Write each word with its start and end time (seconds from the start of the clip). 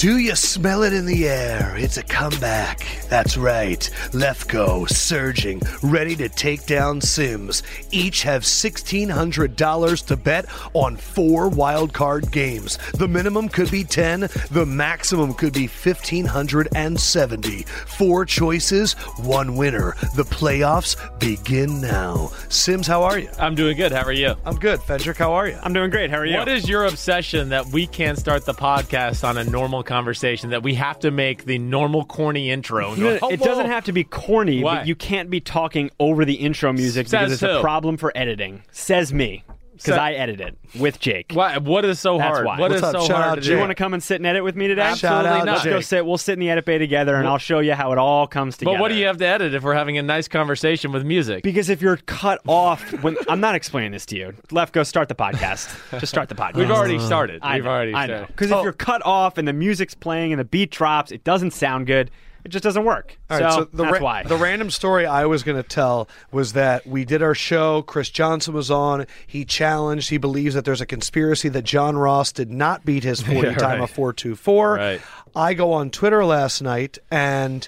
Do 0.00 0.16
you 0.30 0.36
smell 0.36 0.84
it 0.84 0.92
in 0.92 1.06
the 1.06 1.26
air? 1.26 1.74
It's 1.76 1.96
a 1.96 2.04
comeback. 2.04 2.86
That's 3.08 3.36
right. 3.36 3.80
Lefkoe 4.12 4.88
surging, 4.88 5.60
ready 5.82 6.14
to 6.14 6.28
take 6.28 6.66
down 6.66 7.00
Simms. 7.00 7.64
Each 7.90 8.22
have 8.22 8.42
$1,600 8.42 10.06
to 10.06 10.16
bet 10.16 10.46
on 10.72 10.96
four 10.96 11.48
wild 11.48 11.92
card 11.92 12.30
games. 12.30 12.78
The 12.94 13.08
minimum 13.08 13.48
could 13.48 13.72
be 13.72 13.82
10, 13.82 14.28
the 14.52 14.64
maximum 14.64 15.34
could 15.34 15.52
be 15.52 15.66
1,570. 15.66 17.62
Four 17.62 18.24
choices, 18.24 18.92
one 19.18 19.56
winner. 19.56 19.96
The 20.14 20.22
playoffs 20.22 20.94
begin 21.18 21.80
now. 21.80 22.30
Simms, 22.48 22.86
how 22.86 23.02
are 23.02 23.18
you? 23.18 23.30
I'm 23.36 23.56
doing 23.56 23.76
good. 23.76 23.90
How 23.90 24.04
are 24.04 24.12
you? 24.12 24.36
I'm 24.44 24.60
good. 24.60 24.78
Fendrick, 24.78 25.16
how 25.16 25.32
are 25.32 25.48
you? 25.48 25.58
I'm 25.60 25.72
doing 25.72 25.90
great. 25.90 26.08
How 26.08 26.18
are 26.18 26.26
you? 26.26 26.38
What 26.38 26.46
is 26.46 26.68
your 26.68 26.84
obsession 26.84 27.48
that 27.48 27.66
we 27.66 27.88
can't 27.88 28.16
start 28.16 28.44
the 28.44 28.54
podcast 28.54 29.28
on 29.28 29.36
a 29.36 29.42
normal 29.42 29.82
conversation, 29.82 30.19
that 30.20 30.62
we 30.62 30.74
have 30.74 30.98
to 31.00 31.10
make 31.10 31.44
the 31.44 31.58
normal 31.58 32.04
corny 32.04 32.50
intro? 32.50 32.90
and 32.90 32.98
You 32.98 33.04
know, 33.04 33.18
go, 33.18 33.28
it 33.30 33.40
doesn't 33.40 33.66
have 33.66 33.84
to 33.86 33.92
be 33.92 34.04
corny, 34.04 34.62
Why? 34.62 34.76
but 34.78 34.86
you 34.86 34.94
can't 34.94 35.30
be 35.30 35.40
talking 35.40 35.90
over 35.98 36.24
the 36.24 36.34
intro 36.34 36.72
music 36.72 37.08
Says 37.08 37.20
because 37.20 37.32
it's 37.32 37.40
who? 37.42 37.58
a 37.58 37.60
problem 37.60 37.96
for 37.96 38.12
editing. 38.14 38.62
Says 38.70 39.12
me, 39.12 39.44
because 39.82 39.96
Sa- 39.96 40.02
I 40.04 40.12
edit 40.12 40.40
it 40.40 40.56
with 40.78 41.00
Jake. 41.00 41.32
Why, 41.32 41.58
what 41.58 41.84
is 41.84 41.98
so 41.98 42.18
That's 42.18 42.28
hard? 42.28 42.46
why. 42.46 42.58
What 42.58 42.70
What's 42.70 42.82
is 42.82 42.82
up? 42.82 42.92
so 43.02 43.06
Shout 43.06 43.24
hard 43.24 43.42
Do 43.42 43.50
you 43.50 43.58
want 43.58 43.70
to 43.70 43.74
come 43.74 43.94
and 43.94 44.02
sit 44.02 44.16
and 44.16 44.26
edit 44.26 44.44
with 44.44 44.54
me 44.56 44.68
today? 44.68 44.82
Absolutely 44.82 45.24
Shout 45.24 45.26
out 45.26 45.46
not. 45.46 45.52
Let's 45.54 45.64
go 45.64 45.80
sit. 45.80 46.04
We'll 46.06 46.18
sit 46.18 46.34
in 46.34 46.40
the 46.40 46.50
edit 46.50 46.64
bay 46.64 46.78
together, 46.78 47.16
and 47.16 47.26
I'll 47.26 47.38
show 47.38 47.60
you 47.60 47.72
how 47.74 47.92
it 47.92 47.98
all 47.98 48.26
comes 48.26 48.56
together. 48.56 48.76
But 48.76 48.80
what 48.80 48.88
do 48.88 48.94
you 48.94 49.06
have 49.06 49.16
to 49.18 49.26
edit 49.26 49.54
if 49.54 49.62
we're 49.62 49.74
having 49.74 49.98
a 49.98 50.02
nice 50.02 50.28
conversation 50.28 50.92
with 50.92 51.04
music? 51.04 51.42
Because 51.42 51.68
if 51.70 51.80
you're 51.82 51.96
cut 51.96 52.40
off, 52.46 52.82
when 53.02 53.16
I'm 53.28 53.40
not 53.40 53.54
explaining 53.54 53.92
this 53.92 54.06
to 54.06 54.16
you, 54.16 54.34
left 54.50 54.72
go 54.72 54.82
start 54.82 55.08
the 55.08 55.14
podcast. 55.14 55.70
Just 55.98 56.10
start 56.12 56.28
the 56.28 56.34
podcast. 56.34 56.54
We've 56.56 56.70
already 56.70 56.98
started. 56.98 57.40
I 57.42 57.56
We've 57.56 57.64
know, 57.64 57.70
already 57.70 57.94
I 57.94 58.06
know. 58.06 58.14
started. 58.16 58.26
Because 58.36 58.52
Oh. 58.52 58.58
if 58.58 58.64
you're 58.64 58.72
cut 58.72 59.04
off 59.06 59.38
and 59.38 59.46
the 59.48 59.52
music's 59.52 59.94
playing 59.94 60.32
and 60.32 60.40
the 60.40 60.44
beat 60.44 60.70
drops, 60.70 61.10
it 61.12 61.24
doesn't 61.24 61.52
sound 61.52 61.86
good. 61.86 62.10
It 62.44 62.48
just 62.48 62.64
doesn't 62.64 62.84
work. 62.84 63.18
All 63.28 63.38
right, 63.38 63.52
so, 63.52 63.64
the 63.72 63.84
that's 63.84 63.94
ra- 63.98 64.04
why. 64.04 64.22
the 64.24 64.36
random 64.36 64.70
story 64.70 65.04
I 65.06 65.26
was 65.26 65.42
going 65.42 65.62
to 65.62 65.68
tell 65.68 66.08
was 66.32 66.54
that 66.54 66.86
we 66.86 67.04
did 67.04 67.22
our 67.22 67.34
show. 67.34 67.82
Chris 67.82 68.08
Johnson 68.10 68.54
was 68.54 68.70
on. 68.70 69.06
He 69.26 69.44
challenged. 69.44 70.10
He 70.10 70.16
believes 70.18 70.54
that 70.54 70.64
there's 70.64 70.80
a 70.80 70.86
conspiracy 70.86 71.48
that 71.50 71.62
John 71.64 71.96
Ross 71.98 72.32
did 72.32 72.50
not 72.50 72.84
beat 72.84 73.04
his 73.04 73.20
40 73.22 73.34
Yeah, 73.48 73.54
time 73.54 73.78
right. 73.78 73.80
of 73.80 73.90
424. 73.90 74.74
Right. 74.74 75.00
I 75.36 75.54
go 75.54 75.72
on 75.72 75.90
Twitter 75.90 76.24
last 76.24 76.62
night, 76.62 76.98
and 77.10 77.66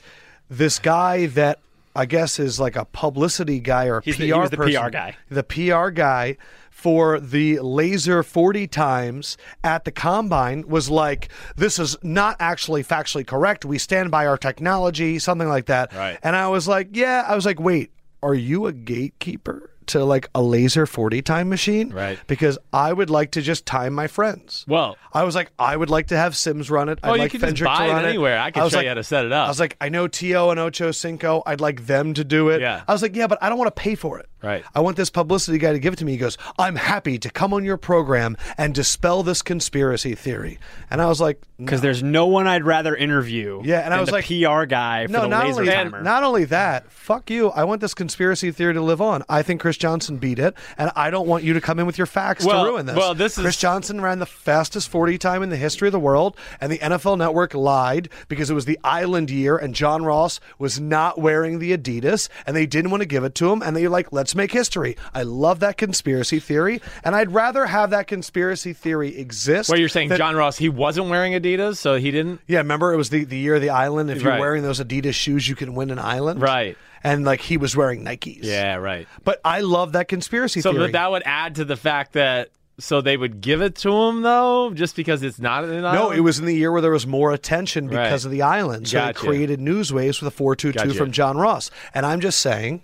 this 0.50 0.78
guy 0.78 1.26
that 1.26 1.58
I 1.94 2.06
guess 2.06 2.38
is 2.38 2.58
like 2.58 2.74
a 2.76 2.86
publicity 2.86 3.60
guy 3.60 3.86
or 3.86 4.00
He's 4.00 4.16
PR 4.16 4.20
the- 4.22 4.26
he 4.26 4.32
was 4.32 4.50
the 4.50 4.56
person, 4.56 4.82
PR 4.82 4.90
guy. 4.90 5.16
the 5.30 5.42
PR 5.42 5.90
guy 5.90 6.36
for 6.82 7.20
the 7.20 7.60
laser 7.60 8.24
40 8.24 8.66
times 8.66 9.36
at 9.62 9.84
the 9.84 9.92
combine 9.92 10.66
was 10.66 10.90
like 10.90 11.28
this 11.54 11.78
is 11.78 11.96
not 12.02 12.36
actually 12.40 12.82
factually 12.82 13.24
correct. 13.24 13.64
We 13.64 13.78
stand 13.78 14.10
by 14.10 14.26
our 14.26 14.36
technology 14.36 15.20
something 15.20 15.48
like 15.48 15.66
that. 15.66 15.92
Right. 15.94 16.18
and 16.24 16.34
i 16.34 16.48
was 16.48 16.66
like 16.66 16.88
yeah 16.92 17.24
i 17.28 17.34
was 17.36 17.46
like 17.46 17.60
wait 17.60 17.92
are 18.22 18.34
you 18.34 18.66
a 18.66 18.72
gatekeeper 18.72 19.70
to 19.88 20.04
like 20.04 20.28
a 20.34 20.42
laser 20.42 20.86
40 20.86 21.22
time 21.22 21.48
machine 21.48 21.90
Right. 21.90 22.18
because 22.26 22.58
i 22.72 22.92
would 22.92 23.10
like 23.10 23.32
to 23.32 23.42
just 23.42 23.66
time 23.66 23.92
my 23.92 24.06
friends 24.06 24.64
Well, 24.68 24.96
I 25.14 25.24
was 25.24 25.34
like, 25.34 25.50
I 25.58 25.76
would 25.76 25.90
like 25.90 26.06
to 26.06 26.16
have 26.16 26.34
Simms 26.34 26.70
run 26.70 26.88
it. 26.88 26.98
Oh, 27.02 27.10
I'd 27.10 27.16
you 27.16 27.20
like 27.22 27.30
can 27.32 27.54
just 27.54 27.64
buy 27.64 27.88
to 27.88 27.98
it 27.98 28.04
anywhere. 28.08 28.38
I 28.38 28.50
can 28.50 28.62
was 28.62 28.72
show 28.72 28.78
like- 28.78 28.84
you 28.84 28.88
how 28.88 28.94
to 28.94 29.04
set 29.04 29.26
it 29.26 29.32
up. 29.32 29.44
I 29.44 29.48
was 29.50 29.60
like, 29.60 29.76
I 29.78 29.90
know 29.90 30.08
Tio 30.08 30.48
and 30.48 30.58
Ocho 30.58 30.90
Cinco. 30.90 31.42
I'd 31.44 31.60
like 31.60 31.86
them 31.86 32.14
to 32.14 32.24
do 32.24 32.48
it. 32.48 32.62
Yeah. 32.62 32.82
I 32.88 32.92
was 32.92 33.02
like, 33.02 33.14
yeah, 33.14 33.26
but 33.26 33.36
I 33.42 33.50
don't 33.50 33.58
want 33.58 33.74
to 33.76 33.78
pay 33.78 33.94
for 33.94 34.18
it. 34.18 34.26
Right. 34.42 34.64
I 34.74 34.80
want 34.80 34.96
this 34.96 35.10
publicity 35.10 35.58
guy 35.58 35.72
to 35.72 35.78
give 35.78 35.92
it 35.92 35.96
to 35.96 36.04
me. 36.06 36.12
He 36.12 36.18
goes, 36.18 36.38
I'm 36.58 36.76
happy 36.76 37.18
to 37.18 37.30
come 37.30 37.52
on 37.52 37.62
your 37.62 37.76
program 37.76 38.38
and 38.56 38.74
dispel 38.74 39.22
this 39.22 39.42
conspiracy 39.42 40.14
theory. 40.14 40.58
And 40.90 41.02
I 41.02 41.06
was 41.06 41.20
like, 41.20 41.42
Because 41.58 41.82
there's 41.82 42.02
no 42.02 42.26
one 42.26 42.46
I'd 42.46 42.64
rather 42.64 42.96
interview. 42.96 43.60
Yeah, 43.64 43.80
and 43.80 43.92
I 43.92 44.00
was 44.00 44.10
like- 44.10 44.24
PR 44.26 44.64
guy 44.64 45.06
for 45.06 45.12
no, 45.12 45.20
the 45.22 45.28
not 45.28 45.44
laser 45.46 45.60
only, 45.60 45.72
timer. 45.74 46.02
not 46.02 46.24
only 46.24 46.44
that, 46.46 46.90
fuck 46.90 47.28
you. 47.30 47.50
I 47.50 47.64
want 47.64 47.82
this 47.82 47.92
conspiracy 47.94 48.50
theory 48.50 48.72
to 48.74 48.80
live 48.80 49.02
on. 49.02 49.22
I 49.28 49.42
think 49.42 49.60
Chris 49.60 49.76
Johnson 49.82 50.16
beat 50.16 50.38
it, 50.38 50.54
and 50.78 50.90
I 50.96 51.10
don't 51.10 51.26
want 51.28 51.44
you 51.44 51.52
to 51.52 51.60
come 51.60 51.78
in 51.78 51.84
with 51.86 51.98
your 51.98 52.06
facts 52.06 52.44
Well- 52.44 52.64
to 52.64 52.70
ruin 52.70 52.86
this. 52.86 52.96
well, 52.96 53.14
this 53.14 53.36
is- 53.36 53.42
Chris 53.42 53.56
Johnson 53.56 54.00
ran 54.00 54.18
the 54.20 54.26
fastest 54.26 54.88
40 54.88 55.18
time 55.18 55.42
in 55.42 55.50
the 55.50 55.56
history 55.56 55.88
of 55.88 55.92
the 55.92 55.98
world, 56.00 56.36
and 56.60 56.72
the 56.72 56.78
NFL 56.78 57.16
Network 57.18 57.52
lied 57.52 58.08
because 58.28 58.48
it 58.48 58.54
was 58.54 58.64
the 58.64 58.78
Island 58.84 59.30
year, 59.30 59.56
and 59.56 59.74
John 59.74 60.04
Ross 60.04 60.40
was 60.58 60.80
not 60.80 61.20
wearing 61.20 61.58
the 61.58 61.76
Adidas, 61.76 62.28
and 62.46 62.56
they 62.56 62.64
didn't 62.64 62.90
want 62.90 63.02
to 63.02 63.06
give 63.06 63.24
it 63.24 63.34
to 63.36 63.52
him, 63.52 63.60
and 63.60 63.76
they 63.76 63.82
were 63.82 63.88
like, 63.90 64.12
let's 64.12 64.34
make 64.34 64.52
history. 64.52 64.96
I 65.12 65.22
love 65.24 65.58
that 65.60 65.76
conspiracy 65.76 66.38
theory, 66.38 66.80
and 67.04 67.14
I'd 67.14 67.32
rather 67.34 67.66
have 67.66 67.90
that 67.90 68.06
conspiracy 68.06 68.72
theory 68.72 69.18
exist. 69.18 69.68
Well, 69.68 69.78
you're 69.78 69.88
saying 69.88 70.08
than- 70.10 70.18
John 70.18 70.36
Ross, 70.36 70.56
he 70.58 70.68
wasn't 70.68 71.08
wearing 71.10 71.32
Adidas, 71.32 71.76
so 71.76 71.96
he 71.96 72.10
didn't? 72.10 72.40
Yeah, 72.46 72.58
remember 72.58 72.92
it 72.92 72.96
was 72.96 73.10
the, 73.10 73.24
the 73.24 73.36
year 73.36 73.56
of 73.56 73.60
the 73.62 73.70
island. 73.70 74.10
If 74.10 74.22
you're 74.22 74.30
Right. 74.32 74.40
wearing 74.40 74.62
those 74.62 74.78
Adidas 74.80 75.14
shoes, 75.14 75.48
you 75.48 75.56
can 75.56 75.74
win 75.74 75.90
an 75.90 75.98
island. 75.98 76.40
Right. 76.40 76.76
And 77.04 77.24
like 77.24 77.40
he 77.40 77.56
was 77.56 77.76
wearing 77.76 78.04
Nikes. 78.04 78.40
Yeah, 78.42 78.76
right. 78.76 79.08
But 79.24 79.40
I 79.44 79.60
love 79.60 79.92
that 79.92 80.08
conspiracy 80.08 80.60
So 80.60 80.72
theory. 80.72 80.84
but 80.86 80.92
that 80.92 81.10
would 81.10 81.22
add 81.26 81.56
to 81.56 81.64
the 81.64 81.76
fact 81.76 82.12
that 82.12 82.50
so 82.78 83.00
they 83.00 83.16
would 83.16 83.40
give 83.40 83.60
it 83.60 83.74
to 83.76 83.92
him 83.92 84.22
though, 84.22 84.70
just 84.72 84.96
because 84.96 85.22
it's 85.22 85.38
not 85.38 85.64
an 85.64 85.84
island. 85.84 85.94
no, 85.98 86.10
it 86.10 86.20
was 86.20 86.38
in 86.38 86.46
the 86.46 86.54
year 86.54 86.72
where 86.72 86.80
there 86.80 86.90
was 86.90 87.06
more 87.06 87.30
attention 87.32 87.88
Right. 87.88 88.04
because 88.04 88.24
of 88.24 88.30
the 88.30 88.42
island. 88.42 88.88
So 88.88 88.98
Gotcha. 88.98 89.10
it 89.10 89.16
created 89.16 89.60
news 89.60 89.92
waves 89.92 90.20
with 90.20 90.28
a 90.32 90.36
422 90.36 90.96
from 90.96 91.12
John 91.12 91.36
Ross. 91.36 91.70
And 91.94 92.06
I'm 92.06 92.20
just 92.20 92.40
saying, 92.40 92.82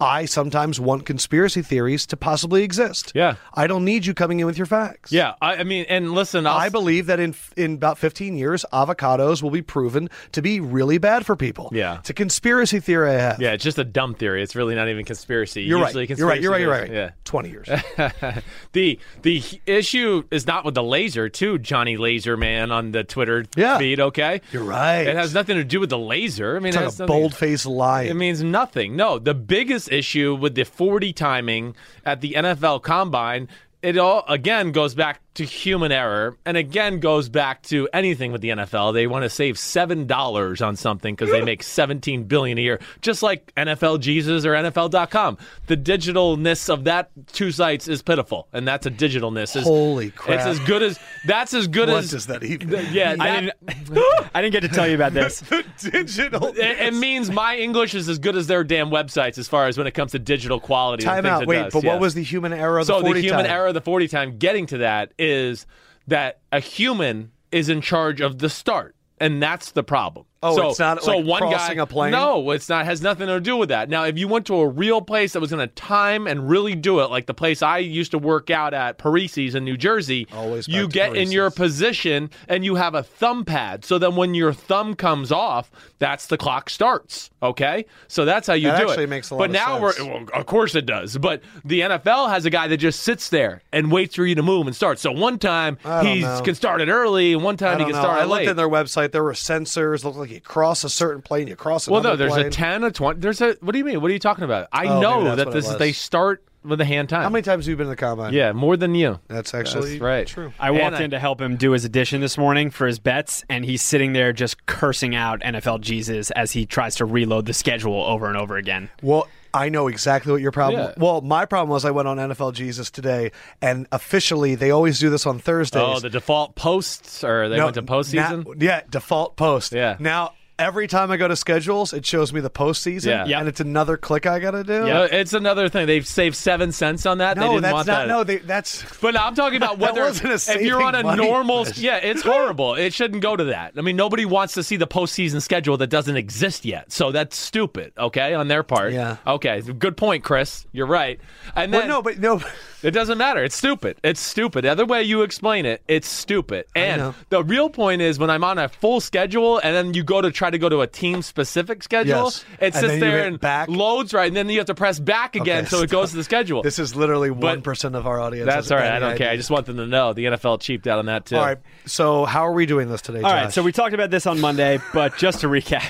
I 0.00 0.24
sometimes 0.24 0.80
want 0.80 1.04
conspiracy 1.06 1.62
theories 1.62 2.06
to 2.06 2.16
possibly 2.16 2.62
exist. 2.62 3.12
Yeah. 3.14 3.36
I 3.54 3.66
don't 3.66 3.84
need 3.84 4.06
you 4.06 4.14
coming 4.14 4.40
in 4.40 4.46
with 4.46 4.56
your 4.56 4.66
facts. 4.66 5.12
Yeah, 5.12 5.34
I, 5.42 5.56
I 5.56 5.64
mean, 5.64 5.86
and 5.88 6.12
listen, 6.12 6.46
I'll, 6.46 6.56
I 6.56 6.68
believe 6.68 7.06
that 7.06 7.20
in 7.20 7.34
in 7.56 7.74
about 7.74 7.98
15 7.98 8.36
years, 8.36 8.64
avocados 8.72 9.42
will 9.42 9.50
be 9.50 9.62
proven 9.62 10.08
to 10.32 10.42
be 10.42 10.60
really 10.60 10.98
bad 10.98 11.26
for 11.26 11.36
people. 11.36 11.70
Yeah. 11.72 11.98
It's 11.98 12.10
a 12.10 12.14
conspiracy 12.14 12.80
theory 12.80 13.10
I 13.10 13.18
have. 13.18 13.40
Yeah, 13.40 13.52
it's 13.52 13.64
just 13.64 13.78
a 13.78 13.84
dumb 13.84 14.14
theory. 14.14 14.42
It's 14.42 14.56
really 14.56 14.74
not 14.74 14.88
even 14.88 15.04
conspiracy. 15.04 15.62
You're 15.62 15.78
Usually 15.80 16.06
right. 16.06 16.18
You're 16.18 16.28
right. 16.28 16.40
You're 16.40 16.50
right. 16.52 16.60
You're 16.60 16.70
right. 16.70 16.80
conspiracy 16.80 16.94
theories- 16.94 17.12
20 17.24 17.50
years. 17.50 17.68
The 18.72 18.98
the 19.22 19.42
issue 19.66 20.24
is 20.30 20.46
not 20.46 20.64
with 20.64 20.74
the 20.74 20.82
laser, 20.82 21.28
too, 21.28 21.58
Johnny 21.58 21.96
Laser 21.96 22.36
Man 22.36 22.70
on 22.70 22.92
the 22.92 23.04
Twitter 23.04 23.44
Yeah. 23.56 23.78
feed. 23.78 24.00
Okay, 24.00 24.40
You're 24.52 24.62
right. 24.64 25.02
It 25.06 25.16
has 25.16 25.34
nothing 25.34 25.56
to 25.56 25.64
do 25.64 25.80
with 25.80 25.90
the 25.90 25.98
laser. 25.98 26.56
I 26.56 26.60
mean, 26.60 26.74
It's 26.74 26.98
like 26.98 27.06
a 27.06 27.06
bold 27.06 27.34
faced 27.34 27.66
lie. 27.66 28.02
It 28.02 28.14
means 28.14 28.42
nothing. 28.42 28.96
No, 28.96 29.18
the 29.18 29.34
biggest 29.34 29.89
issue 29.90 30.34
with 30.34 30.54
the 30.54 30.64
40 30.64 31.12
timing 31.12 31.76
at 32.04 32.20
the 32.20 32.32
NFL 32.32 32.82
Combine, 32.82 33.48
it 33.82 33.96
all 33.96 34.24
again 34.28 34.72
goes 34.72 34.94
back 34.94 35.20
to 35.34 35.44
human 35.44 35.92
error, 35.92 36.36
and 36.44 36.56
again 36.56 36.98
goes 36.98 37.28
back 37.28 37.62
to 37.62 37.88
anything 37.92 38.32
with 38.32 38.40
the 38.40 38.48
NFL. 38.48 38.92
They 38.94 39.06
want 39.06 39.22
to 39.22 39.30
save 39.30 39.58
seven 39.58 40.06
dollars 40.06 40.60
on 40.60 40.76
something 40.76 41.14
because 41.14 41.30
they 41.30 41.42
make 41.42 41.62
17 41.62 42.24
billion 42.24 42.58
a 42.58 42.60
year, 42.60 42.80
just 43.00 43.22
like 43.22 43.54
NFL 43.54 44.00
Jesus 44.00 44.44
or 44.44 44.52
NFL.com. 44.52 45.38
The 45.68 45.76
digitalness 45.76 46.68
of 46.68 46.84
that 46.84 47.10
two 47.32 47.52
sites 47.52 47.86
is 47.86 48.02
pitiful, 48.02 48.48
and 48.52 48.66
that's 48.66 48.86
a 48.86 48.90
digitalness. 48.90 49.54
Is, 49.54 49.62
Holy 49.62 50.10
crap. 50.10 50.38
It's 50.38 50.46
as 50.46 50.66
good 50.66 50.82
as 50.82 50.98
that's 51.26 51.54
as 51.54 51.68
good 51.68 51.88
what 51.88 51.98
as 51.98 52.10
does 52.10 52.26
that 52.26 52.42
even 52.42 52.70
yeah. 52.92 53.16
I 53.18 53.40
didn't. 53.40 53.54
I 54.34 54.42
didn't 54.42 54.52
get 54.52 54.62
to 54.62 54.68
tell 54.68 54.88
you 54.88 54.96
about 54.96 55.12
this. 55.12 55.40
the 55.40 55.64
digital? 55.78 56.48
it, 56.48 56.58
it 56.58 56.94
means 56.94 57.30
my 57.30 57.56
English 57.56 57.94
is 57.94 58.08
as 58.08 58.18
good 58.18 58.36
as 58.36 58.48
their 58.48 58.64
damn 58.64 58.90
websites 58.90 59.38
as 59.38 59.46
far 59.46 59.68
as 59.68 59.78
when 59.78 59.86
it 59.86 59.92
comes 59.92 60.12
to 60.12 60.18
digital 60.18 60.58
quality. 60.58 61.04
Time 61.04 61.24
out. 61.24 61.46
Wait, 61.46 61.64
does, 61.64 61.72
but 61.72 61.84
yes. 61.84 61.92
what 61.92 62.00
was 62.00 62.14
the 62.14 62.22
human 62.22 62.52
error 62.52 62.78
of 62.78 62.86
the 62.86 62.92
so 62.92 63.00
the 63.00 63.20
human 63.20 63.44
time? 63.44 63.46
error 63.46 63.68
of 63.68 63.74
the 63.74 63.80
40 63.80 64.08
time 64.08 64.38
getting 64.38 64.66
to 64.66 64.78
that 64.78 65.12
is 65.20 65.66
that 66.06 66.40
a 66.50 66.60
human 66.60 67.30
is 67.52 67.68
in 67.68 67.80
charge 67.80 68.20
of 68.20 68.38
the 68.38 68.48
start 68.48 68.96
and 69.18 69.42
that's 69.42 69.72
the 69.72 69.84
problem 69.84 70.26
Oh, 70.42 70.56
so, 70.56 70.70
it's 70.70 70.78
not 70.78 71.02
so 71.02 71.18
like 71.18 71.26
one 71.26 71.40
crossing 71.42 71.76
guy, 71.76 71.82
a 71.82 71.86
plane? 71.86 72.12
No, 72.12 72.50
it's 72.52 72.68
not. 72.70 72.86
Has 72.86 73.02
nothing 73.02 73.26
to 73.26 73.40
do 73.40 73.58
with 73.58 73.68
that. 73.68 73.90
Now, 73.90 74.04
if 74.04 74.16
you 74.16 74.26
went 74.26 74.46
to 74.46 74.54
a 74.56 74.66
real 74.66 75.02
place 75.02 75.34
that 75.34 75.40
was 75.40 75.50
going 75.50 75.60
to 75.68 75.74
time 75.74 76.26
and 76.26 76.48
really 76.48 76.74
do 76.74 77.00
it, 77.00 77.10
like 77.10 77.26
the 77.26 77.34
place 77.34 77.60
I 77.60 77.76
used 77.78 78.12
to 78.12 78.18
work 78.18 78.48
out 78.48 78.72
at, 78.72 78.96
Parisi's 78.96 79.54
in 79.54 79.64
New 79.64 79.76
Jersey, 79.76 80.26
Always 80.32 80.66
you 80.66 80.88
get 80.88 81.14
in 81.14 81.30
your 81.30 81.50
position 81.50 82.30
and 82.48 82.64
you 82.64 82.76
have 82.76 82.94
a 82.94 83.02
thumb 83.02 83.44
pad. 83.44 83.84
So 83.84 83.98
then 83.98 84.16
when 84.16 84.32
your 84.34 84.54
thumb 84.54 84.94
comes 84.94 85.30
off, 85.30 85.70
that's 85.98 86.26
the 86.28 86.38
clock 86.38 86.70
starts. 86.70 87.28
Okay, 87.42 87.84
so 88.08 88.24
that's 88.24 88.46
how 88.46 88.54
you 88.54 88.68
That 88.68 88.80
do 88.80 88.86
it. 88.86 88.90
actually 88.90 89.06
makes 89.06 89.28
a 89.30 89.34
lot 89.34 89.38
but 89.40 89.44
of 89.50 89.52
now 89.52 89.78
sense. 89.90 90.00
we're 90.00 90.12
well, 90.20 90.26
of 90.34 90.46
course 90.46 90.74
it 90.74 90.86
does. 90.86 91.18
But 91.18 91.42
the 91.66 91.80
NFL 91.80 92.30
has 92.30 92.46
a 92.46 92.50
guy 92.50 92.66
that 92.68 92.76
just 92.78 93.00
sits 93.00 93.28
there 93.28 93.62
and 93.72 93.90
waits 93.92 94.14
for 94.14 94.24
you 94.26 94.34
to 94.36 94.42
move 94.42 94.66
and 94.66 94.76
start. 94.76 94.98
So 94.98 95.10
one 95.12 95.38
time 95.38 95.76
he 96.02 96.22
can 96.22 96.54
start 96.54 96.80
it 96.80 96.88
early, 96.88 97.32
and 97.34 97.42
one 97.42 97.58
time 97.58 97.78
he 97.78 97.84
can 97.84 97.92
know. 97.94 98.00
start 98.00 98.20
I 98.20 98.24
it 98.24 98.26
looked 98.26 98.40
late. 98.40 98.48
at 98.48 98.56
their 98.56 98.68
website. 98.68 99.12
There 99.12 99.24
were 99.24 99.32
sensors. 99.32 100.04
Looked 100.04 100.16
like 100.18 100.29
you 100.30 100.40
cross 100.40 100.84
a 100.84 100.90
certain 100.90 101.22
plane, 101.22 101.46
you 101.48 101.56
cross 101.56 101.88
well, 101.88 102.02
no, 102.02 102.16
there's 102.16 102.32
plane. 102.32 102.46
a 102.46 102.50
ten, 102.50 102.84
a 102.84 102.90
twenty. 102.90 103.20
There's 103.20 103.40
a. 103.40 103.56
What 103.60 103.72
do 103.72 103.78
you 103.78 103.84
mean? 103.84 104.00
What 104.00 104.10
are 104.10 104.14
you 104.14 104.18
talking 104.20 104.44
about? 104.44 104.68
I 104.72 104.86
Oh, 104.86 105.00
know 105.00 105.36
that 105.36 105.50
this 105.52 105.68
is 105.68 105.76
they 105.78 105.92
start 105.92 106.42
with 106.62 106.80
a 106.80 106.84
hand 106.84 107.08
time. 107.08 107.22
How 107.22 107.30
many 107.30 107.42
times 107.42 107.64
have 107.64 107.70
you 107.70 107.76
been 107.76 107.86
to 107.86 107.90
the 107.90 107.96
combine? 107.96 108.34
Yeah, 108.34 108.52
more 108.52 108.76
than 108.76 108.94
you. 108.94 109.18
that's 109.28 109.54
actually 109.54 109.92
That's 109.92 110.00
right. 110.02 110.26
true. 110.26 110.52
I 110.60 110.70
walked 110.72 110.84
And 110.84 110.96
I- 110.96 111.02
in 111.04 111.10
to 111.12 111.18
help 111.18 111.40
him 111.40 111.56
do 111.56 111.70
his 111.70 111.84
addition 111.86 112.20
this 112.20 112.36
morning 112.36 112.70
for 112.70 112.86
his 112.86 112.98
bets, 112.98 113.44
and 113.48 113.64
he's 113.64 113.80
sitting 113.80 114.12
there 114.12 114.32
just 114.34 114.66
cursing 114.66 115.14
out 115.14 115.40
NFL 115.40 115.80
Jesus 115.80 116.30
as 116.32 116.52
he 116.52 116.66
tries 116.66 116.96
to 116.96 117.04
reload 117.06 117.46
the 117.46 117.54
schedule 117.54 118.02
over 118.02 118.26
and 118.28 118.36
over 118.36 118.56
again. 118.58 118.90
Well, 119.02 119.26
I 119.52 119.68
know 119.68 119.88
exactly 119.88 120.32
what 120.32 120.40
your 120.40 120.52
problem. 120.52 120.82
Yeah. 120.82 120.94
Well, 120.96 121.20
my 121.20 121.44
problem 121.44 121.70
was 121.70 121.84
I 121.84 121.90
went 121.90 122.06
on 122.08 122.18
NFL 122.18 122.54
Jesus 122.54 122.90
today, 122.90 123.32
and 123.60 123.86
officially 123.92 124.54
they 124.54 124.70
always 124.70 124.98
do 124.98 125.10
this 125.10 125.26
on 125.26 125.38
Thursdays. 125.38 125.82
Oh, 125.84 126.00
the 126.00 126.10
default 126.10 126.54
posts, 126.54 127.24
or 127.24 127.48
they 127.48 127.56
No, 127.56 127.64
went 127.64 127.74
to 127.74 127.82
postseason. 127.82 128.44
now- 128.46 128.52
yeah, 128.58 128.82
default 128.88 129.36
post. 129.36 129.72
Yeah. 129.72 129.96
Now 129.98 130.32
every 130.60 130.86
time 130.86 131.10
I 131.10 131.16
go 131.16 131.26
to 131.26 131.34
schedules, 131.36 131.92
it 131.92 132.04
shows 132.06 132.32
me 132.32 132.40
the 132.40 132.50
postseason. 132.50 133.06
Yeah. 133.06 133.24
Yep. 133.26 133.38
and 133.40 133.48
it's 133.48 133.60
another 133.60 133.96
click 133.96 134.26
I 134.26 134.38
got 134.38 134.52
to 134.52 134.62
do. 134.64 134.86
Uh, 134.88 135.08
it's 135.10 135.32
another 135.32 135.68
thing. 135.68 135.86
They've 135.86 136.06
saved 136.06 136.36
seven 136.36 136.70
cents 136.72 137.06
on 137.06 137.18
that. 137.18 137.34
they 137.36 137.40
No, 137.40 137.48
didn't 137.52 137.62
that's 137.62 137.72
want 137.72 137.86
not. 137.88 137.98
that. 138.00 138.08
No, 138.08 138.24
they, 138.24 138.36
that's. 138.38 138.84
But 139.00 139.18
I'm 139.18 139.34
talking 139.34 139.56
about 139.56 139.78
whether 139.80 140.04
if 140.06 140.60
you're 140.62 140.82
on 140.82 140.94
a 140.94 141.16
normal, 141.16 141.64
Chris. 141.64 141.78
yeah, 141.82 141.96
it's 141.96 142.22
horrible. 142.22 142.74
It 142.74 142.92
shouldn't 142.92 143.22
go 143.22 143.34
to 143.34 143.44
that. 143.44 143.72
I 143.76 143.80
mean, 143.80 143.96
nobody 143.96 144.26
wants 144.26 144.54
to 144.54 144.62
see 144.62 144.76
the 144.76 144.86
postseason 144.86 145.40
schedule 145.40 145.76
that 145.78 145.86
doesn't 145.88 146.16
exist 146.16 146.64
yet. 146.64 146.92
So 146.92 147.10
that's 147.12 147.36
stupid. 147.36 147.92
Okay, 147.96 148.34
on 148.34 148.48
their 148.48 148.62
part. 148.62 148.92
Yeah. 148.92 149.16
Okay, 149.26 149.62
good 149.62 149.96
point, 149.96 150.22
Chris. 150.22 150.66
You're 150.72 150.86
right. 150.86 151.18
And 151.56 151.72
Well, 151.72 151.80
then 151.80 151.88
no, 151.88 152.02
but 152.02 152.18
no. 152.18 152.42
It 152.82 152.92
doesn't 152.92 153.18
matter. 153.18 153.42
It's 153.44 153.56
stupid. 153.56 153.98
It's 154.02 154.20
stupid. 154.20 154.64
The 154.64 154.68
other 154.70 154.86
way 154.86 155.02
you 155.02 155.22
explain 155.22 155.66
it, 155.66 155.82
it's 155.88 156.08
stupid. 156.08 156.66
And 156.74 157.14
the 157.28 157.42
real 157.44 157.68
point 157.70 158.02
is 158.02 158.18
when 158.18 158.30
I'm 158.30 158.44
on 158.44 158.58
a 158.58 158.68
full 158.68 159.00
schedule 159.00 159.58
and 159.58 159.74
then 159.74 159.94
you 159.94 160.02
go 160.02 160.20
to 160.20 160.30
try 160.30 160.50
to 160.50 160.58
go 160.58 160.68
to 160.68 160.80
a 160.80 160.86
team 160.86 161.22
specific 161.22 161.82
schedule, 161.82 162.24
Yes. 162.24 162.44
it 162.60 162.74
sits 162.74 162.86
then 162.86 162.94
you 162.94 163.00
there 163.00 163.26
and 163.26 163.40
back. 163.40 163.68
loads 163.68 164.12
right, 164.14 164.28
and 164.28 164.36
then 164.36 164.48
you 164.48 164.58
have 164.58 164.66
to 164.66 164.74
press 164.74 164.98
back 164.98 165.36
again 165.36 165.60
Okay, 165.64 165.68
so 165.68 165.82
it 165.82 165.90
goes 165.90 166.10
to 166.10 166.16
the 166.16 166.24
schedule. 166.24 166.62
This 166.62 166.78
is 166.78 166.94
literally 166.96 167.30
one 167.30 167.62
percent 167.62 167.94
of 167.94 168.06
our 168.06 168.20
audience. 168.20 168.46
That's 168.46 168.66
has 168.68 168.72
all 168.72 168.78
right. 168.78 168.92
I 168.92 168.98
don't 168.98 169.16
care. 169.16 169.30
I 169.30 169.36
just 169.36 169.50
want 169.50 169.66
them 169.66 169.76
to 169.76 169.86
know 169.86 170.12
the 170.12 170.24
NFL 170.26 170.60
cheaped 170.60 170.86
out 170.86 170.98
on 170.98 171.06
that 171.06 171.26
too. 171.26 171.36
All 171.36 171.44
right. 171.44 171.58
So 171.86 172.24
how 172.24 172.46
are 172.46 172.52
we 172.52 172.66
doing 172.66 172.88
this 172.88 173.02
today? 173.02 173.18
All 173.22 173.32
right, 173.32 173.44
Josh? 173.44 173.54
so 173.54 173.62
we 173.62 173.72
talked 173.72 173.94
about 173.94 174.10
this 174.10 174.26
on 174.26 174.40
Monday, 174.40 174.78
but 174.92 175.16
just 175.16 175.40
to 175.40 175.48
recap. 175.48 175.84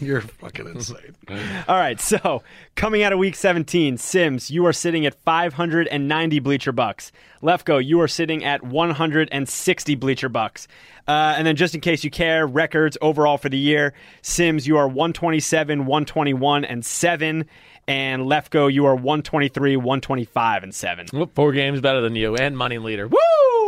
You're 0.06 0.22
fucking 0.22 0.66
insane. 0.66 1.14
All 1.68 1.76
right, 1.76 2.00
so 2.00 2.42
coming 2.74 3.02
out 3.02 3.12
of 3.12 3.18
week 3.18 3.34
17, 3.34 3.98
Simms, 3.98 4.50
you 4.50 4.64
are 4.64 4.72
sitting 4.72 5.04
at 5.04 5.14
590 5.24 6.38
bleacher 6.38 6.72
bucks. 6.72 7.12
Lefkoe, 7.42 7.84
you 7.84 8.00
are 8.00 8.08
sitting 8.08 8.42
at 8.42 8.62
160 8.62 9.94
bleacher 9.96 10.28
bucks. 10.30 10.68
Uh, 11.06 11.34
and 11.36 11.46
then 11.46 11.56
just 11.56 11.74
in 11.74 11.80
case 11.80 12.02
you 12.02 12.10
care, 12.10 12.46
records 12.46 12.96
overall 13.02 13.36
for 13.36 13.48
the 13.50 13.58
year, 13.58 13.92
Simms, 14.22 14.66
you 14.66 14.78
are 14.78 14.88
127, 14.88 15.84
121, 15.84 16.64
and 16.64 16.84
7. 16.84 17.44
And 17.88 18.22
Lefkoe, 18.22 18.72
you 18.72 18.86
are 18.86 18.94
123, 18.94 19.76
125, 19.76 20.62
and 20.62 20.74
7. 20.74 21.06
Whoop, 21.12 21.34
Four 21.34 21.52
games 21.52 21.80
better 21.80 22.00
than 22.00 22.14
you 22.14 22.36
and 22.36 22.56
money 22.56 22.78
leader. 22.78 23.08
Woo! 23.08 23.16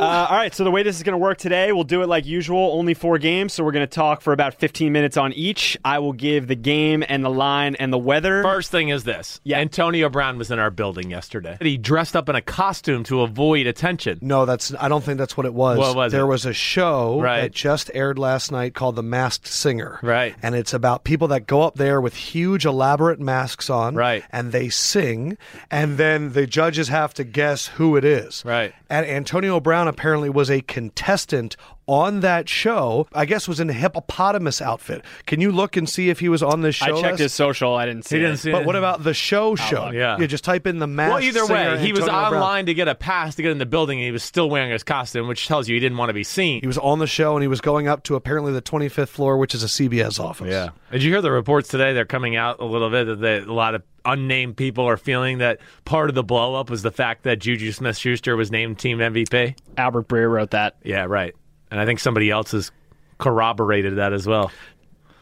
Uh, 0.00 0.26
all 0.31 0.37
right, 0.37 0.53
so 0.55 0.64
the 0.64 0.70
way 0.70 0.82
this 0.82 0.97
is 0.97 1.03
going 1.05 1.12
to 1.12 1.19
work 1.19 1.38
today, 1.38 1.70
we'll 1.70 1.85
do 1.85 2.03
it 2.03 2.09
like 2.09 2.26
usual, 2.26 2.70
only 2.73 2.94
four 2.94 3.19
games. 3.19 3.53
So 3.53 3.62
we're 3.62 3.70
going 3.73 3.87
to 3.87 3.94
talk 3.94 4.20
for 4.20 4.32
about 4.32 4.55
15 4.55 4.93
minutes 4.93 5.17
on 5.17 5.32
each. 5.35 5.76
I 5.85 5.99
will 6.00 6.12
give 6.14 6.49
the 6.49 6.56
game 6.56 7.05
and 7.09 7.25
the 7.25 7.31
line 7.31 7.76
and 7.76 7.93
the 7.93 7.99
weather. 7.99 8.43
First 8.43 8.70
thing 8.73 8.88
is 8.88 9.05
this. 9.05 9.41
Yeah. 9.44 9.59
Antonio 9.59 10.09
Brown 10.09 10.38
was 10.38 10.50
in 10.50 10.58
our 10.58 10.70
building 10.70 11.11
yesterday. 11.11 11.56
He 11.61 11.76
dressed 11.76 12.17
up 12.17 12.29
in 12.29 12.35
a 12.35 12.41
costume 12.43 13.05
to 13.05 13.20
avoid 13.20 13.67
attention. 13.67 14.19
No, 14.23 14.44
that's. 14.44 14.75
I 14.81 14.88
don't 14.88 15.05
think 15.05 15.19
that's 15.19 15.37
what 15.37 15.47
it 15.47 15.55
was. 15.55 15.79
What 15.79 15.94
was 15.94 16.11
there 16.11 16.23
it? 16.23 16.26
was 16.26 16.47
a 16.47 16.53
show 16.55 17.20
Right. 17.20 17.43
that 17.43 17.53
just 17.53 17.91
aired 17.94 18.19
last 18.19 18.50
night 18.50 18.75
called 18.75 18.97
The 18.97 19.03
Masked 19.05 19.47
Singer. 19.47 20.00
Right. 20.03 20.35
And 20.43 20.55
it's 20.56 20.75
about 20.75 21.05
people 21.05 21.29
that 21.29 21.47
go 21.47 21.62
up 21.62 21.76
there 21.76 22.00
with 22.00 22.15
huge, 22.17 22.65
elaborate 22.67 23.20
masks 23.20 23.70
on. 23.70 23.94
Right. 23.94 24.12
And 24.31 24.53
they 24.53 24.69
sing, 24.69 25.38
and 25.70 25.99
then 25.99 26.32
the 26.32 26.47
judges 26.47 26.88
have 26.88 27.14
to 27.14 27.25
guess 27.25 27.69
who 27.69 27.97
it 27.97 28.05
is. 28.05 28.43
Right. 28.44 28.75
And 28.91 29.06
Antonio 29.06 29.61
Brown 29.61 29.88
apparently 29.88 30.31
was 30.31 30.50
a 30.50 30.61
contestant 30.61 31.56
on 31.87 32.20
that 32.20 32.49
show. 32.49 33.06
I 33.12 33.25
guess 33.26 33.49
was 33.49 33.61
in 33.61 33.69
a 33.70 33.73
hippopotamus 33.73 34.61
outfit. 34.62 35.05
Can 35.26 35.40
you 35.40 35.50
look 35.52 35.76
and 35.76 35.88
see 35.88 36.11
if 36.11 36.20
he 36.20 36.29
was 36.29 36.43
on 36.43 36.61
this 36.62 36.75
show? 36.76 36.96
I 36.96 37.00
checked 37.00 37.12
list? 37.14 37.23
his 37.23 37.32
social. 37.32 37.75
I 37.75 37.87
didn't 37.87 38.05
see 38.06 38.17
He 38.17 38.23
it. 38.23 38.26
didn't 38.26 38.38
see 38.40 38.52
But 38.52 38.62
it. 38.62 38.67
what 38.67 38.76
about 38.76 39.02
the 39.05 39.14
show 39.14 39.55
show? 39.56 39.90
Yeah. 39.90 40.19
You 40.19 40.26
just 40.26 40.44
type 40.44 40.67
in 40.67 40.79
the 40.79 40.87
mask. 40.87 41.12
Well, 41.14 41.23
either 41.23 41.46
way, 41.46 41.79
he 41.81 41.93
was 41.93 42.02
Antonio 42.02 42.31
Brown. 42.31 42.34
online 42.43 42.67
to 42.67 42.75
get 42.75 42.88
a 42.88 42.94
pass 42.94 43.34
to 43.34 43.43
get 43.43 43.50
in 43.50 43.58
the 43.58 43.67
building, 43.67 43.99
and 43.99 44.05
he 44.06 44.12
was 44.12 44.23
still 44.23 44.49
wearing 44.49 44.70
his 44.70 44.82
costume, 44.84 45.29
which 45.29 45.46
tells 45.49 45.69
you 45.69 45.75
he 45.75 45.81
didn't 45.81 45.99
want 45.99 46.08
to 46.11 46.14
be 46.14 46.25
seen. 46.25 46.61
He 46.61 46.67
was 46.67 46.79
on 46.79 46.99
the 46.99 47.06
show 47.06 47.37
and 47.37 47.43
he 47.43 47.49
was 47.49 47.61
going 47.61 47.88
up 47.88 48.02
to 48.05 48.14
apparently 48.14 48.52
the 48.52 48.62
25th 48.62 49.08
floor, 49.08 49.37
which 49.37 49.55
is 49.55 49.62
a 49.62 49.69
CBS 49.69 50.19
office. 50.20 50.49
Yeah. 50.50 50.70
Did 50.90 51.02
you 51.02 51.11
hear 51.12 51.23
the 51.23 51.31
reports 51.32 51.69
today? 51.69 51.93
They're 51.93 52.05
coming 52.05 52.37
out 52.37 52.61
a 52.61 52.64
little 52.64 52.90
bit 52.90 53.05
that 53.06 53.17
they, 53.20 53.38
a 53.38 53.52
lot 53.52 53.75
of 53.75 53.82
unnamed 54.05 54.56
people 54.56 54.84
are 54.88 54.96
feeling 54.96 55.38
that 55.38 55.58
part 55.84 56.08
of 56.08 56.14
the 56.14 56.25
blow 56.25 56.55
up 56.56 56.69
was 56.70 56.82
the 56.82 56.90
fact 56.90 57.23
that 57.23 57.38
Juju 57.38 57.70
Smith 57.73 57.96
Schuster 57.96 58.37
was 58.37 58.50
named 58.50 58.79
team 58.79 58.99
MVP. 58.99 59.56
Albert 59.76 60.08
Breer 60.08 60.31
wrote 60.31 60.50
that. 60.50 60.76
Yeah, 60.82 61.05
right. 61.05 61.34
And 61.73 61.81
I 61.81 61.87
think 61.87 62.01
somebody 62.01 62.29
else 62.31 62.53
has 62.53 62.71
corroborated 63.17 63.97
that 63.97 64.13
as 64.13 64.27
well. 64.27 64.53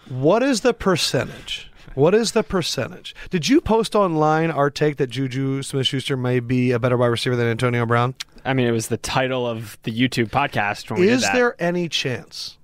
What 0.09 0.43
is 0.43 0.63
the 0.63 0.75
percentage? 0.75 1.71
What 1.95 2.13
is 2.13 2.33
the 2.33 2.43
percentage? 2.43 3.15
Did 3.31 3.49
you 3.49 3.61
post 3.61 3.95
online 3.95 4.51
our 4.51 4.69
take 4.69 4.97
that 4.97 5.11
Juju 5.11 5.63
Smith 5.63 5.87
Schuster 5.87 6.17
may 6.17 6.41
be 6.41 6.73
a 6.73 6.81
better 6.81 6.97
wide 6.97 7.07
receiver 7.07 7.37
than 7.37 7.47
Antonio 7.47 7.87
Brown? 7.87 8.17
I 8.45 8.53
mean, 8.55 8.67
it 8.67 8.73
was 8.73 8.89
the 8.89 8.97
title 8.97 9.47
of 9.47 9.79
the 9.85 9.93
YouTube 9.93 10.31
podcast 10.31 10.91
when 10.91 10.99
we 10.99 11.09
Is 11.09 11.21
did 11.21 11.29
that. 11.29 11.35
there 11.35 11.63
any 11.63 11.89
chance 11.89 12.59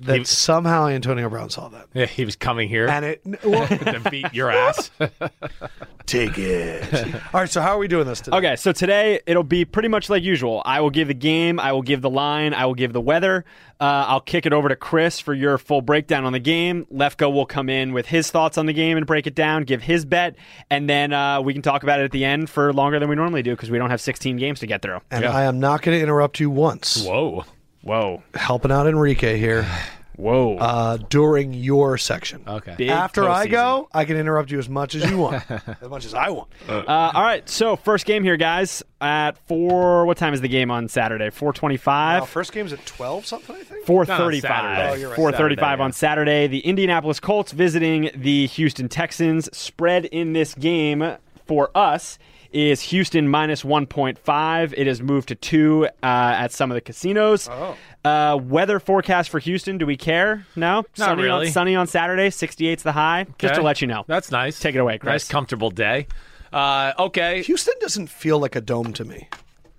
that 0.00 0.18
He- 0.18 0.24
somehow 0.24 0.86
Antonio 0.88 1.28
Brown 1.28 1.50
saw 1.50 1.68
that? 1.68 1.86
Yeah, 1.94 2.06
he 2.06 2.24
was 2.24 2.36
coming 2.36 2.68
here 2.68 2.88
And 2.88 3.04
it. 3.04 3.22
Well, 3.44 3.66
to 3.68 4.00
beat 4.10 4.32
your 4.34 4.50
ass. 4.50 4.90
take 6.06 6.36
it. 6.36 7.14
All 7.32 7.40
right, 7.40 7.48
so 7.50 7.60
how 7.60 7.70
are 7.74 7.78
we 7.78 7.88
doing 7.88 8.06
this 8.06 8.20
today? 8.20 8.36
Okay, 8.36 8.56
so 8.56 8.72
today 8.72 9.20
it'll 9.26 9.42
be 9.44 9.64
pretty 9.64 9.88
much 9.88 10.10
like 10.10 10.22
usual. 10.22 10.62
I 10.64 10.80
will 10.80 10.90
give 10.90 11.08
the 11.08 11.14
game, 11.14 11.58
I 11.60 11.72
will 11.72 11.82
give 11.82 12.02
the 12.02 12.10
line, 12.10 12.54
I 12.54 12.66
will 12.66 12.74
give 12.74 12.92
the 12.92 13.00
weather. 13.00 13.44
Uh, 13.80 14.04
I'll 14.08 14.20
kick 14.20 14.46
it 14.46 14.52
over 14.52 14.68
to 14.68 14.76
Chris 14.76 15.20
for 15.20 15.34
your 15.34 15.58
full 15.58 15.80
breakdown 15.82 16.24
on 16.24 16.32
the 16.32 16.38
game. 16.38 16.86
Lefkoe 16.92 17.32
will 17.32 17.46
come 17.46 17.68
in 17.68 17.92
with 17.92 18.06
his 18.06 18.30
thoughts 18.30 18.56
on 18.58 18.66
the 18.66 18.72
game 18.72 18.96
and 18.96 19.06
break 19.06 19.26
it 19.26 19.34
down, 19.34 19.64
give 19.64 19.82
his 19.82 20.04
bet, 20.04 20.36
and 20.70 20.88
then 20.88 21.12
uh, 21.12 21.40
we 21.40 21.52
can 21.52 21.62
talk 21.62 21.82
about 21.82 22.00
it 22.00 22.04
at 22.04 22.10
the 22.12 22.24
end 22.24 22.50
for 22.50 22.72
longer 22.72 22.98
than 22.98 23.08
we 23.08 23.16
normally 23.16 23.42
do 23.42 23.50
because 23.52 23.70
we 23.70 23.78
don't 23.78 23.90
have 23.90 24.00
16 24.00 24.36
games 24.36 24.60
to 24.60 24.66
get 24.66 24.82
through. 24.82 25.00
And 25.10 25.24
I 25.24 25.44
am 25.44 25.60
not 25.60 25.82
going 25.82 25.96
to 25.98 26.02
interrupt 26.02 26.40
you 26.40 26.50
once. 26.50 27.04
Whoa. 27.04 27.44
Whoa, 27.84 28.22
Helping 28.34 28.72
out 28.72 28.86
Enrique 28.86 29.36
here 29.36 29.68
whoa! 30.16 30.56
uh, 30.56 30.96
during 30.96 31.52
your 31.52 31.98
section. 31.98 32.42
Okay. 32.48 32.74
Big 32.78 32.88
After 32.88 33.28
I 33.28 33.46
postseason. 33.46 33.50
go, 33.50 33.88
I 33.92 34.06
can 34.06 34.16
interrupt 34.16 34.50
you 34.50 34.58
as 34.58 34.70
much 34.70 34.94
as 34.94 35.10
you 35.10 35.18
want, 35.18 35.44
as 35.50 35.88
much 35.90 36.06
as 36.06 36.14
I 36.14 36.30
want. 36.30 36.48
Uh, 36.66 36.82
all 36.88 37.22
right, 37.22 37.46
so 37.46 37.76
first 37.76 38.06
game 38.06 38.24
here, 38.24 38.38
guys. 38.38 38.82
At 39.02 39.36
four, 39.46 40.06
what 40.06 40.16
time 40.16 40.32
is 40.32 40.40
the 40.40 40.48
game 40.48 40.70
on 40.70 40.88
Saturday? 40.88 41.28
4:25. 41.28 41.86
Wow, 41.86 42.24
first 42.24 42.52
game's 42.52 42.72
at 42.72 42.86
twelve 42.86 43.26
something. 43.26 43.54
I 43.54 43.62
think. 43.62 43.84
435. 43.84 44.40
Saturday. 44.50 44.90
Oh, 44.90 44.94
you're 44.94 45.10
right. 45.10 45.16
435 45.16 45.58
Saturday, 45.60 45.82
on 45.82 45.88
yeah. 45.88 45.92
Saturday. 45.92 46.46
The 46.46 46.60
Indianapolis 46.60 47.20
Colts 47.20 47.52
visiting 47.52 48.10
the 48.14 48.46
Houston 48.46 48.88
Texans. 48.88 49.54
Spread 49.54 50.06
in 50.06 50.32
this 50.32 50.54
game 50.54 51.18
for 51.46 51.70
us 51.74 52.18
is 52.52 52.80
Houston 52.82 53.28
minus 53.28 53.62
1.5. 53.62 54.74
It 54.76 54.86
has 54.86 55.02
moved 55.02 55.28
to 55.28 55.34
2 55.34 55.86
uh, 55.86 55.88
at 56.02 56.52
some 56.52 56.70
of 56.70 56.76
the 56.76 56.80
casinos. 56.80 57.48
Oh. 57.50 57.76
Uh, 58.04 58.36
weather 58.36 58.78
forecast 58.78 59.30
for 59.30 59.40
Houston. 59.40 59.76
Do 59.76 59.86
we 59.86 59.96
care? 59.96 60.46
No? 60.54 60.84
sunny 60.94 61.22
really. 61.24 61.46
On, 61.46 61.52
sunny 61.52 61.74
on 61.74 61.86
Saturday. 61.86 62.28
68's 62.28 62.84
the 62.84 62.92
high. 62.92 63.26
Just 63.38 63.54
to 63.54 63.62
let 63.62 63.80
you 63.80 63.88
know. 63.88 64.04
That's 64.06 64.30
nice. 64.30 64.60
Take 64.60 64.76
it 64.76 64.78
away, 64.78 64.98
Chris. 64.98 65.10
Nice, 65.10 65.28
comfortable 65.28 65.70
day. 65.70 66.06
Uh, 66.52 66.92
okay. 66.98 67.42
Houston 67.42 67.74
doesn't 67.80 68.06
feel 68.08 68.38
like 68.38 68.54
a 68.54 68.60
dome 68.60 68.92
to 68.94 69.04
me. 69.04 69.28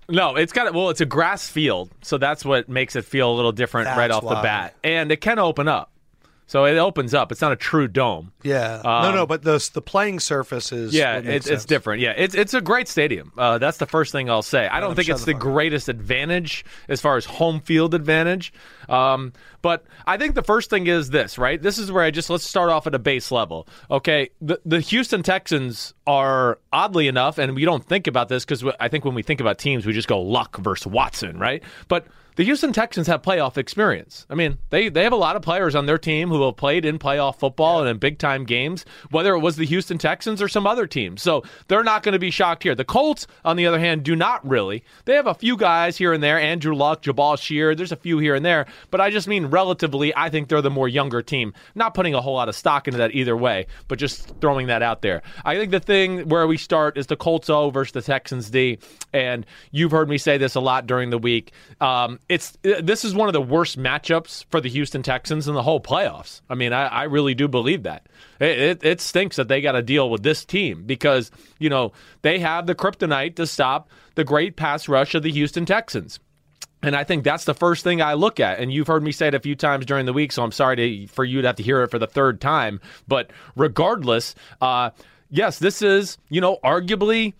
No, 0.08 0.36
it's 0.36 0.52
got 0.52 0.72
well, 0.72 0.90
it's 0.90 1.00
a 1.00 1.06
grass 1.06 1.48
field, 1.48 1.90
so 2.02 2.16
that's 2.16 2.44
what 2.44 2.68
makes 2.68 2.94
it 2.94 3.04
feel 3.04 3.32
a 3.32 3.34
little 3.34 3.50
different 3.50 3.88
right 3.88 4.08
That's 4.08 4.24
off 4.24 4.36
the 4.36 4.40
bat, 4.40 4.74
and 4.84 5.10
it 5.10 5.20
can 5.20 5.40
open 5.40 5.66
up. 5.66 5.90
So 6.48 6.64
it 6.64 6.76
opens 6.78 7.12
up. 7.12 7.32
It's 7.32 7.40
not 7.40 7.50
a 7.50 7.56
true 7.56 7.88
dome. 7.88 8.32
Yeah. 8.44 8.80
no, 8.84 9.12
no, 9.12 9.26
but 9.26 9.42
the 9.42 9.68
the 9.74 9.82
playing 9.82 10.20
surface 10.20 10.70
is. 10.70 10.94
Yeah, 10.94 11.16
what 11.16 11.26
it's, 11.26 11.48
it's 11.48 11.64
different. 11.64 12.02
Yeah, 12.02 12.14
it's 12.16 12.36
it's 12.36 12.54
a 12.54 12.60
great 12.60 12.86
stadium. 12.86 13.32
Uh, 13.36 13.58
that's 13.58 13.78
the 13.78 13.86
first 13.86 14.12
thing 14.12 14.30
I'll 14.30 14.42
say. 14.42 14.68
I 14.68 14.78
don't 14.78 14.94
think 14.94 15.08
it's 15.08 15.24
the 15.24 15.32
the 15.32 15.38
greatest 15.38 15.88
advantage 15.88 16.64
as 16.88 17.00
far 17.00 17.16
as 17.16 17.24
home 17.24 17.60
field 17.60 17.94
advantage, 17.94 18.52
um, 18.88 19.32
but 19.60 19.84
I 20.06 20.18
think 20.18 20.36
the 20.36 20.42
first 20.42 20.70
thing 20.70 20.86
is 20.86 21.10
this. 21.10 21.36
Right, 21.36 21.60
this 21.60 21.78
is 21.78 21.90
where 21.90 22.04
I 22.04 22.12
just 22.12 22.30
let's 22.30 22.44
start 22.44 22.70
off 22.70 22.86
at 22.86 22.94
a 22.94 23.00
base 23.00 23.32
level. 23.32 23.66
Okay, 23.90 24.30
the 24.40 24.60
the 24.64 24.78
Houston 24.78 25.24
Texans 25.24 25.94
are 26.06 26.60
oddly 26.72 27.08
enough, 27.08 27.38
and 27.38 27.56
we 27.56 27.64
don't 27.64 27.84
think 27.84 28.06
about 28.06 28.28
this 28.28 28.44
because 28.44 28.64
I 28.78 28.86
think 28.86 29.04
when 29.04 29.14
we 29.14 29.24
think 29.24 29.40
about 29.40 29.58
teams, 29.58 29.84
we 29.84 29.92
just 29.92 30.08
go 30.08 30.20
Luck 30.20 30.58
versus 30.58 30.86
Watson, 30.86 31.38
right? 31.40 31.64
But 31.88 32.06
the 32.36 32.44
Houston 32.44 32.72
Texans 32.72 33.06
have 33.06 33.22
playoff 33.22 33.56
experience. 33.56 34.26
I 34.30 34.34
mean, 34.34 34.58
they, 34.70 34.88
they 34.88 35.02
have 35.04 35.12
a 35.12 35.16
lot 35.16 35.36
of 35.36 35.42
players 35.42 35.74
on 35.74 35.86
their 35.86 35.98
team 35.98 36.28
who 36.28 36.44
have 36.44 36.56
played 36.56 36.84
in 36.84 36.98
playoff 36.98 37.38
football 37.38 37.80
and 37.80 37.88
in 37.88 37.98
big 37.98 38.18
time 38.18 38.44
games, 38.44 38.84
whether 39.10 39.34
it 39.34 39.40
was 39.40 39.56
the 39.56 39.66
Houston 39.66 39.98
Texans 39.98 40.40
or 40.40 40.48
some 40.48 40.66
other 40.66 40.86
team. 40.86 41.16
So 41.16 41.42
they're 41.68 41.82
not 41.82 42.02
going 42.02 42.12
to 42.12 42.18
be 42.18 42.30
shocked 42.30 42.62
here. 42.62 42.74
The 42.74 42.84
Colts, 42.84 43.26
on 43.44 43.56
the 43.56 43.66
other 43.66 43.78
hand, 43.78 44.02
do 44.02 44.14
not 44.14 44.46
really. 44.46 44.84
They 45.06 45.14
have 45.14 45.26
a 45.26 45.34
few 45.34 45.56
guys 45.56 45.96
here 45.96 46.12
and 46.12 46.22
there 46.22 46.38
Andrew 46.38 46.74
Luck, 46.74 47.02
Jabaal 47.02 47.38
Sheard, 47.38 47.78
there's 47.78 47.92
a 47.92 47.96
few 47.96 48.18
here 48.18 48.34
and 48.34 48.44
there, 48.44 48.66
but 48.90 49.00
I 49.00 49.10
just 49.10 49.28
mean 49.28 49.46
relatively, 49.46 50.14
I 50.14 50.28
think 50.28 50.48
they're 50.48 50.62
the 50.62 50.70
more 50.70 50.88
younger 50.88 51.22
team. 51.22 51.54
Not 51.74 51.94
putting 51.94 52.14
a 52.14 52.20
whole 52.20 52.34
lot 52.34 52.48
of 52.48 52.54
stock 52.54 52.86
into 52.86 52.98
that 52.98 53.14
either 53.14 53.36
way, 53.36 53.66
but 53.88 53.98
just 53.98 54.38
throwing 54.40 54.66
that 54.66 54.82
out 54.82 55.02
there. 55.02 55.22
I 55.44 55.56
think 55.56 55.70
the 55.70 55.80
thing 55.80 56.28
where 56.28 56.46
we 56.46 56.58
start 56.58 56.98
is 56.98 57.06
the 57.06 57.16
Colts 57.16 57.48
O 57.48 57.70
versus 57.70 57.92
the 57.92 58.02
Texans 58.02 58.50
D. 58.50 58.78
And 59.12 59.46
you've 59.70 59.90
heard 59.90 60.08
me 60.08 60.18
say 60.18 60.36
this 60.36 60.54
a 60.54 60.60
lot 60.60 60.86
during 60.86 61.10
the 61.10 61.18
week. 61.18 61.52
Um, 61.80 62.20
it's 62.28 62.58
uh, 62.64 62.80
this 62.82 63.04
is 63.04 63.14
one 63.14 63.28
of 63.28 63.32
the 63.32 63.40
worst 63.40 63.78
matchups 63.78 64.44
for 64.50 64.60
the 64.60 64.68
Houston 64.68 65.02
Texans 65.02 65.46
in 65.48 65.54
the 65.54 65.62
whole 65.62 65.80
playoffs. 65.80 66.40
I 66.50 66.54
mean, 66.54 66.72
I, 66.72 66.86
I 66.86 67.02
really 67.04 67.34
do 67.34 67.48
believe 67.48 67.84
that. 67.84 68.06
It, 68.40 68.58
it, 68.58 68.84
it 68.84 69.00
stinks 69.00 69.36
that 69.36 69.48
they 69.48 69.60
got 69.60 69.72
to 69.72 69.82
deal 69.82 70.10
with 70.10 70.22
this 70.22 70.44
team 70.44 70.84
because 70.84 71.30
you 71.58 71.70
know 71.70 71.92
they 72.22 72.38
have 72.40 72.66
the 72.66 72.74
kryptonite 72.74 73.36
to 73.36 73.46
stop 73.46 73.88
the 74.14 74.24
great 74.24 74.56
pass 74.56 74.88
rush 74.88 75.14
of 75.14 75.22
the 75.22 75.32
Houston 75.32 75.66
Texans. 75.66 76.18
And 76.82 76.94
I 76.94 77.04
think 77.04 77.24
that's 77.24 77.44
the 77.44 77.54
first 77.54 77.82
thing 77.82 78.02
I 78.02 78.14
look 78.14 78.38
at. 78.38 78.60
And 78.60 78.72
you've 78.72 78.86
heard 78.86 79.02
me 79.02 79.10
say 79.10 79.28
it 79.28 79.34
a 79.34 79.40
few 79.40 79.56
times 79.56 79.86
during 79.86 80.06
the 80.06 80.12
week, 80.12 80.30
so 80.30 80.44
I'm 80.44 80.52
sorry 80.52 80.76
to, 80.76 81.06
for 81.12 81.24
you 81.24 81.40
to 81.42 81.48
have 81.48 81.56
to 81.56 81.62
hear 81.62 81.82
it 81.82 81.90
for 81.90 81.98
the 81.98 82.06
third 82.06 82.40
time. 82.40 82.80
But 83.08 83.30
regardless, 83.56 84.34
uh, 84.60 84.90
yes, 85.30 85.58
this 85.58 85.82
is, 85.82 86.18
you 86.28 86.40
know, 86.40 86.58
arguably 86.62 87.32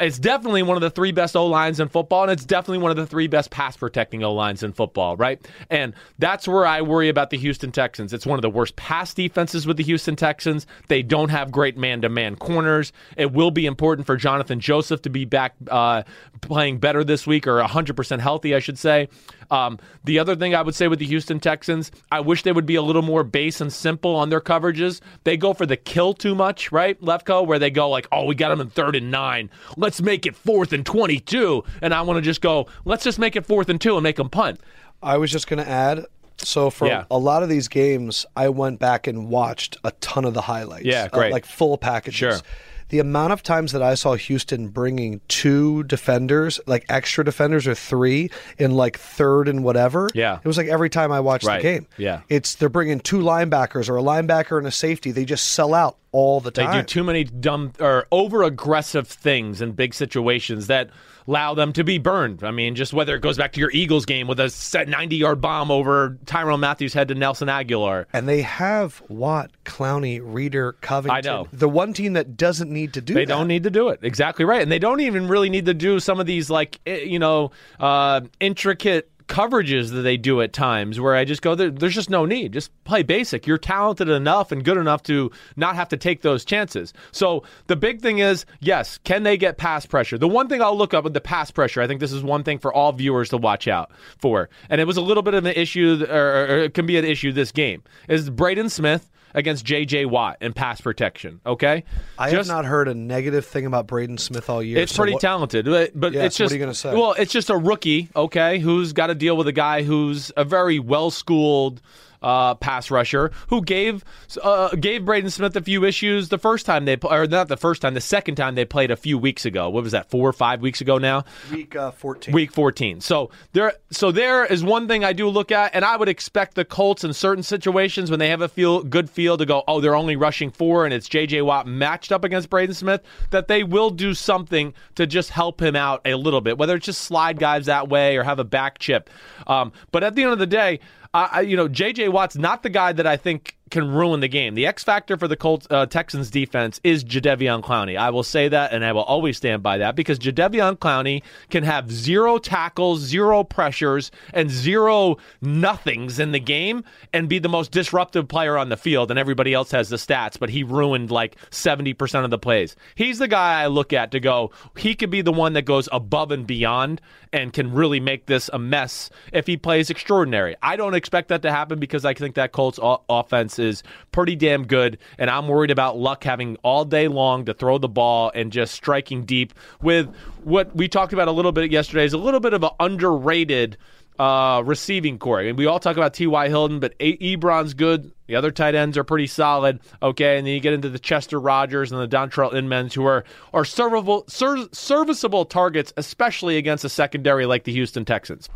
it's 0.00 0.18
definitely 0.18 0.62
one 0.62 0.76
of 0.76 0.80
the 0.80 0.90
three 0.90 1.12
best 1.12 1.36
O 1.36 1.46
lines 1.46 1.80
in 1.80 1.88
football, 1.88 2.22
and 2.22 2.32
it's 2.32 2.44
definitely 2.44 2.78
one 2.78 2.90
of 2.90 2.96
the 2.96 3.06
three 3.06 3.26
best 3.26 3.50
pass 3.50 3.76
protecting 3.76 4.22
O 4.22 4.32
lines 4.32 4.62
in 4.62 4.72
football, 4.72 5.16
right? 5.16 5.46
And 5.70 5.94
that's 6.18 6.48
where 6.48 6.66
I 6.66 6.82
worry 6.82 7.08
about 7.08 7.30
the 7.30 7.38
Houston 7.38 7.72
Texans. 7.72 8.12
It's 8.12 8.26
one 8.26 8.38
of 8.38 8.42
the 8.42 8.50
worst 8.50 8.76
pass 8.76 9.14
defenses 9.14 9.66
with 9.66 9.76
the 9.76 9.84
Houston 9.84 10.16
Texans. 10.16 10.66
They 10.88 11.02
don't 11.02 11.30
have 11.30 11.50
great 11.50 11.76
man 11.76 12.02
to 12.02 12.08
man 12.08 12.36
corners. 12.36 12.92
It 13.16 13.32
will 13.32 13.50
be 13.50 13.66
important 13.66 14.06
for 14.06 14.16
Jonathan 14.16 14.60
Joseph 14.60 15.02
to 15.02 15.10
be 15.10 15.24
back 15.24 15.54
uh, 15.68 16.02
playing 16.40 16.78
better 16.78 17.04
this 17.04 17.26
week, 17.26 17.46
or 17.46 17.60
100% 17.60 18.20
healthy, 18.20 18.54
I 18.54 18.58
should 18.58 18.78
say. 18.78 19.08
Um, 19.50 19.78
the 20.04 20.18
other 20.18 20.36
thing 20.36 20.54
I 20.54 20.62
would 20.62 20.74
say 20.74 20.88
with 20.88 20.98
the 20.98 21.06
Houston 21.06 21.40
Texans, 21.40 21.90
I 22.10 22.20
wish 22.20 22.42
they 22.42 22.52
would 22.52 22.66
be 22.66 22.76
a 22.76 22.82
little 22.82 23.02
more 23.02 23.24
base 23.24 23.60
and 23.60 23.72
simple 23.72 24.16
on 24.16 24.30
their 24.30 24.40
coverages. 24.40 25.00
They 25.24 25.36
go 25.36 25.52
for 25.52 25.66
the 25.66 25.76
kill 25.76 26.14
too 26.14 26.34
much, 26.34 26.72
right, 26.72 27.00
Lefkoe, 27.00 27.46
where 27.46 27.58
they 27.58 27.70
go 27.70 27.88
like, 27.90 28.08
oh, 28.12 28.24
we 28.24 28.34
got 28.34 28.48
them 28.48 28.60
in 28.60 28.70
third 28.70 28.96
and 28.96 29.10
nine. 29.10 29.50
Let's 29.76 30.00
make 30.00 30.26
it 30.26 30.36
fourth 30.36 30.72
and 30.72 30.84
22. 30.84 31.64
And 31.82 31.94
I 31.94 32.02
want 32.02 32.18
to 32.18 32.22
just 32.22 32.40
go, 32.40 32.66
let's 32.84 33.04
just 33.04 33.18
make 33.18 33.36
it 33.36 33.46
fourth 33.46 33.68
and 33.68 33.80
two 33.80 33.96
and 33.96 34.02
make 34.02 34.16
them 34.16 34.28
punt. 34.28 34.60
I 35.02 35.16
was 35.18 35.30
just 35.30 35.48
going 35.48 35.62
to 35.62 35.68
add 35.68 36.06
so 36.36 36.68
for 36.68 36.86
yeah. 36.88 37.04
a 37.10 37.18
lot 37.18 37.42
of 37.42 37.48
these 37.48 37.68
games, 37.68 38.26
I 38.36 38.48
went 38.48 38.80
back 38.80 39.06
and 39.06 39.28
watched 39.28 39.76
a 39.84 39.92
ton 39.92 40.24
of 40.24 40.34
the 40.34 40.40
highlights. 40.40 40.84
Yeah, 40.84 41.08
great. 41.08 41.30
Uh, 41.30 41.32
like 41.32 41.46
full 41.46 41.78
packages. 41.78 42.16
Sure 42.18 42.40
the 42.88 42.98
amount 42.98 43.32
of 43.32 43.42
times 43.42 43.72
that 43.72 43.82
I 43.82 43.94
saw 43.94 44.14
Houston 44.14 44.68
bringing 44.68 45.20
two 45.28 45.84
defenders, 45.84 46.60
like 46.66 46.84
extra 46.88 47.24
defenders 47.24 47.66
or 47.66 47.74
three 47.74 48.30
in 48.58 48.72
like 48.72 48.98
third 48.98 49.48
and 49.48 49.64
whatever. 49.64 50.10
Yeah. 50.14 50.38
It 50.42 50.46
was 50.46 50.56
like 50.56 50.68
every 50.68 50.90
time 50.90 51.12
I 51.12 51.20
watched 51.20 51.46
right. 51.46 51.56
the 51.58 51.62
game. 51.62 51.86
Yeah. 51.96 52.20
It's 52.28 52.54
they're 52.54 52.68
bringing 52.68 53.00
two 53.00 53.18
linebackers 53.18 53.88
or 53.88 53.96
a 53.96 54.02
linebacker 54.02 54.58
and 54.58 54.66
a 54.66 54.70
safety. 54.72 55.10
They 55.10 55.24
just 55.24 55.52
sell 55.52 55.74
out 55.74 55.96
all 56.12 56.40
the 56.40 56.50
time. 56.50 56.70
They 56.70 56.80
do 56.80 56.86
too 56.86 57.04
many 57.04 57.24
dumb 57.24 57.72
or 57.80 58.06
over 58.12 58.42
aggressive 58.42 59.08
things 59.08 59.60
in 59.60 59.72
big 59.72 59.94
situations 59.94 60.66
that 60.68 60.90
allow 61.26 61.54
them 61.54 61.72
to 61.72 61.84
be 61.84 61.98
burned. 61.98 62.44
I 62.44 62.50
mean, 62.50 62.74
just 62.74 62.92
whether 62.92 63.14
it 63.14 63.20
goes 63.20 63.36
back 63.38 63.52
to 63.54 63.60
your 63.60 63.70
Eagles 63.72 64.04
game 64.06 64.26
with 64.26 64.40
a 64.40 64.50
set 64.50 64.88
90 64.88 65.16
yard 65.16 65.40
bomb 65.40 65.70
over 65.70 66.18
Tyrann 66.26 66.60
Mathieu's 66.60 66.92
head 66.94 67.08
to 67.08 67.14
Nelson 67.14 67.48
Agholor. 67.48 68.06
And 68.12 68.28
they 68.28 68.42
have 68.42 69.02
Watt, 69.08 69.50
Clowney, 69.64 70.20
Reader, 70.22 70.72
Covington. 70.80 71.16
I 71.16 71.20
know. 71.20 71.48
The 71.52 71.68
one 71.68 71.92
team 71.92 72.12
that 72.14 72.36
doesn't 72.36 72.70
need 72.70 72.92
to 72.94 73.00
do 73.00 73.14
They 73.14 73.24
that. 73.24 73.28
don't 73.28 73.48
need 73.48 73.62
to 73.64 73.70
do 73.70 73.88
it. 73.88 74.00
Exactly 74.02 74.44
right. 74.44 74.60
And 74.62 74.70
they 74.70 74.78
don't 74.78 75.00
even 75.00 75.28
really 75.28 75.50
need 75.50 75.66
to 75.66 75.74
do 75.74 75.98
some 76.00 76.20
of 76.20 76.26
these, 76.26 76.50
like, 76.50 76.80
eh, 76.86 76.98
you 77.04 77.18
know, 77.18 77.50
uh, 77.80 78.20
intricate 78.40 79.10
coverages 79.28 79.90
that 79.90 80.02
they 80.02 80.16
do 80.16 80.40
at 80.40 80.52
times 80.52 81.00
where 81.00 81.14
I 81.14 81.24
just 81.24 81.42
go, 81.42 81.54
there, 81.54 81.70
there's 81.70 81.94
just 81.94 82.10
no 82.10 82.26
need. 82.26 82.52
Just 82.52 82.70
play 82.84 83.02
basic. 83.02 83.46
You're 83.46 83.58
talented 83.58 84.08
enough 84.08 84.52
and 84.52 84.64
good 84.64 84.76
enough 84.76 85.02
to 85.04 85.30
not 85.56 85.76
have 85.76 85.88
to 85.88 85.96
take 85.96 86.22
those 86.22 86.44
chances. 86.44 86.92
So 87.12 87.42
the 87.66 87.76
big 87.76 88.00
thing 88.00 88.18
is, 88.18 88.44
yes, 88.60 88.98
can 88.98 89.22
they 89.22 89.36
get 89.36 89.56
pass 89.56 89.86
pressure? 89.86 90.18
The 90.18 90.28
one 90.28 90.48
thing 90.48 90.62
I'll 90.62 90.76
look 90.76 90.94
up 90.94 91.04
with 91.04 91.14
the 91.14 91.20
pass 91.20 91.50
pressure, 91.50 91.80
I 91.80 91.86
think 91.86 92.00
this 92.00 92.12
is 92.12 92.22
one 92.22 92.44
thing 92.44 92.58
for 92.58 92.72
all 92.72 92.92
viewers 92.92 93.30
to 93.30 93.38
watch 93.38 93.66
out 93.66 93.90
for. 94.18 94.50
And 94.68 94.80
it 94.80 94.86
was 94.86 94.96
a 94.96 95.02
little 95.02 95.22
bit 95.22 95.34
of 95.34 95.44
an 95.46 95.54
issue, 95.54 96.06
or, 96.08 96.46
or 96.46 96.58
it 96.58 96.74
can 96.74 96.86
be 96.86 96.96
an 96.98 97.04
issue 97.04 97.32
this 97.32 97.52
game, 97.52 97.82
is 98.08 98.30
Braden 98.30 98.68
Smith 98.68 99.10
against 99.34 99.64
J.J. 99.64 100.06
Watt 100.06 100.38
in 100.40 100.52
pass 100.52 100.80
protection. 100.80 101.40
Okay, 101.44 101.84
I 102.18 102.30
just, 102.30 102.48
have 102.48 102.56
not 102.56 102.64
heard 102.64 102.88
a 102.88 102.94
negative 102.94 103.44
thing 103.44 103.66
about 103.66 103.86
Braden 103.86 104.18
Smith 104.18 104.48
all 104.48 104.62
year. 104.62 104.78
It's 104.78 104.92
so 104.92 104.98
pretty 105.02 105.14
what, 105.14 105.22
talented, 105.22 105.66
but, 105.66 105.92
but 105.98 106.12
yeah, 106.12 106.24
it's 106.24 106.36
just 106.36 106.50
what 106.50 106.52
are 106.52 106.56
you 106.56 106.64
gonna 106.64 106.74
say? 106.74 106.94
well, 106.94 107.12
it's 107.12 107.32
just 107.32 107.50
a 107.50 107.56
rookie. 107.56 108.08
Okay, 108.14 108.58
who's 108.58 108.92
got 108.92 109.08
to 109.08 109.14
deal 109.14 109.36
with 109.36 109.48
a 109.48 109.52
guy 109.52 109.82
who's 109.82 110.32
a 110.36 110.44
very 110.44 110.78
well 110.78 111.10
schooled 111.10 111.82
uh, 112.24 112.54
pass 112.54 112.90
rusher 112.90 113.30
who 113.48 113.62
gave 113.62 114.02
uh, 114.42 114.74
gave 114.76 115.04
Braden 115.04 115.30
Smith 115.30 115.54
a 115.54 115.60
few 115.60 115.84
issues 115.84 116.30
the 116.30 116.38
first 116.38 116.64
time 116.64 116.86
they 116.86 116.96
or 117.02 117.26
not 117.26 117.48
the 117.48 117.56
first 117.56 117.82
time, 117.82 117.94
the 117.94 118.00
second 118.00 118.36
time 118.36 118.54
they 118.54 118.64
played 118.64 118.90
a 118.90 118.96
few 118.96 119.18
weeks 119.18 119.44
ago. 119.44 119.68
What 119.68 119.82
was 119.82 119.92
that? 119.92 120.10
Four 120.10 120.30
or 120.30 120.32
five 120.32 120.62
weeks 120.62 120.80
ago 120.80 120.96
now. 120.98 121.24
Week 121.52 121.76
uh, 121.76 121.90
fourteen. 121.90 122.32
Week 122.34 122.50
fourteen. 122.50 123.00
So 123.02 123.30
there, 123.52 123.74
so 123.90 124.10
there 124.10 124.46
is 124.46 124.64
one 124.64 124.88
thing 124.88 125.04
I 125.04 125.12
do 125.12 125.28
look 125.28 125.52
at, 125.52 125.74
and 125.74 125.84
I 125.84 125.96
would 125.96 126.08
expect 126.08 126.54
the 126.54 126.64
Colts 126.64 127.04
in 127.04 127.12
certain 127.12 127.42
situations 127.42 128.10
when 128.10 128.18
they 128.18 128.30
have 128.30 128.40
a 128.40 128.48
feel 128.48 128.82
good 128.82 129.10
feel 129.10 129.36
to 129.36 129.44
go, 129.44 129.62
oh, 129.68 129.80
they're 129.80 129.94
only 129.94 130.16
rushing 130.16 130.50
four, 130.50 130.86
and 130.86 130.94
it's 130.94 131.08
J.J. 131.08 131.42
Watt 131.42 131.66
matched 131.66 132.10
up 132.10 132.24
against 132.24 132.48
Braden 132.48 132.74
Smith, 132.74 133.02
that 133.30 133.48
they 133.48 133.62
will 133.62 133.90
do 133.90 134.14
something 134.14 134.72
to 134.94 135.06
just 135.06 135.30
help 135.30 135.60
him 135.60 135.76
out 135.76 136.00
a 136.06 136.14
little 136.14 136.40
bit, 136.40 136.56
whether 136.56 136.76
it's 136.76 136.86
just 136.86 137.02
slide 137.02 137.38
guys 137.38 137.66
that 137.66 137.88
way 137.88 138.16
or 138.16 138.22
have 138.22 138.38
a 138.38 138.44
back 138.44 138.78
chip. 138.78 139.10
Um, 139.46 139.72
but 139.92 140.02
at 140.02 140.14
the 140.14 140.22
end 140.22 140.32
of 140.32 140.38
the 140.38 140.46
day. 140.46 140.80
I, 141.14 141.40
you 141.42 141.56
know, 141.56 141.68
J.J. 141.68 142.08
Watt's 142.08 142.36
not 142.36 142.64
the 142.64 142.70
guy 142.70 142.92
that 142.92 143.06
I 143.06 143.16
think 143.16 143.53
can 143.70 143.90
ruin 143.90 144.20
the 144.20 144.28
game. 144.28 144.54
The 144.54 144.66
X 144.66 144.84
factor 144.84 145.16
for 145.16 145.26
the 145.26 145.36
Colts 145.36 145.66
uh, 145.70 145.86
Texans 145.86 146.30
defense 146.30 146.80
is 146.84 147.02
Jadeveon 147.02 147.62
Clowney. 147.62 147.96
I 147.96 148.10
will 148.10 148.22
say 148.22 148.48
that, 148.48 148.72
and 148.72 148.84
I 148.84 148.92
will 148.92 149.02
always 149.02 149.36
stand 149.36 149.62
by 149.62 149.78
that 149.78 149.96
because 149.96 150.18
Jadeveon 150.18 150.76
Clowney 150.76 151.22
can 151.50 151.64
have 151.64 151.90
zero 151.90 152.38
tackles, 152.38 153.00
zero 153.00 153.42
pressures, 153.42 154.10
and 154.32 154.50
zero 154.50 155.16
nothings 155.40 156.18
in 156.18 156.32
the 156.32 156.40
game, 156.40 156.84
and 157.12 157.28
be 157.28 157.38
the 157.38 157.48
most 157.48 157.70
disruptive 157.70 158.28
player 158.28 158.56
on 158.56 158.68
the 158.68 158.76
field. 158.76 159.10
And 159.10 159.18
everybody 159.18 159.54
else 159.54 159.70
has 159.70 159.88
the 159.88 159.96
stats, 159.96 160.38
but 160.38 160.50
he 160.50 160.62
ruined 160.62 161.10
like 161.10 161.36
seventy 161.50 161.94
percent 161.94 162.24
of 162.24 162.30
the 162.30 162.38
plays. 162.38 162.76
He's 162.94 163.18
the 163.18 163.28
guy 163.28 163.62
I 163.62 163.66
look 163.68 163.92
at 163.92 164.10
to 164.12 164.20
go. 164.20 164.50
He 164.76 164.94
could 164.94 165.10
be 165.10 165.22
the 165.22 165.32
one 165.32 165.54
that 165.54 165.62
goes 165.62 165.88
above 165.90 166.30
and 166.30 166.46
beyond 166.46 167.00
and 167.32 167.52
can 167.52 167.72
really 167.72 167.98
make 167.98 168.26
this 168.26 168.48
a 168.52 168.58
mess 168.58 169.10
if 169.32 169.46
he 169.46 169.56
plays 169.56 169.90
extraordinary. 169.90 170.54
I 170.62 170.76
don't 170.76 170.94
expect 170.94 171.28
that 171.28 171.42
to 171.42 171.50
happen 171.50 171.80
because 171.80 172.04
I 172.04 172.14
think 172.14 172.36
that 172.36 172.52
Colts 172.52 172.78
offense 172.82 173.53
is 173.58 173.82
pretty 174.12 174.36
damn 174.36 174.66
good, 174.66 174.98
and 175.18 175.30
I'm 175.30 175.48
worried 175.48 175.70
about 175.70 175.96
Luck 175.96 176.24
having 176.24 176.56
all 176.62 176.84
day 176.84 177.08
long 177.08 177.44
to 177.46 177.54
throw 177.54 177.78
the 177.78 177.88
ball 177.88 178.30
and 178.34 178.52
just 178.52 178.74
striking 178.74 179.24
deep 179.24 179.54
with 179.82 180.08
what 180.42 180.74
we 180.76 180.88
talked 180.88 181.12
about 181.12 181.28
a 181.28 181.32
little 181.32 181.52
bit 181.52 181.70
yesterday 181.70 182.04
is 182.04 182.12
a 182.12 182.18
little 182.18 182.40
bit 182.40 182.52
of 182.52 182.62
an 182.62 182.70
underrated 182.80 183.76
uh, 184.18 184.62
receiving 184.64 185.18
corps. 185.18 185.40
I 185.40 185.44
mean, 185.44 185.56
we 185.56 185.66
all 185.66 185.80
talk 185.80 185.96
about 185.96 186.14
T.Y. 186.14 186.48
Hilton, 186.48 186.78
but 186.78 186.94
a- 187.00 187.16
Ebron's 187.16 187.74
good. 187.74 188.12
The 188.28 188.36
other 188.36 188.52
tight 188.52 188.74
ends 188.76 188.96
are 188.96 189.02
pretty 189.04 189.26
solid. 189.26 189.80
Okay, 190.02 190.38
and 190.38 190.46
then 190.46 190.54
you 190.54 190.60
get 190.60 190.72
into 190.72 190.88
the 190.88 191.00
Chester 191.00 191.40
Rogers 191.40 191.90
and 191.90 192.00
the 192.00 192.06
Dontrelle 192.16 192.52
Inmans, 192.52 192.92
who 192.92 193.04
are 193.06 193.24
are 193.52 193.64
servable, 193.64 194.28
ser- 194.30 194.68
serviceable 194.72 195.44
targets, 195.44 195.92
especially 195.96 196.56
against 196.56 196.84
a 196.84 196.88
secondary 196.88 197.44
like 197.44 197.64
the 197.64 197.72
Houston 197.72 198.04
Texans. 198.04 198.48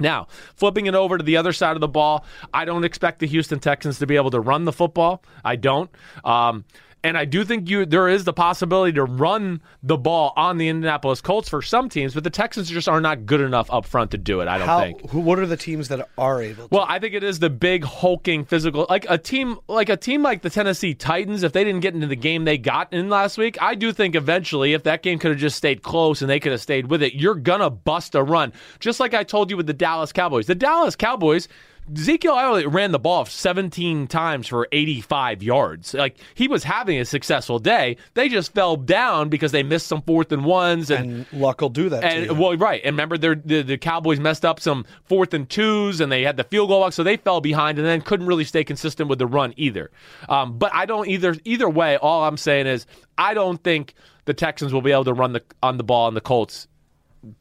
Now, 0.00 0.26
flipping 0.56 0.86
it 0.86 0.94
over 0.94 1.18
to 1.18 1.22
the 1.22 1.36
other 1.36 1.52
side 1.52 1.76
of 1.76 1.80
the 1.80 1.88
ball, 1.88 2.24
I 2.52 2.64
don't 2.64 2.84
expect 2.84 3.20
the 3.20 3.26
Houston 3.26 3.60
Texans 3.60 3.98
to 3.98 4.06
be 4.06 4.16
able 4.16 4.30
to 4.30 4.40
run 4.40 4.64
the 4.64 4.72
football. 4.72 5.22
I 5.44 5.56
don't. 5.56 5.90
Um, 6.24 6.64
and 7.02 7.16
I 7.16 7.24
do 7.24 7.44
think 7.44 7.68
you 7.68 7.86
there 7.86 8.08
is 8.08 8.24
the 8.24 8.32
possibility 8.32 8.92
to 8.92 9.04
run 9.04 9.62
the 9.82 9.96
ball 9.96 10.32
on 10.36 10.58
the 10.58 10.68
Indianapolis 10.68 11.20
Colts 11.20 11.48
for 11.48 11.62
some 11.62 11.88
teams, 11.88 12.14
but 12.14 12.24
the 12.24 12.30
Texans 12.30 12.68
just 12.68 12.88
are 12.88 13.00
not 13.00 13.26
good 13.26 13.40
enough 13.40 13.70
up 13.70 13.86
front 13.86 14.10
to 14.10 14.18
do 14.18 14.40
it. 14.40 14.48
I 14.48 14.58
don't 14.58 14.66
How, 14.66 14.80
think. 14.80 15.10
Who, 15.10 15.20
what 15.20 15.38
are 15.38 15.46
the 15.46 15.56
teams 15.56 15.88
that 15.88 16.08
are 16.18 16.42
able? 16.42 16.68
to? 16.68 16.74
Well, 16.74 16.86
I 16.88 16.98
think 16.98 17.14
it 17.14 17.24
is 17.24 17.38
the 17.38 17.50
big 17.50 17.84
hulking 17.84 18.44
physical, 18.44 18.86
like 18.90 19.06
a 19.08 19.18
team 19.18 19.58
like 19.68 19.88
a 19.88 19.96
team 19.96 20.22
like 20.22 20.42
the 20.42 20.50
Tennessee 20.50 20.94
Titans. 20.94 21.42
If 21.42 21.52
they 21.52 21.64
didn't 21.64 21.80
get 21.80 21.94
into 21.94 22.06
the 22.06 22.16
game 22.16 22.44
they 22.44 22.58
got 22.58 22.92
in 22.92 23.08
last 23.08 23.38
week, 23.38 23.56
I 23.60 23.74
do 23.74 23.92
think 23.92 24.14
eventually, 24.14 24.74
if 24.74 24.82
that 24.84 25.02
game 25.02 25.18
could 25.18 25.30
have 25.30 25.40
just 25.40 25.56
stayed 25.56 25.82
close 25.82 26.20
and 26.20 26.30
they 26.30 26.40
could 26.40 26.52
have 26.52 26.60
stayed 26.60 26.90
with 26.90 27.02
it, 27.02 27.14
you're 27.14 27.34
gonna 27.34 27.70
bust 27.70 28.14
a 28.14 28.22
run. 28.22 28.52
Just 28.78 29.00
like 29.00 29.14
I 29.14 29.24
told 29.24 29.50
you 29.50 29.56
with 29.56 29.66
the 29.66 29.72
Dallas 29.72 30.12
Cowboys. 30.12 30.46
The 30.46 30.54
Dallas 30.54 30.96
Cowboys 30.96 31.48
Ezekiel 31.96 32.38
Elliott 32.38 32.72
ran 32.72 32.92
the 32.92 32.98
ball 32.98 33.24
17 33.24 34.06
times 34.06 34.46
for 34.46 34.68
85 34.70 35.42
yards. 35.42 35.94
Like 35.94 36.16
he 36.34 36.48
was 36.48 36.64
having 36.64 36.98
a 36.98 37.04
successful 37.04 37.58
day. 37.58 37.96
They 38.14 38.28
just 38.28 38.52
fell 38.54 38.76
down 38.76 39.28
because 39.28 39.52
they 39.52 39.62
missed 39.62 39.86
some 39.86 40.02
fourth 40.02 40.30
and 40.32 40.44
ones, 40.44 40.90
and, 40.90 41.26
and 41.30 41.40
luck 41.40 41.60
will 41.60 41.68
do 41.68 41.88
that. 41.88 42.04
And 42.04 42.38
well, 42.38 42.56
right. 42.56 42.80
And 42.84 42.94
remember, 42.94 43.18
the 43.18 43.62
the 43.62 43.78
Cowboys 43.78 44.20
messed 44.20 44.44
up 44.44 44.60
some 44.60 44.84
fourth 45.04 45.34
and 45.34 45.48
twos, 45.48 46.00
and 46.00 46.12
they 46.12 46.22
had 46.22 46.36
the 46.36 46.44
field 46.44 46.68
goal 46.68 46.80
luck, 46.80 46.92
so 46.92 47.02
they 47.02 47.16
fell 47.16 47.40
behind, 47.40 47.78
and 47.78 47.86
then 47.86 48.00
couldn't 48.00 48.26
really 48.26 48.44
stay 48.44 48.64
consistent 48.64 49.08
with 49.08 49.18
the 49.18 49.26
run 49.26 49.54
either. 49.56 49.90
Um, 50.28 50.58
but 50.58 50.72
I 50.74 50.86
don't 50.86 51.08
either. 51.08 51.36
Either 51.44 51.68
way, 51.68 51.96
all 51.96 52.24
I'm 52.24 52.36
saying 52.36 52.66
is 52.66 52.86
I 53.18 53.34
don't 53.34 53.62
think 53.62 53.94
the 54.26 54.34
Texans 54.34 54.72
will 54.72 54.82
be 54.82 54.92
able 54.92 55.04
to 55.04 55.14
run 55.14 55.32
the 55.32 55.42
on 55.62 55.76
the 55.76 55.84
ball 55.84 56.06
on 56.06 56.14
the 56.14 56.20
Colts. 56.20 56.68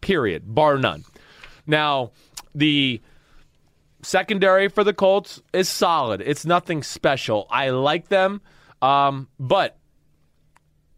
Period, 0.01 0.43
bar 0.45 0.77
none. 0.77 1.05
Now 1.65 2.11
the 2.55 3.01
secondary 4.01 4.67
for 4.69 4.83
the 4.83 4.93
Colts 4.93 5.41
is 5.53 5.69
solid. 5.69 6.21
It's 6.21 6.45
nothing 6.45 6.83
special. 6.83 7.47
I 7.49 7.69
like 7.69 8.07
them, 8.07 8.41
um, 8.81 9.27
but 9.39 9.77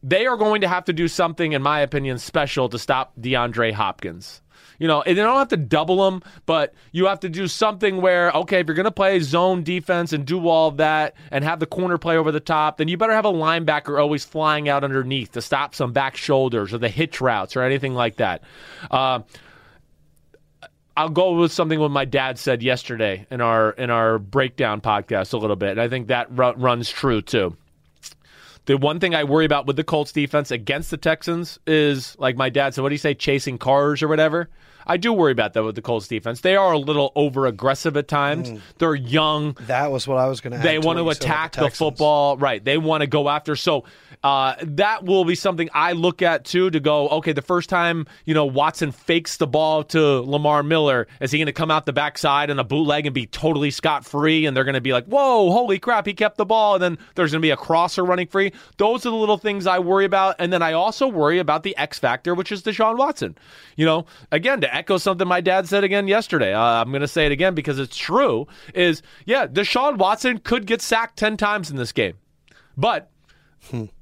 they 0.03 0.25
are 0.25 0.37
going 0.37 0.61
to 0.61 0.67
have 0.67 0.85
to 0.85 0.93
do 0.93 1.07
something, 1.07 1.53
in 1.53 1.61
my 1.61 1.79
opinion, 1.81 2.17
special 2.17 2.69
to 2.69 2.79
stop 2.79 3.13
DeAndre 3.19 3.73
Hopkins. 3.73 4.41
You 4.79 4.87
know, 4.87 5.03
and 5.03 5.15
you 5.15 5.21
don't 5.21 5.37
have 5.37 5.49
to 5.49 5.57
double 5.57 6.05
them, 6.05 6.23
but 6.47 6.73
you 6.91 7.05
have 7.05 7.19
to 7.19 7.29
do 7.29 7.47
something 7.47 8.01
where, 8.01 8.31
okay, 8.31 8.61
if 8.61 8.67
you're 8.67 8.73
going 8.73 8.85
to 8.85 8.91
play 8.91 9.19
zone 9.19 9.61
defense 9.61 10.11
and 10.11 10.25
do 10.25 10.47
all 10.47 10.69
of 10.69 10.77
that 10.77 11.13
and 11.29 11.43
have 11.43 11.59
the 11.59 11.67
corner 11.67 11.99
play 11.99 12.17
over 12.17 12.31
the 12.31 12.39
top, 12.39 12.77
then 12.77 12.87
you 12.87 12.97
better 12.97 13.13
have 13.13 13.25
a 13.25 13.31
linebacker 13.31 14.01
always 14.01 14.25
flying 14.25 14.69
out 14.69 14.83
underneath 14.83 15.33
to 15.33 15.41
stop 15.41 15.75
some 15.75 15.93
back 15.93 16.17
shoulders 16.17 16.73
or 16.73 16.79
the 16.79 16.89
hitch 16.89 17.21
routes 17.21 17.55
or 17.55 17.61
anything 17.61 17.93
like 17.93 18.15
that. 18.15 18.41
Uh, 18.89 19.19
I'll 20.97 21.09
go 21.09 21.33
with 21.33 21.51
something 21.51 21.79
what 21.79 21.91
my 21.91 22.05
dad 22.05 22.37
said 22.37 22.61
yesterday 22.61 23.25
in 23.31 23.41
our 23.41 23.71
in 23.71 23.89
our 23.89 24.19
breakdown 24.19 24.81
podcast 24.81 25.33
a 25.33 25.37
little 25.37 25.55
bit, 25.55 25.71
and 25.71 25.81
I 25.81 25.87
think 25.87 26.07
that 26.07 26.27
ru- 26.31 26.53
runs 26.53 26.89
true 26.89 27.21
too. 27.21 27.55
The 28.65 28.77
one 28.77 28.99
thing 28.99 29.15
I 29.15 29.23
worry 29.23 29.45
about 29.45 29.65
with 29.65 29.75
the 29.75 29.83
Colts 29.83 30.11
defense 30.11 30.51
against 30.51 30.91
the 30.91 30.97
Texans 30.97 31.59
is, 31.65 32.15
like 32.19 32.35
my 32.35 32.49
dad 32.49 32.75
said, 32.75 32.81
what 32.81 32.89
do 32.89 32.93
you 32.93 32.99
say, 32.99 33.15
chasing 33.15 33.57
cars 33.57 34.03
or 34.03 34.07
whatever? 34.07 34.49
I 34.85 34.97
do 34.97 35.13
worry 35.13 35.31
about 35.31 35.53
that 35.53 35.63
with 35.63 35.75
the 35.75 35.81
Colts 35.81 36.07
defense. 36.07 36.41
They 36.41 36.55
are 36.55 36.73
a 36.73 36.77
little 36.77 37.11
over 37.15 37.45
aggressive 37.45 37.97
at 37.97 38.07
times. 38.07 38.49
Mm. 38.49 38.61
They're 38.77 38.95
young. 38.95 39.57
That 39.61 39.91
was 39.91 40.07
what 40.07 40.17
I 40.17 40.27
was 40.27 40.41
going 40.41 40.53
to. 40.53 40.59
They 40.59 40.79
want 40.79 40.99
to 40.99 41.09
attack 41.09 41.53
the, 41.53 41.69
football, 41.69 42.37
right? 42.37 42.63
They 42.63 42.77
want 42.77 43.01
to 43.01 43.07
go 43.07 43.29
after. 43.29 43.55
So 43.55 43.85
uh, 44.23 44.55
that 44.61 45.03
will 45.03 45.25
be 45.25 45.33
something 45.33 45.69
I 45.73 45.93
look 45.93 46.21
at 46.21 46.45
too 46.45 46.69
to 46.69 46.79
go. 46.79 47.09
Okay, 47.09 47.33
the 47.33 47.41
first 47.41 47.69
time 47.69 48.05
you 48.25 48.33
know 48.33 48.45
Watson 48.45 48.91
fakes 48.91 49.37
the 49.37 49.47
ball 49.47 49.83
to 49.85 49.99
Lamar 49.99 50.61
Miller, 50.61 51.07
is 51.19 51.31
he 51.31 51.39
going 51.39 51.47
to 51.47 51.53
come 51.53 51.71
out 51.71 51.85
the 51.85 51.93
backside 51.93 52.49
in 52.49 52.59
a 52.59 52.63
bootleg 52.63 53.07
and 53.07 53.15
be 53.15 53.25
totally 53.25 53.71
scot 53.71 54.05
free? 54.05 54.45
And 54.45 54.55
they're 54.55 54.63
going 54.63 54.75
to 54.75 54.81
be 54.81 54.93
like, 54.93 55.05
"Whoa, 55.05 55.51
holy 55.51 55.79
crap, 55.79 56.05
he 56.05 56.13
kept 56.13 56.37
the 56.37 56.45
ball!" 56.45 56.75
And 56.75 56.83
then 56.83 56.97
there's 57.15 57.31
going 57.31 57.41
to 57.41 57.45
be 57.45 57.51
a 57.51 57.57
crosser 57.57 58.05
running 58.05 58.27
free. 58.27 58.53
Those 58.77 59.05
are 59.05 59.09
the 59.09 59.15
little 59.15 59.37
things 59.37 59.65
I 59.65 59.79
worry 59.79 60.05
about. 60.05 60.35
And 60.37 60.53
then 60.53 60.61
I 60.61 60.73
also 60.73 61.07
worry 61.07 61.39
about 61.39 61.63
the 61.63 61.75
X 61.77 61.97
factor, 61.97 62.35
which 62.35 62.51
is 62.51 62.61
Deshaun 62.61 62.97
Watson. 62.97 63.35
You 63.75 63.85
know, 63.85 64.05
again 64.31 64.61
to 64.61 64.73
echo 64.73 64.97
something 64.97 65.27
my 65.27 65.41
dad 65.41 65.67
said 65.67 65.83
again 65.83 66.07
yesterday. 66.07 66.53
Uh, 66.53 66.61
I'm 66.61 66.89
going 66.89 67.01
to 67.01 67.07
say 67.07 67.25
it 67.25 67.31
again 67.31 67.55
because 67.55 67.79
it's 67.79 67.97
true. 67.97 68.47
Is 68.75 69.01
yeah, 69.25 69.47
Deshaun 69.47 69.97
Watson 69.97 70.37
could 70.37 70.67
get 70.67 70.81
sacked 70.81 71.17
ten 71.17 71.37
times 71.37 71.71
in 71.71 71.77
this 71.77 71.91
game, 71.91 72.17
but 72.77 73.09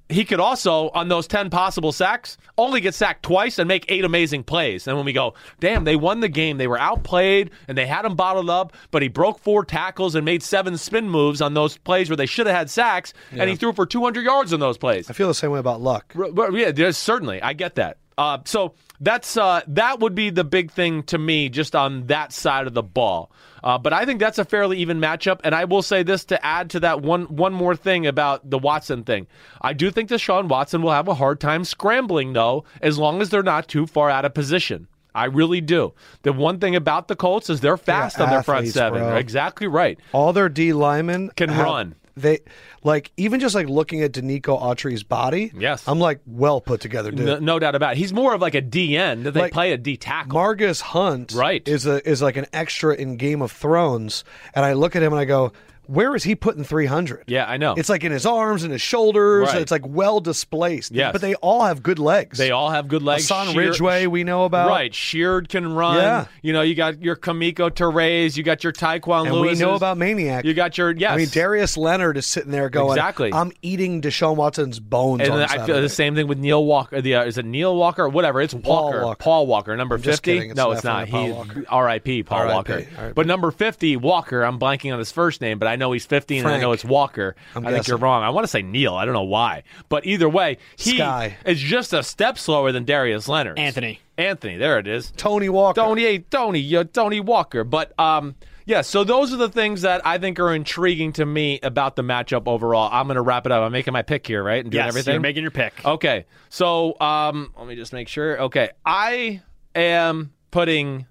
he 0.10 0.26
could 0.26 0.40
also, 0.40 0.90
on 0.90 1.08
those 1.08 1.28
10 1.28 1.52
possible 1.52 1.92
sacks, 1.92 2.38
only 2.58 2.82
get 2.82 2.96
sacked 2.96 3.24
twice 3.24 3.60
and 3.60 3.68
make 3.68 3.86
eight 3.90 4.04
amazing 4.04 4.44
plays. 4.44 4.88
And 4.88 4.98
when 4.98 5.06
we 5.06 5.14
go, 5.14 5.36
damn, 5.60 5.84
they 5.84 5.96
won 5.96 6.20
the 6.20 6.28
game. 6.28 6.58
They 6.58 6.68
were 6.68 6.80
outplayed 6.80 7.52
and 7.68 7.78
they 7.78 7.86
had 7.86 8.06
him 8.06 8.16
bottled 8.16 8.50
up, 8.50 8.74
but 8.90 9.04
he 9.04 9.08
broke 9.08 9.40
four 9.40 9.64
tackles 9.64 10.16
and 10.16 10.26
made 10.26 10.42
seven 10.42 10.78
spin 10.78 11.10
moves 11.10 11.42
on 11.42 11.54
those 11.54 11.78
plays 11.78 12.10
where 12.10 12.18
they 12.18 12.26
should 12.26 12.48
have 12.48 12.56
had 12.56 12.70
sacks, 12.70 13.14
and 13.32 13.50
he 13.50 13.56
threw 13.56 13.72
for 13.72 13.86
200 13.86 14.24
yards 14.26 14.52
on 14.52 14.60
those 14.60 14.78
plays. 14.78 15.10
I 15.10 15.14
feel 15.14 15.28
the 15.28 15.34
same 15.34 15.52
way 15.52 15.60
about 15.60 15.80
luck. 15.82 16.14
R- 16.18 16.52
yeah, 16.58 16.72
there's 16.72 16.98
certainly. 16.98 17.42
I 17.42 17.54
get 17.54 17.76
that. 17.76 17.98
Uh, 18.18 18.40
so 18.44 18.74
that's 19.00 19.38
uh, 19.38 19.62
that 19.68 20.02
would 20.02 20.14
be 20.14 20.30
the 20.30 20.44
big 20.44 20.72
thing 20.72 21.04
to 21.04 21.18
me, 21.18 21.48
just 21.48 21.74
on 21.74 22.08
that 22.08 22.34
side 22.34 22.68
of 22.68 22.74
the 22.74 22.84
ball. 22.84 23.32
Uh, 23.64 23.78
but 23.78 23.94
I 23.94 24.06
think 24.06 24.20
that's 24.20 24.38
a 24.40 24.46
fairly 24.46 24.78
even 24.80 25.00
matchup. 25.00 25.40
And 25.44 25.54
I 25.54 25.66
will 25.66 25.82
say 25.82 26.04
this 26.04 26.26
to 26.26 26.46
add 26.46 26.70
to 26.72 26.80
that 26.82 27.02
one 27.02 27.24
one 27.26 27.54
more 27.54 27.76
thing 27.76 28.08
about 28.08 28.50
the 28.50 28.58
Watson 28.60 29.04
thing. 29.04 29.28
I 29.62 29.74
do 29.74 29.92
think 29.92 30.10
Deshaun 30.10 30.48
Watson 30.48 30.82
will 30.82 30.92
have 30.92 31.08
a 31.08 31.14
hard 31.16 31.40
time 31.40 31.64
scrambling 31.64 32.34
though, 32.34 32.64
as 32.82 32.98
long 32.98 33.22
as 33.22 33.30
they're 33.30 33.44
not 33.44 33.68
too 33.68 33.86
far 33.88 34.10
out 34.10 34.26
of 34.26 34.34
position. 34.34 34.88
I 35.16 35.26
really 35.26 35.60
do. 35.60 35.94
The 36.22 36.32
one 36.32 36.60
thing 36.60 36.76
about 36.76 37.08
the 37.08 37.16
Colts 37.16 37.50
is 37.50 37.62
they're 37.62 37.78
fast 37.78 38.22
on 38.22 38.30
their 38.30 38.44
front 38.44 38.68
seven. 38.68 39.02
bro. 39.02 39.16
Exactly 39.16 39.68
right. 39.68 40.00
All 40.14 40.34
their 40.34 40.50
D 40.50 40.72
linemen 40.72 41.32
Can 41.36 41.50
have- 41.50 41.66
run. 41.66 41.96
They 42.18 42.40
like 42.84 43.12
even 43.18 43.40
just 43.40 43.56
like 43.56 43.68
looking 43.70 44.02
at 44.02 44.12
Denico 44.12 44.62
Autry's 44.62 45.04
body. 45.04 45.52
Yes. 45.58 45.88
I'm 45.88 46.00
like 46.00 46.20
well 46.26 46.62
put 46.62 46.82
together, 46.82 47.12
dude. 47.12 47.26
No, 47.26 47.40
no 47.40 47.60
doubt 47.60 47.76
about 47.76 47.94
it. 47.94 47.98
He's 47.98 48.12
more 48.14 48.34
of 48.34 48.42
like 48.42 48.56
a 48.56 48.62
D 48.62 48.98
end. 48.98 49.26
They 49.26 49.40
Like, 49.42 49.54
play 49.54 49.72
a 49.72 49.78
D 49.78 49.98
tackle. 49.98 50.34
Margus 50.40 50.82
Hunt 50.82 51.32
Right. 51.34 51.66
is 51.68 51.86
a 51.86 52.08
is 52.10 52.22
like 52.22 52.38
an 52.38 52.48
extra 52.54 52.96
in 52.96 53.18
Game 53.18 53.42
of 53.42 53.52
Thrones, 53.52 54.24
and 54.54 54.66
I 54.66 54.74
look 54.74 54.96
at 54.96 55.04
him 55.04 55.14
and 55.14 55.20
I 55.20 55.26
go, 55.26 55.54
where 55.90 56.16
is 56.16 56.24
he 56.24 56.36
putting 56.36 56.64
300? 56.64 57.26
yeah, 57.28 57.46
I 57.50 57.58
know. 57.58 57.74
It's 57.76 57.90
like 57.90 58.04
in 58.04 58.12
his 58.12 58.26
arms 58.26 58.64
and 58.64 58.72
his 58.72 58.82
shoulders. 58.82 59.48
Right. 59.50 59.62
It's 59.62 59.72
like 59.72 59.86
well 59.88 60.20
displaced. 60.20 60.92
Yes. 60.92 61.12
But 61.12 61.22
they 61.22 61.36
all 61.36 61.64
have 61.64 61.82
good 61.84 62.00
legs. 62.00 62.38
They 62.38 62.52
all 62.52 62.70
have 62.70 62.88
good 62.88 63.02
legs. 63.02 63.24
Hassan 63.24 63.54
Shear- 63.54 63.70
Ridgeway, 63.70 64.06
we 64.08 64.24
know 64.24 64.46
about. 64.46 64.70
Right, 64.70 64.94
Sheard 64.94 65.50
can 65.50 65.74
run. 65.74 65.98
Yeah. 65.98 66.26
You 66.42 66.54
know, 66.54 66.62
you 66.62 66.76
got 66.76 67.02
your 67.02 67.16
Kemoko 67.16 67.70
Turay, 67.72 68.36
you 68.36 68.44
got 68.44 68.64
your 68.64 68.74
Tyquan 68.74 69.26
And 69.28 69.36
Lewis. 69.36 69.58
we 69.58 69.66
know 69.66 69.76
about 69.76 69.98
Maniac. 69.98 70.46
You 70.46 70.54
got 70.54 70.78
your 70.78 70.92
yes. 70.92 71.12
I 71.12 71.18
mean, 71.18 71.30
Darius 71.30 71.76
Leonard 71.78 72.18
is 72.18 72.26
sitting 72.26 72.52
there 72.52 72.70
going, 72.70 72.98
Exactly. 72.98 73.34
I'm 73.34 73.52
eating 73.62 74.02
Deshaun 74.02 74.36
Watson's 74.36 74.80
bones 74.80 75.22
and 75.22 75.34
I 75.34 75.66
feel 75.66 75.82
the 75.82 75.90
same 75.90 76.16
thing 76.16 76.28
with 76.28 76.38
Neil 76.38 76.64
Walker. 76.64 77.02
The 77.02 77.16
uh, 77.16 77.24
is 77.26 77.38
it 77.38 77.46
Neil 77.46 77.76
Walker? 77.76 78.04
Or 78.04 78.10
whatever. 78.10 78.42
It's 78.42 78.54
Paul 78.54 78.86
Walker. 78.86 79.04
Walker. 79.04 79.24
Paul 79.24 79.48
Walker, 79.48 79.76
number 79.76 79.96
I'm 79.96 80.02
fifty. 80.02 80.38
It's 80.38 80.56
no, 80.56 80.72
it's 80.72 80.84
not. 80.84 81.08
He. 81.08 81.34
R.I.P. 81.68 82.24
Paul 82.24 82.40
R.I.P. 82.40 82.54
Walker. 82.54 83.14
But 83.16 83.26
number 83.28 83.52
fifty, 83.52 83.98
Walker. 83.98 84.44
I'm 84.44 84.60
blanking 84.60 84.94
on 84.94 85.00
his 85.00 85.12
first 85.12 85.42
name, 85.42 85.60
but 85.60 85.68
I 85.68 85.76
know 85.80 85.92
he's 85.92 86.06
fifty, 86.06 86.38
and 86.38 86.48
I 86.48 86.60
know 86.60 86.72
it's 86.74 86.86
Walker. 86.86 87.36
I'm 87.56 87.66
I 87.66 87.72
think 87.72 87.88
you're 87.88 87.98
wrong. 87.98 88.22
I 88.24 88.30
want 88.30 88.44
to 88.44 88.48
say 88.48 88.62
Neil. 88.62 88.94
I 88.94 89.06
don't 89.06 89.14
know 89.16 89.24
why, 89.24 89.64
but 89.90 90.06
either 90.06 90.30
way, 90.30 90.58
he 90.78 90.98
Sky. 90.98 91.38
is 91.46 91.60
just 91.60 91.92
a 91.94 92.04
step 92.04 92.38
slower 92.38 92.72
than 92.72 92.86
Darius 92.86 93.28
Leonard. 93.28 93.58
Anthony. 93.58 94.00
Anthony. 94.18 94.58
There 94.58 94.78
it 94.78 94.88
is. 94.88 95.12
Tony 95.18 95.50
Walker. 95.50 95.82
Tony, 95.82 96.04
hey, 96.04 96.20
Tony, 96.20 96.60
yeah, 96.60 96.84
Tony 96.84 97.20
Walker. 97.22 97.64
But 97.64 97.98
um, 98.00 98.36
yeah, 98.66 98.82
so 98.82 99.04
those 99.04 99.34
are 99.34 99.38
the 99.38 99.50
things 99.50 99.82
that 99.84 100.06
I 100.06 100.18
think 100.18 100.40
are 100.40 100.54
intriguing 100.54 101.14
to 101.14 101.26
me 101.26 101.60
about 101.64 101.96
the 101.96 102.04
matchup 102.04 102.48
overall. 102.48 102.90
I'm 102.92 103.08
going 103.08 103.16
to 103.16 103.22
wrap 103.22 103.46
it 103.46 103.52
up. 103.52 103.64
I'm 103.64 103.72
making 103.72 103.94
my 103.94 104.02
pick 104.04 104.28
here, 104.28 104.44
right? 104.44 104.62
And 104.64 104.72
doing 104.72 104.84
Yes, 104.84 104.90
everything. 104.90 105.14
you're 105.14 105.22
making 105.22 105.42
your 105.44 105.52
pick. 105.52 105.74
okay, 105.86 106.26
so 106.50 107.00
um, 107.00 107.52
let 107.58 107.66
me 107.68 107.76
just 107.76 107.94
make 107.94 108.08
sure. 108.10 108.42
Okay, 108.44 108.70
I 108.86 109.42
am 109.74 110.34
putting 110.52 111.06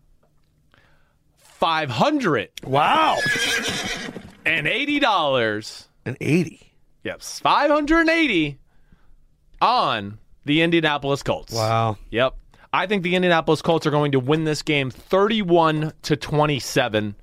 five 1.39 1.91
hundred 1.91 2.51
Wow. 2.63 3.17
and 4.49 4.67
eighty 4.67 4.99
dollars. 4.99 5.89
An 6.05 6.17
80. 6.21 6.73
Yes, 7.05 7.41
five 7.41 7.71
hundred 7.71 8.01
and 8.01 8.11
eighty 8.11 8.59
on 9.61 10.19
the 10.45 10.63
Indianapolis 10.63 11.23
Colts. 11.23 11.53
Wow. 11.53 11.97
Yep. 12.11 12.35
I 12.73 12.87
think 12.87 13.03
the 13.03 13.15
Indianapolis 13.15 13.63
Colts 13.63 13.87
are 13.87 13.91
going 13.91 14.13
to 14.13 14.21
win 14.21 14.45
this 14.45 14.63
game 14.63 14.91
31 14.91 15.93
to 16.03 16.17
27. 16.17 17.15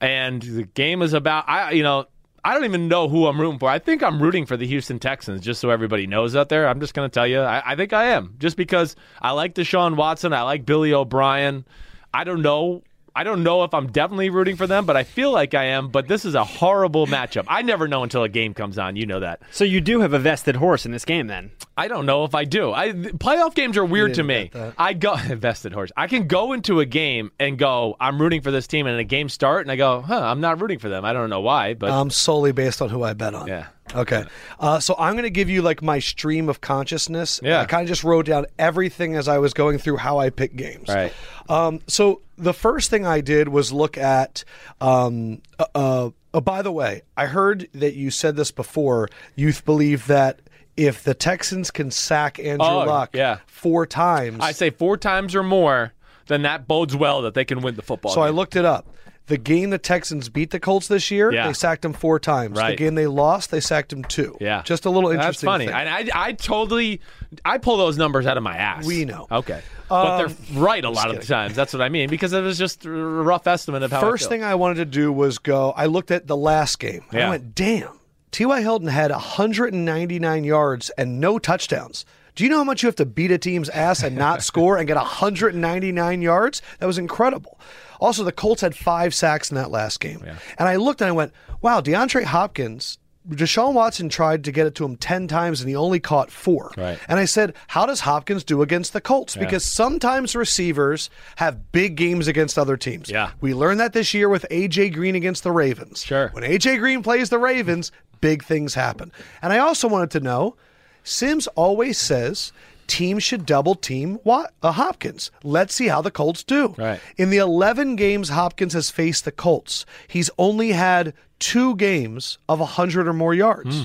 And 0.00 0.42
the 0.42 0.64
game 0.64 1.02
is 1.02 1.12
about 1.12 1.48
I 1.48 1.72
you 1.72 1.82
know, 1.82 2.06
I 2.44 2.54
don't 2.54 2.64
even 2.64 2.88
know 2.88 3.08
who 3.08 3.26
I'm 3.26 3.40
rooting 3.40 3.58
for. 3.58 3.68
I 3.68 3.78
think 3.78 4.02
I'm 4.02 4.22
rooting 4.22 4.46
for 4.46 4.56
the 4.56 4.66
Houston 4.66 4.98
Texans, 4.98 5.40
just 5.40 5.60
so 5.60 5.70
everybody 5.70 6.06
knows 6.06 6.36
out 6.36 6.48
there. 6.48 6.68
I'm 6.68 6.80
just 6.80 6.94
going 6.94 7.08
to 7.08 7.12
tell 7.12 7.26
you, 7.26 7.40
I, 7.40 7.72
I 7.72 7.76
think 7.76 7.92
I 7.92 8.06
am, 8.06 8.36
just 8.38 8.56
because 8.56 8.96
I 9.20 9.32
like 9.32 9.54
Deshaun 9.54 9.96
Watson, 9.96 10.32
I 10.32 10.42
like 10.42 10.64
Billy 10.64 10.94
O'Brien. 10.94 11.66
I 12.14 12.24
don't 12.24 12.40
know. 12.42 12.84
I 13.18 13.24
don't 13.24 13.42
know 13.42 13.64
if 13.64 13.74
I'm 13.74 13.88
definitely 13.88 14.30
rooting 14.30 14.54
for 14.54 14.68
them, 14.68 14.86
but 14.86 14.96
I 14.96 15.02
feel 15.02 15.32
like 15.32 15.52
I 15.52 15.64
am. 15.64 15.88
But 15.88 16.06
this 16.06 16.24
is 16.24 16.36
a 16.36 16.44
horrible 16.44 17.08
matchup. 17.08 17.46
I 17.48 17.62
never 17.62 17.88
know 17.88 18.04
until 18.04 18.22
a 18.22 18.28
game 18.28 18.54
comes 18.54 18.78
on. 18.78 18.94
You 18.94 19.06
know 19.06 19.18
that. 19.18 19.40
So 19.50 19.64
you 19.64 19.80
do 19.80 20.00
have 20.00 20.12
a 20.12 20.20
vested 20.20 20.54
horse 20.54 20.86
in 20.86 20.92
this 20.92 21.04
game, 21.04 21.26
then? 21.26 21.50
I 21.76 21.88
don't 21.88 22.06
know 22.06 22.22
if 22.24 22.34
I 22.36 22.44
do. 22.44 22.72
I 22.72 22.92
th- 22.92 23.14
playoff 23.14 23.56
games 23.56 23.76
are 23.76 23.84
weird 23.84 24.14
to 24.14 24.22
me. 24.22 24.52
I 24.78 24.92
go 24.92 25.16
vested 25.34 25.72
horse. 25.72 25.90
I 25.96 26.06
can 26.06 26.28
go 26.28 26.52
into 26.52 26.78
a 26.78 26.86
game 26.86 27.32
and 27.40 27.58
go, 27.58 27.96
I'm 27.98 28.20
rooting 28.22 28.40
for 28.42 28.52
this 28.52 28.68
team, 28.68 28.86
and 28.86 28.98
a 29.00 29.04
game 29.04 29.28
start, 29.28 29.62
and 29.62 29.72
I 29.72 29.76
go, 29.76 30.00
huh, 30.00 30.20
I'm 30.22 30.40
not 30.40 30.60
rooting 30.60 30.78
for 30.78 30.88
them. 30.88 31.04
I 31.04 31.12
don't 31.12 31.28
know 31.28 31.40
why, 31.40 31.74
but 31.74 31.90
I'm 31.90 31.98
Um, 32.02 32.10
solely 32.10 32.52
based 32.52 32.80
on 32.80 32.88
who 32.88 33.02
I 33.02 33.14
bet 33.14 33.34
on. 33.34 33.48
yeah. 33.48 33.66
Okay. 33.94 34.24
Uh, 34.60 34.80
so 34.80 34.94
I'm 34.98 35.14
going 35.14 35.24
to 35.24 35.30
give 35.30 35.48
you 35.48 35.62
like 35.62 35.82
my 35.82 35.98
stream 35.98 36.48
of 36.48 36.60
consciousness. 36.60 37.40
Yeah. 37.42 37.60
I 37.60 37.64
kind 37.64 37.82
of 37.82 37.88
just 37.88 38.04
wrote 38.04 38.26
down 38.26 38.46
everything 38.58 39.14
as 39.16 39.28
I 39.28 39.38
was 39.38 39.54
going 39.54 39.78
through 39.78 39.96
how 39.98 40.18
I 40.18 40.30
pick 40.30 40.56
games. 40.56 40.88
Right. 40.88 41.12
Um, 41.48 41.80
so 41.86 42.20
the 42.36 42.52
first 42.54 42.90
thing 42.90 43.06
I 43.06 43.20
did 43.20 43.48
was 43.48 43.72
look 43.72 43.96
at. 43.98 44.44
Um, 44.80 45.40
uh, 45.58 45.64
uh, 45.74 46.10
oh, 46.34 46.40
by 46.40 46.62
the 46.62 46.72
way, 46.72 47.02
I 47.16 47.26
heard 47.26 47.68
that 47.74 47.94
you 47.94 48.10
said 48.10 48.36
this 48.36 48.50
before. 48.50 49.08
You 49.36 49.52
believe 49.64 50.06
that 50.08 50.40
if 50.76 51.02
the 51.02 51.14
Texans 51.14 51.70
can 51.70 51.90
sack 51.90 52.38
Andrew 52.38 52.66
Oh, 52.66 52.84
Luck 52.84 53.10
yeah. 53.14 53.38
four 53.46 53.86
times, 53.86 54.38
I 54.40 54.52
say 54.52 54.70
four 54.70 54.96
times 54.96 55.34
or 55.34 55.42
more, 55.42 55.92
then 56.26 56.42
that 56.42 56.68
bodes 56.68 56.94
well 56.94 57.22
that 57.22 57.34
they 57.34 57.44
can 57.44 57.60
win 57.62 57.74
the 57.74 57.82
football. 57.82 58.12
So 58.12 58.20
I 58.20 58.30
looked 58.30 58.54
it 58.54 58.64
up. 58.64 58.86
The 59.28 59.38
game 59.38 59.70
the 59.70 59.78
Texans 59.78 60.28
beat 60.28 60.50
the 60.50 60.58
Colts 60.60 60.88
this 60.88 61.10
year, 61.10 61.32
Yeah. 61.32 61.46
they 61.46 61.52
sacked 61.52 61.84
him 61.84 61.92
four 61.92 62.18
times. 62.18 62.58
Right. 62.58 62.70
The 62.70 62.76
game 62.76 62.94
they 62.96 63.06
lost, 63.06 63.50
they 63.50 63.60
sacked 63.60 63.92
him 63.92 64.02
two. 64.04 64.36
Yeah, 64.40 64.62
just 64.64 64.84
a 64.84 64.90
little 64.90 65.10
interesting. 65.10 65.46
That's 65.46 65.52
funny. 65.52 65.66
thing. 65.66 65.74
And 65.74 66.10
I, 66.12 66.28
I 66.28 66.32
totally, 66.32 67.00
I 67.44 67.58
pull 67.58 67.76
those 67.76 67.96
numbers 67.96 68.26
out 68.26 68.36
of 68.36 68.42
my 68.42 68.56
ass. 68.56 68.86
We 68.86 69.04
know. 69.04 69.26
Okay, 69.30 69.60
but 69.88 70.16
they're 70.18 70.26
um, 70.26 70.36
right 70.54 70.84
a 70.84 70.90
lot 70.90 71.10
of 71.10 71.20
the 71.20 71.26
times. 71.26 71.54
That's 71.54 71.72
what 71.72 71.82
I 71.82 71.88
mean 71.88 72.08
because 72.10 72.32
it 72.32 72.40
was 72.40 72.58
just 72.58 72.84
a 72.84 72.90
rough 72.90 73.46
estimate 73.46 73.82
of 73.82 73.92
how. 73.92 74.00
First 74.00 74.28
thing 74.28 74.42
I 74.42 74.54
wanted 74.56 74.76
to 74.76 74.84
do 74.86 75.12
was 75.12 75.38
go. 75.38 75.72
I 75.76 75.86
looked 75.86 76.10
at 76.10 76.26
the 76.26 76.36
last 76.36 76.78
game. 76.78 77.04
and 77.12 77.22
I 77.22 77.28
went, 77.30 77.54
damn. 77.54 77.98
T.Y. 78.30 78.60
Hilton 78.60 78.88
had 78.88 79.10
199 79.10 80.44
yards 80.44 80.90
and 80.98 81.20
no 81.20 81.38
touchdowns. 81.38 82.04
Do 82.34 82.44
you 82.44 82.50
know 82.50 82.58
how 82.58 82.64
much 82.64 82.82
you 82.82 82.86
have 82.86 82.96
to 82.96 83.06
beat 83.06 83.30
a 83.30 83.38
team's 83.38 83.68
ass 83.70 84.02
and 84.02 84.16
not 84.16 84.42
score 84.50 84.76
and 84.76 84.86
get 84.86 84.96
199 84.96 86.22
yards? 86.22 86.62
That 86.78 86.86
was 86.86 86.98
incredible. 86.98 87.58
Also, 88.00 88.24
the 88.24 88.32
Colts 88.32 88.62
had 88.62 88.74
five 88.74 89.14
sacks 89.14 89.50
in 89.50 89.56
that 89.56 89.70
last 89.70 90.00
game. 90.00 90.24
And 90.58 90.68
I 90.68 90.76
looked 90.76 91.00
and 91.00 91.08
I 91.08 91.12
went, 91.12 91.32
wow, 91.60 91.80
DeAndre 91.80 92.24
Hopkins 92.24 92.98
Deshaun 93.28 93.74
Watson 93.74 94.08
tried 94.08 94.44
to 94.44 94.52
get 94.52 94.66
it 94.66 94.74
to 94.76 94.84
him 94.84 94.96
10 94.96 95.28
times 95.28 95.60
and 95.60 95.68
he 95.68 95.76
only 95.76 96.00
caught 96.00 96.30
four. 96.30 96.72
Right. 96.76 96.98
And 97.08 97.18
I 97.18 97.26
said, 97.26 97.54
How 97.68 97.84
does 97.84 98.00
Hopkins 98.00 98.42
do 98.42 98.62
against 98.62 98.92
the 98.92 99.00
Colts? 99.00 99.36
Because 99.36 99.64
sometimes 99.64 100.34
receivers 100.34 101.10
have 101.36 101.70
big 101.72 101.96
games 101.96 102.26
against 102.26 102.58
other 102.58 102.76
teams. 102.76 103.10
Yeah. 103.10 103.32
We 103.40 103.54
learned 103.54 103.80
that 103.80 103.92
this 103.92 104.14
year 104.14 104.28
with 104.28 104.46
A.J. 104.50 104.90
Green 104.90 105.14
against 105.14 105.42
the 105.42 105.52
Ravens. 105.52 106.02
Sure. 106.04 106.30
When 106.32 106.44
A.J. 106.44 106.78
Green 106.78 107.02
plays 107.02 107.28
the 107.28 107.38
Ravens, 107.38 107.92
big 108.20 108.44
things 108.44 108.74
happen. 108.74 109.12
And 109.42 109.52
I 109.52 109.58
also 109.58 109.88
wanted 109.88 110.10
to 110.12 110.20
know 110.20 110.56
Simms 111.04 111.46
always 111.48 111.98
says 111.98 112.52
teams 112.88 113.22
should 113.22 113.46
double 113.46 113.74
team 113.76 114.18
Wat- 114.24 114.52
uh, 114.62 114.72
Hopkins. 114.72 115.30
Let's 115.44 115.74
see 115.74 115.86
how 115.86 116.02
the 116.02 116.10
Colts 116.10 116.42
do. 116.42 116.74
Right. 116.76 117.00
In 117.16 117.30
the 117.30 117.36
11 117.36 117.94
games 117.96 118.30
Hopkins 118.30 118.72
has 118.72 118.90
faced 118.90 119.24
the 119.24 119.30
Colts, 119.32 119.86
he's 120.08 120.30
only 120.38 120.72
had 120.72 121.14
two 121.38 121.76
games 121.76 122.38
of 122.48 122.58
100 122.58 123.06
or 123.06 123.12
more 123.12 123.34
yards. 123.34 123.78
Hmm. 123.78 123.84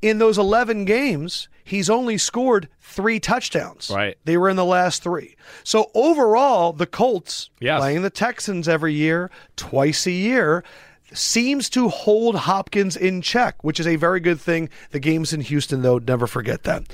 In 0.00 0.16
those 0.18 0.38
11 0.38 0.86
games, 0.86 1.48
he's 1.62 1.90
only 1.90 2.16
scored 2.16 2.68
three 2.80 3.20
touchdowns. 3.20 3.90
Right. 3.94 4.16
They 4.24 4.38
were 4.38 4.48
in 4.48 4.56
the 4.56 4.64
last 4.64 5.02
three. 5.02 5.36
So 5.62 5.90
overall, 5.94 6.72
the 6.72 6.86
Colts 6.86 7.50
Yes. 7.60 7.78
playing 7.80 8.00
the 8.00 8.08
Texans 8.08 8.66
every 8.66 8.94
year, 8.94 9.30
twice 9.56 10.06
a 10.06 10.10
year, 10.10 10.64
seems 11.12 11.68
to 11.70 11.88
hold 11.90 12.34
Hopkins 12.36 12.96
in 12.96 13.20
check, 13.20 13.62
which 13.62 13.78
is 13.78 13.86
a 13.86 13.96
very 13.96 14.20
good 14.20 14.40
thing. 14.40 14.70
The 14.90 15.00
games 15.00 15.34
in 15.34 15.42
Houston, 15.42 15.82
though, 15.82 15.98
never 15.98 16.26
forget 16.26 16.62
that. 16.62 16.84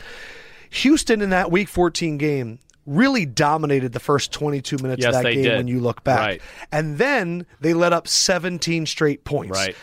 Houston 0.76 1.22
in 1.22 1.30
that 1.30 1.50
Week 1.50 1.68
14 1.68 2.18
game 2.18 2.58
really 2.86 3.26
dominated 3.26 3.92
the 3.92 4.00
first 4.00 4.32
22 4.32 4.76
minutes 4.78 5.02
Yes, 5.02 5.16
of 5.16 5.22
that 5.24 5.32
game 5.32 5.42
did. 5.42 5.56
when 5.56 5.68
you 5.68 5.80
look 5.80 6.04
back. 6.04 6.18
Right. 6.20 6.42
And 6.70 6.98
then 6.98 7.44
they 7.60 7.74
let 7.74 7.92
up 7.92 8.06
17 8.06 8.86
straight 8.86 9.24
points. 9.24 9.58
Right. 9.58 9.74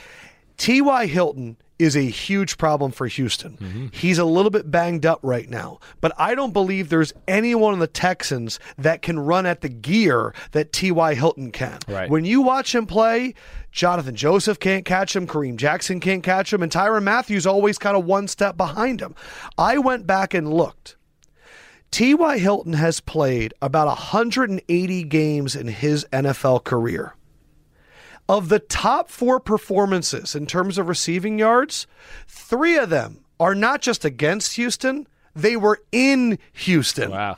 T.Y. 0.57 1.05
Hilton 1.07 1.57
is 1.79 1.95
a 1.95 2.01
huge 2.01 2.57
problem 2.57 2.91
for 2.91 3.07
Houston. 3.07 3.57
Mm-hmm. 3.57 3.87
He's 3.91 4.17
a 4.17 4.25
little 4.25 4.51
bit 4.51 4.69
banged 4.69 5.05
up 5.05 5.19
right 5.23 5.49
now, 5.49 5.79
but 6.01 6.11
I 6.17 6.35
don't 6.35 6.53
believe 6.53 6.89
there's 6.89 7.13
anyone 7.27 7.73
on 7.73 7.79
the 7.79 7.87
Texans 7.87 8.59
that 8.77 9.01
can 9.01 9.19
run 9.19 9.45
at 9.45 9.61
the 9.61 9.69
gear 9.69 10.33
that 10.51 10.71
T.Y. 10.71 11.15
Hilton 11.15 11.51
can. 11.51 11.79
Right. 11.87 12.09
When 12.09 12.25
you 12.25 12.41
watch 12.41 12.73
him 12.73 12.85
play, 12.85 13.33
Jonathan 13.71 14.15
Joseph 14.15 14.59
can't 14.59 14.85
catch 14.85 15.15
him, 15.15 15.27
Kareem 15.27 15.57
Jackson 15.57 15.99
can't 15.99 16.23
catch 16.23 16.53
him, 16.53 16.61
and 16.61 16.71
Tyrann 16.71 17.03
Mathieu 17.03 17.41
always 17.45 17.77
kind 17.77 17.97
of 17.97 18.05
one 18.05 18.27
step 18.27 18.55
behind 18.55 19.01
him. 19.01 19.15
I 19.57 19.77
went 19.79 20.05
back 20.05 20.33
and 20.33 20.53
looked. 20.53 20.95
T.Y. 21.91 22.39
Hilton 22.39 22.73
has 22.73 22.99
played 22.99 23.53
about 23.61 23.85
180 23.87 25.03
games 25.03 25.55
in 25.55 25.67
his 25.67 26.05
NFL 26.11 26.63
career. 26.63 27.13
Of 28.29 28.49
the 28.49 28.59
top 28.59 29.09
four 29.09 29.39
performances 29.39 30.33
in 30.33 30.45
terms 30.45 30.77
of 30.77 30.87
receiving 30.87 31.37
yards, 31.37 31.87
three 32.27 32.77
of 32.77 32.89
them 32.89 33.25
are 33.39 33.55
not 33.55 33.81
just 33.81 34.05
against 34.05 34.55
Houston, 34.55 35.07
they 35.35 35.57
were 35.57 35.81
in 35.91 36.39
Houston. 36.53 37.11
Wow. 37.11 37.37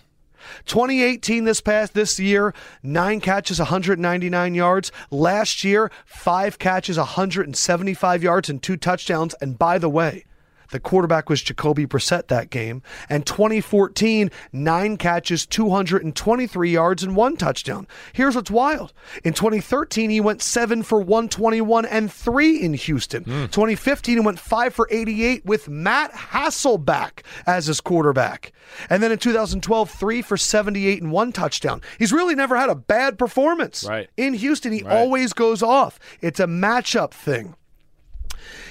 2018 0.66 1.46
this 1.46 1.62
past 1.62 1.94
this 1.96 2.20
year, 2.20 2.54
9 2.84 3.20
catches 3.20 3.58
199 3.58 4.54
yards. 4.54 4.92
Last 5.10 5.64
year, 5.64 5.92
5 6.06 6.60
catches 6.60 6.98
175 6.98 8.24
yards 8.24 8.50
and 8.50 8.62
2 8.62 8.78
touchdowns 8.78 9.34
and 9.42 9.58
by 9.58 9.80
the 9.80 9.90
way, 9.90 10.26
the 10.72 10.80
quarterback 10.80 11.30
was 11.30 11.42
Jacoby 11.42 11.86
Brissett 11.86 12.28
that 12.28 12.50
game. 12.50 12.82
And 13.10 13.26
2014, 13.26 14.32
nine 14.52 14.98
catches, 14.98 15.46
223 15.46 16.70
yards, 16.72 17.04
and 17.04 17.16
one 17.16 17.38
touchdown. 17.38 17.88
Here's 18.14 18.36
what's 18.36 18.52
wild. 18.52 18.94
In 19.24 19.34
2013, 19.34 20.10
he 20.10 20.22
went 20.22 20.42
seven 20.42 20.84
for 20.84 21.00
121 21.00 21.86
and 21.86 22.12
three 22.12 22.62
in 22.62 22.74
Houston. 22.74 23.24
Hmm. 23.24 23.46
2015, 23.46 24.18
he 24.18 24.20
went 24.24 24.40
five 24.40 24.74
for 24.74 24.88
88 24.92 25.46
with 25.46 25.70
Matt 25.70 26.12
Hasselbeck 26.14 27.24
as 27.46 27.68
his 27.68 27.82
quarterback. 27.82 28.52
And 28.90 29.02
then 29.04 29.12
in 29.12 29.18
2012, 29.20 29.90
three 29.92 30.22
for 30.22 30.38
78 30.38 31.02
and 31.02 31.12
one 31.12 31.32
touchdown. 31.32 31.82
He's 32.00 32.12
really 32.12 32.36
never 32.36 32.56
had 32.56 32.70
a 32.70 32.76
bad 32.76 33.18
performance. 33.18 33.84
Right. 33.84 34.10
In 34.18 34.34
Houston, 34.34 34.72
he 34.74 34.82
Right. 34.84 34.94
always 34.96 35.34
goes 35.34 35.62
off. 35.64 36.00
It's 36.22 36.40
a 36.40 36.48
matchup 36.48 37.12
thing. 37.12 37.56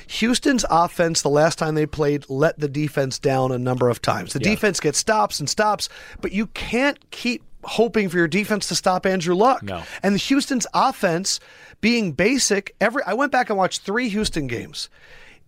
Houston's 0.08 0.64
offense, 0.70 1.22
the 1.22 1.28
last 1.28 1.58
time 1.58 1.74
they 1.74 1.86
played, 1.86 2.28
let 2.28 2.58
the 2.58 2.68
defense 2.68 3.18
down 3.18 3.52
a 3.52 3.58
number 3.58 3.88
of 3.88 4.02
times. 4.02 4.32
The 4.32 4.38
defense 4.38 4.80
gets 4.80 4.98
stops 4.98 5.40
and 5.40 5.48
stops, 5.48 5.88
but 6.20 6.32
you 6.32 6.46
can't 6.48 7.10
keep 7.10 7.42
hoping 7.64 8.08
for 8.08 8.18
your 8.18 8.28
defense 8.28 8.68
to 8.68 8.74
stop 8.74 9.06
Andrew 9.06 9.34
Luck. 9.34 9.62
No. 9.62 9.82
And 10.02 10.14
the 10.14 10.18
Houston's 10.18 10.66
offense 10.74 11.40
being 11.80 12.12
basic, 12.12 12.74
every 12.80 13.02
I 13.04 13.14
went 13.14 13.32
back 13.32 13.50
and 13.50 13.58
watched 13.58 13.82
three 13.82 14.08
Houston 14.08 14.46
games. 14.46 14.88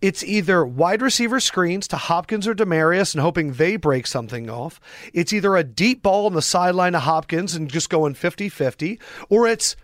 It's 0.03 0.23
either 0.23 0.65
wide 0.65 1.01
receiver 1.01 1.41
screens 1.41 1.89
to 1.89 1.97
Hopkins 1.97 2.47
or 2.47 2.55
Demaryius 2.55 3.15
and 3.15 3.23
hoping 3.23 3.55
they 3.55 3.77
break 3.77 4.07
something 4.07 4.51
off. 4.51 4.79
It's 5.15 5.33
either 5.33 5.57
a 5.57 5.65
deep 5.65 6.03
ball 6.03 6.27
on 6.27 6.35
the 6.35 6.43
sideline 6.43 6.93
to 6.93 7.01
Hopkins 7.01 7.55
and 7.55 7.71
just 7.71 7.89
going 7.89 8.15
50 8.15 8.51
50, 8.51 9.01
or 9.31 9.47
it's 9.47 9.75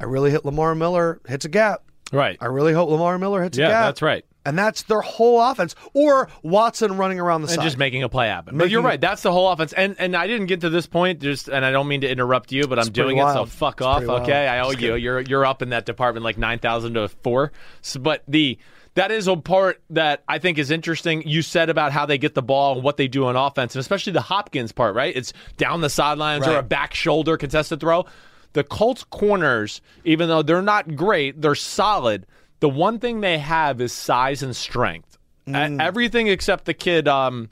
I 0.00 0.04
really 0.04 0.30
hit 0.30 0.44
Lamar 0.44 0.74
Miller, 0.74 1.20
hits 1.26 1.44
a 1.44 1.48
gap. 1.48 1.84
Right. 2.12 2.36
I 2.40 2.46
really 2.46 2.72
hope 2.72 2.88
Lamar 2.90 3.18
Miller 3.18 3.42
hits 3.42 3.56
Yeah, 3.58 3.66
a 3.66 3.70
gap. 3.70 3.84
that's 3.86 4.02
right. 4.02 4.24
And 4.46 4.58
that's 4.58 4.82
their 4.84 5.02
whole 5.02 5.40
offense. 5.40 5.74
Or 5.92 6.28
Watson 6.42 6.96
running 6.96 7.20
around 7.20 7.42
the 7.42 7.48
and 7.48 7.56
side. 7.56 7.62
just 7.62 7.76
making 7.76 8.02
a 8.02 8.08
play 8.08 8.28
happen. 8.28 8.56
but 8.56 8.70
you're 8.70 8.80
right. 8.82 8.98
That's 9.00 9.22
the 9.22 9.30
whole 9.30 9.48
offense. 9.50 9.74
And 9.74 9.96
and 9.98 10.16
I 10.16 10.26
didn't 10.26 10.46
get 10.46 10.62
to 10.62 10.70
this 10.70 10.86
point. 10.86 11.20
Just 11.20 11.48
and 11.48 11.62
I 11.64 11.70
don't 11.70 11.86
mean 11.88 12.00
to 12.00 12.10
interrupt 12.10 12.50
you, 12.50 12.66
but 12.66 12.78
I'm 12.78 12.90
doing 12.90 13.18
it. 13.18 13.32
So 13.34 13.44
fuck 13.44 13.80
It's 13.80 13.86
off. 13.86 14.04
wild. 14.04 14.22
Okay, 14.22 14.48
I 14.48 14.60
owe 14.60 14.70
you. 14.70 14.94
You're 14.96 15.20
you're 15.20 15.44
up 15.44 15.60
in 15.60 15.68
that 15.70 15.84
department 15.84 16.24
like 16.24 16.38
nine 16.38 16.58
thousand 16.58 16.94
to 16.94 17.08
four. 17.08 17.52
So, 17.82 18.00
but 18.00 18.22
the 18.26 18.58
that 18.94 19.12
is 19.12 19.28
a 19.28 19.36
part 19.36 19.82
that 19.90 20.24
I 20.26 20.38
think 20.38 20.56
is 20.58 20.70
interesting. 20.70 21.22
You 21.28 21.42
said 21.42 21.68
about 21.68 21.92
how 21.92 22.06
they 22.06 22.16
get 22.18 22.34
the 22.34 22.42
ball 22.42 22.74
and 22.76 22.82
what 22.82 22.96
they 22.96 23.08
do 23.08 23.26
on 23.26 23.36
offense, 23.36 23.74
and 23.76 23.80
especially 23.80 24.14
the 24.14 24.22
Hopkins 24.22 24.72
part. 24.72 24.94
Right? 24.94 25.14
It's 25.14 25.34
down 25.58 25.82
the 25.82 25.90
sidelines 25.90 26.46
or 26.48 26.56
a 26.56 26.62
back 26.62 26.94
shoulder 26.94 27.36
contested 27.36 27.78
throw. 27.78 28.06
The 28.52 28.64
Colts 28.64 29.04
corners, 29.04 29.80
even 30.04 30.28
though 30.28 30.42
they're 30.42 30.62
not 30.62 30.96
great, 30.96 31.40
they're 31.40 31.54
solid. 31.54 32.26
The 32.60 32.68
one 32.68 32.98
thing 32.98 33.20
they 33.20 33.38
have 33.38 33.80
is 33.80 33.92
size 33.92 34.42
and 34.42 34.54
strength. 34.56 35.16
Mm. 35.46 35.80
Everything 35.80 36.26
except 36.28 36.64
the 36.64 36.74
kid. 36.74 37.08
Um, 37.08 37.48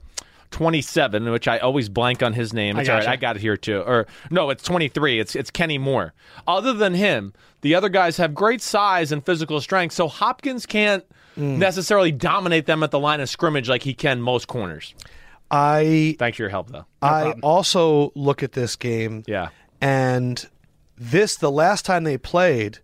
27, 0.51 1.31
which 1.31 1.47
I 1.47 1.59
always 1.59 1.91
blank 1.91 2.23
on 2.23 2.33
his 2.33 2.55
name. 2.55 2.79
It's 2.79 2.89
all 2.89 2.97
right. 2.97 3.07
I 3.07 3.17
got 3.17 3.37
it 3.37 3.43
here 3.43 3.57
too. 3.59 3.81
Or 3.83 4.07
no, 4.31 4.49
it's 4.49 4.63
23. 4.65 5.21
It's 5.21 5.37
it's 5.37 5.51
Kenny 5.51 5.77
Moore. 5.77 6.15
Other 6.47 6.73
than 6.73 6.95
him, 6.95 7.35
the 7.61 7.75
other 7.75 7.91
guys 7.91 8.17
have 8.17 8.35
great 8.35 8.63
size 8.63 9.13
and 9.13 9.23
physical 9.25 9.61
strength. 9.61 9.93
So 9.95 10.09
Hopkins 10.09 10.67
can't 10.67 11.05
Mm. 11.37 11.59
necessarily 11.59 12.11
dominate 12.11 12.67
them 12.67 12.83
at 12.83 12.91
the 12.91 12.99
line 12.99 13.21
of 13.21 13.29
scrimmage 13.29 13.69
like 13.69 13.83
he 13.85 13.95
can 13.95 14.21
most 14.21 14.49
corners. 14.49 14.93
I 15.53 16.17
Thanks 16.19 16.37
for 16.37 16.43
your 16.43 16.51
help, 16.51 16.71
though. 16.71 16.85
I 17.01 17.35
also 17.45 18.11
look 18.17 18.43
at 18.43 18.53
this 18.53 18.75
game. 18.75 19.23
Yeah. 19.27 19.51
And 19.81 20.45
this, 20.99 21.37
the 21.37 21.51
last 21.51 21.85
time 21.85 22.05
they 22.05 22.19
played, 22.19 22.79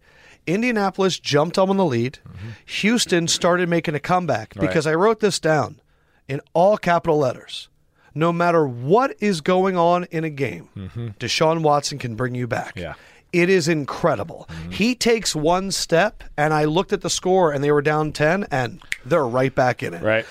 Indianapolis 0.47 1.19
jumped 1.19 1.59
on 1.59 1.77
the 1.77 1.85
lead. 1.85 2.19
Houston 2.67 3.29
started 3.29 3.69
making 3.69 3.95
a 3.95 4.01
comeback 4.01 4.55
because 4.55 4.87
I 4.87 4.95
wrote 4.95 5.21
this 5.21 5.41
down 5.41 5.81
in 6.29 6.41
all 6.53 6.77
capital 6.77 7.19
letters. 7.19 7.69
No 8.15 8.33
matter 8.33 8.65
what 8.67 9.17
is 9.19 9.41
going 9.41 9.77
on 9.77 10.05
in 10.05 10.23
a 10.23 10.31
game, 10.31 10.69
mm-hmm. 10.77 11.09
Deshaun 11.19 11.63
Watson 11.63 11.99
can 11.99 12.15
bring 12.15 12.37
you 12.37 12.47
back. 12.47 12.75
Yeah. 12.77 12.95
It 13.33 13.51
is 13.51 13.67
incredible. 13.67 14.47
Mm-hmm. 14.49 14.71
He 14.71 14.95
takes 14.95 15.35
one 15.35 15.73
step, 15.73 16.23
and 16.37 16.55
I 16.55 16.67
looked 16.67 16.93
at 16.93 17.01
the 17.01 17.11
score, 17.11 17.51
and 17.51 17.65
they 17.65 17.73
were 17.73 17.83
down 17.83 18.13
10, 18.13 18.47
and 18.53 18.81
they're 19.05 19.27
right 19.27 19.53
back 19.53 19.83
in 19.83 19.95
it. 19.95 20.03
Right. 20.03 20.25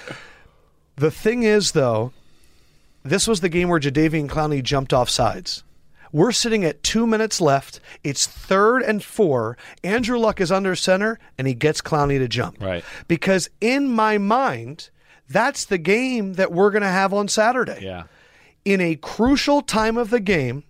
The 0.95 1.11
thing 1.11 1.43
is, 1.43 1.73
though, 1.73 2.13
this 3.03 3.27
was 3.27 3.41
the 3.41 3.49
game 3.49 3.67
where 3.67 3.81
Jadeveon 3.81 4.29
Clowney 4.29 4.63
jumped 4.63 4.93
off 4.93 5.09
sides. 5.09 5.65
We're 6.13 6.31
sitting 6.31 6.63
at 6.63 6.83
two 6.83 7.05
minutes 7.05 7.41
left. 7.41 7.79
It's 8.03 8.27
third 8.27 8.83
and 8.83 9.03
four. 9.03 9.57
Andrew 9.83 10.17
Luck 10.17 10.39
is 10.39 10.51
under 10.51 10.75
center, 10.75 11.19
and 11.37 11.47
he 11.47 11.55
gets 11.55 11.81
Clowney 11.81 12.19
to 12.19 12.27
jump. 12.27 12.61
Right. 12.61 12.85
Because 13.07 13.49
in 13.59 13.89
my 13.89 14.19
mind, 14.19 14.91
that's 15.27 15.65
the 15.65 15.79
game 15.79 16.33
that 16.33 16.51
we're 16.51 16.69
going 16.69 16.83
to 16.83 16.87
have 16.87 17.13
on 17.13 17.27
Saturday. 17.27 17.79
Yeah. 17.81 18.03
In 18.63 18.79
a 18.79 18.95
crucial 18.95 19.61
time 19.61 19.97
of 19.97 20.11
the 20.11 20.19
game, 20.19 20.63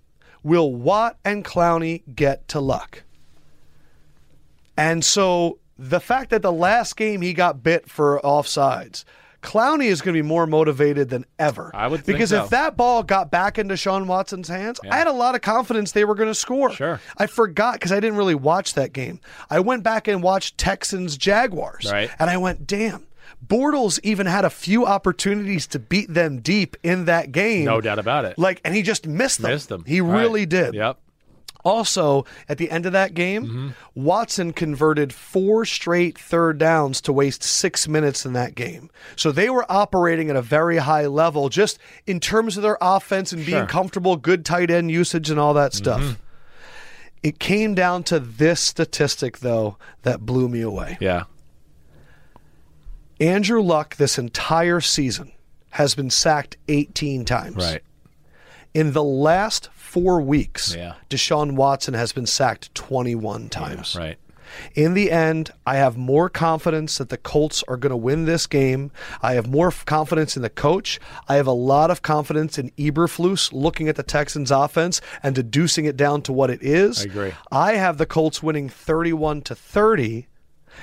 will 0.43 0.73
Watt 0.73 1.17
and 1.25 1.43
Clowney 1.43 2.03
get 2.15 2.47
to 2.47 2.61
Luck? 2.61 3.03
And 4.77 5.03
so 5.03 5.59
the 5.77 5.99
fact 5.99 6.29
that 6.29 6.41
the 6.41 6.53
last 6.53 6.95
game 6.95 7.21
he 7.21 7.33
got 7.33 7.61
bit 7.61 7.89
for 7.89 8.21
offsides, 8.23 9.03
Clowney 9.43 9.85
is 9.85 10.01
going 10.01 10.15
to 10.15 10.17
be 10.23 10.27
more 10.27 10.47
motivated 10.47 11.09
than 11.09 11.25
ever. 11.37 11.69
I 11.75 11.87
would 11.87 12.03
think 12.03 12.17
because 12.17 12.29
so. 12.31 12.45
if 12.45 12.49
that 12.51 12.75
ball 12.77 13.03
got 13.03 13.29
back 13.29 13.59
into 13.59 13.77
Sean 13.77 14.07
Watson's 14.07 14.47
hands, 14.47 14.79
I 14.89 14.95
had 14.97 15.07
a 15.07 15.11
lot 15.11 15.35
of 15.35 15.41
confidence 15.41 15.91
they 15.91 16.05
were 16.05 16.15
going 16.15 16.29
to 16.29 16.33
score. 16.35 16.71
Sure. 16.71 16.99
I 17.17 17.27
forgot 17.27 17.73
because 17.73 17.91
I 17.91 17.99
didn't 17.99 18.17
really 18.17 18.35
watch 18.35 18.73
that 18.73 18.93
game. 18.93 19.19
I 19.49 19.59
went 19.59 19.83
back 19.83 20.07
and 20.07 20.23
watched 20.23 20.57
Texans 20.57 21.17
Jaguars, 21.17 21.91
Right. 21.91 22.09
and 22.17 22.29
I 22.29 22.37
went, 22.37 22.65
damn. 22.65 23.05
Bortles 23.45 23.99
even 24.03 24.25
had 24.25 24.45
a 24.45 24.49
few 24.49 24.85
opportunities 24.85 25.67
to 25.67 25.79
beat 25.79 26.13
them 26.13 26.39
deep 26.39 26.77
in 26.81 27.05
that 27.05 27.33
game. 27.33 27.65
No 27.65 27.81
doubt 27.81 27.99
about 27.99 28.23
it. 28.23 28.39
Like, 28.39 28.61
and 28.63 28.73
he 28.73 28.81
just 28.81 29.05
missed 29.05 29.41
them. 29.41 29.51
Missed 29.51 29.67
them. 29.67 29.83
He 29.85 29.99
Right. 29.99 30.21
really 30.21 30.45
did. 30.45 30.73
Yep. 30.73 30.97
Also, 31.63 32.25
at 32.49 32.57
the 32.57 32.69
end 32.69 32.85
of 32.85 32.91
that 32.91 33.13
game, 33.13 33.45
mm-hmm. 33.45 33.69
Watson 33.95 34.51
converted 34.51 35.13
four 35.13 35.63
straight 35.63 36.17
third 36.17 36.57
downs 36.57 36.99
to 37.01 37.13
waste 37.13 37.41
six 37.41 37.87
minutes 37.87 38.25
in 38.25 38.33
that 38.33 38.53
game. 38.53 38.89
So 39.15 39.31
they 39.31 39.49
were 39.49 39.65
operating 39.71 40.29
at 40.29 40.35
a 40.35 40.41
very 40.41 40.77
high 40.77 41.07
level 41.07 41.47
just 41.47 41.79
in 42.05 42.19
terms 42.19 42.57
of 42.57 42.63
their 42.63 42.77
offense 42.81 43.31
and 43.31 43.45
being 43.45 43.65
comfortable, 43.67 44.17
good 44.17 44.43
tight 44.45 44.69
end 44.69 44.91
usage, 44.91 45.29
and 45.29 45.39
all 45.39 45.53
that 45.53 45.71
mm-hmm. 45.71 45.83
stuff. 45.83 46.19
It 47.23 47.39
came 47.39 47.73
down 47.73 48.03
to 48.03 48.19
this 48.19 48.59
statistic, 48.59 49.39
though, 49.39 49.77
that 50.01 50.25
blew 50.25 50.49
me 50.49 50.59
away. 50.59 50.97
Yeah. 50.99 51.23
Andrew 53.21 53.61
Luck, 53.61 53.95
this 53.95 54.17
entire 54.17 54.81
season, 54.81 55.31
has 55.71 55.95
been 55.95 56.09
sacked 56.09 56.57
18 56.67 57.23
times. 57.23 57.55
Right. 57.55 57.81
In 58.73 58.91
the 58.91 59.03
last 59.03 59.69
four 59.93 60.21
weeks, 60.21 60.75
Yeah. 60.75 60.93
Deshaun 61.09 61.53
Watson 61.55 61.93
has 61.93 62.11
been 62.13 62.25
sacked 62.25 62.73
21 62.75 63.49
times. 63.49 63.95
Right. 63.95 64.17
In 64.75 64.93
the 64.93 65.11
end, 65.11 65.49
I 65.65 65.75
have 65.77 65.97
more 65.97 66.29
confidence 66.29 66.97
that 66.99 67.09
the 67.09 67.17
Colts 67.17 67.63
are 67.67 67.77
going 67.77 67.89
to 67.91 67.95
win 67.97 68.25
this 68.25 68.45
game. 68.45 68.91
I 69.21 69.33
have 69.33 69.47
more 69.47 69.71
confidence 69.71 70.35
in 70.35 70.43
the 70.43 70.49
coach. 70.49 70.99
I 71.27 71.35
have 71.35 71.47
a 71.47 71.51
lot 71.51 71.89
of 71.89 72.01
confidence 72.03 72.59
in 72.59 72.69
Eberflus 72.71 73.51
looking 73.51 73.87
at 73.89 73.95
the 73.95 74.03
Texans' 74.03 74.51
offense 74.51 75.01
and 75.23 75.33
deducing 75.33 75.85
it 75.85 75.97
down 75.97 76.21
to 76.23 76.33
what 76.33 76.51
it 76.51 76.61
is. 76.61 77.01
I 77.01 77.03
agree. 77.05 77.31
I 77.51 77.73
have 77.73 77.97
the 77.97 78.05
Colts 78.05 78.43
winning 78.43 78.69
31 78.69 79.41
to 79.43 79.55
30, 79.55 80.27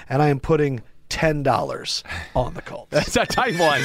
and 0.09 0.21
I 0.21 0.29
am 0.31 0.41
putting 0.41 0.83
$10 1.11 2.03
on 2.35 2.55
the 2.55 2.63
Colts. 2.63 2.89
That's 2.91 3.17
a 3.17 3.25
tight 3.27 3.57
one. 3.59 3.83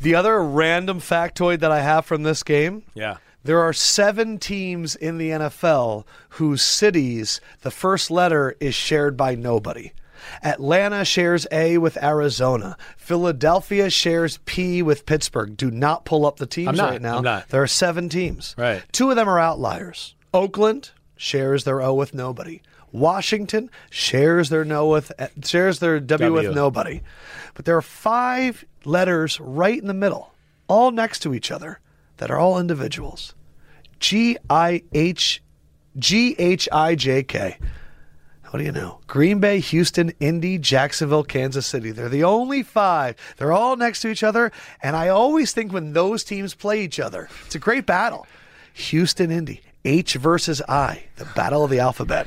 the 0.00 0.14
other 0.14 0.42
random 0.42 0.98
factoid 1.00 1.60
that 1.60 1.70
I 1.72 1.80
have 1.80 2.06
from 2.06 2.22
this 2.22 2.42
game 2.42 2.84
Yeah. 2.94 3.16
There 3.42 3.60
are 3.60 3.72
seven 3.72 4.38
teams 4.38 4.94
in 4.94 5.18
the 5.18 5.30
NFL 5.30 6.04
whose 6.30 6.62
cities, 6.62 7.40
the 7.62 7.70
first 7.70 8.10
letter 8.10 8.56
is 8.60 8.74
shared 8.74 9.16
by 9.16 9.34
nobody. 9.34 9.92
Atlanta 10.42 11.04
shares 11.04 11.46
A 11.50 11.78
with 11.78 12.02
Arizona. 12.02 12.76
Philadelphia 12.96 13.88
shares 13.88 14.38
P 14.44 14.82
with 14.82 15.06
Pittsburgh. 15.06 15.56
Do 15.56 15.70
not 15.70 16.04
pull 16.04 16.26
up 16.26 16.36
the 16.36 16.46
teams 16.46 16.76
not. 16.76 16.90
right 16.90 17.02
now. 17.02 17.20
There 17.48 17.62
are 17.62 17.66
seven 17.66 18.08
teams. 18.08 18.54
Right. 18.58 18.82
Two 18.92 19.10
of 19.10 19.16
them 19.16 19.28
are 19.28 19.38
outliers. 19.38 20.14
Oakland 20.34 20.90
shares 21.16 21.64
their 21.64 21.80
O 21.80 21.94
with 21.94 22.14
nobody. 22.14 22.60
Washington 22.92 23.70
shares 23.88 24.48
their 24.48 24.64
no 24.64 24.88
with 24.88 25.12
shares 25.44 25.78
their 25.78 26.00
W, 26.00 26.28
W. 26.28 26.48
with 26.48 26.56
nobody. 26.56 27.02
But 27.54 27.64
there 27.64 27.76
are 27.76 27.82
five 27.82 28.64
letters 28.84 29.38
right 29.40 29.78
in 29.78 29.86
the 29.86 29.94
middle, 29.94 30.32
all 30.68 30.90
next 30.90 31.20
to 31.20 31.34
each 31.34 31.50
other, 31.50 31.78
that 32.20 32.30
are 32.30 32.38
all 32.38 32.60
individuals. 32.60 33.34
G 33.98 34.36
I 34.48 34.82
H 34.92 35.42
G 35.98 36.36
H 36.38 36.68
I 36.70 36.94
J 36.94 37.22
K. 37.22 37.58
What 38.50 38.58
do 38.58 38.64
you 38.64 38.72
know? 38.72 39.00
Green 39.06 39.40
Bay, 39.40 39.60
Houston, 39.60 40.12
Indy, 40.20 40.58
Jacksonville, 40.58 41.24
Kansas 41.24 41.66
City. 41.66 41.92
They're 41.92 42.08
the 42.08 42.24
only 42.24 42.62
five. 42.62 43.16
They're 43.36 43.52
all 43.52 43.76
next 43.76 44.00
to 44.02 44.08
each 44.08 44.22
other. 44.22 44.52
And 44.82 44.96
I 44.96 45.08
always 45.08 45.52
think 45.52 45.72
when 45.72 45.92
those 45.92 46.24
teams 46.24 46.54
play 46.54 46.82
each 46.82 47.00
other, 47.00 47.28
it's 47.46 47.54
a 47.54 47.60
great 47.60 47.86
battle. 47.86 48.26
Houston, 48.74 49.30
Indy. 49.30 49.62
H 49.84 50.14
versus 50.14 50.60
I, 50.68 51.04
the 51.16 51.24
battle 51.24 51.64
of 51.64 51.70
the 51.70 51.78
alphabet. 51.78 52.26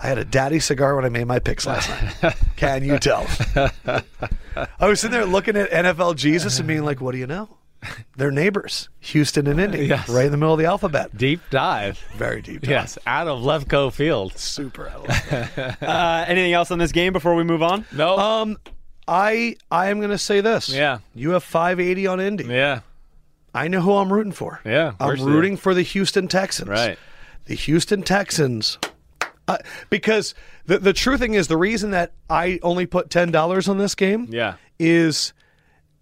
I 0.00 0.06
had 0.06 0.18
a 0.18 0.24
daddy 0.24 0.60
cigar 0.60 0.94
when 0.94 1.04
I 1.04 1.08
made 1.08 1.26
my 1.26 1.40
picks 1.40 1.66
last 1.66 1.90
night. 1.90 2.36
Can 2.54 2.84
you 2.84 2.96
tell? 3.00 3.26
I 3.56 4.86
was 4.86 5.00
sitting 5.00 5.18
there 5.18 5.26
looking 5.26 5.56
at 5.56 5.68
NFL 5.70 6.14
Jesus 6.14 6.60
and 6.60 6.68
being 6.68 6.84
like, 6.84 7.00
what 7.00 7.10
do 7.10 7.18
you 7.18 7.26
know? 7.26 7.56
They're 8.16 8.30
neighbors, 8.30 8.88
Houston 9.00 9.46
and 9.46 9.60
Indy, 9.60 9.86
Yes. 9.86 10.08
right 10.08 10.26
in 10.26 10.30
the 10.30 10.36
middle 10.36 10.52
of 10.54 10.58
the 10.58 10.66
alphabet. 10.66 11.16
Deep 11.16 11.40
dive. 11.50 11.98
Very 12.16 12.40
deep. 12.42 12.62
dive. 12.62 12.70
Yes. 12.70 12.98
Out 13.06 13.26
of 13.28 13.40
Lefkoe 13.40 13.92
Field. 13.92 14.36
Super. 14.38 14.88
out 14.88 15.08
of 15.08 15.08
left. 15.56 15.82
Uh, 15.82 16.24
anything 16.28 16.52
else 16.52 16.70
on 16.70 16.78
this 16.78 16.92
game 16.92 17.12
before 17.12 17.34
we 17.34 17.42
move 17.44 17.62
on? 17.62 17.84
No. 17.92 18.16
Um, 18.18 18.58
I 19.08 19.56
I 19.70 19.88
am 19.90 19.98
going 19.98 20.10
to 20.10 20.18
say 20.18 20.40
this. 20.40 20.68
Yeah. 20.68 20.98
You 21.14 21.30
have 21.30 21.42
580 21.42 22.06
on 22.06 22.20
Indy. 22.20 22.44
yeah. 22.44 22.80
I 23.54 23.68
know 23.68 23.80
who 23.82 23.92
I'm 23.92 24.10
rooting 24.10 24.32
for. 24.32 24.60
Yeah, 24.64 24.92
I'm 24.98 25.08
course 25.08 25.20
you 25.20 25.26
rooting 25.26 25.58
for 25.58 25.74
the 25.74 25.82
Houston 25.82 26.26
Texans. 26.26 26.70
Right. 26.70 26.98
The 27.44 27.54
Houston 27.54 28.02
Texans. 28.02 28.78
Uh, 29.46 29.58
because 29.90 30.34
the 30.64 30.78
the 30.78 30.94
true 30.94 31.18
thing 31.18 31.34
is 31.34 31.48
the 31.48 31.58
reason 31.58 31.90
that 31.90 32.12
I 32.30 32.60
only 32.62 32.86
put 32.86 33.10
ten 33.10 33.30
dollars 33.30 33.68
on 33.68 33.76
this 33.76 33.94
game 33.94 34.28
Yeah. 34.30 34.54
is 34.78 35.34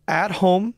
at 0.07 0.31
home, 0.31 0.75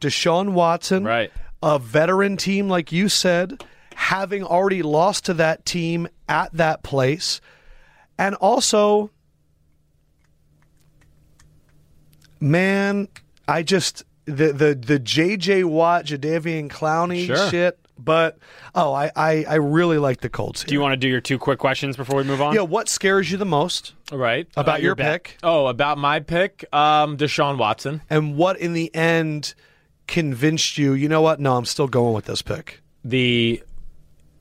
Deshaun 0.00 0.50
Watson, 0.52 1.04
Right. 1.04 1.30
a 1.62 1.78
veteran 1.78 2.36
team 2.36 2.68
like 2.68 2.90
you 2.92 3.08
said, 3.08 3.62
having 3.94 4.42
already 4.42 4.82
lost 4.82 5.26
to 5.26 5.34
that 5.34 5.64
team 5.66 6.08
at 6.28 6.52
that 6.54 6.82
place, 6.82 7.40
and 8.18 8.34
also, 8.36 9.10
man, 12.40 13.08
I 13.48 13.62
just 13.62 14.04
the 14.26 14.52
the 14.52 14.74
the 14.74 14.98
JJ 15.00 15.64
Watt, 15.64 16.04
Jadeveon 16.06 16.68
Clowney 16.68 17.26
Sure. 17.26 17.50
shit. 17.50 17.76
But 18.02 18.38
oh, 18.74 18.94
I, 18.94 19.10
I 19.14 19.44
I 19.46 19.54
really 19.56 19.98
like 19.98 20.22
the 20.22 20.30
Colts. 20.30 20.64
Do 20.64 20.72
you 20.72 20.80
want 20.80 20.92
to 20.94 20.96
do 20.96 21.06
your 21.06 21.20
two 21.20 21.38
quick 21.38 21.58
questions 21.58 21.98
before 21.98 22.16
we 22.16 22.24
move 22.24 22.40
on? 22.40 22.54
yeah, 22.54 22.62
what 22.62 22.88
scares 22.88 23.30
you 23.30 23.36
the 23.36 23.44
most 23.44 23.92
Right. 24.10 24.46
about 24.56 24.80
your 24.80 24.90
your 24.90 24.94
bet. 24.94 25.24
pick? 25.24 25.36
Oh, 25.42 25.66
about 25.66 25.98
my 25.98 26.20
pick, 26.20 26.64
um, 26.72 27.18
Deshaun 27.18 27.58
Watson. 27.58 28.00
and 28.08 28.36
what 28.36 28.58
in 28.58 28.72
the 28.72 28.94
end 28.94 29.54
convinced 30.10 30.76
you 30.76 30.92
you 30.92 31.08
know 31.08 31.22
what 31.22 31.40
no 31.40 31.56
i'm 31.56 31.64
still 31.64 31.88
going 31.88 32.12
with 32.12 32.26
this 32.26 32.42
pick 32.42 32.82
The 33.04 33.62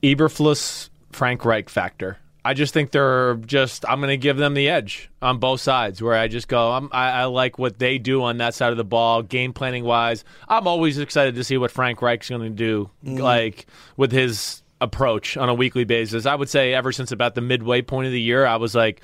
Eberflus 0.03 0.89
Frank 1.11 1.45
Reich 1.45 1.69
factor. 1.69 2.17
I 2.45 2.53
just 2.53 2.73
think 2.73 2.91
they're 2.91 3.35
just. 3.35 3.87
I'm 3.87 3.99
going 3.99 4.09
to 4.09 4.17
give 4.17 4.37
them 4.37 4.53
the 4.53 4.69
edge 4.69 5.09
on 5.21 5.39
both 5.39 5.59
sides. 5.59 6.01
Where 6.01 6.15
I 6.15 6.27
just 6.29 6.47
go, 6.47 6.71
I'm, 6.71 6.89
I, 6.91 7.11
I 7.11 7.25
like 7.25 7.59
what 7.59 7.79
they 7.79 7.97
do 7.97 8.23
on 8.23 8.37
that 8.37 8.53
side 8.53 8.71
of 8.71 8.77
the 8.77 8.85
ball, 8.85 9.21
game 9.21 9.51
planning 9.51 9.83
wise. 9.83 10.23
I'm 10.47 10.67
always 10.67 10.97
excited 10.97 11.35
to 11.35 11.43
see 11.43 11.57
what 11.57 11.69
Frank 11.69 12.01
Reich's 12.01 12.29
going 12.29 12.41
to 12.41 12.49
do, 12.49 12.89
mm. 13.05 13.19
like 13.19 13.67
with 13.97 14.11
his 14.11 14.63
approach 14.79 15.35
on 15.35 15.49
a 15.49 15.53
weekly 15.53 15.83
basis. 15.83 16.25
I 16.25 16.35
would 16.35 16.49
say 16.49 16.73
ever 16.73 16.93
since 16.93 17.11
about 17.11 17.35
the 17.35 17.41
midway 17.41 17.81
point 17.81 18.07
of 18.07 18.13
the 18.13 18.21
year, 18.21 18.45
I 18.45 18.55
was 18.55 18.73
like, 18.73 19.01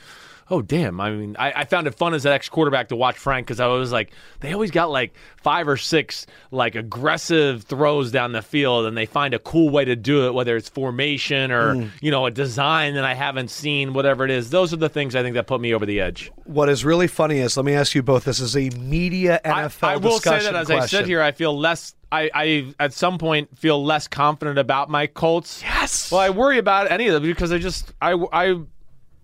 oh 0.50 0.62
damn. 0.62 1.00
I 1.00 1.12
mean, 1.12 1.36
I, 1.38 1.52
I 1.52 1.66
found 1.66 1.88
it 1.88 1.96
fun 1.96 2.14
as 2.14 2.26
an 2.26 2.32
ex 2.32 2.50
quarterback 2.50 2.90
to 2.90 2.96
watch 2.96 3.18
Frank 3.18 3.48
because 3.48 3.60
I 3.60 3.68
was 3.68 3.92
like, 3.92 4.12
they 4.40 4.54
always 4.54 4.72
got 4.72 4.90
like 4.90 5.14
five 5.38 5.68
or 5.68 5.78
six 5.78 6.28
like 6.52 6.76
aggressive 6.76 7.64
throws 7.64 8.12
down 8.12 8.32
the 8.32 8.42
field, 8.42 8.86
and 8.86 8.96
they 8.96 9.06
find 9.06 9.34
a 9.34 9.40
cool 9.40 9.70
way 9.70 9.86
to 9.86 9.96
do 9.96 10.28
it, 10.28 10.34
whether 10.34 10.56
it's 10.56 10.70
formation 10.70 11.52
or 11.52 11.76
mm. 11.76 11.90
you 12.02 12.12
know 12.12 12.26
a 12.26 12.32
design 12.32 12.96
that 12.96 13.06
I 13.06 13.14
haven't 13.14 13.50
seen, 13.50 13.94
whatever 13.94 14.26
it 14.26 14.32
is. 14.32 14.50
Those 14.50 14.74
are 14.74 14.78
the 14.78 14.90
things 14.90 15.16
I 15.16 15.24
think 15.24 15.36
that 15.36 15.48
put 15.48 15.62
me 15.62 15.74
over 15.74 15.86
the 15.86 16.02
edge. 16.02 16.32
what 16.46 16.70
is 16.70 16.86
really 16.86 17.08
funny 17.08 17.40
is 17.40 17.58
let 17.58 17.66
me 17.66 17.74
ask 17.74 17.96
you 17.96 18.04
both 18.04 18.24
this 18.24 18.40
is 18.40 18.56
a 18.56 18.70
media 18.70 19.42
nfl 19.44 19.88
I, 19.88 19.94
I 19.94 19.98
will 19.98 20.20
say 20.20 20.44
that 20.44 20.56
as 20.56 20.70
I 20.70 20.78
question. 20.78 21.00
sit 21.00 21.08
here, 21.08 21.22
I 21.22 21.32
feel 21.32 21.58
less. 21.58 21.96
I, 22.12 22.30
I 22.34 22.74
at 22.80 22.94
some 22.94 23.18
point 23.18 23.58
feel 23.58 23.84
less 23.84 24.08
confident 24.08 24.58
about 24.58 24.90
my 24.90 25.08
Colts. 25.08 25.62
Yes. 25.64 26.12
Well, 26.12 26.22
I 26.22 26.30
worry 26.30 26.60
about 26.60 26.90
any 26.92 27.08
of 27.08 27.14
them 27.14 27.24
because 27.24 27.52
I 27.52 27.58
just 27.58 27.94
I 28.02 28.14
I 28.32 28.60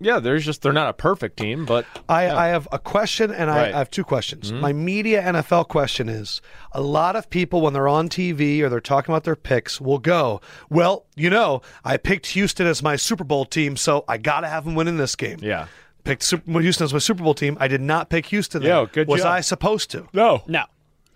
yeah, 0.04 0.18
there's 0.18 0.44
just 0.44 0.62
they're 0.62 0.72
not 0.72 0.88
a 0.88 0.92
perfect 0.92 1.38
team, 1.38 1.64
but 1.64 1.86
I, 2.08 2.28
I 2.30 2.48
have 2.48 2.66
a 2.72 2.78
question 2.78 3.30
and 3.30 3.50
I, 3.50 3.56
Right. 3.56 3.66
Mm-hmm. 3.68 3.74
I 3.74 3.78
have 3.78 3.90
two 3.90 4.04
questions. 4.04 4.52
My 4.52 4.72
media 4.72 5.22
NFL 5.22 5.68
question 5.68 6.08
is 6.08 6.40
a 6.72 6.80
lot 6.80 7.16
of 7.16 7.30
people, 7.30 7.60
when 7.60 7.72
they're 7.72 7.88
on 7.88 8.08
TV 8.08 8.60
or 8.60 8.68
they're 8.68 8.80
talking 8.80 9.12
about 9.12 9.24
their 9.24 9.36
picks, 9.36 9.80
will 9.80 9.98
go, 9.98 10.40
Well, 10.70 11.06
you 11.16 11.30
know, 11.30 11.62
I 11.84 11.96
picked 11.96 12.26
Houston 12.28 12.66
as 12.66 12.82
my 12.82 12.96
Super 12.96 13.24
Bowl 13.24 13.44
team, 13.44 13.76
so 13.76 14.04
I 14.08 14.18
got 14.18 14.40
to 14.40 14.48
have 14.48 14.64
them 14.64 14.74
win 14.74 14.88
in 14.88 14.96
this 14.96 15.14
game. 15.16 15.38
yeah. 15.42 15.66
Picked 16.04 16.24
Super, 16.24 16.60
Houston 16.60 16.84
as 16.84 16.92
my 16.92 16.98
Super 16.98 17.22
Bowl 17.22 17.34
team. 17.34 17.56
I 17.60 17.68
did 17.68 17.80
not 17.80 18.10
pick 18.10 18.26
Houston. 18.26 18.62
there. 18.62 18.72
Yo, 18.72 18.86
good 18.86 19.06
Was 19.06 19.22
job. 19.22 19.32
I 19.32 19.40
supposed 19.40 19.90
to? 19.92 20.08
No, 20.12 20.42
No. 20.48 20.64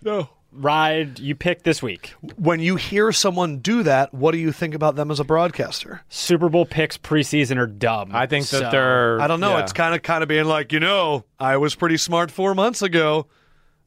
no. 0.01 0.29
Ride 0.51 1.19
you 1.19 1.35
pick 1.35 1.63
this 1.63 1.83
week. 1.83 2.15
When 2.37 2.59
you 2.59 2.77
hear 2.77 3.11
someone 3.11 3.59
do 3.59 3.83
that, 3.83 4.13
what 4.13 4.31
do 4.31 4.37
you 4.37 4.51
think 4.51 4.73
about 4.73 4.95
them 4.95 5.11
as 5.11 5.19
a 5.19 5.23
broadcaster? 5.23 6.01
Super 6.09 6.49
Bowl 6.49 6.65
picks 6.65 6.97
preseason 6.97 7.57
are 7.57 7.67
dumb. 7.67 8.11
I 8.13 8.25
think 8.27 8.47
that 8.47 8.57
So- 8.61 8.69
they're. 8.71 9.21
I 9.21 9.27
don't 9.27 9.39
know. 9.39 9.57
yeah. 9.57 9.63
It's 9.63 9.73
kind 9.73 9.93
of 9.93 10.01
kind 10.01 10.23
of 10.23 10.29
being 10.29 10.45
like, 10.45 10.71
you 10.71 10.79
know, 10.79 11.25
I 11.39 11.57
was 11.57 11.75
pretty 11.75 11.97
smart 11.97 12.31
four 12.31 12.55
months 12.55 12.81
ago. 12.81 13.27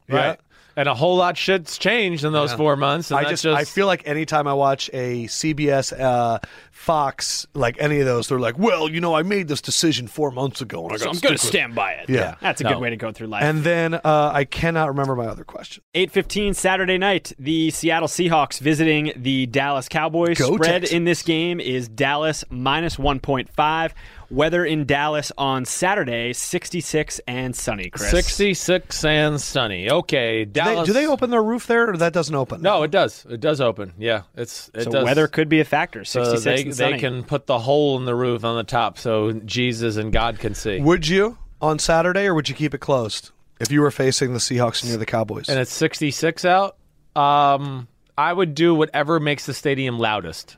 right. 0.07 0.39
And 0.75 0.87
a 0.87 0.93
whole 0.95 1.17
lot 1.17 1.37
shit's 1.37 1.77
changed 1.77 2.23
in 2.23 2.31
those 2.33 2.53
four 2.53 2.75
months. 2.75 3.11
And 3.11 3.19
I 3.19 3.23
that's 3.29 3.41
just, 3.41 3.57
I 3.57 3.65
feel 3.65 3.87
like 3.87 4.07
anytime 4.07 4.47
I 4.47 4.53
watch 4.53 4.89
a 4.93 5.25
CBS, 5.25 5.97
uh, 5.99 6.39
Fox, 6.71 7.45
like 7.53 7.75
any 7.79 7.99
of 7.99 8.05
those, 8.05 8.27
they're 8.29 8.39
like, 8.39 8.57
well, 8.57 8.89
you 8.89 8.99
know, 9.01 9.13
I 9.13 9.21
made 9.21 9.47
this 9.47 9.61
decision 9.61 10.07
four 10.07 10.31
months 10.31 10.61
ago, 10.61 10.85
and 10.85 10.93
I 10.93 10.97
so 10.97 11.09
I'm 11.09 11.17
going 11.19 11.33
to 11.33 11.37
stick 11.37 11.49
it." 11.49 11.57
stand 11.57 11.75
by 11.75 11.91
it. 11.93 12.09
Yeah. 12.09 12.35
That's 12.41 12.59
a 12.61 12.63
No. 12.63 12.71
good 12.71 12.79
way 12.79 12.89
to 12.89 12.95
go 12.97 13.11
through 13.11 13.27
life. 13.27 13.43
And 13.43 13.63
then 13.63 13.93
uh, 13.95 14.31
I 14.33 14.45
cannot 14.45 14.87
remember 14.87 15.15
my 15.15 15.25
other 15.27 15.43
question. 15.43 15.83
8:15 15.93 16.55
Saturday 16.55 16.97
night, 16.97 17.33
the 17.37 17.69
Seattle 17.69 18.07
Seahawks 18.07 18.59
visiting 18.59 19.13
the 19.15 19.45
Dallas 19.45 19.87
Cowboys. 19.89 20.39
Go 20.39 20.55
Spread 20.55 20.81
Texans. 20.81 20.91
in 20.91 21.03
this 21.03 21.21
game 21.21 21.59
is 21.59 21.87
Dallas 21.87 22.43
minus 22.49 22.95
1.5. 22.95 23.91
Weather 24.31 24.63
in 24.65 24.85
Dallas 24.85 25.31
on 25.37 25.65
Saturday, 25.65 26.31
66 26.33 27.19
and 27.27 27.55
sunny, 27.55 27.89
Chris. 27.89 28.09
66 28.11 29.03
and 29.05 29.41
sunny. 29.41 29.91
Okay, 29.91 30.45
Do 30.45 30.51
Dallas. 30.51 30.87
they, 30.87 30.93
do 30.93 30.99
they 30.99 31.07
open 31.07 31.29
their 31.29 31.43
roof 31.43 31.67
there, 31.67 31.89
or 31.89 31.97
that 31.97 32.13
doesn't 32.13 32.33
open? 32.33 32.61
No, 32.61 32.83
it 32.83 32.91
does. 32.91 33.25
It 33.29 33.41
does 33.41 33.59
open. 33.59 33.93
Yeah, 33.97 34.21
it's 34.35 34.71
it 34.73 34.83
So 34.83 34.91
does. 34.91 35.03
weather 35.03 35.27
could 35.27 35.49
be 35.49 35.59
a 35.59 35.65
factor. 35.65 36.05
So 36.05 36.23
66 36.23 36.77
they, 36.77 36.85
and 36.85 36.93
they 36.95 36.99
can 36.99 37.23
put 37.23 37.45
the 37.45 37.59
hole 37.59 37.97
in 37.97 38.05
the 38.05 38.15
roof 38.15 38.45
on 38.45 38.55
the 38.55 38.63
top 38.63 38.97
so 38.97 39.33
Jesus 39.33 39.97
and 39.97 40.11
God 40.13 40.39
can 40.39 40.55
see. 40.55 40.79
Would 40.79 41.07
you 41.07 41.37
on 41.61 41.77
Saturday, 41.79 42.25
or 42.25 42.33
would 42.33 42.47
you 42.49 42.55
keep 42.55 42.73
it 42.73 42.79
closed 42.79 43.31
if 43.59 43.71
you 43.71 43.81
were 43.81 43.91
facing 43.91 44.33
the 44.33 44.39
Seahawks 44.39 44.81
and 44.81 44.89
you're 44.89 44.97
the 44.97 45.05
Cowboys? 45.05 45.49
and 45.49 45.59
it's 45.59 45.73
66 45.73 46.45
out. 46.45 46.77
Um, 47.15 47.87
I 48.17 48.31
would 48.31 48.55
do 48.55 48.73
whatever 48.73 49.19
makes 49.19 49.45
the 49.45 49.53
stadium 49.53 49.99
loudest. 49.99 50.55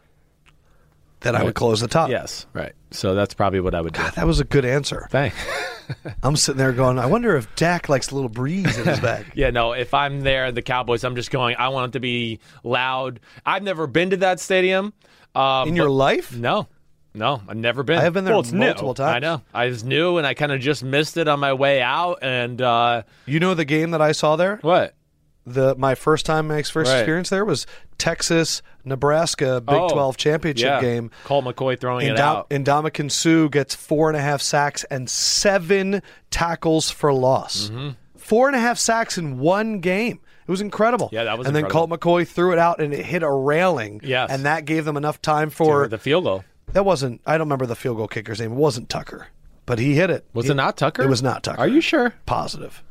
Then 1.23 1.35
I 1.35 1.43
would 1.43 1.55
close 1.55 1.81
the 1.81 1.87
top. 1.87 2.09
Yes, 2.09 2.45
right. 2.53 2.73
So 2.91 3.15
that's 3.15 3.33
probably 3.33 3.59
what 3.59 3.73
I 3.73 3.81
would 3.81 3.93
do. 3.93 4.03
That 4.15 4.27
was 4.27 4.39
a 4.39 4.43
good 4.43 4.65
answer. 4.65 5.07
Thanks. 5.09 5.35
I'm 6.23 6.35
sitting 6.35 6.57
there 6.59 6.71
going, 6.71 6.97
I 6.99 7.05
wonder 7.07 7.35
if 7.35 7.53
Dak 7.55 7.89
likes 7.89 8.11
a 8.11 8.15
little 8.15 8.29
breeze 8.29 8.77
in 8.77 8.85
his 8.85 8.99
bag. 9.01 9.25
Yeah, 9.35 9.49
no, 9.49 9.73
if 9.73 9.93
I'm 9.93 10.21
there, 10.21 10.51
the 10.51 10.61
Cowboys, 10.61 11.03
I'm 11.03 11.15
just 11.15 11.31
going, 11.31 11.55
I 11.57 11.69
want 11.69 11.89
it 11.89 11.93
to 11.93 11.99
be 11.99 12.39
loud. 12.63 13.19
I've 13.45 13.63
never 13.63 13.87
been 13.87 14.11
to 14.11 14.17
that 14.17 14.39
stadium. 14.39 14.93
Um, 15.35 15.67
In 15.67 15.75
your 15.75 15.89
life? 15.89 16.33
No, 16.35 16.67
no, 17.15 17.41
I've 17.47 17.57
never 17.57 17.83
been. 17.83 17.97
I 17.97 18.01
have 18.03 18.13
been 18.13 18.23
there 18.25 18.33
Well, 18.33 18.41
it's 18.41 18.51
new. 18.51 18.59
multiple 18.65 18.93
times. 18.93 19.15
I 19.15 19.19
know. 19.19 19.41
I 19.53 19.65
was 19.67 19.83
new 19.83 20.17
and 20.17 20.25
I 20.27 20.33
kind 20.35 20.51
of 20.51 20.61
just 20.61 20.83
missed 20.83 21.17
it 21.17 21.27
on 21.27 21.39
my 21.39 21.53
way 21.53 21.81
out. 21.81 22.19
And 22.21 22.61
uh, 22.61 23.03
You 23.25 23.39
know 23.39 23.53
the 23.53 23.65
game 23.65 23.91
that 23.91 24.01
I 24.01 24.11
saw 24.13 24.35
there? 24.35 24.57
what? 24.61 24.95
The 25.45 25.75
my 25.75 25.93
first 25.95 26.25
time, 26.25 26.47
my 26.47 26.61
first 26.63 26.89
Right. 26.91 26.99
experience 26.99 27.29
there 27.29 27.43
was 27.43 27.67
Texas, 27.97 28.61
Nebraska, 28.85 29.59
Big 29.61 29.75
Oh, 29.75 29.89
12 29.89 30.15
championship 30.17 30.65
yeah. 30.65 30.81
game. 30.81 31.11
Colt 31.25 31.43
McCoy 31.45 31.79
throwing 31.79 32.07
it 32.07 32.15
Indom- 32.15 32.19
out. 32.19 32.49
Ndamukong 32.49 33.11
Suh 33.11 33.47
gets 33.49 33.75
four 33.75 34.09
and 34.09 34.17
a 34.17 34.21
half 34.21 34.41
sacks 34.41 34.83
and 34.85 35.09
seven 35.09 36.01
tackles 36.31 36.89
for 36.89 37.13
loss. 37.13 37.69
Mm-hmm. 37.69 37.89
Four 38.17 38.47
and 38.47 38.55
a 38.55 38.59
half 38.59 38.77
sacks 38.79 39.17
in 39.17 39.37
one 39.39 39.79
game. 39.79 40.19
It 40.47 40.51
was 40.51 40.61
incredible. 40.61 41.09
Yeah, 41.11 41.25
that 41.25 41.37
was 41.37 41.47
And 41.47 41.55
then 41.55 41.65
Colt. 41.67 41.89
McCoy 41.89 42.27
threw 42.27 42.51
it 42.53 42.59
out 42.59 42.79
and 42.81 42.93
it 42.93 43.05
hit 43.05 43.23
a 43.23 43.31
railing. 43.31 43.99
Yes. 44.03 44.29
And 44.31 44.45
that 44.45 44.65
gave 44.65 44.85
them 44.85 44.95
enough 44.97 45.21
time 45.21 45.49
for 45.49 45.87
the 45.87 45.97
field 45.97 46.23
goal. 46.23 46.43
that 46.73 46.85
wasn't 46.85 47.21
I 47.25 47.33
don't 47.37 47.47
remember 47.47 47.65
the 47.65 47.75
field 47.75 47.97
goal 47.97 48.07
kicker's 48.07 48.39
name. 48.39 48.53
It 48.53 48.55
wasn't 48.55 48.89
Tucker. 48.89 49.27
But 49.65 49.79
he 49.79 49.95
hit 49.95 50.09
it. 50.09 50.25
Was 50.33 50.45
He- 50.45 50.51
it 50.51 50.55
not 50.55 50.75
Tucker? 50.77 51.03
It 51.03 51.09
was 51.09 51.21
not 51.23 51.43
Tucker. 51.43 51.59
Are 51.59 51.67
you 51.67 51.79
sure? 51.81 52.13
positive? 52.25 52.81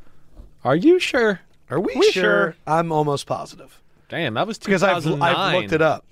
Are 0.63 0.75
you 0.75 0.99
sure? 0.99 1.41
Are 1.69 1.79
we, 1.79 1.93
We 1.95 2.11
sure? 2.11 2.23
sure? 2.23 2.55
I'm 2.67 2.91
almost 2.91 3.25
positive. 3.25 3.79
Damn, 4.09 4.33
that 4.35 4.45
was 4.47 4.57
Because 4.59 4.83
I've, 4.83 5.05
I've 5.21 5.53
looked 5.55 5.71
it 5.73 5.81
up. 5.81 6.05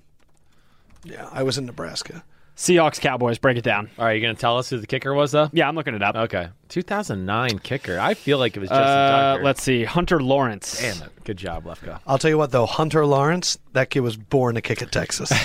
Yeah, 1.04 1.28
I 1.32 1.44
was 1.44 1.58
in 1.58 1.66
Nebraska. 1.66 2.24
Seahawks, 2.56 3.00
Cowboys, 3.00 3.40
break 3.40 3.58
it 3.58 3.64
down. 3.64 3.90
All 3.98 4.06
right, 4.06 4.14
you 4.14 4.22
going 4.22 4.36
to 4.36 4.40
tell 4.40 4.58
us 4.60 4.70
who 4.70 4.78
the 4.78 4.86
kicker 4.86 5.14
was, 5.14 5.32
though? 5.32 5.50
Yeah, 5.52 5.68
I'm 5.68 5.76
looking 5.76 5.96
it 5.96 6.04
up. 6.04 6.16
Okay. 6.16 6.50
2009 6.70 7.60
kicker. 7.60 8.00
I 8.00 8.14
feel 8.14 8.38
like 8.38 8.56
it 8.56 8.60
was 8.60 8.70
Justin 8.70 8.86
Uh, 8.88 9.32
Tucker. 9.34 9.44
let's 9.44 9.64
see. 9.64 9.84
Hunter 9.84 10.22
Lawrence. 10.22 10.80
Damn 10.80 11.02
it. 11.04 11.10
Good 11.24 11.38
job, 11.38 11.64
Lefkoe. 11.66 12.00
I'll 12.06 12.20
tell 12.20 12.30
you 12.30 12.38
what 12.38 12.52
though, 12.52 12.66
Hunter 12.68 13.06
Lawrence, 13.06 13.58
that 13.74 13.90
kid 13.90 14.02
was 14.02 14.16
born 14.16 14.56
to 14.56 14.62
kick 14.62 14.82
at 14.82 14.92
Texas. 14.92 15.32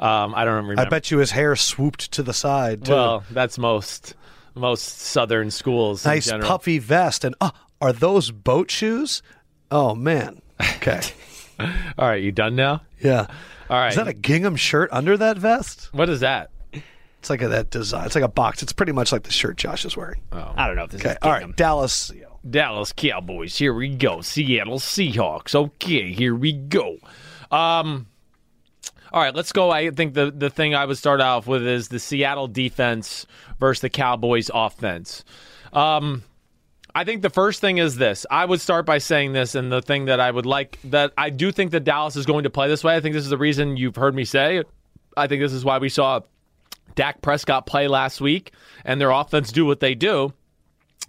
Um, 0.00 0.34
I 0.34 0.44
don't 0.44 0.56
remember. 0.56 0.80
I 0.82 0.86
bet 0.88 1.12
you 1.12 1.18
his 1.18 1.30
hair 1.30 1.54
swooped 1.54 2.10
to 2.12 2.24
the 2.24 2.32
side 2.32 2.84
too. 2.86 2.90
Well, 2.90 3.24
that's 3.30 3.56
most 3.56 4.14
most 4.56 4.98
southern 4.98 5.48
schools. 5.52 6.04
nice 6.04 6.26
in 6.26 6.32
general. 6.32 6.48
puffy 6.48 6.80
vest 6.80 7.22
and 7.24 7.36
oh, 7.40 7.52
are 7.82 7.92
those 7.92 8.30
boat 8.30 8.70
shoes? 8.70 9.22
Oh 9.70 9.94
man. 9.94 10.40
Okay. 10.76 11.00
All 11.98 12.08
right, 12.08 12.22
you 12.22 12.32
done 12.32 12.56
now? 12.56 12.82
yeah. 13.00 13.26
All 13.68 13.78
right. 13.78 13.88
Is 13.90 13.96
that 13.96 14.08
a 14.08 14.14
gingham 14.14 14.56
shirt 14.56 14.88
under 14.92 15.16
that 15.16 15.36
vest? 15.38 15.88
what 15.92 16.08
is 16.08 16.20
that? 16.20 16.50
It's 17.18 17.30
like 17.30 17.40
a, 17.42 17.48
that 17.48 17.70
design. 17.70 18.04
It's 18.06 18.16
like 18.16 18.24
a 18.24 18.28
box. 18.28 18.62
It's 18.64 18.72
pretty 18.72 18.90
much 18.92 19.12
like 19.12 19.22
the 19.22 19.30
shirt 19.30 19.56
Josh 19.56 19.84
is 19.84 19.96
wearing. 19.96 20.20
Oh. 20.32 20.52
I 20.56 20.66
don't 20.66 20.74
know 20.76 20.84
if 20.84 20.90
this 20.90 21.00
Okay. 21.02 21.10
is 21.12 21.18
All 21.22 21.32
Gingham. 21.32 21.50
right. 21.50 21.56
Dallas. 21.56 22.10
you 22.14 22.22
know. 22.22 22.38
Dallas 22.50 22.92
Cowboys. 22.92 23.56
Here 23.56 23.72
we 23.72 23.90
go. 23.94 24.20
Seattle 24.22 24.80
Seahawks. 24.80 25.54
Okay, 25.54 26.12
here 26.12 26.34
we 26.34 26.52
go. 26.52 26.96
Um, 27.52 28.06
all 29.12 29.22
right, 29.22 29.34
let's 29.34 29.52
go. 29.52 29.70
I 29.70 29.90
think 29.90 30.14
the 30.14 30.32
the 30.32 30.50
thing 30.50 30.74
I 30.74 30.84
would 30.84 30.98
start 30.98 31.20
off 31.20 31.46
with 31.46 31.64
is 31.64 31.88
the 31.88 32.00
Seattle 32.00 32.48
defense 32.48 33.26
versus 33.60 33.82
the 33.82 33.90
Cowboys 33.90 34.50
offense. 34.52 35.22
Um, 35.72 36.24
I 36.94 37.04
think 37.04 37.22
the 37.22 37.30
first 37.30 37.60
thing 37.60 37.78
is 37.78 37.96
this. 37.96 38.26
I 38.30 38.44
would 38.44 38.60
start 38.60 38.84
by 38.84 38.98
saying 38.98 39.32
this, 39.32 39.54
and 39.54 39.72
the 39.72 39.80
thing 39.80 40.06
that 40.06 40.20
I 40.20 40.30
would 40.30 40.46
like 40.46 40.78
that 40.84 41.12
I 41.16 41.30
do 41.30 41.50
think 41.50 41.70
that 41.70 41.84
Dallas 41.84 42.16
is 42.16 42.26
going 42.26 42.44
to 42.44 42.50
play 42.50 42.68
this 42.68 42.84
way. 42.84 42.94
I 42.94 43.00
think 43.00 43.14
this 43.14 43.24
is 43.24 43.30
the 43.30 43.38
reason 43.38 43.76
you've 43.76 43.96
heard 43.96 44.14
me 44.14 44.24
say. 44.24 44.62
I 45.16 45.26
think 45.26 45.42
this 45.42 45.52
is 45.52 45.64
why 45.64 45.78
we 45.78 45.88
saw 45.88 46.20
Dak 46.94 47.22
Prescott 47.22 47.66
play 47.66 47.88
last 47.88 48.20
week, 48.20 48.52
and 48.84 49.00
their 49.00 49.10
offense 49.10 49.52
do 49.52 49.64
what 49.64 49.80
they 49.80 49.94
do 49.94 50.32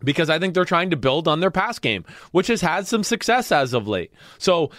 because 0.03 0.29
I 0.29 0.39
think 0.39 0.53
they're 0.53 0.65
trying 0.65 0.89
to 0.91 0.97
build 0.97 1.27
on 1.27 1.39
their 1.39 1.51
pass 1.51 1.79
game, 1.79 2.05
which 2.31 2.47
has 2.47 2.61
had 2.61 2.87
some 2.87 3.03
success 3.03 3.51
as 3.51 3.73
of 3.73 3.87
late. 3.87 4.11
So 4.37 4.71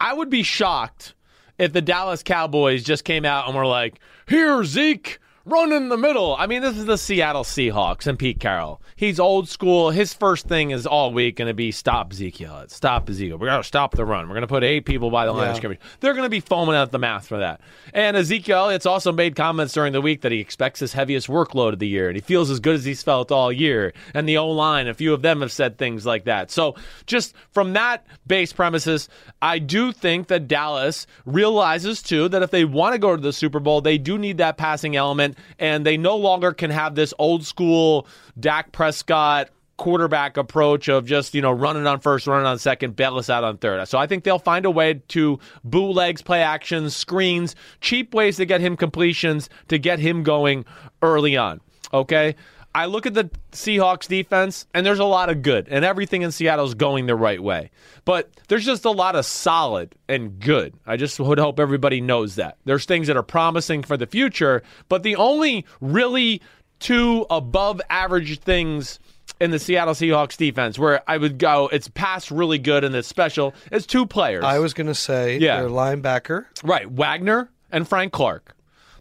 I 0.00 0.12
would 0.12 0.30
be 0.30 0.42
shocked 0.42 1.14
if 1.58 1.72
the 1.72 1.82
Dallas 1.82 2.22
Cowboys 2.22 2.82
just 2.82 3.04
came 3.04 3.24
out 3.24 3.46
and 3.46 3.56
were 3.56 3.66
like, 3.66 4.00
here, 4.28 4.64
Zeke, 4.64 5.18
run 5.44 5.72
in 5.72 5.88
the 5.88 5.96
middle. 5.96 6.36
I 6.36 6.46
mean, 6.46 6.62
this 6.62 6.76
is 6.76 6.84
the 6.84 6.98
Seattle 6.98 7.44
Seahawks 7.44 8.06
and 8.06 8.18
Pete 8.18 8.40
Carroll. 8.40 8.80
He's 8.96 9.18
old 9.18 9.48
school. 9.48 9.90
His 9.90 10.14
first 10.14 10.46
thing 10.46 10.70
is 10.70 10.86
all 10.86 11.12
week 11.12 11.36
going 11.36 11.48
to 11.48 11.54
be 11.54 11.72
stop 11.72 12.12
Ezekiel. 12.12 12.64
Stop 12.68 13.08
Ezekiel. 13.08 13.38
We're 13.38 13.48
going 13.48 13.62
to 13.62 13.66
stop 13.66 13.94
the 13.94 14.04
run. 14.04 14.28
We're 14.28 14.34
going 14.34 14.42
to 14.42 14.46
put 14.46 14.62
eight 14.64 14.84
people 14.84 15.10
by 15.10 15.26
the 15.26 15.32
line 15.32 15.50
of 15.50 15.56
scrimmage. 15.56 15.80
They're 16.00 16.12
going 16.12 16.24
to 16.24 16.30
be 16.30 16.40
foaming 16.40 16.76
at 16.76 16.92
the 16.92 16.98
mouth 16.98 17.26
for 17.26 17.38
that. 17.38 17.60
And 17.92 18.16
Ezekiel 18.16 18.58
Elliott's 18.58 18.86
also 18.86 19.12
made 19.12 19.34
comments 19.34 19.72
during 19.72 19.92
the 19.92 20.00
week 20.00 20.20
that 20.22 20.32
he 20.32 20.38
expects 20.38 20.80
his 20.80 20.92
heaviest 20.92 21.28
workload 21.28 21.72
of 21.72 21.78
the 21.78 21.88
year 21.88 22.08
and 22.08 22.16
he 22.16 22.22
feels 22.22 22.50
as 22.50 22.60
good 22.60 22.76
as 22.76 22.84
he's 22.84 23.02
felt 23.02 23.32
all 23.32 23.52
year. 23.52 23.92
And 24.14 24.28
the 24.28 24.38
O 24.38 24.48
line, 24.48 24.86
a 24.88 24.94
few 24.94 25.12
of 25.12 25.22
them 25.22 25.40
have 25.40 25.52
said 25.52 25.78
things 25.78 26.06
like 26.06 26.24
that. 26.24 26.50
So 26.50 26.76
just 27.06 27.34
from 27.50 27.72
that 27.72 28.06
base 28.26 28.52
premises, 28.52 29.08
I 29.40 29.58
do 29.58 29.92
think 29.92 30.28
that 30.28 30.46
Dallas 30.46 31.06
realizes 31.26 32.02
too 32.02 32.28
that 32.28 32.42
if 32.42 32.50
they 32.50 32.64
want 32.64 32.94
to 32.94 32.98
go 32.98 33.16
to 33.16 33.22
the 33.22 33.32
Super 33.32 33.58
Bowl, 33.58 33.80
they 33.80 33.98
do 33.98 34.18
need 34.18 34.38
that 34.38 34.56
passing 34.56 34.96
element 34.96 35.31
and 35.58 35.84
they 35.86 35.96
no 35.96 36.16
longer 36.16 36.52
can 36.52 36.70
have 36.70 36.94
this 36.94 37.14
old 37.18 37.44
school 37.44 38.06
Dak 38.38 38.72
Prescott 38.72 39.50
quarterback 39.76 40.36
approach 40.36 40.88
of 40.88 41.06
just, 41.06 41.34
you 41.34 41.42
know, 41.42 41.50
running 41.50 41.86
on 41.86 41.98
first, 41.98 42.26
running 42.26 42.46
on 42.46 42.58
second, 42.58 42.94
bail 42.94 43.18
us 43.18 43.28
out 43.28 43.42
on 43.42 43.58
third. 43.58 43.86
So 43.88 43.98
I 43.98 44.06
think 44.06 44.22
they'll 44.22 44.38
find 44.38 44.64
a 44.64 44.70
way 44.70 45.02
to 45.08 45.40
bootlegs, 45.64 46.22
play 46.22 46.42
actions, 46.42 46.94
screens, 46.94 47.56
cheap 47.80 48.14
ways 48.14 48.36
to 48.36 48.44
get 48.44 48.60
him 48.60 48.76
completions, 48.76 49.50
to 49.68 49.78
get 49.78 49.98
him 49.98 50.22
going 50.22 50.64
early 51.02 51.36
on. 51.36 51.60
Okay? 51.92 52.36
I 52.74 52.86
look 52.86 53.04
at 53.06 53.14
the 53.14 53.30
Seahawks 53.52 54.08
defense, 54.08 54.66
and 54.72 54.84
there's 54.86 54.98
a 54.98 55.04
lot 55.04 55.28
of 55.28 55.42
good, 55.42 55.68
and 55.70 55.84
everything 55.84 56.22
in 56.22 56.32
Seattle's 56.32 56.74
going 56.74 57.06
the 57.06 57.14
right 57.14 57.42
way. 57.42 57.70
But 58.04 58.30
there's 58.48 58.64
just 58.64 58.84
a 58.86 58.90
lot 58.90 59.14
of 59.14 59.26
solid 59.26 59.94
and 60.08 60.38
good. 60.40 60.74
I 60.86 60.96
just 60.96 61.20
would 61.20 61.38
hope 61.38 61.60
everybody 61.60 62.00
knows 62.00 62.36
that. 62.36 62.56
There's 62.64 62.84
things 62.86 63.08
that 63.08 63.16
are 63.16 63.22
promising 63.22 63.82
for 63.82 63.96
the 63.96 64.06
future, 64.06 64.62
but 64.88 65.02
the 65.02 65.16
only 65.16 65.66
really 65.80 66.40
two 66.78 67.26
above 67.30 67.80
average 67.90 68.40
things 68.40 68.98
in 69.40 69.50
the 69.50 69.58
Seattle 69.58 69.94
Seahawks 69.94 70.36
defense 70.36 70.78
where 70.78 71.02
I 71.08 71.16
would 71.16 71.38
go, 71.38 71.68
it's 71.72 71.88
pass 71.88 72.30
really 72.30 72.58
good 72.58 72.84
and 72.84 72.94
it's 72.94 73.06
special, 73.08 73.54
is 73.70 73.86
two 73.86 74.06
players. 74.06 74.44
I 74.44 74.58
was 74.58 74.72
going 74.74 74.86
to 74.88 74.94
say 74.94 75.38
Yeah. 75.38 75.60
their 75.60 75.68
linebacker. 75.70 76.46
Right, 76.64 76.90
Wagner 76.90 77.50
and 77.70 77.86
Frank 77.88 78.12
Clark. 78.12 78.51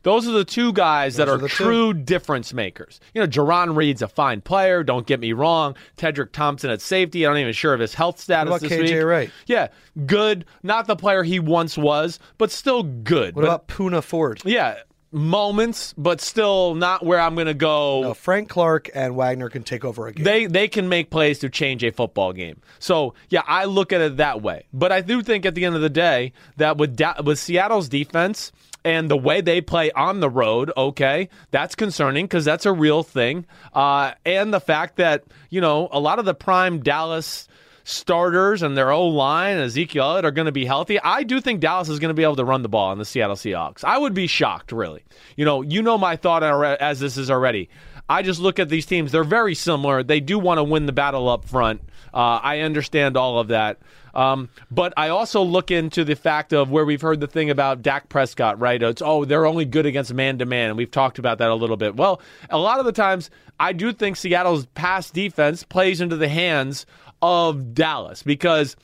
Those 0.04 0.28
are 0.28 0.32
the 0.32 0.46
two 0.46 0.74
guys 0.74 1.16
that 1.18 1.30
are, 1.30 1.36
are 1.36 1.38
the 1.38 1.48
two. 1.50 1.64
true 1.64 1.94
difference 1.94 2.54
makers. 2.54 3.00
You 3.14 3.22
know, 3.22 3.28
Jarran 3.28 3.76
Reed's 3.76 4.02
a 4.02 4.08
fine 4.08 4.42
player. 4.42 4.84
Don't 4.84 5.06
get 5.06 5.20
me 5.20 5.34
wrong. 5.34 5.76
Tedric 5.98 6.32
Thompson 6.32 6.70
at 6.70 6.82
safety. 6.82 7.26
I'm 7.26 7.34
not 7.34 7.40
even 7.40 7.54
sure 7.54 7.74
of 7.74 7.80
his 7.80 7.94
health 7.94 8.20
status 8.20 8.50
What 8.52 8.62
about 8.64 8.70
this 8.70 8.90
KJ 8.90 8.96
week. 8.96 9.04
Wright? 9.06 9.32
Yeah, 9.46 9.68
good. 10.06 10.46
Not 10.64 10.88
the 10.88 10.96
player 10.96 11.24
he 11.24 11.40
once 11.40 11.78
was, 11.78 12.20
but 12.38 12.52
still 12.52 12.84
good. 12.84 13.36
What 13.36 13.42
But- 13.44 13.48
about 13.48 13.68
Poona 13.68 14.04
Ford? 14.04 14.42
yeah, 14.46 14.78
moments, 15.22 15.94
but 15.98 16.22
still 16.22 16.74
not 16.74 17.06
where 17.06 17.20
I'm 17.20 17.36
going 17.36 17.48
to 17.48 17.54
go. 17.54 18.02
No, 18.02 18.14
Frank 18.14 18.50
Clark 18.50 18.90
and 18.96 19.16
Wagner 19.16 19.50
can 19.50 19.64
take 19.64 19.84
over 19.86 20.08
a 20.08 20.14
game. 20.14 20.24
They 20.24 20.46
they 20.46 20.68
can 20.68 20.90
make 20.90 21.10
plays 21.10 21.40
to 21.40 21.50
change 21.50 21.84
a 21.84 21.92
football 21.92 22.34
game. 22.34 22.62
So 22.80 23.14
yeah, 23.30 23.44
I 23.46 23.66
look 23.66 23.92
at 23.94 24.02
it 24.02 24.18
that 24.18 24.42
way. 24.42 24.66
But 24.74 24.92
I 24.92 25.02
do 25.02 25.22
think 25.22 25.46
at 25.46 25.54
the 25.54 25.66
end 25.66 25.76
of 25.76 25.82
the 25.82 25.90
day 25.90 26.34
that 26.58 26.78
with 26.78 26.96
da- 26.96 27.22
with 27.24 27.40
Seattle's 27.40 27.90
defense 27.90 28.52
and 28.84 29.10
the 29.10 29.18
way 29.18 29.42
they 29.42 29.62
play 29.62 29.92
on 29.92 30.20
the 30.20 30.30
road, 30.30 30.72
okay, 30.76 31.30
that's 31.52 31.76
concerning 31.76 32.26
because 32.26 32.46
that's 32.46 32.66
a 32.66 32.74
real 32.74 33.04
thing. 33.04 33.46
Uh, 33.74 34.14
and 34.26 34.54
the 34.54 34.60
fact 34.60 34.98
that 34.98 35.24
you 35.50 35.62
know 35.62 35.90
a 35.92 36.00
lot 36.00 36.20
of 36.20 36.26
the 36.26 36.34
prime 36.34 36.80
Dallas 36.80 37.48
starters 37.84 38.62
and 38.62 38.78
their 38.78 38.92
O 38.92 39.08
line, 39.08 39.58
Ezekiel 39.58 40.04
Elliott, 40.04 40.26
are 40.26 40.32
going 40.32 40.46
to 40.46 40.52
be 40.52 40.66
healthy. 40.66 41.00
I 41.00 41.24
do 41.24 41.42
think 41.42 41.60
Dallas 41.60 41.90
is 41.90 42.00
going 42.00 42.10
to 42.10 42.14
be 42.14 42.24
able 42.24 42.36
to 42.36 42.46
run 42.46 42.62
the 42.62 42.70
ball 42.70 42.90
on 42.90 42.98
the 42.98 43.06
Seattle 43.06 43.36
Seahawks. 43.36 43.84
I 43.84 43.98
would 43.98 44.14
be 44.14 44.28
shocked, 44.28 44.72
really. 44.72 45.04
You 45.36 45.46
know, 45.46 45.62
you 45.62 45.82
know 45.82 45.98
my 45.98 46.16
thought 46.16 46.44
as 46.44 47.00
this 47.00 47.18
is 47.18 47.32
already. 47.32 47.70
I 48.12 48.24
just 48.24 48.42
look 48.42 48.60
at 48.60 48.68
these 48.68 48.86
teams. 48.86 49.14
They're 49.14 49.24
very 49.24 49.56
similar. 49.56 50.04
They 50.04 50.20
do 50.20 50.38
want 50.38 50.58
to 50.58 50.64
win 50.64 50.86
the 50.86 50.92
battle 50.92 51.30
up 51.30 51.46
front. 51.46 51.82
Uh, 52.14 52.42
I 52.44 52.60
understand 52.60 53.16
all 53.16 53.40
of 53.40 53.48
that. 53.48 53.80
Um, 54.14 54.50
but 54.70 54.94
I 54.98 55.08
also 55.08 55.42
look 55.44 55.72
into 55.72 56.04
the 56.04 56.18
fact 56.18 56.52
of 56.52 56.70
where 56.70 56.84
we've 56.84 57.02
heard 57.02 57.22
the 57.22 57.28
thing 57.28 57.50
about 57.50 57.82
Dak 57.82 58.10
Prescott, 58.10 58.60
right? 58.60 58.84
It's, 58.84 59.02
oh, 59.02 59.24
they're 59.24 59.46
only 59.46 59.64
good 59.64 59.86
against 59.86 60.14
man 60.14 60.40
to 60.40 60.46
man. 60.46 60.68
And 60.68 60.78
we've 60.78 60.92
talked 60.92 61.20
about 61.20 61.38
that 61.38 61.52
a 61.52 61.56
little 61.56 61.78
bit. 61.78 61.96
Well, 61.96 62.22
a 62.50 62.58
lot 62.58 62.80
of 62.80 62.86
the 62.86 62.92
times, 62.92 63.30
I 63.62 63.72
do 63.72 63.94
think 63.94 64.18
Seattle's 64.18 64.66
pass 64.66 65.10
defense 65.10 65.64
plays 65.64 66.02
into 66.02 66.18
the 66.18 66.28
hands 66.28 66.86
of 67.22 67.74
Dallas 67.74 68.24
because 68.24 68.76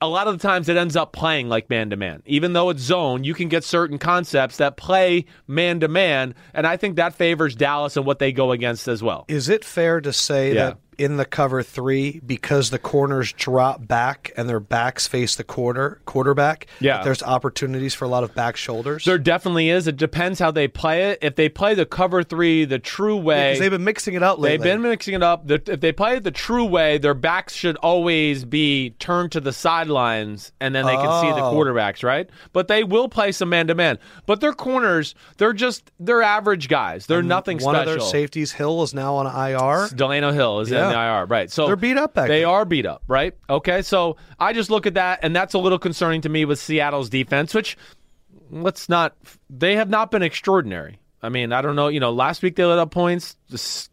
a 0.00 0.08
lot 0.08 0.28
of 0.28 0.38
the 0.38 0.46
times 0.46 0.68
it 0.68 0.76
ends 0.76 0.94
up 0.96 1.12
playing 1.12 1.48
like 1.48 1.70
man 1.70 1.90
to 1.90 1.96
man. 1.96 2.22
Even 2.26 2.52
though 2.52 2.68
it's 2.70 2.82
zone, 2.82 3.24
you 3.24 3.32
can 3.34 3.48
get 3.48 3.64
certain 3.64 3.98
concepts 3.98 4.58
that 4.58 4.76
play 4.76 5.24
man 5.46 5.80
to 5.80 5.88
man, 5.88 6.34
and 6.52 6.66
I 6.66 6.76
think 6.76 6.96
that 6.96 7.14
favors 7.14 7.54
Dallas 7.54 7.96
and 7.96 8.04
what 8.04 8.18
they 8.18 8.30
go 8.32 8.52
against 8.52 8.88
as 8.88 9.02
well. 9.02 9.24
Is 9.28 9.48
it 9.48 9.64
fair 9.64 10.00
to 10.02 10.12
say 10.12 10.48
Yeah. 10.48 10.54
that 10.54 10.78
in 10.98 11.16
the 11.16 11.24
cover 11.24 11.62
three, 11.62 12.20
because 12.24 12.70
the 12.70 12.78
corners 12.78 13.32
drop 13.32 13.86
back 13.86 14.32
and 14.36 14.48
their 14.48 14.60
backs 14.60 15.06
face 15.06 15.34
the 15.36 15.44
quarter 15.44 16.00
quarterback, 16.06 16.66
Yeah. 16.80 17.02
there's 17.02 17.22
opportunities 17.22 17.94
for 17.94 18.04
a 18.04 18.08
lot 18.08 18.24
of 18.24 18.34
back 18.34 18.56
shoulders? 18.56 19.04
There 19.04 19.18
definitely 19.18 19.68
is. 19.70 19.86
It 19.86 19.96
depends 19.96 20.38
how 20.38 20.50
they 20.50 20.68
play 20.68 21.10
it. 21.10 21.18
If 21.22 21.36
they 21.36 21.48
play 21.48 21.74
the 21.74 21.86
cover 21.86 22.22
three 22.22 22.64
the 22.64 22.78
true 22.78 23.16
way, 23.16 23.50
Because 23.52 23.60
they've 23.60 23.70
been 23.70 23.84
mixing 23.84 24.14
it 24.14 24.22
up 24.22 24.38
lately. 24.38 24.56
They've 24.58 24.74
been 24.74 24.82
mixing 24.82 25.14
it 25.14 25.22
up. 25.22 25.50
If 25.50 25.80
they 25.80 25.92
play 25.92 26.16
it 26.16 26.24
the 26.24 26.30
true 26.30 26.64
way, 26.64 26.98
their 26.98 27.14
backs 27.14 27.54
should 27.54 27.76
always 27.78 28.44
be 28.44 28.90
turned 28.98 29.32
to 29.32 29.40
the 29.40 29.52
sidelines, 29.52 30.52
and 30.60 30.74
then 30.74 30.84
they 30.86 30.94
can 30.96 31.20
see 31.22 31.30
the 31.30 31.44
Oh. 31.44 31.52
quarterbacks, 31.54 32.02
right? 32.02 32.28
But 32.52 32.68
they 32.68 32.84
will 32.84 33.08
play 33.08 33.32
some 33.32 33.48
man 33.48 33.66
to 33.68 33.74
man. 33.74 33.98
But 34.26 34.40
their 34.40 34.52
corners, 34.52 35.14
they're 35.38 35.52
just 35.52 35.90
they're 36.00 36.22
average 36.22 36.68
guys. 36.68 37.06
They're 37.06 37.22
nothing 37.22 37.58
One 37.58 37.74
special. 37.74 37.92
of 37.94 37.98
their 38.00 38.06
safeties, 38.08 38.52
Hill, 38.52 38.82
is 38.82 38.94
now 38.94 39.14
on 39.16 39.26
IR. 39.26 39.88
Delano 39.94 40.32
Hill 40.32 40.60
is 40.60 40.70
in 40.70 40.76
Yeah. 40.90 41.14
the 41.14 41.20
IR, 41.20 41.26
right? 41.26 41.50
So 41.50 41.66
They're 41.66 41.76
beat 41.76 41.96
up 41.96 42.14
They 42.14 42.44
are 42.44 42.64
beat 42.64 42.86
up, 42.86 43.02
right? 43.08 43.34
Okay, 43.48 43.82
so 43.82 44.16
I 44.38 44.52
just 44.52 44.70
look 44.70 44.86
at 44.86 44.94
that, 44.94 45.20
and 45.22 45.34
that's 45.34 45.54
a 45.54 45.58
little 45.58 45.78
concerning 45.78 46.20
to 46.22 46.28
me 46.28 46.44
with 46.44 46.58
Seattle's 46.58 47.08
defense, 47.08 47.54
which 47.54 47.76
let's 48.50 48.88
not. 48.88 49.16
They 49.50 49.76
have 49.76 49.88
not 49.88 50.10
been 50.10 50.22
extraordinary. 50.22 50.98
I 51.22 51.28
mean, 51.28 51.52
I 51.52 51.62
don't 51.62 51.76
know. 51.76 51.88
You 51.88 52.00
know, 52.00 52.12
last 52.12 52.42
week 52.42 52.56
they 52.56 52.64
let 52.64 52.78
up 52.78 52.90
points. 52.90 53.36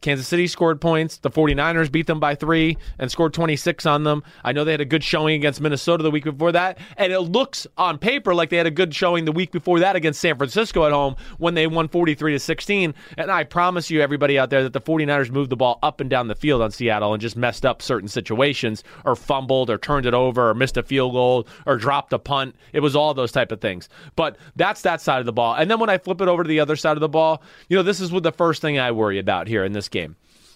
Kansas 0.02 0.28
City 0.28 0.48
scored 0.48 0.82
points. 0.82 1.18
The 1.18 1.30
49ers 1.30 1.92
beat 1.92 2.08
them 2.08 2.20
by 2.20 2.34
three 2.34 2.78
and 2.98 3.12
scored 3.12 3.34
26 3.34 3.86
on 3.86 4.04
them. 4.04 4.24
I 4.44 4.52
know 4.52 4.64
they 4.64 4.72
had 4.72 4.82
a 4.82 4.86
good 4.86 5.04
showing 5.04 5.36
against 5.36 5.62
Minnesota 5.62 6.02
the 6.02 6.12
week 6.12 6.24
before 6.24 6.52
that. 6.54 6.80
And 6.98 7.14
it 7.14 7.20
looks 7.20 7.68
on 7.78 8.00
paper 8.00 8.34
like 8.34 8.50
they 8.50 8.58
had 8.58 8.66
a 8.66 8.72
good 8.72 8.96
showing 8.96 9.26
the 9.26 9.32
week 9.32 9.52
before 9.52 9.80
that 9.80 9.96
against 9.96 10.22
San 10.22 10.38
Francisco 10.38 10.86
at 10.86 10.92
home 10.92 11.16
when 11.38 11.54
they 11.54 11.68
won 11.68 11.88
43 11.88 12.34
to 12.34 12.40
16. 12.40 12.96
And 13.18 13.32
I 13.32 13.44
promise 13.44 13.92
you, 13.92 14.02
everybody 14.02 14.40
out 14.40 14.50
there, 14.50 14.64
that 14.64 14.74
the 14.74 14.82
49ers 14.82 15.32
moved 15.32 15.52
the 15.52 15.56
ball 15.56 15.78
up 15.84 16.02
and 16.02 16.10
down 16.10 16.28
the 16.28 16.36
field 16.36 16.62
on 16.62 16.72
Seattle 16.72 17.14
and 17.14 17.22
just 17.22 17.38
messed 17.38 17.66
up 17.66 17.82
certain 17.82 18.08
situations 18.08 18.84
or 19.06 19.16
fumbled 19.16 19.70
or 19.70 19.78
turned 19.78 20.06
it 20.06 20.14
over 20.14 20.50
or 20.50 20.54
missed 20.54 20.78
a 20.78 20.84
field 20.84 21.14
goal 21.14 21.48
or 21.68 21.78
dropped 21.78 22.12
a 22.14 22.20
punt. 22.20 22.56
It 22.74 22.80
was 22.80 22.96
all 22.96 23.14
those 23.14 23.32
type 23.32 23.52
of 23.52 23.62
things. 23.62 23.88
But 24.16 24.38
that's 24.56 24.82
that 24.82 25.00
side 25.02 25.20
of 25.20 25.26
the 25.26 25.34
ball. 25.34 25.54
And 25.54 25.70
then 25.70 25.80
when 25.80 25.90
I 25.90 26.00
flip 26.00 26.22
it 26.22 26.28
over 26.28 26.44
to 26.44 26.48
the 26.48 26.60
other 26.60 26.76
side 26.76 26.98
of 26.98 27.02
the 27.02 27.10
ball, 27.10 27.44
you 27.70 27.78
know, 27.78 27.84
this 27.84 28.00
is 28.00 28.12
what 28.12 28.24
the 28.24 28.32
first 28.32 28.62
thing 28.62 28.80
I 28.80 28.92
worry 28.92 29.20
about 29.20 29.43
here 29.48 29.64
in 29.64 29.74
this 29.74 29.90
game. 29.90 30.16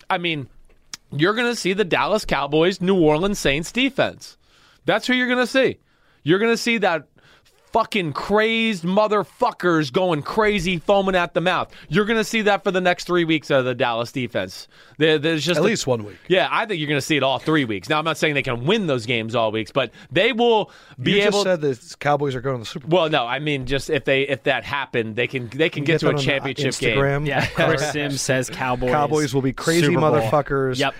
I 0.09 0.17
mean, 0.17 0.47
you're 1.11 1.33
going 1.33 1.51
to 1.51 1.55
see 1.55 1.73
the 1.73 1.85
Dallas 1.85 2.25
Cowboys, 2.25 2.81
New 2.81 2.99
Orleans 2.99 3.39
Saints 3.39 3.71
defense. 3.71 4.37
That's 4.85 5.07
who 5.07 5.13
you're 5.13 5.27
going 5.27 5.39
to 5.39 5.47
see. 5.47 5.79
You're 6.23 6.39
going 6.39 6.53
to 6.53 6.57
see 6.57 6.77
that 6.79 7.07
fucking 7.71 8.13
crazed 8.13 8.83
motherfuckers 8.83 9.91
going 9.91 10.21
crazy, 10.21 10.77
foaming 10.77 11.15
at 11.15 11.33
the 11.33 11.41
mouth. 11.41 11.71
You're 11.89 12.05
going 12.05 12.17
to 12.17 12.23
see 12.23 12.41
that 12.43 12.63
for 12.63 12.71
the 12.71 12.81
next 12.81 13.05
three 13.05 13.25
weeks 13.25 13.49
of 13.49 13.65
the 13.65 13.75
Dallas 13.75 14.11
defense. 14.11 14.67
There- 14.97 15.17
There's 15.19 15.45
just 15.45 15.57
At 15.59 15.63
a- 15.63 15.65
least 15.67 15.85
one 15.87 16.03
week. 16.05 16.17
Yeah, 16.27 16.47
I 16.51 16.65
think 16.65 16.79
you're 16.79 16.87
going 16.89 16.99
to 16.99 17.05
see 17.05 17.17
it 17.17 17.23
all 17.23 17.39
three 17.39 17.65
weeks. 17.65 17.89
Now, 17.89 17.99
I'm 17.99 18.05
not 18.05 18.17
saying 18.17 18.33
they 18.35 18.41
can 18.43 18.65
win 18.65 18.87
those 18.87 19.05
games 19.05 19.35
all 19.35 19.51
weeks, 19.51 19.71
but 19.71 19.91
they 20.11 20.31
will 20.33 20.71
be 21.01 21.13
You 21.13 21.21
able. 21.23 21.43
just 21.43 21.43
said 21.43 21.61
the 21.61 21.95
Cowboys 21.99 22.35
are 22.35 22.41
going 22.41 22.57
to 22.57 22.59
the 22.61 22.65
Super 22.65 22.87
Bowl. 22.87 23.01
well, 23.01 23.09
no, 23.09 23.25
I 23.25 23.39
mean 23.39 23.65
just 23.65 23.89
if 23.89 24.05
they 24.05 24.21
if 24.23 24.43
that 24.43 24.63
happened, 24.63 25.15
they 25.15 25.27
can 25.27 25.49
they 25.49 25.69
can 25.69 25.83
get, 25.83 25.93
Get 25.93 25.99
to 26.01 26.07
a 26.07 26.09
on 26.09 26.15
the 26.15 26.21
championship 26.21 26.75
game. 26.77 27.25
Yeah, 27.25 27.45
Chris 27.47 27.91
Simms 27.91 28.21
says 28.21 28.49
Cowboys. 28.49 28.91
Cowboys 28.91 29.33
will 29.33 29.41
be 29.41 29.53
crazy 29.53 29.87
motherfuckers. 29.93 30.77
Yep, 30.79 30.95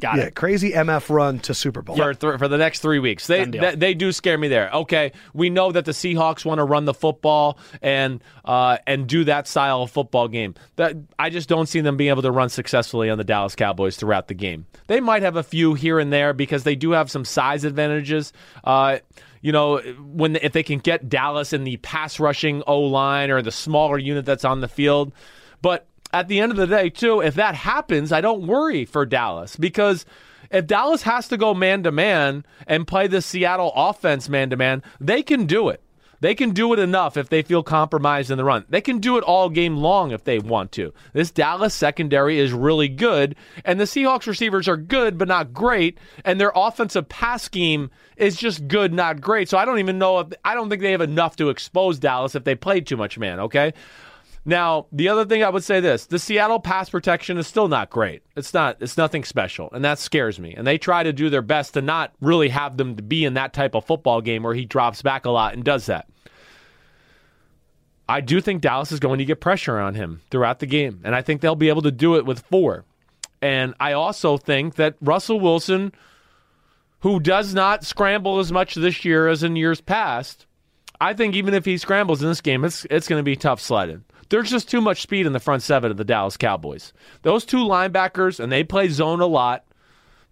got 0.00 0.16
Yeah, 0.16 0.24
it. 0.24 0.34
crazy 0.34 0.72
MF 0.72 1.08
run 1.10 1.38
to 1.40 1.54
Super 1.54 1.82
Bowl. 1.82 1.96
for 1.96 2.14
th- 2.14 2.38
for 2.38 2.48
the 2.48 2.58
next 2.58 2.80
three 2.80 2.98
weeks. 2.98 3.26
They, 3.26 3.44
Done 3.44 3.50
they 3.52 3.74
they 3.74 3.94
do 3.94 4.12
scare 4.12 4.36
me 4.38 4.48
there. 4.48 4.70
Okay, 4.72 5.12
we 5.34 5.50
know 5.50 5.72
that 5.72 5.84
the 5.84 5.92
Seahawks 5.92 6.44
want 6.44 6.58
to 6.58 6.64
run 6.64 6.84
the 6.84 6.94
football 6.94 7.58
and 7.80 8.22
uh, 8.44 8.78
and 8.86 9.06
do 9.06 9.24
that 9.24 9.46
style 9.46 9.82
of 9.82 9.90
football 9.90 10.28
game. 10.28 10.54
That 10.76 10.96
I 11.18 11.30
just 11.30 11.48
don't 11.48 11.66
see 11.66 11.80
them 11.80 11.96
being 11.96 12.10
able 12.10 12.22
to 12.22 12.30
run 12.30 12.48
successfully 12.48 13.10
on 13.10 13.18
the 13.18 13.24
Dallas 13.24 13.54
Cowboys 13.54 13.96
throughout 13.96 14.28
the 14.28 14.34
game. 14.34 14.66
They 14.86 15.00
might 15.00 15.22
have 15.22 15.36
a 15.36 15.42
few 15.42 15.74
here 15.74 15.98
and 15.98 16.12
there 16.12 16.32
because 16.32 16.64
they 16.64 16.74
do 16.74 16.90
have 16.92 17.10
some 17.10 17.24
size 17.24 17.64
advantages. 17.64 18.32
Uh, 18.64 18.98
you 19.40 19.50
know, 19.52 19.78
when 19.98 20.36
if 20.36 20.52
they 20.52 20.62
can 20.62 20.78
get 20.78 21.08
Dallas 21.08 21.52
in 21.52 21.64
the 21.64 21.76
pass 21.78 22.20
rushing 22.20 22.62
O 22.66 22.80
line 22.80 23.30
or 23.30 23.42
the 23.42 23.50
smaller 23.50 23.98
unit 23.98 24.24
that's 24.24 24.44
on 24.44 24.60
the 24.60 24.68
field, 24.68 25.12
but 25.62 25.86
at 26.12 26.28
the 26.28 26.40
end 26.40 26.52
of 26.52 26.58
the 26.58 26.66
day, 26.66 26.90
too, 26.90 27.20
if 27.20 27.34
that 27.34 27.54
happens, 27.54 28.12
I 28.12 28.20
don't 28.20 28.46
worry 28.46 28.84
for 28.84 29.06
Dallas 29.06 29.56
because 29.56 30.04
if 30.50 30.66
Dallas 30.66 31.02
has 31.02 31.28
to 31.28 31.36
go 31.36 31.54
man 31.54 31.82
to 31.84 31.92
man 31.92 32.44
and 32.66 32.86
play 32.86 33.06
the 33.06 33.22
Seattle 33.22 33.72
offense 33.74 34.28
man 34.28 34.50
to 34.50 34.56
man, 34.56 34.82
they 35.00 35.22
can 35.22 35.46
do 35.46 35.68
it. 35.68 35.82
They 36.22 36.36
can 36.36 36.50
do 36.50 36.72
it 36.72 36.78
enough 36.78 37.16
if 37.16 37.28
they 37.30 37.42
feel 37.42 37.64
compromised 37.64 38.30
in 38.30 38.38
the 38.38 38.44
run. 38.44 38.64
They 38.68 38.80
can 38.80 38.98
do 38.98 39.18
it 39.18 39.24
all 39.24 39.48
game 39.48 39.76
long 39.76 40.12
if 40.12 40.22
they 40.22 40.38
want 40.38 40.70
to. 40.72 40.94
This 41.12 41.32
Dallas 41.32 41.74
secondary 41.74 42.38
is 42.38 42.52
really 42.52 42.86
good, 42.86 43.34
and 43.64 43.80
the 43.80 43.86
Seahawks 43.86 44.28
receivers 44.28 44.68
are 44.68 44.76
good 44.76 45.18
but 45.18 45.26
not 45.26 45.52
great, 45.52 45.98
and 46.24 46.40
their 46.40 46.52
offensive 46.54 47.08
pass 47.08 47.42
scheme 47.42 47.90
is 48.16 48.36
just 48.36 48.68
good, 48.68 48.92
not 48.92 49.20
great. 49.20 49.48
So 49.48 49.58
I 49.58 49.64
don't 49.64 49.80
even 49.80 49.98
know 49.98 50.20
if 50.20 50.28
I 50.44 50.54
don't 50.54 50.68
think 50.68 50.80
they 50.80 50.92
have 50.92 51.00
enough 51.00 51.34
to 51.36 51.48
expose 51.48 51.98
Dallas 51.98 52.36
if 52.36 52.44
they 52.44 52.54
play 52.54 52.80
too 52.80 52.96
much 52.96 53.18
man, 53.18 53.40
okay? 53.40 53.72
Now, 54.44 54.86
the 54.90 55.08
other 55.08 55.24
thing 55.24 55.44
I 55.44 55.50
would 55.50 55.62
say 55.62 55.78
this, 55.78 56.06
the 56.06 56.18
Seattle 56.18 56.58
pass 56.58 56.90
protection 56.90 57.38
is 57.38 57.46
still 57.46 57.68
not 57.68 57.90
great. 57.90 58.22
It's 58.34 58.52
not 58.52 58.76
it's 58.80 58.96
nothing 58.96 59.22
special, 59.22 59.68
and 59.72 59.84
that 59.84 60.00
scares 60.00 60.40
me. 60.40 60.54
And 60.56 60.66
they 60.66 60.78
try 60.78 61.04
to 61.04 61.12
do 61.12 61.30
their 61.30 61.42
best 61.42 61.74
to 61.74 61.82
not 61.82 62.12
really 62.20 62.48
have 62.48 62.76
them 62.76 62.96
to 62.96 63.02
be 63.02 63.24
in 63.24 63.34
that 63.34 63.52
type 63.52 63.74
of 63.74 63.84
football 63.84 64.20
game 64.20 64.42
where 64.42 64.54
he 64.54 64.64
drops 64.64 65.00
back 65.00 65.26
a 65.26 65.30
lot 65.30 65.54
and 65.54 65.62
does 65.62 65.86
that. 65.86 66.08
I 68.08 68.20
do 68.20 68.40
think 68.40 68.62
Dallas 68.62 68.90
is 68.90 68.98
going 68.98 69.18
to 69.20 69.24
get 69.24 69.40
pressure 69.40 69.78
on 69.78 69.94
him 69.94 70.22
throughout 70.30 70.58
the 70.58 70.66
game, 70.66 71.00
and 71.04 71.14
I 71.14 71.22
think 71.22 71.40
they'll 71.40 71.54
be 71.54 71.68
able 71.68 71.82
to 71.82 71.92
do 71.92 72.16
it 72.16 72.26
with 72.26 72.40
four. 72.40 72.84
And 73.40 73.74
I 73.78 73.92
also 73.92 74.36
think 74.36 74.74
that 74.74 74.96
Russell 75.00 75.38
Wilson, 75.38 75.92
who 77.00 77.20
does 77.20 77.54
not 77.54 77.84
scramble 77.84 78.40
as 78.40 78.50
much 78.50 78.74
this 78.74 79.04
year 79.04 79.28
as 79.28 79.44
in 79.44 79.54
years 79.54 79.80
past, 79.80 80.46
I 81.00 81.14
think 81.14 81.36
even 81.36 81.54
if 81.54 81.64
he 81.64 81.78
scrambles 81.78 82.22
in 82.22 82.28
this 82.28 82.40
game, 82.40 82.64
it's 82.64 82.84
it's 82.90 83.08
going 83.08 83.20
to 83.20 83.24
be 83.24 83.36
tough 83.36 83.60
sledding. 83.60 84.04
There's 84.32 84.50
just 84.50 84.70
too 84.70 84.80
much 84.80 85.02
speed 85.02 85.26
in 85.26 85.34
the 85.34 85.40
front 85.40 85.62
seven 85.62 85.90
of 85.90 85.98
the 85.98 86.06
Dallas 86.06 86.38
Cowboys. 86.38 86.94
Those 87.20 87.44
two 87.44 87.58
linebackers, 87.58 88.40
and 88.40 88.50
they 88.50 88.64
play 88.64 88.88
zone 88.88 89.20
a 89.20 89.26
lot, 89.26 89.66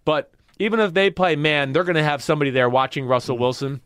but 0.05 0.31
even 0.57 0.79
if 0.79 0.95
they 0.95 1.11
play 1.11 1.35
man, 1.35 1.71
they're 1.71 1.83
going 1.83 1.95
to 1.95 2.03
have 2.03 2.23
somebody 2.23 2.49
there 2.49 2.67
watching 2.67 3.05
Russell 3.05 3.37
Wilson. 3.37 3.79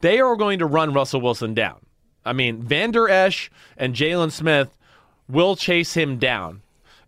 They 0.00 0.20
are 0.20 0.36
going 0.36 0.60
to 0.60 0.64
run 0.64 0.94
Russell 0.94 1.20
Wilson 1.20 1.52
down. 1.52 1.80
I 2.24 2.32
mean, 2.32 2.62
Vander 2.62 3.10
Esch 3.10 3.50
and 3.76 3.94
Jaylon 3.94 4.32
Smith 4.32 4.74
will 5.28 5.54
chase 5.54 5.92
him 5.92 6.16
down. 6.16 6.62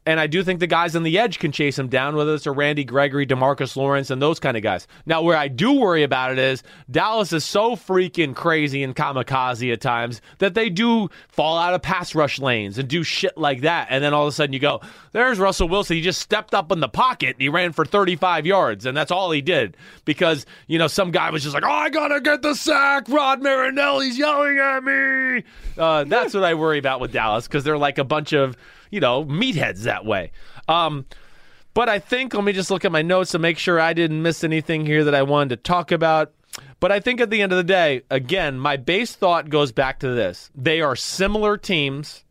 And 0.05 0.19
I 0.19 0.27
do 0.27 0.43
think 0.43 0.59
the 0.59 0.67
guys 0.67 0.97
on 0.97 1.05
the 1.05 1.17
edge 1.17 1.39
can 1.39 1.53
chase 1.53 1.79
him 1.79 1.87
down, 1.87 2.17
whether 2.17 2.35
it's 2.35 2.47
a 2.47 2.51
Randy 2.51 2.83
Gregory, 2.83 3.25
Demarcus 3.25 3.77
Lawrence, 3.77 4.11
and 4.11 4.21
those 4.21 4.41
kind 4.41 4.57
of 4.57 4.63
guys. 4.63 4.89
Now, 5.07 5.23
where 5.23 5.37
I 5.37 5.47
do 5.47 5.73
worry 5.73 6.03
about 6.03 6.33
it 6.33 6.39
is 6.41 6.65
Dallas 6.91 7.33
is 7.33 7.45
so 7.45 7.77
freaking 7.77 8.35
crazy 8.35 8.83
and 8.83 8.97
kamikaze 8.97 9.73
at 9.73 9.81
times 9.81 10.21
that 10.39 10.55
they 10.55 10.71
do 10.71 11.09
fall 11.29 11.57
out 11.57 11.75
of 11.75 11.83
pass 11.83 12.17
rush 12.17 12.41
lanes 12.41 12.79
and 12.79 12.89
do 12.89 13.05
shit 13.05 13.39
like 13.39 13.61
that. 13.61 13.89
And 13.91 14.03
then 14.03 14.13
all 14.13 14.25
of 14.25 14.29
a 14.29 14.33
sudden 14.33 14.53
you 14.53 14.59
go, 14.59 14.81
there's 15.13 15.39
Russell 15.39 15.69
Wilson. 15.69 15.97
He 15.97 16.03
just 16.03 16.21
stepped 16.21 16.53
up 16.53 16.73
in 16.73 16.81
the 16.81 16.89
pocket 16.89 17.37
and 17.37 17.41
he 17.43 17.49
ran 17.49 17.73
for 17.73 17.85
35 17.85 18.45
yards. 18.45 18.87
And 18.87 18.97
that's 18.97 19.13
all 19.13 19.31
he 19.31 19.41
did 19.41 19.77
because, 20.05 20.47
you 20.67 20.79
know, 20.81 20.89
some 20.89 21.13
guy 21.13 21.31
was 21.31 21.45
just 21.45 21.55
like, 21.55 21.65
oh, 21.65 21.71
I 21.71 21.91
got 21.91 22.09
to 22.09 22.21
get 22.21 22.43
the 22.43 22.55
sack. 22.57 23.09
Rod 23.09 23.41
Marinelli's 23.41 24.19
yelling 24.19 24.59
at 24.59 24.83
me. 24.83 25.45
Uh, 25.79 26.03
that's 26.05 26.35
what 26.35 26.43
I 26.43 26.55
worry 26.55 26.79
about 26.79 26.99
with 26.99 27.13
Dallas 27.13 27.47
because 27.47 27.63
they're 27.63 27.79
like 27.79 27.99
a 27.99 28.05
bunch 28.05 28.33
of 28.33 28.57
you 28.93 29.01
know, 29.01 29.25
meatheads 29.25 29.81
that 29.81 30.05
way. 30.05 30.31
Um, 30.69 31.07
but 31.75 31.89
I 31.89 31.99
think, 31.99 32.35
let 32.35 32.45
me 32.45 32.53
just 32.53 32.71
look 32.71 32.85
at 32.85 32.93
my 32.93 33.03
notes 33.03 33.33
to 33.33 33.41
make 33.41 33.59
sure 33.59 33.81
I 33.81 33.95
didn't 33.95 34.23
miss 34.23 34.45
anything 34.45 34.87
here 34.87 35.03
that 35.05 35.15
I 35.15 35.23
wanted 35.23 35.49
to 35.49 35.57
talk 35.57 35.91
about. 35.91 36.33
But 36.79 36.93
I 36.93 37.01
think 37.01 37.21
at 37.21 37.31
the 37.31 37.41
end 37.41 37.51
of 37.51 37.57
the 37.57 37.65
day, 37.65 38.03
again, 38.11 38.59
my 38.59 38.77
base 38.77 39.15
thought 39.15 39.49
goes 39.49 39.73
back 39.73 39.99
to 40.01 40.09
this. 40.09 40.51
They 40.55 40.83
are 40.83 40.95
similar 40.95 41.57
teams. 41.57 42.25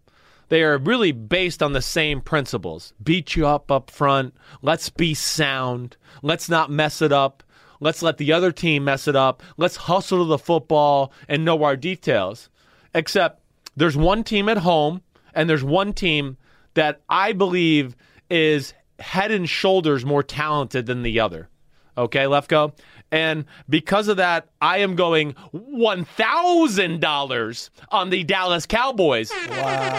They 0.50 0.62
are 0.62 0.78
really 0.78 1.12
based 1.12 1.64
on 1.64 1.74
the 1.74 1.82
same 1.82 2.22
principles. 2.22 2.94
Beat 3.02 3.36
you 3.36 3.48
up 3.48 3.72
up 3.72 3.90
front. 3.90 4.36
Let's 4.62 4.90
be 4.90 5.16
sound. 5.16 5.98
Let's 6.22 6.50
not 6.50 6.70
mess 6.70 7.02
it 7.02 7.12
up. 7.12 7.42
Let's 7.80 8.04
let 8.04 8.18
the 8.18 8.32
other 8.32 8.52
team 8.52 8.84
mess 8.84 9.08
it 9.08 9.16
up. 9.16 9.42
Let's 9.58 9.76
hustle 9.76 10.20
to 10.20 10.26
the 10.26 10.38
football 10.38 11.12
and 11.28 11.44
know 11.44 11.64
our 11.64 11.76
details. 11.76 12.50
Except 12.94 13.42
there's 13.76 13.98
one 13.98 14.24
team 14.24 14.50
at 14.50 14.60
home 14.60 15.02
and 15.34 15.50
there's 15.50 15.64
one 15.64 15.94
team 15.94 16.38
that 16.74 17.02
I 17.10 17.34
believe 17.34 17.96
is 18.30 18.74
head 19.00 19.32
and 19.32 19.50
shoulders 19.50 20.06
more 20.06 20.24
talented 20.24 20.86
than 20.86 21.04
the 21.04 21.20
other. 21.20 21.50
Okay, 21.98 22.24
Lefkoe? 22.26 22.74
And 23.12 23.44
because 23.68 24.08
of 24.08 24.16
that, 24.18 24.48
I 24.62 24.78
am 24.78 24.96
going 24.96 25.34
$1,000 25.54 27.70
on 27.90 28.10
the 28.10 28.24
Dallas 28.24 28.66
Cowboys. 28.66 29.30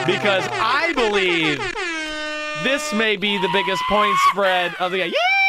Because 0.07 0.49
I 0.51 0.95
believe 0.95 1.59
this 2.65 2.95
may 2.95 3.17
be 3.17 3.37
the 3.39 3.51
biggest 3.53 3.83
point 3.91 4.17
spread 4.31 4.75
of 4.81 4.93
the 4.93 4.99
game. 4.99 5.11
Yeehaw! 5.11 5.42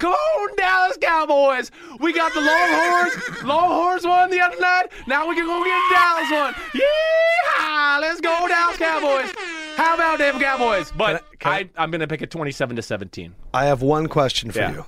Come 0.00 0.12
on, 0.12 0.56
Dallas 0.56 0.96
Cowboys. 1.00 1.70
We 2.00 2.12
got 2.12 2.32
the 2.34 2.40
Longhorns. 2.40 3.42
Longhorns 3.44 4.04
won 4.06 4.30
the 4.30 4.40
other 4.40 4.58
night. 4.58 4.86
Now 5.06 5.28
we 5.28 5.34
can 5.36 5.46
go 5.46 5.62
get 5.62 5.80
Dallas 5.92 6.30
one. 6.32 6.54
Yeehaw! 6.72 8.00
Let's 8.00 8.20
go, 8.20 8.46
Dallas 8.48 8.76
Cowboys. 8.78 9.32
How 9.76 9.94
about 9.94 10.18
them 10.18 10.40
Cowboys? 10.40 10.92
But 10.96 11.24
Can 11.38 11.52
I- 11.52 11.56
I, 11.58 11.68
I'm 11.76 11.90
going 11.90 12.00
to 12.00 12.06
pick 12.06 12.22
a 12.22 12.26
27 12.26 12.76
to 12.76 12.82
17. 12.82 13.34
I 13.54 13.66
have 13.66 13.82
one 13.82 14.06
question 14.08 14.50
for 14.50 14.58
Yeah. 14.58 14.72
you. 14.72 14.84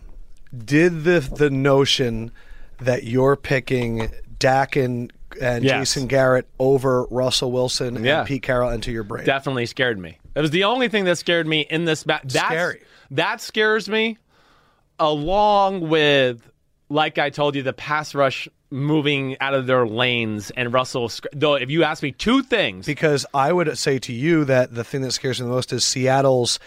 Did 0.65 1.05
the 1.05 1.21
the 1.21 1.49
notion 1.51 2.31
that 2.81 3.05
you're 3.05 3.37
picking 3.37 4.11
Dak 4.39 4.77
and, 4.77 5.11
and 5.41 5.65
Yes. 5.65 5.79
Jason 5.95 6.09
Garrett 6.09 6.47
over 6.59 7.05
Russell 7.05 7.53
Wilson 7.53 8.05
Yeah. 8.05 8.19
and 8.21 8.29
Pete 8.29 8.43
Carroll 8.43 8.69
into 8.71 8.93
your 8.93 9.03
brain? 9.05 9.25
definitely 9.25 9.65
scared 9.67 9.99
me. 9.99 10.19
It 10.35 10.41
was 10.41 10.51
the 10.51 10.65
only 10.65 10.89
thing 10.89 11.05
that 11.05 11.17
scared 11.17 11.47
me 11.47 11.61
in 11.71 11.85
this 11.87 12.05
match. 12.05 12.23
That's, 12.25 12.47
Scary. 12.47 12.83
That 13.13 13.41
scares 13.41 13.89
me, 13.89 14.19
along 15.03 15.89
with, 15.89 16.49
like 16.89 17.19
I 17.19 17.31
told 17.31 17.57
you, 17.57 17.63
the 17.63 17.73
pass 17.73 18.15
rush 18.15 18.49
moving 18.71 19.37
out 19.41 19.53
of 19.53 19.67
their 19.67 19.85
lanes 19.85 20.51
and 20.53 20.73
Russell. 20.73 21.11
Though, 21.33 21.57
if 21.57 21.71
you 21.71 21.83
ask 21.83 22.03
me 22.03 22.13
two 22.13 22.43
things, 22.43 22.87
because 22.87 23.27
I 23.35 23.53
would 23.53 23.77
say 23.77 23.99
to 23.99 24.13
you 24.13 24.45
that 24.45 24.75
the 24.75 24.85
thing 24.85 25.03
that 25.03 25.11
scares 25.11 25.41
me 25.41 25.47
the 25.47 25.53
most 25.53 25.73
is 25.73 25.85
Seattle's 25.85 26.61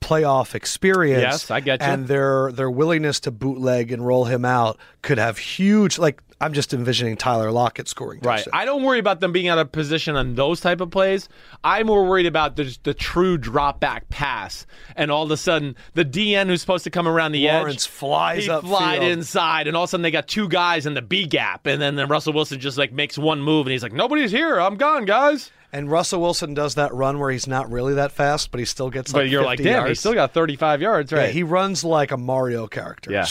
playoff 0.00 0.54
experience. 0.54 1.22
Yes, 1.22 1.50
I 1.50 1.60
get 1.60 1.80
you. 1.80 1.86
And 1.86 2.08
their 2.08 2.52
their 2.52 2.70
willingness 2.70 3.20
to 3.20 3.30
bootleg 3.30 3.92
and 3.92 4.06
roll 4.06 4.24
him 4.24 4.44
out 4.44 4.78
could 5.02 5.18
have 5.18 5.38
huge. 5.38 5.98
Like 5.98 6.22
I'm 6.42 6.54
just 6.54 6.72
envisioning 6.72 7.16
Tyler 7.18 7.50
Lockett 7.50 7.86
scoring. 7.86 8.20
Right. 8.22 8.38
touchdowns. 8.38 8.54
I 8.54 8.64
don't 8.64 8.82
worry 8.82 8.98
about 8.98 9.20
them 9.20 9.30
being 9.30 9.48
out 9.48 9.58
of 9.58 9.70
position 9.70 10.16
on 10.16 10.36
those 10.36 10.60
type 10.60 10.80
of 10.80 10.90
plays. 10.90 11.28
I'm 11.62 11.86
more 11.86 12.06
worried 12.06 12.24
about 12.24 12.56
the, 12.56 12.76
the 12.82 12.94
true 12.94 13.36
drop 13.36 13.78
back 13.78 14.08
pass, 14.08 14.66
and 14.96 15.10
all 15.10 15.22
of 15.24 15.30
a 15.30 15.36
sudden 15.36 15.76
the 15.94 16.04
DN 16.04 16.46
who's 16.46 16.62
supposed 16.62 16.84
to 16.84 16.90
come 16.90 17.06
around 17.06 17.32
the 17.32 17.46
Lawrence 17.46 17.84
edge 17.84 17.90
flies 17.90 18.44
he 18.44 18.48
upfield. 18.48 18.68
flied 18.68 19.02
inside, 19.02 19.66
and 19.66 19.76
all 19.76 19.84
of 19.84 19.88
a 19.88 19.90
sudden 19.90 20.02
they 20.02 20.10
got 20.10 20.28
two 20.28 20.48
guys 20.48 20.86
in 20.86 20.94
the 20.94 21.02
B 21.02 21.26
gap, 21.26 21.66
and 21.66 21.80
then, 21.80 21.96
then 21.96 22.08
Russell 22.08 22.32
Wilson 22.32 22.58
just 22.58 22.78
like 22.78 22.92
makes 22.92 23.18
one 23.18 23.42
move, 23.42 23.66
and 23.66 23.72
he's 23.72 23.82
like, 23.82 23.92
"Nobody's 23.92 24.30
here. 24.30 24.58
I'm 24.58 24.76
gone, 24.76 25.04
guys." 25.04 25.52
And 25.72 25.90
Russell 25.90 26.20
Wilson 26.20 26.52
does 26.54 26.74
that 26.74 26.92
run 26.92 27.18
where 27.20 27.30
he's 27.30 27.46
not 27.46 27.70
really 27.70 27.94
that 27.94 28.10
fast, 28.10 28.50
but 28.50 28.58
he 28.58 28.66
still 28.66 28.90
gets. 28.90 29.12
But 29.12 29.22
like 29.22 29.30
you're 29.30 29.42
50 29.42 29.46
like, 29.46 29.58
"Damn, 29.58 29.72
yards. 29.84 29.88
he 29.90 29.94
still 29.94 30.14
got 30.14 30.34
35 30.34 30.82
yards, 30.82 31.12
Yeah, 31.12 31.18
right?" 31.18 31.30
he 31.30 31.42
runs 31.44 31.84
like 31.84 32.10
a 32.10 32.16
Mario 32.16 32.66
character. 32.66 33.12
Yeah. 33.12 33.24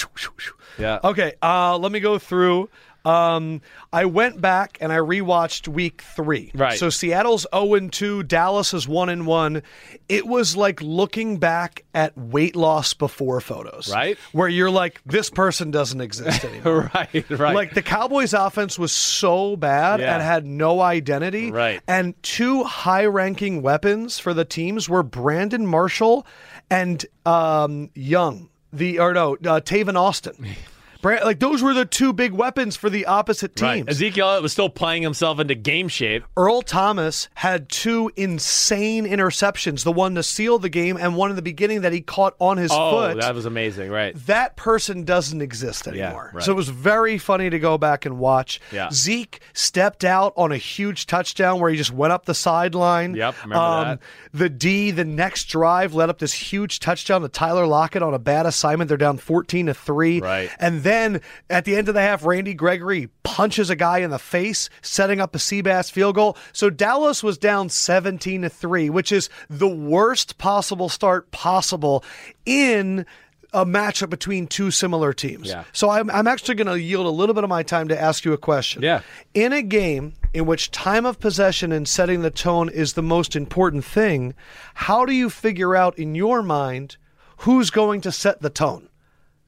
Yeah. 0.77 0.99
Okay, 1.03 1.33
uh, 1.41 1.77
let 1.77 1.91
me 1.91 1.99
go 1.99 2.17
through. 2.17 2.69
Um, 3.05 3.61
I 3.93 4.05
went 4.05 4.41
back 4.41 4.77
and 4.81 4.91
I 4.91 4.97
rewatched 4.97 5.67
week 5.67 6.01
three. 6.01 6.51
Right. 6.53 6.77
So 6.77 6.89
Seattle's 6.89 7.47
0 7.55 7.87
2, 7.89 8.23
Dallas 8.23 8.73
is 8.73 8.87
1 8.87 9.25
1. 9.25 9.63
It 10.09 10.27
was 10.27 10.57
like 10.57 10.81
looking 10.81 11.37
back 11.37 11.85
at 11.93 12.17
weight 12.17 12.55
loss 12.55 12.93
before 12.93 13.39
photos. 13.41 13.89
Right. 13.91 14.17
Where 14.31 14.47
you're 14.49 14.69
like, 14.69 15.01
this 15.05 15.29
person 15.29 15.71
doesn't 15.71 16.01
exist 16.01 16.43
anymore. 16.45 16.91
right, 16.93 17.29
right. 17.29 17.55
Like 17.55 17.73
the 17.73 17.81
Cowboys' 17.81 18.33
offense 18.33 18.77
was 18.77 18.91
so 18.91 19.55
bad 19.55 19.99
Yeah. 20.01 20.13
and 20.13 20.21
had 20.23 20.45
no 20.45 20.81
identity. 20.81 21.51
Right. 21.51 21.81
And 21.87 22.21
two 22.21 22.63
high 22.63 23.05
ranking 23.05 23.61
weapons 23.61 24.19
for 24.19 24.33
the 24.33 24.45
teams 24.45 24.89
were 24.89 25.03
Brandon 25.03 25.65
Marshall 25.65 26.27
and 26.69 27.05
um, 27.25 27.89
Young. 27.95 28.49
The 28.71 28.99
or 28.99 29.13
no, 29.13 29.33
uh, 29.35 29.61
Tavon 29.61 29.95
Austin. 29.95 30.45
Brand, 31.01 31.23
like 31.23 31.39
those 31.39 31.61
were 31.63 31.73
the 31.73 31.85
two 31.85 32.11
big 32.13 32.33
weapons 32.33 32.75
for 32.75 32.89
the 32.89 33.05
opposite 33.05 33.55
teams. 33.55 33.63
right. 33.63 33.89
Ezekiel 33.89 34.41
was 34.41 34.51
still 34.51 34.69
playing 34.69 35.01
himself 35.03 35.39
into 35.39 35.55
game 35.55 35.87
shape. 35.87 36.23
Earl 36.35 36.61
Thomas 36.61 37.29
had 37.35 37.69
two 37.69 38.11
insane 38.17 39.05
interceptions, 39.05 39.83
the 39.83 39.91
one 39.91 40.15
to 40.15 40.23
seal 40.23 40.59
the 40.59 40.69
game 40.69 40.97
and 40.97 41.15
one 41.15 41.29
in 41.29 41.35
the 41.35 41.41
beginning 41.41 41.81
that 41.81 41.93
he 41.93 42.01
caught 42.01 42.35
on 42.39 42.57
his 42.57 42.71
Oh, 42.73 42.91
foot. 42.91 43.21
that 43.21 43.33
was 43.33 43.45
amazing, 43.45 43.89
right? 43.91 44.13
that 44.27 44.55
person 44.57 45.03
doesn't 45.05 45.41
exist 45.41 45.87
anymore. 45.87 46.31
right. 46.33 46.43
So 46.43 46.51
it 46.51 46.55
was 46.55 46.69
very 46.69 47.17
funny 47.17 47.49
to 47.49 47.59
go 47.59 47.77
back 47.77 48.05
and 48.05 48.19
watch. 48.19 48.59
Yeah. 48.71 48.89
Zeke 48.91 49.39
stepped 49.53 50.03
out 50.03 50.33
on 50.35 50.51
a 50.51 50.57
huge 50.57 51.05
touchdown 51.07 51.59
where 51.59 51.69
he 51.69 51.77
just 51.77 51.91
went 51.93 52.11
up 52.13 52.25
the 52.25 52.33
sideline. 52.35 53.11
Um, 53.11 53.15
Yep, 53.15 53.35
remember 53.43 53.83
that. 53.85 53.99
The 54.33 54.49
D, 54.49 54.91
the 54.91 55.05
next 55.05 55.45
drive, 55.45 55.93
led 55.93 56.09
up 56.09 56.19
this 56.19 56.33
huge 56.33 56.79
touchdown 56.79 57.21
to 57.21 57.29
Tyler 57.29 57.65
Lockett 57.67 58.03
on 58.03 58.13
a 58.13 58.19
bad 58.19 58.45
assignment. 58.45 58.87
They're 58.89 58.97
down 58.97 59.17
14 59.17 59.67
to 59.67 59.73
3. 59.73 60.19
Right. 60.21 60.49
And 60.59 60.81
then 60.89 61.21
at 61.49 61.65
the 61.65 61.75
end 61.75 61.87
of 61.87 61.93
the 61.93 62.01
half, 62.01 62.25
Randy 62.25 62.53
Gregory 62.53 63.09
punches 63.23 63.69
a 63.69 63.75
guy 63.75 63.99
in 63.99 64.09
the 64.09 64.19
face, 64.19 64.69
setting 64.81 65.21
up 65.21 65.35
a 65.35 65.37
Seabass 65.37 65.91
field 65.91 66.15
goal. 66.15 66.35
So 66.51 66.69
Dallas 66.69 67.23
was 67.23 67.37
down 67.37 67.69
17 67.69 68.41
to 68.41 68.49
3, 68.49 68.89
which 68.89 69.11
is 69.11 69.29
the 69.49 69.67
worst 69.67 70.37
possible 70.37 70.89
start 70.89 71.31
possible 71.31 72.03
in 72.45 73.05
a 73.53 73.65
matchup 73.65 74.09
between 74.09 74.47
two 74.47 74.71
similar 74.71 75.13
teams. 75.13 75.47
Yeah. 75.47 75.63
So 75.73 75.89
I'm, 75.89 76.09
I'm 76.11 76.27
actually 76.27 76.55
going 76.55 76.67
to 76.67 76.79
yield 76.79 77.05
a 77.05 77.09
little 77.09 77.33
bit 77.33 77.43
of 77.43 77.49
my 77.49 77.63
time 77.63 77.87
to 77.87 77.99
ask 77.99 78.25
you 78.25 78.33
a 78.33 78.37
question. 78.37 78.81
Yeah. 78.81 79.01
In 79.33 79.53
a 79.53 79.61
game 79.61 80.13
in 80.33 80.45
which 80.45 80.71
time 80.71 81.05
of 81.05 81.19
possession 81.19 81.71
and 81.71 81.87
setting 81.87 82.21
the 82.21 82.29
tone 82.29 82.69
is 82.69 82.93
the 82.93 83.01
most 83.01 83.35
important 83.35 83.85
thing, 83.85 84.35
how 84.75 85.05
do 85.05 85.13
you 85.13 85.29
figure 85.29 85.75
out 85.75 85.97
in 85.97 86.13
your 86.15 86.43
mind 86.43 86.97
who's 87.37 87.69
going 87.69 88.01
to 88.01 88.11
set 88.11 88.41
the 88.41 88.49
tone? 88.49 88.88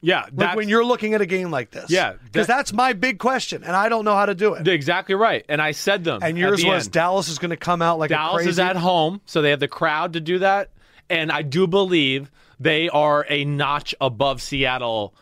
Yeah, 0.03 0.25
Like 0.33 0.55
when 0.55 0.67
you're 0.67 0.83
looking 0.83 1.13
at 1.13 1.21
a 1.21 1.27
game 1.27 1.51
like 1.51 1.69
this. 1.71 1.91
Yeah, 1.91 2.13
Because 2.23 2.47
that- 2.47 2.57
that's 2.57 2.73
my 2.73 2.93
big 2.93 3.19
question, 3.19 3.63
and 3.63 3.75
I 3.75 3.87
don't 3.87 4.03
know 4.03 4.15
how 4.15 4.25
to 4.25 4.33
do 4.33 4.55
it. 4.55 4.67
exactly 4.67 5.13
right. 5.13 5.45
And 5.47 5.61
I 5.61 5.71
said 5.73 6.03
them. 6.03 6.21
and 6.23 6.37
yours 6.37 6.61
the 6.61 6.69
was 6.69 6.85
end. 6.87 6.93
Dallas 6.93 7.29
is 7.29 7.37
going 7.37 7.51
to 7.51 7.57
come 7.57 7.81
out 7.83 7.99
like 7.99 8.09
a 8.09 8.15
Dallas 8.15 8.37
crazy. 8.37 8.49
is 8.49 8.59
at 8.59 8.75
home, 8.77 9.21
so 9.27 9.41
they 9.43 9.51
have 9.51 9.59
the 9.59 9.67
crowd 9.67 10.13
to 10.13 10.19
do 10.19 10.39
that. 10.39 10.71
And 11.09 11.31
I 11.31 11.43
do 11.43 11.67
believe 11.67 12.31
they 12.59 12.89
are 12.89 13.25
a 13.29 13.45
notch 13.45 13.93
above 14.01 14.41
Seattle, 14.41 15.13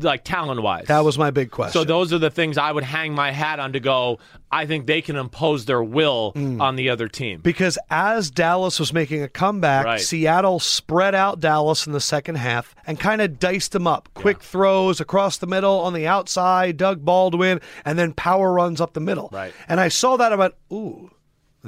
like 0.00 0.22
talent 0.24 0.62
wise. 0.62 0.86
that 0.86 1.04
was 1.04 1.18
my 1.18 1.30
big 1.30 1.50
question. 1.50 1.72
so 1.72 1.84
those 1.84 2.12
are 2.12 2.18
the 2.18 2.30
things 2.30 2.56
I 2.58 2.70
would 2.70 2.84
hang 2.84 3.14
my 3.14 3.32
hat 3.32 3.58
on 3.58 3.72
to 3.72 3.80
go. 3.80 4.18
I 4.50 4.66
think 4.66 4.86
they 4.86 5.02
can 5.02 5.16
impose 5.16 5.64
their 5.66 5.82
will 5.82 6.32
Mm. 6.34 6.60
on 6.62 6.76
the 6.76 6.88
other 6.90 7.08
team. 7.08 7.40
because 7.40 7.76
as 7.90 8.30
Dallas 8.30 8.78
was 8.80 8.92
making 8.92 9.22
a 9.22 9.28
comeback, 9.28 9.84
Right. 9.84 10.00
Seattle 10.00 10.60
spread 10.60 11.14
out 11.14 11.40
Dallas 11.40 11.86
in 11.86 11.92
the 11.92 12.00
second 12.00 12.36
half 12.36 12.74
and 12.86 12.98
kind 13.00 13.20
of 13.20 13.38
diced 13.38 13.72
them 13.72 13.86
up. 13.86 14.08
Quick 14.14 14.42
throws 14.42 15.00
across 15.00 15.36
the 15.38 15.46
middle 15.46 15.80
on 15.80 15.92
the 15.92 16.06
outside, 16.06 16.76
Doug 16.76 17.04
Baldwin, 17.04 17.60
and 17.84 17.98
then 17.98 18.12
power 18.12 18.52
runs 18.52 18.80
up 18.80 18.92
the 18.94 19.00
middle. 19.00 19.28
Right. 19.32 19.52
And 19.68 19.80
I 19.80 19.88
saw 19.88 20.16
that 20.16 20.32
I 20.32 20.36
went, 20.36 20.54
ooh. 20.72 21.10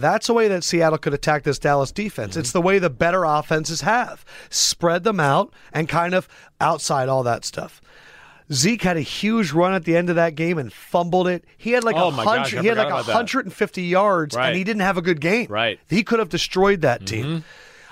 That's 0.00 0.28
a 0.28 0.34
way 0.34 0.48
that 0.48 0.64
Seattle 0.64 0.98
could 0.98 1.14
attack 1.14 1.42
this 1.44 1.58
Dallas 1.58 1.92
defense. 1.92 2.32
Mm-hmm. 2.32 2.40
It's 2.40 2.52
the 2.52 2.60
way 2.62 2.78
the 2.78 2.90
better 2.90 3.24
offenses 3.24 3.82
have. 3.82 4.24
Spread 4.48 5.04
them 5.04 5.20
out 5.20 5.52
and 5.72 5.88
kind 5.88 6.14
of 6.14 6.28
outside 6.60 7.08
all 7.08 7.22
that 7.24 7.44
stuff. 7.44 7.80
Zeke 8.52 8.82
had 8.82 8.96
a 8.96 9.00
huge 9.02 9.52
run 9.52 9.74
at 9.74 9.84
the 9.84 9.96
end 9.96 10.10
of 10.10 10.16
that 10.16 10.34
game 10.34 10.58
and 10.58 10.72
fumbled 10.72 11.28
it. 11.28 11.44
He 11.56 11.70
had 11.70 11.84
like 11.84 11.94
Oh 11.96 12.08
a 12.08 12.24
gosh, 12.24 12.50
He 12.50 12.66
had 12.66 12.76
like 12.78 12.88
about 12.88 13.06
that. 13.06 13.12
150 13.14 13.82
yards, 13.82 14.34
Right. 14.34 14.48
and 14.48 14.56
he 14.56 14.64
didn't 14.64 14.82
have 14.82 14.96
a 14.96 15.02
good 15.02 15.20
game. 15.20 15.46
Right. 15.48 15.78
Mm-hmm. 15.78 15.94
He 15.96 16.02
could 16.02 16.18
have 16.18 16.30
destroyed 16.30 16.80
that 16.80 17.06
team. 17.06 17.44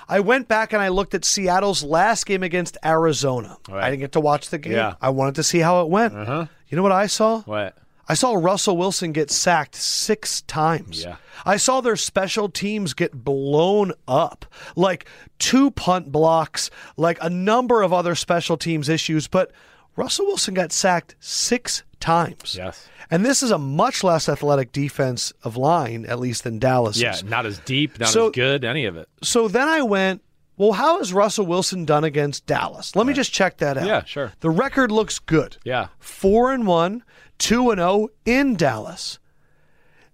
I 0.09 0.19
went 0.19 0.47
back 0.49 0.73
and 0.73 0.81
I 0.81 0.89
looked 0.89 1.13
at 1.13 1.23
Seattle's 1.23 1.83
last 1.83 2.25
game 2.25 2.43
against 2.43 2.77
Arizona. 2.83 3.57
Right. 3.69 3.83
I 3.85 3.89
didn't 3.89 4.01
get 4.01 4.11
to 4.13 4.19
watch 4.19 4.49
the 4.49 4.57
game. 4.57 4.73
Yeah. 4.73 4.95
I 5.01 5.11
wanted 5.11 5.35
to 5.35 5.43
see 5.43 5.59
how 5.59 5.81
it 5.81 5.87
went. 5.89 6.13
Uh-huh. 6.15 6.47
You 6.67 6.75
know 6.75 6.83
what 6.83 6.91
I 6.91 7.05
saw? 7.07 7.41
What? 7.43 7.77
I 8.09 8.15
saw 8.15 8.33
Russell 8.33 8.75
Wilson 8.75 9.11
get 9.11 9.29
sacked 9.29 9.75
six 9.75 10.41
times. 10.41 11.03
Yeah. 11.03 11.17
I 11.45 11.57
saw 11.57 11.79
their 11.79 11.95
special 11.95 12.49
teams 12.49 12.93
get 12.95 13.13
blown 13.13 13.93
up, 14.07 14.45
like 14.75 15.07
two 15.37 15.69
punt 15.71 16.11
blocks, 16.11 16.71
like 16.97 17.19
a 17.21 17.29
number 17.29 17.83
of 17.83 17.93
other 17.93 18.15
special 18.15 18.57
teams 18.57 18.89
issues. 18.89 19.27
But 19.27 19.51
Russell 19.95 20.25
Wilson 20.25 20.55
got 20.55 20.71
sacked 20.71 21.15
six 21.19 21.83
times. 21.99 22.55
Yes. 22.57 22.89
And 23.11 23.23
this 23.25 23.41
is 23.43 23.51
a 23.51 23.57
much 23.59 24.03
less 24.03 24.27
athletic 24.27 24.71
defense 24.71 25.31
of 25.43 25.55
line, 25.55 26.05
at 26.05 26.19
least 26.19 26.43
than 26.43 26.57
Dallas. 26.59 26.97
Yeah, 26.99 27.15
not 27.25 27.45
as 27.45 27.59
deep, 27.59 27.99
not 27.99 28.09
So- 28.09 28.27
as 28.27 28.31
good, 28.33 28.65
any 28.65 28.85
of 28.85 28.97
it. 28.97 29.07
So 29.21 29.47
then 29.47 29.67
I 29.67 29.81
went, 29.83 30.21
well, 30.57 30.73
how 30.73 30.97
has 30.97 31.13
Russell 31.13 31.45
Wilson 31.45 31.85
done 31.85 32.03
against 32.03 32.45
Dallas? 32.45 32.95
Let 32.95 33.05
me 33.07 33.13
just 33.13 33.31
check 33.31 33.57
that 33.57 33.77
out. 33.77 33.85
Yeah, 33.85 34.03
sure. 34.03 34.33
The 34.41 34.49
record 34.49 34.91
looks 34.91 35.17
good. 35.19 35.57
Yeah. 35.63 35.87
Four 35.99 36.51
and 36.51 36.67
one, 36.67 37.03
two 37.39 37.71
and 37.71 37.79
zero 37.79 38.09
in 38.25 38.55
Dallas. 38.55 39.17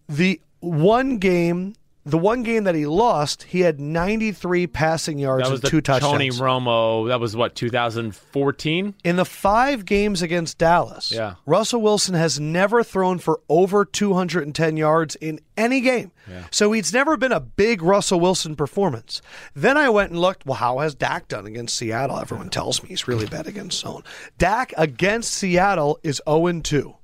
The 0.08 0.40
one 0.62 1.18
game 1.18 1.76
the 2.08 2.20
one 2.20 2.44
game 2.44 2.66
that 2.66 2.76
he 2.76 2.86
lost, 2.86 3.44
he 3.44 3.62
had 3.62 3.80
93 3.80 4.68
passing 4.68 5.18
yards 5.18 5.46
That 5.46 5.52
was 5.52 5.60
and 5.62 5.64
the 5.64 5.70
two 5.72 5.82
touchdowns. 5.82 6.12
Tony 6.12 6.30
Romo. 6.30 7.08
That 7.08 7.20
was 7.20 7.36
what 7.36 7.56
2014. 7.56 8.94
In 9.04 9.16
the 9.16 9.26
five 9.26 9.86
games 9.86 10.22
against 10.22 10.60
Dallas, 10.60 11.12
Yeah. 11.12 11.36
Russell 11.48 11.82
Wilson 11.82 12.14
has 12.14 12.40
never 12.40 12.84
thrown 12.84 13.18
for 13.18 13.42
over 13.50 13.86
210 13.86 14.78
yards 14.78 15.16
in 15.16 15.40
any 15.58 15.82
game. 15.82 16.12
Yeah. 16.30 16.44
So 16.52 16.72
he's 16.74 16.94
never 16.94 17.18
been 17.18 17.32
a 17.32 17.40
big 17.40 17.82
Russell 17.82 18.20
Wilson 18.20 18.56
performance. 18.56 19.24
Then 19.56 19.76
I 19.76 19.90
went 19.90 20.12
and 20.12 20.20
looked, 20.22 20.46
well, 20.46 20.58
how 20.58 20.78
has 20.80 20.94
Dak 20.94 21.28
done 21.28 21.48
against 21.48 21.76
Seattle? 21.76 22.20
Everyone 22.20 22.50
tells 22.50 22.84
me 22.84 22.90
he's 22.90 23.08
really 23.08 23.26
bad 23.26 23.48
against 23.48 23.80
zone. 23.80 24.04
Dak 24.38 24.74
against 24.78 25.34
Seattle 25.34 25.98
is 26.04 26.22
0 26.30 26.62
2. 26.62 26.96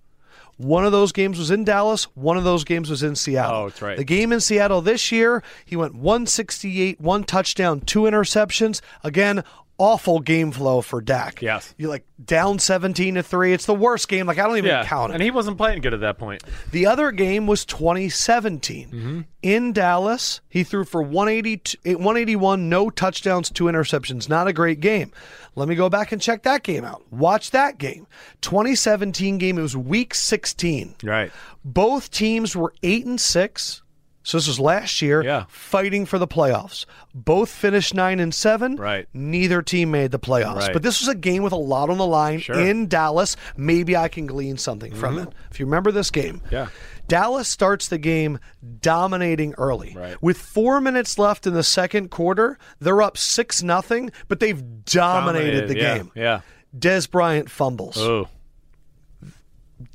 One 0.57 0.85
of 0.85 0.91
those 0.91 1.11
games 1.11 1.39
was 1.39 1.49
in 1.49 1.63
Dallas. 1.63 2.03
One 2.15 2.37
of 2.37 2.43
those 2.43 2.63
games 2.63 2.89
was 2.89 3.03
in 3.03 3.15
Seattle. 3.15 3.61
Oh, 3.61 3.69
that's 3.69 3.81
right. 3.81 3.97
The 3.97 4.03
game 4.03 4.31
in 4.31 4.39
Seattle 4.39 4.81
this 4.81 5.11
year, 5.11 5.43
he 5.65 5.75
went 5.75 5.95
168, 5.95 7.01
one 7.01 7.23
touchdown, 7.23 7.81
two 7.81 8.01
interceptions. 8.01 8.81
Again, 9.03 9.43
awful 9.81 10.19
game 10.19 10.51
flow 10.51 10.79
for 10.81 11.01
Dak. 11.01 11.41
Yes. 11.41 11.73
You're 11.75 11.89
like 11.89 12.05
down 12.23 12.59
17 12.59 13.15
to 13.15 13.23
3. 13.23 13.51
It's 13.51 13.65
the 13.65 13.73
worst 13.73 14.07
game. 14.07 14.27
Like 14.27 14.37
I 14.37 14.45
don't 14.47 14.57
even 14.57 14.69
Yeah, 14.69 14.85
count 14.85 15.11
it. 15.11 15.15
and 15.15 15.23
he 15.23 15.31
wasn't 15.31 15.57
playing 15.57 15.81
good 15.81 15.93
at 15.95 16.01
that 16.01 16.19
point. 16.19 16.43
The 16.71 16.85
other 16.85 17.11
game 17.11 17.47
was 17.47 17.65
2017. 17.65 18.87
Mm-hmm. 18.89 19.21
In 19.41 19.73
Dallas, 19.73 20.41
he 20.49 20.63
threw 20.63 20.85
for 20.85 21.01
180, 21.01 21.79
181, 21.95 22.69
no 22.69 22.91
touchdowns, 22.91 23.49
two 23.49 23.63
interceptions. 23.63 24.29
Not 24.29 24.47
a 24.47 24.53
great 24.53 24.81
game. 24.81 25.11
Let 25.55 25.67
me 25.67 25.73
go 25.75 25.89
back 25.89 26.11
and 26.11 26.21
check 26.21 26.43
that 26.43 26.61
game 26.61 26.85
out. 26.85 27.03
Watch 27.11 27.49
that 27.51 27.79
game. 27.79 28.05
2017 28.41 29.37
game, 29.39 29.57
it 29.57 29.61
was 29.63 29.75
week 29.75 30.13
16. 30.13 30.95
Right. 31.03 31.31
Both 31.65 32.11
teams 32.11 32.55
were 32.55 32.73
8 32.83 33.05
and 33.07 33.19
6. 33.19 33.81
So 34.23 34.37
this 34.37 34.47
was 34.47 34.59
last 34.59 35.01
year, 35.01 35.23
Yeah. 35.23 35.45
fighting 35.49 36.05
for 36.05 36.19
the 36.19 36.27
playoffs. 36.27 36.85
Both 37.15 37.49
finished 37.49 37.93
nine 37.95 38.19
and 38.19 38.33
seven. 38.33 38.75
Right. 38.75 39.07
Neither 39.13 39.61
team 39.63 39.89
made 39.91 40.11
the 40.11 40.19
playoffs. 40.19 40.57
Right. 40.57 40.73
But 40.73 40.83
this 40.83 40.99
was 40.99 41.07
a 41.09 41.15
game 41.15 41.41
with 41.41 41.53
a 41.53 41.57
lot 41.57 41.89
on 41.89 41.97
the 41.97 42.05
line 42.05 42.39
Sure. 42.39 42.55
Mm-hmm. 42.55 42.67
in 42.67 42.87
Dallas. 42.87 43.35
Maybe 43.57 43.97
I 43.97 44.07
can 44.09 44.27
glean 44.27 44.57
something 44.57 44.93
from 44.93 45.17
it. 45.17 45.29
If 45.49 45.59
you 45.59 45.65
remember 45.65 45.91
this 45.91 46.11
game, 46.11 46.41
Yeah. 46.51 46.67
Dallas 47.07 47.47
starts 47.47 47.87
the 47.87 47.97
game 47.97 48.39
dominating 48.79 49.53
early. 49.57 49.93
Right. 49.97 50.21
With 50.21 50.37
four 50.37 50.79
minutes 50.81 51.17
left 51.17 51.45
in 51.47 51.53
the 51.53 51.63
second 51.63 52.09
quarter, 52.11 52.57
they're 52.79 53.01
up 53.01 53.17
six 53.17 53.61
nothing, 53.63 54.11
but 54.27 54.39
they've 54.39 54.61
dominated, 54.85 55.67
the 55.67 55.77
yeah, 55.77 55.97
game. 55.97 56.11
Yeah. 56.15 56.41
Dez 56.77 57.09
Bryant 57.09 57.49
fumbles. 57.49 57.97
Oh. 57.97 58.27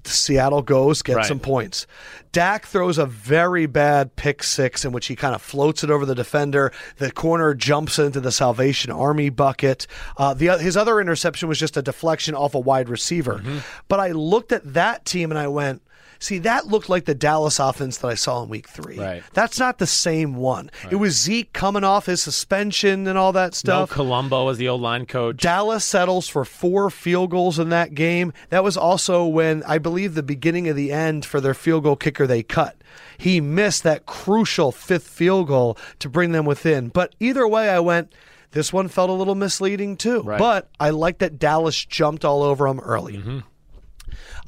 Seattle 0.04 0.62
goes, 0.62 1.02
gets 1.02 1.16
Right. 1.16 1.26
some 1.26 1.40
points. 1.40 1.86
Dak 2.32 2.66
throws 2.66 2.98
a 2.98 3.06
very 3.06 3.66
bad 3.66 4.14
pick 4.16 4.42
six 4.42 4.84
in 4.84 4.92
which 4.92 5.06
he 5.06 5.16
kind 5.16 5.34
of 5.34 5.40
floats 5.40 5.82
it 5.82 5.90
over 5.90 6.04
the 6.04 6.14
defender. 6.14 6.70
The 6.98 7.10
corner 7.10 7.54
jumps 7.54 7.98
into 7.98 8.20
the 8.20 8.30
Salvation 8.32 8.90
Army 8.92 9.30
bucket. 9.30 9.86
Uh, 10.18 10.34
the 10.34 10.48
his 10.58 10.76
other 10.76 11.00
interception 11.00 11.48
was 11.48 11.58
just 11.58 11.76
a 11.76 11.82
deflection 11.82 12.34
off 12.34 12.54
a 12.54 12.58
wide 12.58 12.88
receiver. 12.88 13.36
Mm-hmm. 13.38 13.58
But 13.88 14.00
I 14.00 14.12
looked 14.12 14.52
at 14.52 14.74
that 14.74 15.04
team 15.04 15.30
and 15.30 15.38
I 15.38 15.48
went, 15.48 15.82
"See, 16.18 16.38
that 16.38 16.66
looked 16.66 16.88
like 16.88 17.04
the 17.04 17.14
Dallas 17.14 17.58
offense 17.58 17.98
that 17.98 18.08
I 18.08 18.14
saw 18.14 18.42
in 18.42 18.48
Week 18.48 18.68
Three. 18.68 18.98
Right. 18.98 19.22
That's 19.32 19.58
not 19.58 19.78
the 19.78 19.86
same 19.86 20.34
one. 20.36 20.70
It 20.90 20.96
was 20.96 21.18
Zeke 21.18 21.52
coming 21.52 21.84
off 21.84 22.06
his 22.06 22.22
suspension 22.22 23.06
and 23.06 23.18
all 23.18 23.32
that 23.32 23.52
No 23.52 23.56
stuff. 23.56 23.90
Colombo 23.90 24.48
as 24.48 24.58
the 24.58 24.68
old 24.68 24.80
line 24.80 25.06
coach. 25.06 25.38
Dallas 25.42 25.84
settles 25.84 26.28
for 26.28 26.44
four 26.44 26.90
field 26.90 27.30
goals 27.30 27.58
in 27.58 27.68
that 27.70 27.94
game. 27.94 28.32
That 28.50 28.64
was 28.64 28.76
also 28.76 29.26
when 29.26 29.62
I 29.64 29.78
believe 29.78 30.14
the 30.14 30.22
beginning 30.22 30.68
of 30.68 30.76
the 30.76 30.92
end 30.92 31.24
for 31.24 31.40
their 31.40 31.54
field 31.54 31.84
goal 31.84 31.96
kicker 31.96 32.26
they 32.26 32.42
cut. 32.42 32.76
He 33.18 33.40
missed 33.40 33.82
that 33.82 34.06
crucial 34.06 34.72
fifth 34.72 35.08
field 35.08 35.48
goal 35.48 35.78
to 35.98 36.08
bring 36.08 36.32
them 36.32 36.44
within. 36.44 36.88
But 36.88 37.14
either 37.20 37.46
way, 37.46 37.68
I 37.68 37.80
went. 37.80 38.12
This 38.52 38.72
one 38.72 38.88
felt 38.88 39.10
a 39.10 39.12
little 39.12 39.34
misleading 39.34 39.96
too. 39.96 40.22
Right. 40.22 40.38
But 40.38 40.70
I 40.80 40.90
like 40.90 41.18
that 41.18 41.38
Dallas 41.38 41.84
jumped 41.84 42.24
all 42.24 42.42
over 42.42 42.66
them 42.66 42.80
early. 42.80 43.18
Mm-hmm. 43.18 43.38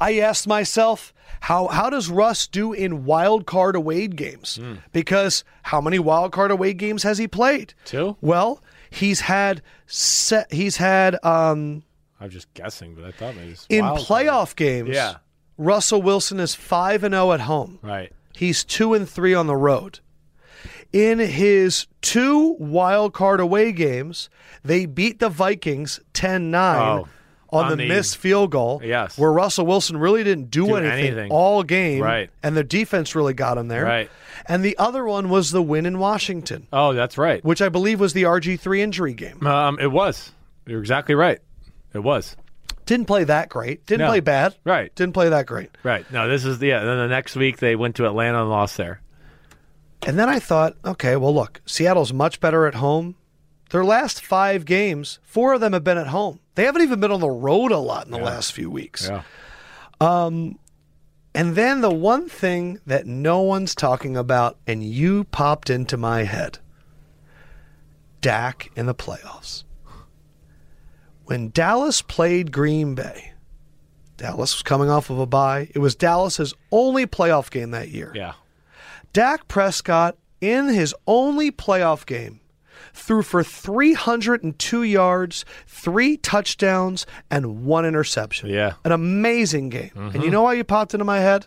I 0.01 0.19
asked 0.19 0.47
myself, 0.47 1.13
how 1.41 1.69
how 1.69 1.91
does 1.91 2.09
Russ 2.11 2.47
do 2.47 2.73
in 2.73 3.05
wild 3.05 3.47
card 3.47 3.77
away 3.77 4.07
games? 4.09 4.59
Because 4.93 5.45
how 5.65 5.81
many 5.81 5.99
wild 5.99 6.33
card 6.33 6.51
away 6.51 6.73
games 6.75 7.03
has 7.03 7.19
he 7.19 7.29
played? 7.29 7.75
Two? 7.85 8.17
Well, 8.21 8.63
he's 8.91 9.21
had 9.21 9.63
set, 9.87 10.53
he's 10.53 10.77
had 10.79 11.23
um, 11.25 11.83
I'm 12.21 12.31
just 12.31 12.53
guessing, 12.55 12.95
but 12.95 13.05
I 13.05 13.11
thought 13.13 13.37
maybe 13.37 13.55
in 13.69 13.85
playoff 13.85 14.57
games. 14.57 14.91
Yeah. 14.91 15.17
Russell 15.57 16.01
Wilson 16.03 16.39
is 16.39 16.55
five 16.55 17.03
and 17.03 17.13
zero 17.15 17.33
at 17.33 17.41
home. 17.41 17.79
Right. 17.83 18.13
He's 18.35 18.63
two 18.65 18.95
and 18.95 19.09
three 19.09 19.35
on 19.35 19.47
the 19.49 19.57
road. 19.57 19.99
In 20.93 21.19
his 21.19 21.87
two 22.01 22.57
wild 22.59 23.13
card 23.13 23.41
away 23.41 23.73
games, 23.73 24.31
they 24.65 24.87
beat 24.87 25.19
the 25.19 25.29
Vikings 25.29 26.01
10 26.15 26.51
9 26.51 26.77
Oh, 27.01 27.09
on, 27.51 27.65
on 27.65 27.71
the, 27.71 27.77
the- 27.77 27.89
missed 27.89 28.17
field 28.19 28.51
goal. 28.51 28.81
Yes. 28.85 29.19
Where 29.19 29.33
Russell 29.33 29.67
Wilson 29.67 29.97
really 29.97 30.23
didn't 30.25 30.51
do, 30.51 30.67
Do 30.67 30.77
anything, 30.77 31.07
anything. 31.07 31.31
all 31.33 31.63
game. 31.63 32.03
Right. 32.03 32.31
And 32.43 32.57
the 32.57 32.65
defense 32.65 33.15
really 33.15 33.35
got 33.35 33.57
him 33.59 33.69
there. 33.69 33.85
Right. 33.85 34.11
And 34.47 34.65
the 34.65 34.77
other 34.79 35.05
one 35.05 35.29
was 35.31 35.51
the 35.51 35.63
win 35.63 35.85
in 35.87 35.99
Washington, 35.99 36.67
Oh, 36.73 36.93
that's 36.93 37.19
right. 37.19 37.45
which 37.45 37.61
I 37.63 37.69
believe 37.69 38.01
was 38.01 38.13
the 38.13 38.23
RG3 38.25 38.81
injury 38.81 39.15
game. 39.15 39.47
Um, 39.47 39.79
it 39.81 39.91
was. 39.91 40.33
You're 40.67 40.81
exactly 40.81 41.15
right. 41.15 41.39
It 41.95 42.01
was. 42.01 42.37
Didn't 42.87 43.07
play 43.07 43.25
that 43.25 43.49
great. 43.51 43.85
Didn't 43.87 44.01
No. 44.07 44.09
play 44.09 44.21
bad. 44.21 44.55
Right. 44.65 44.95
Didn't 44.95 45.13
play 45.13 45.29
that 45.29 45.45
great. 45.47 45.71
Right. 45.83 46.11
No, 46.11 46.27
this 46.29 46.45
is 46.47 46.61
yeah. 46.63 46.85
Then 46.85 46.97
the 46.99 47.09
next 47.09 47.37
week 47.37 47.59
they 47.59 47.77
went 47.77 47.97
to 47.97 48.07
Atlanta 48.07 48.41
and 48.41 48.49
lost 48.51 48.77
there. 48.79 49.01
And 50.07 50.19
then 50.19 50.29
I 50.29 50.39
thought, 50.39 50.75
okay, 50.85 51.17
well, 51.17 51.35
look, 51.35 51.61
Seattle's 51.67 52.13
much 52.13 52.41
better 52.41 52.67
at 52.67 52.77
home. 52.77 53.17
Their 53.71 53.85
last 53.85 54.25
five 54.25 54.65
games, 54.65 55.19
four 55.23 55.53
of 55.55 55.61
them 55.61 55.73
have 55.75 55.85
been 55.85 55.99
at 55.99 56.07
home. 56.09 56.41
They 56.55 56.65
haven't 56.65 56.83
even 56.83 57.01
been 57.01 57.13
on 57.13 57.21
the 57.21 57.31
road 57.31 57.71
a 57.71 57.79
lot 57.79 58.07
in 58.07 58.13
the 58.13 58.19
last 58.19 58.53
few 58.53 58.71
weeks. 58.71 59.09
Yeah. 59.09 59.23
Um, 60.01 60.59
And 61.35 61.55
then 61.55 61.83
the 61.83 61.93
one 61.93 62.29
thing 62.29 62.81
that 62.87 63.07
no 63.07 63.43
one's 63.43 63.75
talking 63.75 64.17
about, 64.17 64.57
and 64.67 64.83
you 64.83 65.25
popped 65.25 65.69
into 65.71 65.97
my 65.97 66.23
head 66.25 66.59
Dak 68.21 68.71
in 68.75 68.87
the 68.87 68.95
playoffs. 68.95 69.65
When 71.27 71.51
Dallas 71.51 72.01
played 72.03 72.51
Green 72.53 72.95
Bay, 72.95 73.33
Dallas 74.17 74.55
was 74.57 74.63
coming 74.63 74.91
off 74.91 75.11
of 75.11 75.19
a 75.19 75.27
bye. 75.27 75.69
It 75.75 75.79
was 75.79 75.95
Dallas's 75.95 76.55
only 76.73 77.07
playoff 77.07 77.51
game 77.51 77.71
that 77.73 77.91
year. 77.91 78.13
Yeah. 78.15 78.33
Dak 79.13 79.47
Prescott, 79.47 80.17
in 80.41 80.69
his 80.69 80.95
only 81.07 81.51
playoff 81.53 82.07
game, 82.07 82.41
threw 82.99 83.23
for 83.23 83.43
302 83.43 84.83
yards, 84.83 85.45
three 85.67 86.17
touchdowns, 86.17 87.07
and 87.31 87.65
one 87.65 87.87
interception. 87.87 88.51
Yeah. 88.51 88.75
An 88.85 88.93
amazing 88.93 89.69
game. 89.71 89.91
And 89.95 90.13
mm-hmm. 90.13 90.23
you 90.23 90.31
know 90.31 90.43
why 90.43 90.55
you 90.55 90.65
popped 90.65 90.95
into 90.95 91.05
my 91.05 91.21
head? 91.21 91.47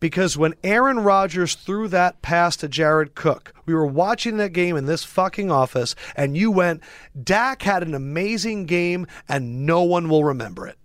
Because 0.00 0.36
when 0.36 0.54
Aaron 0.62 1.00
Rodgers 1.00 1.54
threw 1.54 1.88
that 1.88 2.22
pass 2.22 2.56
to 2.58 2.68
Jared 2.68 3.14
Cook, 3.14 3.52
we 3.66 3.74
were 3.74 3.86
watching 3.86 4.36
that 4.36 4.52
game 4.52 4.76
in 4.76 4.86
this 4.86 5.02
fucking 5.02 5.50
office, 5.50 5.96
and 6.14 6.36
you 6.36 6.52
went, 6.52 6.82
Dak 7.20 7.62
had 7.62 7.82
an 7.82 7.94
amazing 7.94 8.66
game, 8.66 9.06
and 9.28 9.66
no 9.66 9.82
one 9.82 10.08
will 10.08 10.24
remember 10.24 10.66
it. 10.68 10.78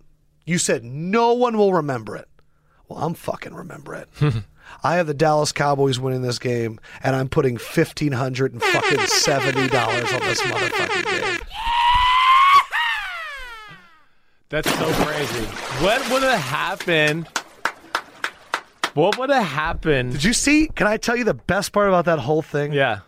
You 0.46 0.58
said, 0.58 0.84
no 0.84 1.34
one 1.34 1.58
will 1.58 1.74
remember 1.74 2.16
it. 2.16 2.28
Well, 2.88 3.04
I'm 3.04 3.14
fucking 3.14 3.54
remember 3.54 3.94
it. 3.96 4.10
I 4.84 4.96
have 4.96 5.08
the 5.08 5.14
Dallas 5.14 5.52
Cowboys 5.52 6.00
winning 6.00 6.22
this 6.22 6.40
game, 6.40 6.80
and 7.04 7.16
I'm 7.16 7.30
putting 7.30 7.58
fifteen 7.58 8.12
hundred 8.14 8.54
and 8.54 8.62
fucking 8.64 9.00
seventy 9.08 9.68
dollars 9.68 10.12
on 10.14 10.20
this 10.22 10.42
motherfucking 10.42 11.22
game. 11.22 11.40
That's 14.50 14.72
so 14.78 14.86
crazy. 15.04 15.46
What 15.84 16.10
would 16.12 16.22
have 16.24 16.40
happened? 16.40 17.28
What 18.94 19.18
would 19.18 19.32
have 19.32 19.46
happened? 19.46 20.12
Did 20.12 20.24
you 20.24 20.34
see? 20.34 20.68
Can 20.68 20.86
I 20.86 20.98
tell 20.98 21.16
you 21.16 21.24
the 21.24 21.34
best 21.34 21.72
part 21.72 21.88
about 21.88 22.06
that 22.06 22.20
whole 22.20 22.44
thing? 22.44 22.72
Yeah. 22.74 23.00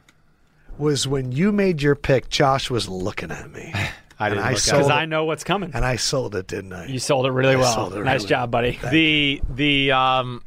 Was 0.79 1.07
when 1.07 1.31
you 1.31 1.51
made 1.51 1.81
your 1.81 1.95
pick, 1.95 2.29
Josh 2.29 2.69
was 2.71 2.89
looking 2.89 3.31
at 3.31 3.51
me, 3.51 3.71
I 4.19 4.29
didn't 4.29 4.43
I 4.43 4.49
look 4.51 4.59
saw- 4.59 4.71
at 4.71 4.77
Because 4.79 4.87
Sold 4.87 4.91
I 4.91 5.05
know 5.05 5.25
what's 5.25 5.43
coming. 5.43 5.71
and 5.73 5.85
I 5.85 5.95
sold 5.97 6.35
it, 6.35 6.47
didn't 6.47 6.73
I? 6.73 6.87
You 6.87 6.97
sold 6.99 7.27
it 7.27 7.31
really 7.31 7.55
well. 7.55 7.73
sold 7.73 7.93
it 7.93 8.03
nice 8.03 8.21
really 8.21 8.29
job, 8.29 8.49
buddy. 8.51 8.79
it. 8.81 8.89
the 8.89 9.41
the 9.53 9.91
um 9.91 10.41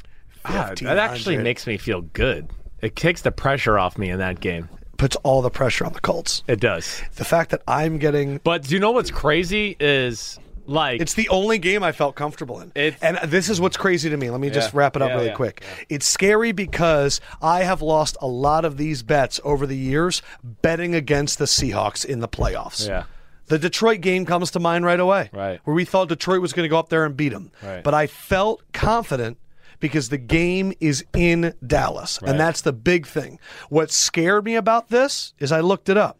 ah, 0.45 0.72
that 0.82 0.99
actually 0.99 1.36
makes 1.39 1.66
me 1.66 1.76
feel 1.76 2.03
good. 2.03 2.49
It 2.80 2.97
takes 2.97 3.22
the 3.22 3.32
pressure 3.32 3.78
off 3.78 3.99
me 3.99 4.11
in 4.11 4.18
that 4.18 4.41
game. 4.41 4.68
Puts 4.97 5.16
all 5.16 5.43
the 5.43 5.51
pressure 5.51 5.84
on 5.84 5.93
the 5.93 6.01
Colts. 6.01 6.43
It 6.49 6.61
does. 6.61 7.03
The 7.16 7.24
fact 7.24 7.51
that 7.51 7.62
I'm 7.68 7.99
getting 7.99 8.41
But 8.43 8.64
do 8.64 8.74
you 8.74 8.80
know 8.80 8.91
what's 8.91 9.11
crazy 9.12 9.76
is 9.78 10.39
like 10.66 11.01
It's 11.01 11.14
the 11.14 11.28
only 11.28 11.59
game 11.59 11.82
I 11.82 11.93
felt 11.93 12.14
comfortable 12.16 12.61
in. 12.61 12.72
It's- 12.74 13.01
and 13.01 13.30
this 13.30 13.49
is 13.49 13.61
what's 13.61 13.76
crazy 13.76 14.11
to 14.11 14.16
me. 14.16 14.28
Let 14.30 14.41
me 14.41 14.51
just 14.51 14.74
wrap 14.74 14.97
it 14.97 15.03
up 15.03 15.11
Yeah, 15.11 15.14
really 15.14 15.26
yeah, 15.28 15.34
quick. 15.34 15.62
It's 15.89 16.07
scary 16.07 16.53
because 16.53 17.20
I 17.41 17.62
have 17.62 17.80
lost 17.80 18.16
a 18.20 18.26
lot 18.26 18.64
of 18.64 18.76
these 18.76 19.03
bets 19.03 19.41
over 19.45 19.66
the 19.66 19.76
years 19.76 20.20
betting 20.62 20.95
against 20.95 21.39
the 21.39 21.47
Seahawks 21.47 22.05
in 22.05 22.20
the 22.20 22.28
playoffs. 22.28 22.86
Yeah. 22.86 23.05
The 23.47 23.59
Detroit 23.59 24.03
game 24.03 24.26
comes 24.26 24.51
to 24.53 24.61
mind 24.61 24.84
right 24.84 25.01
away. 25.01 25.30
Right. 25.32 25.59
Where 25.64 25.74
we 25.74 25.84
thought 25.86 26.09
Detroit 26.09 26.43
was 26.43 26.53
going 26.53 26.64
to 26.64 26.68
go 26.68 26.78
up 26.78 26.91
there 26.91 27.05
and 27.07 27.16
beat 27.16 27.30
them. 27.30 27.51
Right. 27.62 27.82
But 27.82 27.95
I 27.95 28.07
felt 28.07 28.62
confident 28.72 29.39
because 29.81 30.09
the 30.09 30.18
game 30.18 30.72
is 30.81 31.05
in 31.14 31.55
Dallas. 31.66 32.18
And 32.22 32.39
that's 32.39 32.61
the 32.61 32.72
big 32.72 33.07
thing. 33.07 33.39
What 33.68 33.91
scared 33.91 34.45
me 34.45 34.55
about 34.55 34.89
this 34.89 35.35
is 35.39 35.53
I 35.53 35.61
looked 35.61 35.89
it 35.89 35.97
up. 35.97 36.18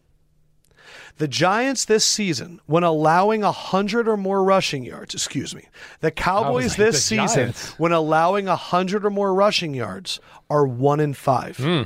The 1.19 1.29
Giants 1.29 1.85
this 1.85 2.05
season, 2.05 2.61
when 2.67 2.85
allowing 2.85 3.41
100 3.41 4.09
or 4.09 4.17
more 4.17 4.45
rushing 4.45 4.85
yards, 4.85 5.15
excuse 5.15 5.53
me, 5.53 5.65
the 6.01 6.13
Cowboys 6.13 6.79
like, 6.79 6.79
this 6.79 7.09
the 7.09 7.27
season, 7.27 7.55
when 7.77 7.91
allowing 7.91 8.47
100 8.47 9.05
or 9.05 9.11
more 9.11 9.35
rushing 9.35 9.75
yards, 9.75 10.21
are 10.49 10.65
1 10.65 11.01
in 11.01 11.15
5. 11.15 11.57
Hmm. 11.57 11.83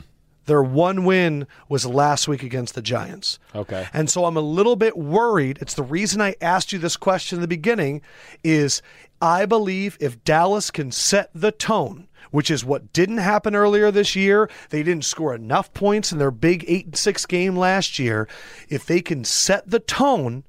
Their 0.47 0.63
one 0.63 1.05
win 1.05 1.47
was 1.69 1.87
last 1.87 2.27
week 2.27 2.43
against 2.43 2.75
the 2.75 2.83
Giants. 2.83 3.39
Okay. 3.55 3.87
And 3.93 4.11
so 4.11 4.25
I'm 4.25 4.37
a 4.37 4.41
little 4.41 4.77
bit 4.77 4.97
worried. 4.97 5.59
It's 5.61 5.75
the 5.75 5.83
reason 5.83 6.21
I 6.21 6.35
asked 6.41 6.73
you 6.73 6.79
this 6.79 6.97
question 6.97 7.37
in 7.37 7.43
the 7.43 7.49
beginning 7.49 8.03
is 8.43 8.83
I 9.21 9.47
believe 9.47 9.97
if 10.01 10.25
Dallas 10.25 10.71
can 10.71 10.91
set 10.91 11.31
the 11.33 11.53
tone, 11.53 12.09
which 12.33 12.51
is 12.51 12.65
what 12.65 12.93
didn't 12.93 13.19
happen 13.19 13.55
earlier 13.55 13.91
this 13.91 14.17
year, 14.17 14.51
they 14.71 14.83
didn't 14.83 15.05
score 15.05 15.35
enough 15.35 15.73
points 15.75 16.11
in 16.11 16.19
their 16.19 16.33
big 16.33 16.65
8 16.67 16.87
and 16.87 16.97
6 16.97 17.27
game 17.27 17.57
last 17.57 17.99
year. 17.99 18.29
If 18.69 18.85
they 18.85 19.01
can 19.01 19.25
set 19.25 19.71
the 19.71 19.79
tone 19.79 20.45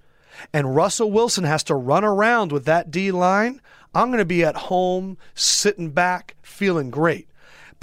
and 0.51 0.75
Russell 0.75 1.11
Wilson 1.11 1.43
has 1.43 1.63
to 1.65 1.75
run 1.75 2.03
around 2.03 2.51
with 2.51 2.65
that 2.65 2.89
D 2.89 3.11
line, 3.11 3.61
I'm 3.93 4.07
going 4.07 4.17
to 4.17 4.25
be 4.25 4.43
at 4.43 4.55
home 4.55 5.17
sitting 5.35 5.91
back 5.91 6.35
feeling 6.41 6.89
great. 6.89 7.27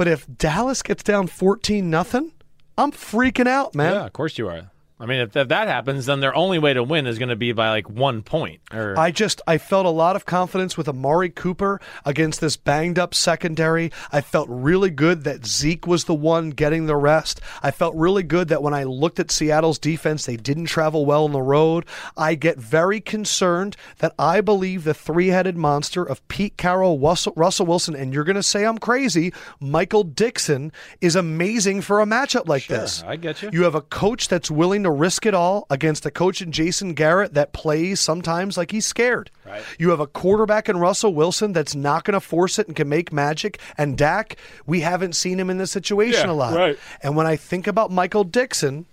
But 0.00 0.08
if 0.08 0.26
Dallas 0.38 0.82
gets 0.82 1.02
down 1.02 1.26
14 1.26 1.90
nothing, 1.90 2.32
I'm 2.78 2.90
freaking 2.90 3.46
out, 3.46 3.74
man. 3.74 3.92
Yeah, 3.92 4.06
of 4.06 4.14
course 4.14 4.38
you 4.38 4.48
are. 4.48 4.70
I 5.00 5.06
mean, 5.06 5.20
if, 5.20 5.34
if 5.34 5.48
that 5.48 5.66
happens, 5.66 6.04
then 6.06 6.20
their 6.20 6.34
only 6.34 6.58
way 6.58 6.74
to 6.74 6.82
win 6.82 7.06
is 7.06 7.18
going 7.18 7.30
to 7.30 7.36
be 7.36 7.52
by 7.52 7.70
like 7.70 7.88
one 7.88 8.22
point. 8.22 8.60
Or 8.70 8.98
I 8.98 9.10
just 9.10 9.40
I 9.46 9.56
felt 9.56 9.86
a 9.86 9.90
lot 9.90 10.14
of 10.14 10.26
confidence 10.26 10.76
with 10.76 10.88
Amari 10.88 11.30
Cooper 11.30 11.80
against 12.04 12.42
this 12.42 12.58
banged 12.58 12.98
up 12.98 13.14
secondary. 13.14 13.90
I 14.12 14.20
felt 14.20 14.46
really 14.50 14.90
good 14.90 15.24
that 15.24 15.46
Zeke 15.46 15.86
was 15.86 16.04
the 16.04 16.14
one 16.14 16.50
getting 16.50 16.84
the 16.84 16.96
rest. 16.96 17.40
I 17.62 17.70
felt 17.70 17.94
really 17.94 18.22
good 18.22 18.48
that 18.48 18.62
when 18.62 18.74
I 18.74 18.84
looked 18.84 19.18
at 19.18 19.30
Seattle's 19.30 19.78
defense, 19.78 20.26
they 20.26 20.36
didn't 20.36 20.66
travel 20.66 21.06
well 21.06 21.24
on 21.24 21.32
the 21.32 21.40
road. 21.40 21.86
I 22.16 22.34
get 22.34 22.58
very 22.58 23.00
concerned 23.00 23.76
that 23.98 24.14
I 24.18 24.42
believe 24.42 24.84
the 24.84 24.92
three-headed 24.92 25.56
monster 25.56 26.04
of 26.04 26.26
Pete 26.28 26.58
Carroll, 26.58 26.98
Russell, 26.98 27.32
Russell 27.36 27.64
Wilson, 27.64 27.96
and 27.96 28.12
you're 28.12 28.24
going 28.24 28.36
to 28.36 28.42
say 28.42 28.66
I'm 28.66 28.76
crazy, 28.76 29.32
Michael 29.60 30.04
Dickson 30.04 30.72
is 31.00 31.16
amazing 31.16 31.80
for 31.80 32.02
a 32.02 32.04
matchup 32.04 32.46
like 32.46 32.66
this. 32.66 33.02
I 33.02 33.16
get 33.16 33.40
you. 33.40 33.48
You 33.50 33.62
have 33.62 33.74
a 33.74 33.80
coach 33.80 34.28
that's 34.28 34.50
willing 34.50 34.82
to 34.82 34.89
risk 34.90 35.26
it 35.26 35.34
all 35.34 35.66
against 35.70 36.04
a 36.06 36.10
coach 36.10 36.40
in 36.42 36.52
Jason 36.52 36.94
Garrett 36.94 37.34
that 37.34 37.52
plays 37.52 38.00
sometimes 38.00 38.56
like 38.56 38.70
he's 38.70 38.86
scared. 38.86 39.30
Right. 39.46 39.62
You 39.78 39.90
have 39.90 40.00
a 40.00 40.06
quarterback 40.06 40.68
in 40.68 40.78
Russell 40.78 41.14
Wilson 41.14 41.52
that's 41.52 41.74
not 41.74 42.04
going 42.04 42.14
to 42.14 42.20
force 42.20 42.58
it 42.58 42.66
and 42.66 42.76
can 42.76 42.88
make 42.88 43.12
magic. 43.12 43.58
And 43.78 43.96
Dak, 43.98 44.36
we 44.66 44.80
haven't 44.80 45.14
seen 45.14 45.38
him 45.40 45.50
in 45.50 45.58
this 45.58 45.70
situation 45.70 46.26
Yeah, 46.26 46.32
a 46.32 46.34
lot. 46.34 46.54
right. 46.56 46.78
And 47.02 47.16
when 47.16 47.26
I 47.26 47.36
think 47.36 47.66
about 47.66 47.90
Michael 47.90 48.24
Dickson 48.24 48.86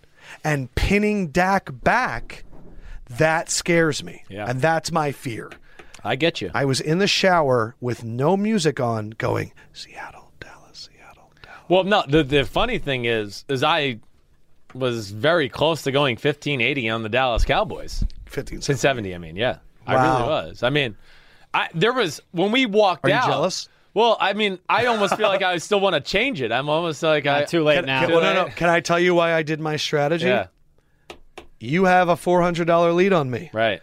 and 0.44 0.74
pinning 0.76 1.28
Dak 1.28 1.70
back, 1.84 2.44
that 3.10 3.50
scares 3.50 4.04
me. 4.04 4.24
Yeah. 4.30 4.46
And 4.50 4.62
that's 4.62 4.92
my 4.92 5.12
fear. 5.12 5.52
I 6.04 6.16
get 6.16 6.42
you. 6.42 6.52
I 6.54 6.66
was 6.66 6.80
in 6.80 7.00
the 7.00 7.08
shower 7.08 7.76
with 7.82 8.04
no 8.04 8.38
music 8.38 8.80
on 8.80 9.10
going, 9.12 9.52
Seattle, 9.74 10.32
Dallas, 10.40 10.90
Seattle, 10.92 11.32
Dallas. 11.42 11.60
Well, 11.68 11.84
no. 11.84 12.04
The 12.08 12.24
the 12.24 12.46
funny 12.46 12.78
thing 12.78 13.06
is, 13.06 13.44
is 13.50 13.64
I 13.64 14.00
was 14.78 15.12
very 15.12 15.50
close 15.50 15.82
to 15.84 15.92
going 15.92 16.16
15-80 16.18 16.94
on 16.94 17.04
the 17.04 17.10
Dallas 17.10 17.44
Cowboys. 17.46 18.02
1570, 18.26 19.16
I 19.16 19.18
mean, 19.18 19.36
yeah. 19.36 19.58
I 19.86 19.94
really 19.94 20.28
was. 20.30 20.64
I 20.64 20.70
mean, 20.70 20.96
I 21.54 21.70
there 21.74 21.94
was 21.94 22.22
when 22.32 22.52
we 22.52 22.66
walked 22.66 23.06
Are 23.06 23.10
you 23.10 23.16
out. 23.16 23.28
jealous? 23.28 23.70
Well, 23.94 24.18
I 24.20 24.34
mean, 24.34 24.60
I 24.70 24.86
almost 24.88 25.16
feel 25.16 25.28
like 25.30 25.42
I 25.42 25.58
still 25.58 25.80
want 25.80 25.94
to 25.96 26.02
change 26.02 26.42
it. 26.42 26.52
I'm 26.52 26.68
almost 26.70 27.02
like 27.02 27.26
I 27.26 27.46
too 27.46 27.64
late 27.64 27.78
Can, 27.78 27.86
now. 27.86 28.02
can- 28.02 28.12
well, 28.12 28.22
no, 28.22 28.46
no. 28.46 28.50
Can 28.54 28.70
I 28.70 28.80
tell 28.82 29.00
you 29.00 29.16
why 29.16 29.34
I 29.34 29.44
did 29.44 29.60
my 29.62 29.78
strategy? 29.78 30.26
Yeah, 30.28 30.48
You 31.60 31.86
have 31.86 32.10
a 32.10 32.16
$400 32.16 32.94
lead 32.96 33.14
on 33.14 33.30
me. 33.32 33.50
right. 33.54 33.82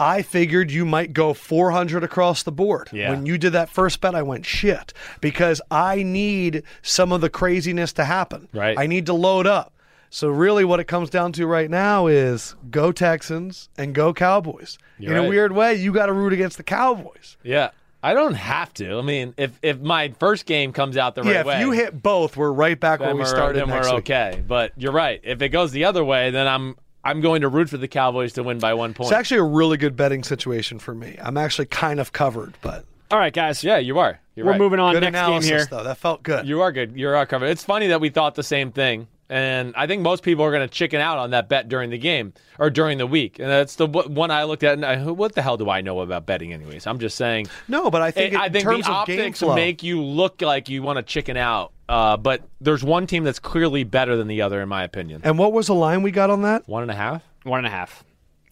I 0.00 0.22
figured 0.22 0.70
you 0.70 0.84
might 0.84 1.12
go 1.12 1.34
400 1.34 2.04
across 2.04 2.44
the 2.44 2.52
board. 2.52 2.88
Yeah. 2.92 3.10
When 3.10 3.26
you 3.26 3.36
did 3.36 3.54
that 3.54 3.68
first 3.68 4.00
bet, 4.00 4.14
I 4.14 4.22
went 4.22 4.46
shit 4.46 4.92
because 5.20 5.60
I 5.72 6.04
need 6.04 6.62
some 6.82 7.10
of 7.10 7.20
the 7.20 7.28
craziness 7.28 7.92
to 7.94 8.04
happen. 8.04 8.48
Right. 8.52 8.78
I 8.78 8.86
need 8.86 9.06
to 9.06 9.12
load 9.12 9.48
up. 9.48 9.74
So 10.10 10.28
really, 10.28 10.64
what 10.64 10.80
it 10.80 10.84
comes 10.84 11.10
down 11.10 11.32
to 11.32 11.46
right 11.46 11.70
now 11.70 12.06
is 12.06 12.54
go 12.70 12.92
Texans 12.92 13.68
and 13.76 13.94
go 13.94 14.12
Cowboys. 14.14 14.78
You're 14.98 15.16
In 15.16 15.24
a 15.24 15.28
weird 15.28 15.52
way, 15.52 15.74
you 15.74 15.92
got 15.92 16.06
to 16.06 16.12
root 16.12 16.32
against 16.32 16.56
the 16.56 16.62
Cowboys. 16.62 17.36
Yeah. 17.42 17.70
I 18.02 18.14
don't 18.14 18.34
have 18.34 18.72
to. 18.74 18.98
I 18.98 19.02
mean, 19.02 19.34
if 19.36 19.58
if 19.60 19.80
my 19.80 20.14
first 20.20 20.46
game 20.46 20.72
comes 20.72 20.96
out 20.96 21.16
the 21.16 21.22
right 21.24 21.32
yeah, 21.32 21.42
way, 21.42 21.54
if 21.56 21.60
you 21.60 21.72
hit 21.72 22.00
both, 22.00 22.36
we're 22.36 22.52
right 22.52 22.78
back 22.78 23.00
where 23.00 23.12
we 23.12 23.20
we're, 23.20 23.26
started 23.26 23.60
then 23.60 23.68
we're 23.70 23.80
week. 23.82 24.10
okay. 24.10 24.42
But 24.46 24.72
you're 24.76 24.92
right. 24.92 25.20
If 25.24 25.42
it 25.42 25.48
goes 25.48 25.72
the 25.72 25.84
other 25.84 26.04
way, 26.04 26.30
then 26.30 26.46
I'm 26.46 26.76
I'm 27.02 27.20
going 27.20 27.40
to 27.42 27.48
root 27.48 27.68
for 27.68 27.76
the 27.76 27.88
Cowboys 27.88 28.34
to 28.34 28.44
win 28.44 28.60
by 28.60 28.74
one 28.74 28.94
point. 28.94 29.10
It's 29.10 29.18
actually 29.18 29.38
a 29.40 29.44
really 29.44 29.78
good 29.78 29.96
betting 29.96 30.22
situation 30.22 30.78
for 30.78 30.94
me. 30.94 31.16
I'm 31.20 31.36
actually 31.36 31.66
kind 31.66 31.98
of 31.98 32.12
covered, 32.12 32.54
but 32.60 32.84
All 33.10 33.18
right, 33.18 33.32
guys. 33.32 33.64
yeah, 33.64 33.78
you 33.78 33.98
are. 33.98 34.20
You're 34.36 34.46
We're 34.46 34.52
right. 34.52 34.58
moving 34.60 34.78
on. 34.78 34.94
good 34.94 35.00
Next 35.00 35.26
game 35.26 35.42
here. 35.42 35.66
though. 35.66 35.82
That 35.82 35.98
felt 35.98 36.22
good. 36.22 36.46
You 36.46 36.60
are 36.60 36.70
good. 36.70 36.96
You 36.96 37.08
are 37.08 37.26
covered. 37.26 37.46
It's 37.46 37.64
funny 37.64 37.88
that 37.88 38.00
we 38.00 38.10
thought 38.10 38.36
the 38.36 38.44
same 38.44 38.70
thing, 38.70 39.08
and 39.30 39.74
I 39.76 39.86
think 39.86 40.02
most 40.02 40.22
people 40.22 40.44
are 40.44 40.50
going 40.50 40.66
to 40.66 40.72
chicken 40.72 41.00
out 41.00 41.18
on 41.18 41.30
that 41.30 41.48
bet 41.48 41.68
during 41.68 41.90
the 41.90 41.98
game 41.98 42.32
or 42.58 42.70
during 42.70 42.96
the 42.98 43.06
week. 43.06 43.38
And 43.38 43.48
that's 43.48 43.76
the 43.76 43.86
one 43.86 44.30
I 44.30 44.44
looked 44.44 44.62
at. 44.62 44.74
And 44.74 44.84
I, 44.84 45.02
what 45.10 45.34
the 45.34 45.42
hell 45.42 45.56
do 45.56 45.68
I 45.68 45.82
know 45.82 46.00
about 46.00 46.24
betting, 46.24 46.52
anyways? 46.52 46.86
I'm 46.86 46.98
just 46.98 47.16
saying. 47.16 47.48
no, 47.68 47.90
but 47.90 48.00
I 48.00 48.10
think 48.10 48.34
I 48.34 48.46
in 48.46 48.52
think 48.52 48.64
terms 48.64 48.86
the 48.86 48.90
of 48.90 48.96
optics 48.96 49.40
flow, 49.40 49.54
make 49.54 49.82
you 49.82 50.02
look 50.02 50.40
like 50.40 50.68
you 50.68 50.82
want 50.82 50.96
to 50.96 51.02
chicken 51.02 51.36
out. 51.36 51.72
Uh, 51.88 52.16
but 52.16 52.42
there's 52.60 52.82
one 52.84 53.06
team 53.06 53.24
that's 53.24 53.38
clearly 53.38 53.84
better 53.84 54.16
than 54.16 54.28
the 54.28 54.42
other, 54.42 54.60
in 54.62 54.68
my 54.68 54.84
opinion. 54.84 55.22
And 55.24 55.38
what 55.38 55.52
was 55.52 55.66
the 55.66 55.74
line 55.74 56.02
we 56.02 56.10
got 56.10 56.30
on 56.30 56.42
that? 56.42 56.68
One 56.68 56.82
and 56.82 56.90
a 56.90 56.94
half. 56.94 57.22
One 57.44 57.58
and 57.58 57.66
a 57.66 57.70
half. 57.70 58.04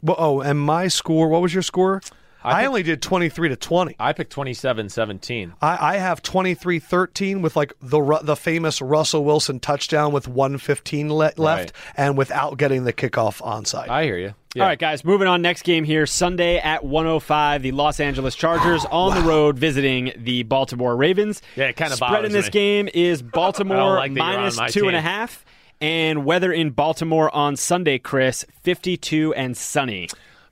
Well, 0.02 0.16
oh, 0.18 0.40
and 0.40 0.60
my 0.60 0.88
score. 0.88 1.28
What 1.28 1.42
was 1.42 1.52
your 1.52 1.62
score? 1.62 2.00
I, 2.46 2.60
think- 2.60 2.68
only 2.68 2.82
did 2.82 3.02
twenty 3.02 3.28
three 3.28 3.48
to 3.48 3.56
twenty. 3.56 3.96
I 3.98 4.12
picked 4.12 4.34
27-17. 4.34 5.52
I, 5.60 5.94
I 5.94 5.96
have 5.98 6.22
23-13 6.22 7.42
with 7.42 7.56
like 7.56 7.72
the 7.80 8.20
the 8.22 8.36
famous 8.36 8.80
Russell 8.80 9.24
Wilson 9.24 9.60
touchdown 9.60 10.12
with 10.12 10.28
one 10.28 10.58
fifteen 10.58 11.12
le- 11.12 11.32
left, 11.36 11.38
Right. 11.38 11.72
and 11.96 12.16
without 12.16 12.58
getting 12.58 12.84
the 12.84 12.92
kickoff 12.92 13.40
onside. 13.42 13.88
I 13.88 14.04
hear 14.04 14.18
you. 14.18 14.34
Yeah. 14.54 14.62
All 14.62 14.68
right, 14.70 14.78
guys, 14.78 15.04
moving 15.04 15.28
on. 15.28 15.42
Next 15.42 15.62
game 15.62 15.84
here, 15.84 16.06
Sunday 16.06 16.56
at 16.56 16.82
105, 16.82 17.62
the 17.62 17.72
Los 17.72 18.00
Angeles 18.00 18.34
Chargers 18.34 18.86
on 18.86 19.14
the 19.14 19.20
road 19.28 19.58
visiting 19.58 20.12
the 20.16 20.44
Baltimore 20.44 20.96
Ravens. 20.96 21.42
Yeah, 21.56 21.66
it 21.66 21.76
kinda 21.76 21.94
Spread 21.96 22.24
in 22.24 22.32
this 22.32 22.46
me. 22.46 22.50
game 22.52 22.88
is 22.94 23.20
Baltimore 23.34 23.96
like 23.96 24.14
that 24.14 24.16
you're 24.18 24.24
on 24.24 24.36
minus 24.36 24.56
my 24.56 24.68
two 24.68 24.86
and 24.88 24.96
a 24.96 25.00
half, 25.02 25.44
and 25.80 26.24
weather 26.24 26.50
in 26.52 26.70
Baltimore 26.70 27.34
on 27.36 27.56
Sunday, 27.56 27.98
Chris, 27.98 28.46
52 28.62 29.34
and 29.34 29.54
sunny. 29.54 30.08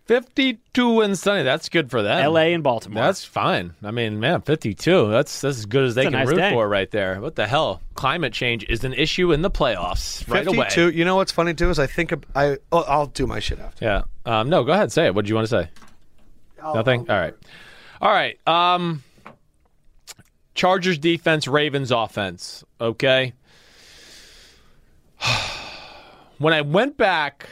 52 0.06 1.00
and 1.00 1.18
sunny. 1.18 1.42
That's 1.42 1.70
good 1.70 1.90
for 1.90 2.02
them. 2.02 2.22
L.A. 2.22 2.52
and 2.52 2.62
Baltimore. 2.62 3.02
That's 3.02 3.24
fine. 3.24 3.72
I 3.82 3.90
mean, 3.90 4.20
man, 4.20 4.42
52. 4.42 5.08
That's 5.08 5.40
that's 5.40 5.58
as 5.58 5.66
good 5.66 5.84
as 5.84 5.94
they 5.94 6.04
can 6.04 6.12
nice 6.12 6.28
root 6.28 6.36
day. 6.36 6.50
for 6.50 6.68
right 6.68 6.90
there. 6.90 7.20
What 7.20 7.36
the 7.36 7.46
hell? 7.46 7.80
Climate 7.94 8.34
change 8.34 8.66
is 8.68 8.84
an 8.84 8.92
issue 8.92 9.32
in 9.32 9.40
the 9.40 9.50
playoffs 9.50 10.28
right 10.28 10.46
away. 10.46 10.68
You 10.94 11.04
know 11.06 11.16
what's 11.16 11.32
funny 11.32 11.54
too 11.54 11.70
is 11.70 11.78
I 11.78 11.86
think 11.86 12.12
I 12.36 12.58
oh, 12.70 12.82
I'll 12.82 13.06
do 13.06 13.26
my 13.26 13.40
shit 13.40 13.58
after. 13.58 13.84
Yeah. 13.84 14.02
Um, 14.26 14.50
no, 14.50 14.62
go 14.62 14.72
ahead. 14.72 14.92
Say 14.92 15.06
it. 15.06 15.14
What 15.14 15.24
do 15.24 15.30
you 15.30 15.34
want 15.34 15.48
to 15.48 15.62
say? 15.62 15.70
Nothing. 16.62 17.10
All 17.10 17.18
right. 17.18 17.34
All 18.00 18.12
right. 18.12 18.38
Um, 18.46 19.02
Chargers 20.54 20.98
defense, 20.98 21.48
Ravens 21.48 21.90
offense. 21.90 22.62
Okay. 22.80 23.32
when 26.38 26.52
I 26.52 26.60
went 26.60 26.96
back 26.96 27.48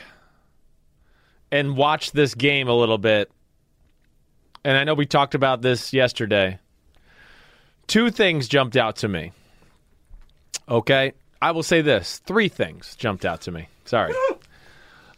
and 1.52 1.76
watch 1.76 2.12
this 2.12 2.34
game 2.34 2.66
a 2.66 2.74
little 2.74 2.98
bit, 2.98 3.30
and 4.64 4.76
I 4.76 4.84
know 4.84 4.94
we 4.94 5.06
talked 5.06 5.34
about 5.34 5.60
this 5.60 5.92
yesterday, 5.92 6.58
two 7.86 8.10
things 8.10 8.48
jumped 8.48 8.76
out 8.76 8.96
to 8.96 9.08
me. 9.08 9.32
Okay. 10.68 11.12
I 11.42 11.50
will 11.50 11.62
say 11.62 11.82
this 11.82 12.18
three 12.20 12.48
things 12.48 12.96
jumped 12.96 13.24
out 13.24 13.42
to 13.42 13.52
me. 13.52 13.68
Sorry. 13.84 14.14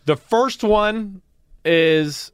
The 0.07 0.17
first 0.17 0.65
one 0.65 1.23
is, 1.65 2.33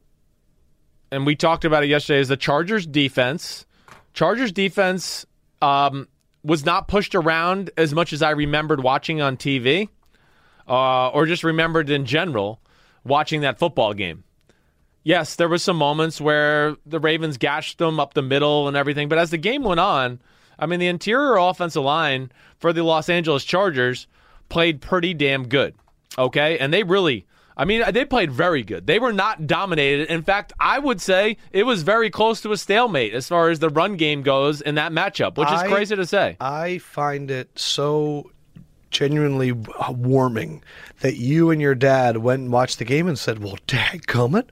and 1.12 1.26
we 1.26 1.36
talked 1.36 1.64
about 1.64 1.84
it 1.84 1.88
yesterday, 1.88 2.20
is 2.20 2.28
the 2.28 2.36
Chargers 2.36 2.86
defense. 2.86 3.66
Chargers 4.14 4.52
defense 4.52 5.26
um, 5.60 6.08
was 6.42 6.64
not 6.64 6.88
pushed 6.88 7.14
around 7.14 7.70
as 7.76 7.92
much 7.92 8.12
as 8.12 8.22
I 8.22 8.30
remembered 8.30 8.82
watching 8.82 9.20
on 9.20 9.36
TV, 9.36 9.88
uh, 10.68 11.08
or 11.08 11.26
just 11.26 11.44
remembered 11.44 11.90
in 11.90 12.06
general 12.06 12.60
watching 13.04 13.40
that 13.42 13.58
football 13.58 13.94
game. 13.94 14.24
Yes, 15.02 15.36
there 15.36 15.48
was 15.48 15.62
some 15.62 15.76
moments 15.76 16.20
where 16.20 16.76
the 16.84 17.00
Ravens 17.00 17.38
gashed 17.38 17.78
them 17.78 17.98
up 17.98 18.12
the 18.14 18.22
middle 18.22 18.68
and 18.68 18.76
everything, 18.76 19.08
but 19.08 19.18
as 19.18 19.30
the 19.30 19.38
game 19.38 19.62
went 19.62 19.80
on, 19.80 20.20
I 20.58 20.66
mean, 20.66 20.78
the 20.78 20.88
interior 20.88 21.36
offensive 21.36 21.82
line 21.82 22.30
for 22.58 22.72
the 22.72 22.82
Los 22.82 23.08
Angeles 23.08 23.44
Chargers 23.44 24.06
played 24.50 24.82
pretty 24.82 25.14
damn 25.14 25.48
good. 25.48 25.74
Okay, 26.18 26.58
and 26.58 26.74
they 26.74 26.82
really, 26.82 27.24
I 27.56 27.64
mean, 27.64 27.82
they 27.92 28.04
played 28.04 28.30
very 28.30 28.62
good. 28.62 28.86
They 28.86 28.98
were 28.98 29.12
not 29.12 29.46
dominated. 29.46 30.10
In 30.10 30.22
fact, 30.22 30.52
I 30.60 30.78
would 30.78 31.00
say 31.00 31.38
it 31.50 31.62
was 31.62 31.82
very 31.82 32.10
close 32.10 32.42
to 32.42 32.52
a 32.52 32.58
stalemate 32.58 33.14
as 33.14 33.26
far 33.26 33.48
as 33.48 33.58
the 33.60 33.70
run 33.70 33.96
game 33.96 34.20
goes 34.22 34.60
in 34.60 34.74
that 34.74 34.92
matchup, 34.92 35.38
which 35.38 35.48
is 35.50 35.60
I- 35.60 35.68
crazy 35.68 35.96
to 35.96 36.04
say. 36.06 36.36
I 36.40 36.76
find 36.76 37.30
it 37.30 37.58
so 37.58 38.30
genuinely 38.90 39.52
uh, 39.52 39.92
warming 39.92 40.62
that 41.00 41.16
you 41.16 41.50
and 41.50 41.60
your 41.60 41.74
dad 41.74 42.18
went 42.18 42.42
and 42.42 42.52
watched 42.52 42.78
the 42.78 42.84
game 42.84 43.08
and 43.08 43.18
said, 43.18 43.42
"Well, 43.42 43.58
dadgummit, 43.66 44.48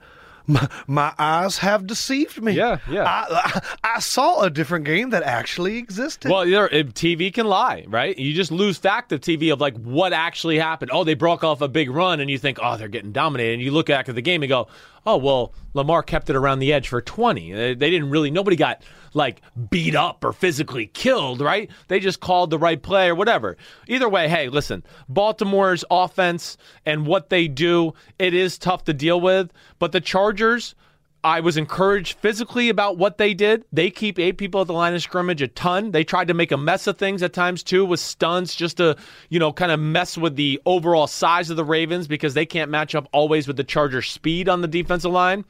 my, 0.49 0.67
my 0.87 1.13
eyes 1.19 1.59
have 1.59 1.85
deceived 1.85 2.41
me. 2.41 2.53
Yeah, 2.53 2.79
yeah. 2.89 3.03
I, 3.03 3.25
I, 3.29 3.61
I 3.95 3.99
saw 3.99 4.41
a 4.41 4.49
different 4.49 4.85
game 4.85 5.11
that 5.11 5.21
actually 5.23 5.77
existed. 5.77 6.31
Well, 6.31 6.45
TV 6.45 7.31
can 7.31 7.45
lie, 7.45 7.85
right? 7.87 8.17
You 8.17 8.33
just 8.33 8.51
lose 8.51 8.77
fact 8.77 9.11
of 9.11 9.21
TV 9.21 9.53
of 9.53 9.61
like 9.61 9.77
what 9.77 10.11
actually 10.11 10.57
happened. 10.57 10.89
Oh, 10.91 11.03
they 11.03 11.13
broke 11.13 11.43
off 11.43 11.61
a 11.61 11.67
big 11.67 11.89
run, 11.91 12.19
and 12.19 12.29
you 12.29 12.39
think, 12.39 12.57
oh, 12.61 12.77
they're 12.77 12.87
getting 12.87 13.11
dominated. 13.11 13.53
And 13.53 13.61
you 13.61 13.71
look 13.71 13.87
back 13.87 14.09
at 14.09 14.15
the 14.15 14.21
game 14.21 14.41
and 14.41 14.49
go, 14.49 14.67
oh, 15.05 15.17
well, 15.17 15.53
Lamar 15.73 16.03
kept 16.03 16.29
it 16.29 16.35
around 16.35 16.59
the 16.59 16.73
edge 16.73 16.87
for 16.87 17.01
20. 17.01 17.51
They, 17.51 17.73
they 17.73 17.89
didn't 17.89 18.09
really, 18.09 18.31
nobody 18.31 18.55
got 18.55 18.81
like 19.13 19.41
beat 19.69 19.95
up 19.95 20.23
or 20.23 20.33
physically 20.33 20.87
killed, 20.87 21.41
right? 21.41 21.69
They 21.87 21.99
just 21.99 22.19
called 22.19 22.49
the 22.49 22.59
right 22.59 22.81
play 22.81 23.09
or 23.09 23.15
whatever. 23.15 23.57
Either 23.87 24.09
way, 24.09 24.27
hey, 24.27 24.49
listen, 24.49 24.83
Baltimore's 25.07 25.83
offense 25.89 26.57
and 26.85 27.05
what 27.05 27.29
they 27.29 27.47
do, 27.47 27.93
it 28.17 28.33
is 28.33 28.57
tough 28.57 28.83
to 28.85 28.93
deal 28.93 29.19
with, 29.19 29.51
but 29.79 29.91
the 29.91 30.01
Chargers. 30.01 30.75
I 31.23 31.41
was 31.41 31.57
encouraged 31.57 32.17
physically 32.19 32.69
about 32.69 32.97
what 32.97 33.17
they 33.17 33.33
did. 33.33 33.65
They 33.73 33.91
keep 33.91 34.17
eight 34.19 34.37
people 34.37 34.61
at 34.61 34.67
the 34.67 34.73
line 34.73 34.93
of 34.93 35.01
scrimmage 35.01 35.41
a 35.41 35.47
ton. 35.47 35.91
They 35.91 36.05
tried 36.05 36.29
to 36.29 36.33
make 36.33 36.51
a 36.51 36.57
mess 36.57 36.87
of 36.87 36.97
things 36.97 37.21
at 37.21 37.33
times 37.33 37.61
too 37.61 37.83
with 37.83 37.99
stunts 37.99 38.55
just 38.55 38.77
to, 38.77 38.95
you 39.29 39.37
know, 39.37 39.51
kind 39.51 39.71
of 39.71 39.79
mess 39.79 40.17
with 40.17 40.37
the 40.37 40.61
overall 40.65 41.07
size 41.07 41.49
of 41.49 41.57
the 41.57 41.65
Ravens 41.65 42.07
because 42.07 42.33
they 42.35 42.45
can't 42.45 42.71
match 42.71 42.95
up 42.95 43.09
always 43.11 43.47
with 43.47 43.57
the 43.57 43.65
Chargers' 43.65 44.09
speed 44.09 44.47
on 44.47 44.61
the 44.61 44.67
defensive 44.67 45.11
line. 45.11 45.43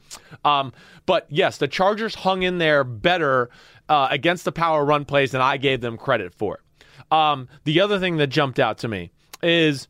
Um, 0.44 0.72
but 1.06 1.26
yes, 1.28 1.58
the 1.58 1.68
Chargers 1.68 2.16
hung 2.16 2.42
in 2.42 2.58
there 2.58 2.82
better 2.82 3.50
uh, 3.88 4.08
against 4.10 4.44
the 4.44 4.52
power 4.52 4.84
run 4.84 5.04
plays 5.04 5.30
than 5.30 5.40
I 5.40 5.56
gave 5.56 5.80
them 5.80 5.96
credit 5.96 6.34
for. 6.34 6.60
Um, 7.12 7.48
the 7.64 7.80
other 7.80 8.00
thing 8.00 8.16
that 8.16 8.26
jumped 8.28 8.58
out 8.58 8.78
to 8.78 8.88
me 8.88 9.10
is 9.42 9.86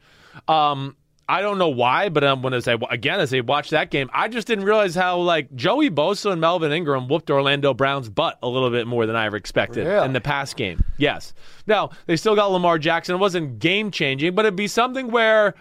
um, 0.46 0.96
I 1.30 1.42
don't 1.42 1.58
know 1.58 1.68
why, 1.68 2.08
but 2.08 2.24
um, 2.24 2.42
when 2.42 2.52
I 2.52 2.60
again 2.90 3.20
as 3.20 3.32
I 3.32 3.40
watched 3.40 3.70
that 3.70 3.90
game, 3.90 4.10
I 4.12 4.26
just 4.28 4.46
didn't 4.48 4.64
realize 4.64 4.94
how 4.94 5.18
like 5.18 5.54
Joey 5.54 5.88
Bosa 5.90 6.32
and 6.32 6.40
Melvin 6.40 6.72
Ingram 6.72 7.06
whooped 7.06 7.30
Orlando 7.30 7.72
Brown's 7.72 8.08
butt 8.08 8.38
a 8.42 8.48
little 8.48 8.70
bit 8.70 8.86
more 8.86 9.06
than 9.06 9.14
I 9.14 9.26
ever 9.26 9.36
expected 9.36 9.86
Really? 9.86 10.04
in 10.04 10.12
the 10.12 10.20
past 10.20 10.56
game. 10.56 10.82
Yes. 10.98 11.32
Now 11.66 11.90
they 12.06 12.16
still 12.16 12.34
got 12.34 12.50
Lamar 12.50 12.78
Jackson. 12.78 13.14
It 13.14 13.18
wasn't 13.18 13.58
game 13.60 13.90
changing, 13.92 14.34
but 14.34 14.44
it'd 14.44 14.56
be 14.56 14.66
something 14.66 15.10
where 15.12 15.54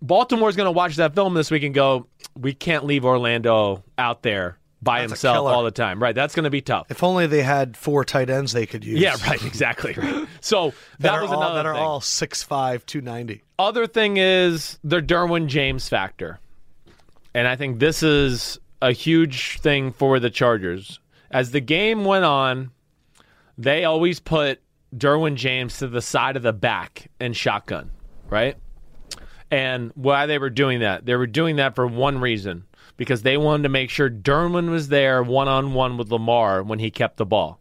Baltimore's 0.00 0.56
going 0.56 0.66
to 0.66 0.72
watch 0.72 0.96
that 0.96 1.14
film 1.14 1.34
this 1.34 1.50
week 1.50 1.62
and 1.62 1.72
go, 1.74 2.08
"We 2.36 2.52
can't 2.54 2.84
leave 2.84 3.04
Orlando 3.04 3.84
out 3.98 4.22
there 4.22 4.58
by 4.82 5.00
That's 5.00 5.12
himself 5.12 5.46
all 5.48 5.62
the 5.64 5.70
time." 5.70 6.02
Right? 6.02 6.14
That's 6.14 6.34
going 6.34 6.44
to 6.44 6.50
be 6.50 6.60
tough. 6.60 6.86
if 6.90 7.02
only 7.02 7.26
they 7.26 7.42
had 7.42 7.76
four 7.76 8.04
tight 8.04 8.28
ends 8.30 8.52
they 8.52 8.66
could 8.66 8.84
use. 8.84 8.98
Yeah, 8.98 9.16
right. 9.26 9.42
Exactly. 9.52 9.94
So 10.40 10.70
that, 10.98 11.12
That, 11.12 11.22
was 11.22 11.30
all, 11.30 11.42
another 11.42 11.54
that 11.62 11.66
are 11.66 11.74
thing. 11.74 11.82
all 11.82 12.00
6'5", 12.00 12.84
290. 12.86 13.42
other 13.58 13.86
thing 13.86 14.16
is 14.16 14.78
the 14.82 15.00
Derwin 15.00 15.46
James 15.46 15.88
factor. 15.88 16.38
And 17.34 17.46
I 17.48 17.56
think 17.56 17.78
this 17.78 18.02
is 18.02 18.58
a 18.82 18.92
huge 18.92 19.58
thing 19.60 19.92
for 19.92 20.18
the 20.20 20.28
Chargers. 20.30 20.98
As 21.30 21.50
the 21.52 21.60
game 21.60 22.04
went 22.04 22.24
on, 22.24 22.72
they 23.56 23.84
always 23.84 24.20
put 24.20 24.60
Derwin 24.94 25.36
James 25.36 25.78
to 25.78 25.86
the 25.88 26.02
side 26.02 26.36
of 26.36 26.42
the 26.42 26.52
back 26.52 27.08
and 27.20 27.34
shotgun, 27.36 27.90
right? 28.28 28.56
And 29.50 29.92
why 29.94 30.26
they 30.26 30.38
were 30.38 30.50
doing 30.50 30.80
that, 30.80 31.06
they 31.06 31.14
were 31.14 31.26
doing 31.26 31.56
that 31.56 31.74
for 31.74 31.86
one 31.86 32.18
reason 32.18 32.64
because 32.96 33.22
they 33.22 33.36
wanted 33.36 33.64
to 33.64 33.68
make 33.68 33.90
sure 33.90 34.08
Derwin 34.10 34.70
was 34.70 34.88
there 34.88 35.22
one 35.22 35.48
on 35.48 35.74
one 35.74 35.96
with 35.96 36.10
Lamar 36.10 36.62
when 36.62 36.78
he 36.78 36.90
kept 36.90 37.16
the 37.16 37.26
ball. 37.26 37.58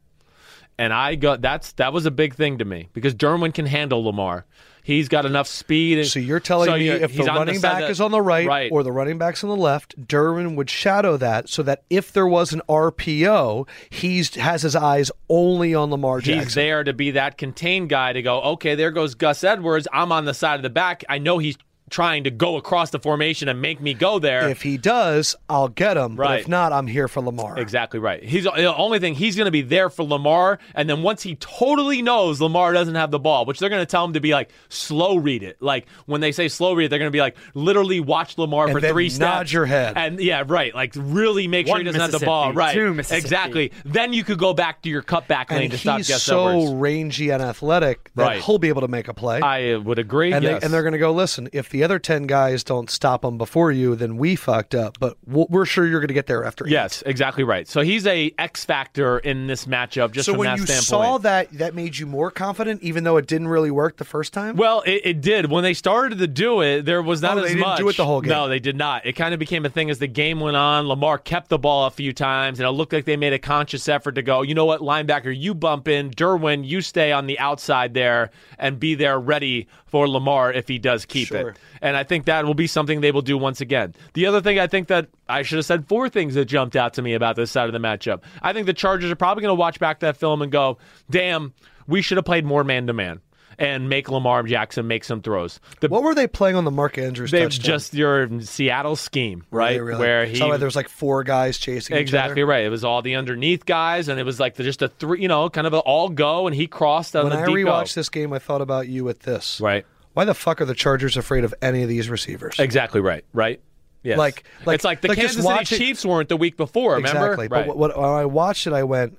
And 0.78 0.92
I 0.94 1.16
got 1.16 1.42
that's 1.42 1.74
that 1.74 1.94
was 1.94 2.06
a 2.06 2.12
big 2.12 2.34
thing 2.36 2.58
to 2.58 2.66
me 2.66 2.90
because 2.94 3.14
Derwin 3.14 3.54
can 3.54 3.66
handle 3.68 4.04
Lamar. 4.04 4.46
He's 4.84 5.10
got 5.10 5.28
enough 5.28 5.46
speed. 5.48 6.00
And, 6.00 6.08
So 6.08 6.18
you're 6.18 6.40
telling 6.40 6.66
so 6.68 6.76
me 6.76 6.88
if 6.90 7.16
the 7.16 7.24
running 7.26 7.60
side 7.60 7.62
back 7.62 7.82
that- 7.82 7.92
is 7.92 8.02
on 8.02 8.10
the 8.10 8.20
right, 8.22 8.48
right. 8.48 8.72
or 8.72 8.82
the 8.82 8.92
running 8.92 9.20
back's 9.20 9.44
on 9.44 9.52
the 9.52 9.56
left, 9.56 9.96
Derwin 10.08 10.56
would 10.56 10.72
shadow 10.72 11.18
that 11.18 11.50
so 11.50 11.62
that 11.62 11.84
if 11.92 12.12
there 12.12 12.26
was 12.26 12.52
an 12.52 12.64
RPO, 12.68 13.68
he's 13.92 14.34
has 14.36 14.64
his 14.64 14.76
eyes 14.76 15.12
only 15.30 15.76
on 15.76 15.92
Lamar 15.92 16.20
Jackson. 16.20 16.44
He's 16.46 16.56
there 16.56 16.84
to 16.84 16.94
be 16.94 17.12
that 17.12 17.38
contained 17.38 17.90
guy 17.90 18.14
to 18.14 18.24
go, 18.24 18.42
okay, 18.42 18.74
there 18.74 18.90
goes 18.90 19.14
Gus 19.14 19.44
Edwards. 19.44 19.88
I'm 19.94 20.12
on 20.12 20.26
the 20.26 20.34
side 20.34 20.56
of 20.56 20.64
the 20.64 20.70
back. 20.72 21.04
I 21.08 21.20
know 21.20 21.38
he's 21.38 21.58
trying 21.92 22.24
to 22.24 22.32
go 22.32 22.56
across 22.56 22.90
the 22.90 22.98
formation 23.00 23.48
and 23.50 23.62
make 23.62 23.80
me 23.80 23.94
go 23.94 24.18
there. 24.18 24.48
If 24.50 24.64
he 24.64 24.78
does, 24.78 25.36
I'll 25.48 25.68
get 25.68 25.98
him. 25.98 26.16
But 26.16 26.24
Right. 26.24 26.40
if 26.40 26.48
not, 26.48 26.72
I'm 26.74 26.88
here 26.88 27.08
for 27.08 27.22
Lamar. 27.22 27.60
Exactly 27.60 28.00
right. 28.00 28.24
He's 28.24 28.46
the 28.46 28.76
only 28.76 28.98
thing 28.98 29.14
he's 29.14 29.36
going 29.36 29.46
to 29.46 29.52
be 29.52 29.62
there 29.62 29.90
for 29.90 30.04
Lamar, 30.04 30.58
and 30.74 30.90
then 30.90 31.04
once 31.04 31.22
he 31.22 31.36
totally 31.36 32.02
knows 32.02 32.42
Lamar 32.42 32.74
doesn't 32.74 32.96
have 32.96 33.12
the 33.12 33.20
ball, 33.20 33.46
which 33.46 33.60
they're 33.60 33.70
going 33.70 33.82
to 33.82 33.86
tell 33.86 34.04
him 34.06 34.14
to 34.14 34.20
be 34.22 34.32
like 34.34 34.52
slow 34.70 35.18
read 35.18 35.44
it. 35.44 35.62
Like 35.62 35.86
when 36.06 36.22
they 36.22 36.32
say 36.32 36.48
slow 36.48 36.74
read 36.74 36.86
it, 36.86 36.90
they're 36.90 37.00
going 37.00 37.12
to 37.12 37.16
be 37.16 37.20
like 37.20 37.36
literally 37.54 38.00
watch 38.00 38.38
Lamar 38.38 38.66
And 38.66 38.74
for 38.74 38.80
then 38.82 38.94
three 38.94 39.10
nod 39.10 39.12
steps. 39.48 39.54
your 39.54 39.66
head. 39.66 39.94
and 39.98 40.20
yeah, 40.20 40.44
right. 40.48 40.74
Like 40.74 40.94
really 40.96 41.48
make 41.48 41.68
sure 41.68 41.78
he 41.78 41.84
doesn't 41.84 42.00
have 42.00 42.12
the 42.12 42.20
ball. 42.26 42.54
Right. 42.54 42.74
two 42.74 42.94
Mississippi. 42.94 43.20
Exactly. 43.22 43.72
Then 43.86 44.14
you 44.14 44.24
could 44.24 44.40
go 44.40 44.54
back 44.54 44.82
to 44.84 44.90
your 44.90 45.02
cutback 45.04 45.52
lane 45.52 45.64
and 45.64 45.72
to 45.74 45.78
stop 45.78 45.98
he's 45.98 46.08
Gus 46.10 46.24
so 46.24 46.48
Edwards. 46.48 46.74
rangy 46.76 47.30
and 47.32 47.44
athletic 47.44 48.12
that 48.16 48.24
Right. 48.24 48.42
he'll 48.42 48.58
be 48.60 48.70
able 48.70 48.82
to 48.82 48.88
make 48.88 49.10
a 49.10 49.14
play. 49.14 49.42
I 49.42 49.76
would 49.76 50.00
agree. 50.00 50.32
and, 50.32 50.42
yes. 50.44 50.62
they, 50.62 50.66
and 50.66 50.74
they're 50.74 50.84
going 50.84 50.94
to 50.94 50.98
go, 51.00 51.12
listen, 51.12 51.50
if 51.52 51.70
the 51.70 51.81
other 51.84 52.00
10 52.00 52.24
guys 52.24 52.64
don't 52.64 52.90
stop 52.90 53.24
him 53.24 53.38
before 53.38 53.72
you, 53.72 53.96
then 53.96 54.18
we 54.18 54.36
fucked 54.36 54.76
up. 54.76 54.98
But 55.00 55.18
we're 55.26 55.66
sure 55.66 55.86
you're 55.88 56.00
going 56.00 56.08
to 56.10 56.14
get 56.14 56.28
there 56.28 56.44
after 56.46 56.66
eight. 56.68 56.72
Yes, 56.72 57.04
exactly 57.06 57.44
right. 57.44 57.68
So 57.68 57.82
he's 57.82 58.06
a 58.08 58.34
X 58.38 58.66
factor 58.66 59.20
in 59.20 59.48
this 59.48 59.66
matchup, 59.66 60.12
just 60.12 60.26
So 60.26 60.34
when 60.38 60.52
you 60.58 60.66
standpoint. 60.66 60.84
saw 60.86 61.18
that, 61.20 61.52
that 61.54 61.76
made 61.76 61.98
you 61.98 62.06
more 62.06 62.32
confident, 62.32 62.82
even 62.84 63.04
though 63.04 63.18
it 63.18 63.28
didn't 63.28 63.48
really 63.48 63.72
work 63.72 63.98
the 63.98 64.06
first 64.06 64.34
time? 64.34 64.56
Well, 64.56 64.82
it, 64.82 65.02
it 65.06 65.22
did. 65.22 65.50
When 65.52 65.64
they 65.64 65.74
started 65.74 66.20
to 66.20 66.28
do 66.28 66.62
it, 66.62 66.84
there 66.84 67.02
was 67.02 67.22
not 67.22 67.38
Oh, 67.38 67.44
as 67.44 67.56
much. 67.56 67.78
do 67.80 67.88
it 67.90 67.98
the 67.98 68.06
whole 68.06 68.22
game. 68.22 68.30
No, 68.30 68.48
they 68.48 68.60
did 68.60 68.76
not. 68.76 69.06
It 69.06 69.14
kind 69.14 69.34
of 69.34 69.40
became 69.40 69.66
a 69.66 69.70
thing 69.70 69.90
as 69.90 70.00
the 70.00 70.08
game 70.08 70.40
went 70.40 70.58
on. 70.58 70.88
Lamar 70.88 71.18
kept 71.18 71.50
the 71.50 71.58
ball 71.58 71.86
a 71.86 71.92
few 71.92 72.14
times, 72.14 72.60
and 72.60 72.68
it 72.68 72.72
looked 72.72 72.94
like 72.94 73.06
they 73.06 73.18
made 73.18 73.34
a 73.34 73.40
conscious 73.40 73.88
effort 73.90 74.14
to 74.16 74.22
go, 74.22 74.42
you 74.42 74.54
know 74.54 74.66
what, 74.66 74.82
linebacker, 74.82 75.36
you 75.38 75.54
bump 75.54 75.88
in. 75.88 76.12
Derwin, 76.12 76.66
you 76.68 76.82
stay 76.82 77.12
on 77.12 77.28
the 77.28 77.40
outside 77.40 77.94
there 77.94 78.32
and 78.60 78.80
be 78.80 78.96
there 78.96 79.20
ready 79.20 79.68
for 79.92 80.08
Lamar 80.08 80.52
if 80.52 80.68
he 80.68 80.80
does 80.80 81.06
keep 81.06 81.28
Sure. 81.28 81.50
it. 81.50 81.58
And 81.82 81.96
I 81.96 82.04
think 82.04 82.26
that 82.26 82.46
will 82.46 82.54
be 82.56 82.66
something 82.66 83.02
they 83.02 83.12
will 83.12 83.22
do 83.22 83.38
once 83.38 83.62
again. 83.62 83.94
The 84.14 84.26
other 84.26 84.42
thing 84.42 84.58
I 84.58 84.66
think 84.68 84.88
that 84.88 85.10
I 85.30 85.44
should 85.44 85.58
have 85.58 85.66
said 85.66 85.88
four 85.88 86.10
things 86.10 86.34
that 86.36 86.46
jumped 86.46 86.76
out 86.76 86.94
to 86.96 87.02
me 87.02 87.14
about 87.14 87.36
this 87.36 87.52
side 87.52 87.68
of 87.68 87.74
the 87.74 87.80
matchup. 87.80 88.22
I 88.42 88.54
think 88.54 88.66
the 88.66 88.74
Chargers 88.74 89.12
are 89.12 89.16
probably 89.16 89.42
going 89.42 89.52
to 89.52 89.60
watch 89.60 89.80
back 89.80 90.00
that 90.00 90.18
film 90.18 90.42
and 90.42 90.52
go, 90.52 90.78
damn, 91.10 91.54
we 91.88 92.02
should 92.02 92.18
have 92.18 92.26
played 92.26 92.46
more 92.46 92.64
man 92.64 92.88
to 92.88 92.94
man 92.94 93.20
and 93.60 93.90
make 93.90 94.10
Lamar 94.10 94.44
Jackson 94.44 94.88
make 94.88 95.04
some 95.04 95.22
throws. 95.22 95.60
The, 95.80 95.90
what 95.90 96.04
were 96.04 96.16
they 96.16 96.28
playing 96.28 96.56
on 96.56 96.66
the 96.66 96.72
Mark 96.72 96.98
Andrews 96.98 97.32
they 97.32 97.44
touchdown? 97.44 97.64
just 97.66 97.94
your 97.94 98.42
Seattle 98.42 98.96
scheme, 98.96 99.44
right? 99.52 99.82
really? 99.82 100.00
Where 100.00 100.26
he 100.26 100.36
So 100.38 100.58
there 100.58 100.66
was 100.68 100.76
like 100.76 100.90
four 100.90 101.24
guys 101.24 101.58
chasing 101.58 101.96
exactly 101.96 102.34
each 102.34 102.44
other? 102.44 102.46
right. 102.48 102.66
It 102.66 102.70
was 102.70 102.84
all 102.84 103.02
the 103.02 103.16
underneath 103.16 103.66
guys, 103.66 104.08
and 104.08 104.20
it 104.20 104.24
was 104.24 104.40
like 104.40 104.56
the, 104.56 104.64
just 104.64 104.82
a 104.82 104.88
three, 104.88 105.22
you 105.22 105.28
know, 105.28 105.50
kind 105.50 105.68
of 105.68 105.74
an 105.74 105.80
all 105.80 106.10
go, 106.10 106.48
and 106.48 106.56
he 106.56 106.68
crossed 106.68 107.16
on 107.16 107.26
When 107.26 107.34
the 107.34 107.40
I 107.44 107.46
deep 107.46 107.66
go. 107.66 107.72
rewatched 107.72 107.94
this 107.94 108.10
game, 108.10 108.34
I 108.34 108.40
thought 108.40 108.62
about 108.62 108.88
you 108.88 109.04
with 109.04 109.20
this. 109.20 109.60
Right. 109.62 109.86
Why 110.14 110.26
the 110.26 110.34
fuck 110.34 110.60
are 110.62 110.66
the 110.66 110.76
Chargers 110.76 111.16
afraid 111.16 111.44
of 111.44 111.54
any 111.62 111.84
of 111.84 111.90
these 111.90 112.10
receivers? 112.10 112.60
Exactly 112.60 113.00
right. 113.00 113.24
Right. 113.34 113.62
Yes. 114.04 114.18
Like- 114.18 114.44
like- 114.66 114.76
it's 114.76 114.84
like 114.84 115.02
the 115.02 115.10
like 115.10 115.18
Kansas 115.20 115.46
City 115.46 115.66
Chiefs 115.78 116.06
weren't 116.06 116.28
the 116.28 116.36
week 116.38 116.58
before. 116.58 116.96
Remember? 116.96 117.20
Exactly. 117.34 117.48
Right. 117.48 117.68
But 117.68 117.78
what, 117.78 117.96
when 117.96 118.06
I 118.10 118.26
watched 118.26 118.66
it, 118.68 118.74
I 118.74 118.84
went, 118.84 119.18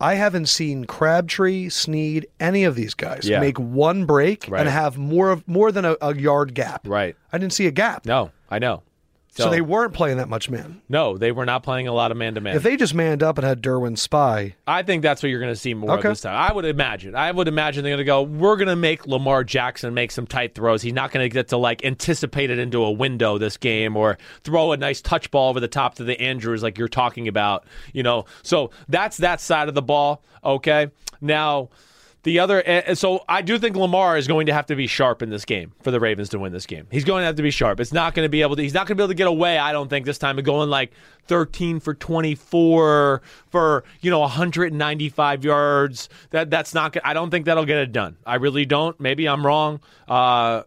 I 0.00 0.14
haven't 0.14 0.46
seen 0.46 0.84
Crabtree, 0.84 1.68
Snead, 1.70 2.26
any 2.38 2.64
of 2.64 2.74
these 2.76 2.94
guys 2.94 3.28
Yeah. 3.28 3.40
make 3.40 3.58
one 3.58 4.04
break 4.04 4.46
Right. 4.48 4.60
and 4.60 4.68
have 4.68 4.96
more 4.96 5.30
of 5.30 5.46
more 5.48 5.72
than 5.72 5.84
a, 5.84 5.96
a 6.00 6.14
yard 6.14 6.54
gap. 6.54 6.86
right. 6.86 7.16
I 7.32 7.38
didn't 7.38 7.52
see 7.52 7.66
a 7.66 7.70
gap. 7.72 8.06
No, 8.06 8.30
I 8.50 8.58
know. 8.60 8.82
So, 9.44 9.50
they 9.50 9.60
weren't 9.60 9.92
playing 9.94 10.16
that 10.18 10.28
much 10.28 10.50
man. 10.50 10.82
no, 10.88 11.16
they 11.18 11.32
were 11.32 11.46
not 11.46 11.62
playing 11.62 11.88
a 11.88 11.92
lot 11.92 12.10
of 12.10 12.16
man 12.16 12.34
to 12.34 12.40
man. 12.40 12.56
If 12.56 12.62
they 12.62 12.76
just 12.76 12.94
manned 12.94 13.22
up 13.22 13.38
and 13.38 13.46
had 13.46 13.62
Derwin 13.62 13.96
spy, 13.98 14.54
I 14.66 14.82
think 14.82 15.02
that's 15.02 15.22
what 15.22 15.28
you're 15.30 15.40
going 15.40 15.52
to 15.52 15.56
see 15.60 15.74
more 15.74 15.90
Okay. 15.98 16.08
of 16.08 16.12
this 16.12 16.20
time. 16.22 16.34
I 16.34 16.52
would 16.52 16.64
imagine. 16.64 17.14
I 17.14 17.30
would 17.30 17.48
imagine 17.48 17.82
they're 17.84 17.92
going 17.92 17.98
to 17.98 18.04
go. 18.04 18.22
We're 18.22 18.56
going 18.56 18.68
to 18.68 18.76
make 18.76 19.06
Lamar 19.06 19.44
Jackson 19.44 19.94
make 19.94 20.10
some 20.10 20.26
tight 20.26 20.54
throws. 20.54 20.82
He's 20.82 20.92
not 20.92 21.10
going 21.12 21.24
to 21.24 21.32
get 21.32 21.48
to 21.48 21.56
like 21.56 21.84
anticipate 21.84 22.50
it 22.50 22.58
into 22.58 22.82
a 22.84 22.90
window 22.90 23.38
this 23.38 23.56
game 23.56 23.96
or 23.96 24.18
throw 24.44 24.72
a 24.72 24.76
nice 24.76 25.00
touch 25.00 25.30
ball 25.30 25.50
over 25.50 25.60
the 25.60 25.68
top 25.68 25.94
to 25.96 26.04
the 26.04 26.20
Andrews 26.20 26.62
like 26.62 26.78
you're 26.78 26.88
talking 26.88 27.28
about. 27.28 27.64
You 27.92 28.02
know, 28.02 28.24
so 28.42 28.70
that's 28.88 29.18
that 29.18 29.40
side 29.40 29.68
of 29.68 29.74
the 29.74 29.82
ball. 29.82 30.22
Okay, 30.44 30.88
now. 31.20 31.70
The 32.24 32.40
other, 32.40 32.62
eh, 32.66 32.94
so 32.94 33.24
I 33.28 33.42
do 33.42 33.58
think 33.58 33.76
Lamar 33.76 34.18
is 34.18 34.26
going 34.26 34.46
to 34.46 34.52
have 34.52 34.66
to 34.66 34.76
be 34.76 34.86
sharp 34.88 35.22
in 35.22 35.30
this 35.30 35.44
game 35.44 35.72
for 35.82 35.90
the 35.92 36.00
Ravens 36.00 36.28
to 36.30 36.38
win 36.38 36.52
this 36.52 36.66
game. 36.66 36.86
He's 36.90 37.04
going 37.04 37.22
to 37.22 37.26
have 37.26 37.36
to 37.36 37.42
be 37.42 37.50
sharp. 37.52 37.78
It's 37.78 37.92
not 37.92 38.12
going 38.14 38.24
to 38.24 38.28
be 38.28 38.42
able 38.42 38.56
to. 38.56 38.62
He's 38.62 38.74
not 38.74 38.86
going 38.86 38.96
to 38.96 39.00
be 39.00 39.02
able 39.04 39.08
to 39.08 39.14
get 39.14 39.28
away. 39.28 39.56
I 39.56 39.72
don't 39.72 39.88
think 39.88 40.04
this 40.04 40.18
time 40.18 40.36
of 40.38 40.44
going 40.44 40.68
like 40.68 40.92
13 41.28 41.78
for 41.80 41.94
24 41.94 43.22
for 43.50 43.84
you 44.00 44.10
know 44.10 44.18
195 44.20 45.44
yards. 45.44 46.08
That 46.30 46.50
that's 46.50 46.74
not. 46.74 46.96
I 47.04 47.14
don't 47.14 47.30
think 47.30 47.46
that'll 47.46 47.64
get 47.64 47.78
it 47.78 47.92
done. 47.92 48.16
I 48.26 48.34
really 48.34 48.64
don't. 48.66 48.98
Maybe 48.98 49.28
I'm 49.28 49.46
wrong. 49.46 49.80
Uh, 50.08 50.62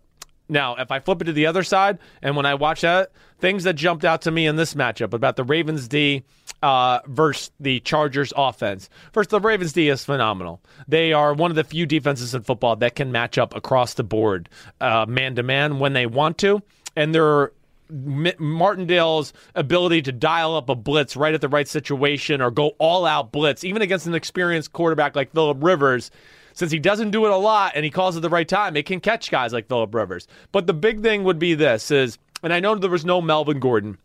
Now, 0.49 0.75
if 0.75 0.91
I 0.91 0.99
flip 0.99 1.21
it 1.21 1.25
to 1.25 1.33
the 1.33 1.45
other 1.47 1.63
side, 1.63 1.99
and 2.21 2.35
when 2.35 2.45
I 2.45 2.55
watch 2.55 2.81
that, 2.81 3.11
things 3.39 3.63
that 3.63 3.73
jumped 3.73 4.03
out 4.05 4.21
to 4.23 4.31
me 4.31 4.47
in 4.47 4.55
this 4.55 4.73
matchup 4.73 5.13
about 5.13 5.35
the 5.35 5.43
Ravens 5.43 5.87
D 5.87 6.23
uh, 6.61 6.99
versus 7.07 7.51
the 7.59 7.79
Chargers 7.81 8.33
offense. 8.35 8.89
First, 9.11 9.29
the 9.29 9.39
Ravens 9.39 9.73
D 9.73 9.89
is 9.89 10.03
phenomenal. 10.03 10.61
They 10.87 11.13
are 11.13 11.33
one 11.33 11.51
of 11.51 11.55
the 11.55 11.63
few 11.63 11.85
defenses 11.85 12.35
in 12.35 12.41
football 12.43 12.75
that 12.77 12.95
can 12.95 13.11
match 13.11 13.37
up 13.37 13.55
across 13.55 13.95
the 13.95 14.03
board, 14.03 14.49
man 14.79 15.35
to 15.35 15.43
man, 15.43 15.79
when 15.79 15.93
they 15.93 16.05
want 16.05 16.37
to, 16.39 16.61
and 16.95 17.13
they're 17.15 17.51
Martindale's 17.91 19.33
ability 19.53 20.01
to 20.03 20.11
dial 20.11 20.55
up 20.55 20.69
a 20.69 20.75
blitz 20.75 21.17
right 21.17 21.33
at 21.33 21.41
the 21.41 21.49
right 21.49 21.67
situation 21.67 22.41
or 22.41 22.49
go 22.49 22.69
all 22.77 23.05
out 23.05 23.31
blitz, 23.31 23.63
even 23.63 23.81
against 23.81 24.07
an 24.07 24.15
experienced 24.15 24.71
quarterback 24.71 25.15
like 25.15 25.33
Philip 25.33 25.57
Rivers, 25.61 26.09
since 26.53 26.71
he 26.71 26.79
doesn't 26.79 27.11
do 27.11 27.25
it 27.25 27.31
a 27.31 27.37
lot 27.37 27.73
and 27.75 27.83
he 27.83 27.91
calls 27.91 28.15
at 28.15 28.21
the 28.21 28.29
right 28.29 28.47
time, 28.47 28.77
it 28.77 28.85
can 28.85 28.99
catch 28.99 29.29
guys 29.29 29.51
like 29.51 29.67
Philip 29.67 29.93
Rivers. 29.93 30.27
But 30.51 30.67
the 30.67 30.73
big 30.73 31.01
thing 31.01 31.23
would 31.23 31.39
be 31.39 31.53
this 31.53 31.91
is, 31.91 32.17
and 32.43 32.53
I 32.53 32.59
know 32.59 32.75
there 32.75 32.89
was 32.89 33.05
no 33.05 33.21
Melvin 33.21 33.59
Gordon, 33.59 33.97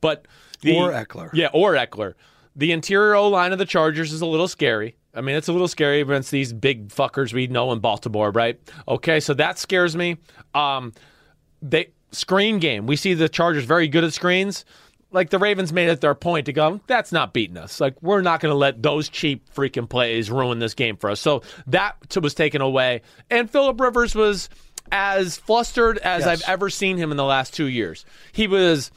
but 0.00 0.26
the, 0.60 0.76
or 0.76 0.90
Ekeler. 0.90 1.30
yeah, 1.32 1.48
or 1.52 1.74
Ekeler. 1.74 2.14
The 2.54 2.72
interior 2.72 3.14
O 3.14 3.28
line 3.28 3.52
of 3.52 3.58
the 3.58 3.66
Chargers 3.66 4.12
is 4.12 4.20
a 4.22 4.26
little 4.26 4.48
scary. 4.48 4.96
I 5.14 5.20
mean, 5.20 5.36
it's 5.36 5.48
a 5.48 5.52
little 5.52 5.68
scary 5.68 6.00
against 6.00 6.30
these 6.30 6.52
big 6.52 6.88
fuckers 6.88 7.32
we 7.32 7.46
know 7.46 7.72
in 7.72 7.80
Baltimore, 7.80 8.30
right? 8.30 8.60
Okay, 8.86 9.20
so 9.20 9.34
that 9.34 9.58
scares 9.58 9.96
me. 9.96 10.18
Um, 10.54 10.92
they 11.62 11.90
screen 12.12 12.58
game. 12.58 12.86
We 12.86 12.96
see 12.96 13.14
the 13.14 13.28
Chargers 13.28 13.64
very 13.64 13.88
good 13.88 14.04
at 14.04 14.12
screens. 14.12 14.64
Like 15.12 15.30
the 15.30 15.38
Ravens 15.38 15.72
made 15.72 15.88
it 15.88 16.00
their 16.00 16.14
point 16.14 16.46
to 16.46 16.52
go, 16.52 16.80
that's 16.86 17.12
not 17.12 17.32
beating 17.32 17.56
us. 17.56 17.80
Like 17.80 18.02
we're 18.02 18.22
not 18.22 18.40
going 18.40 18.50
to 18.52 18.56
let 18.56 18.82
those 18.82 19.08
cheap 19.08 19.48
freaking 19.54 19.88
plays 19.88 20.30
ruin 20.30 20.58
this 20.58 20.74
game 20.74 20.96
for 20.96 21.10
us. 21.10 21.20
So 21.20 21.42
that 21.68 21.96
was 22.20 22.34
taken 22.34 22.60
away. 22.60 23.02
And 23.30 23.50
Philip 23.50 23.80
Rivers 23.80 24.14
was 24.14 24.50
as 24.92 25.36
flustered 25.36 25.98
as 25.98 26.24
yes. 26.24 26.28
I've 26.28 26.48
ever 26.48 26.68
seen 26.70 26.96
him 26.96 27.10
in 27.10 27.16
the 27.16 27.24
last 27.24 27.54
two 27.54 27.66
years. 27.66 28.04
He 28.32 28.46
was 28.46 28.90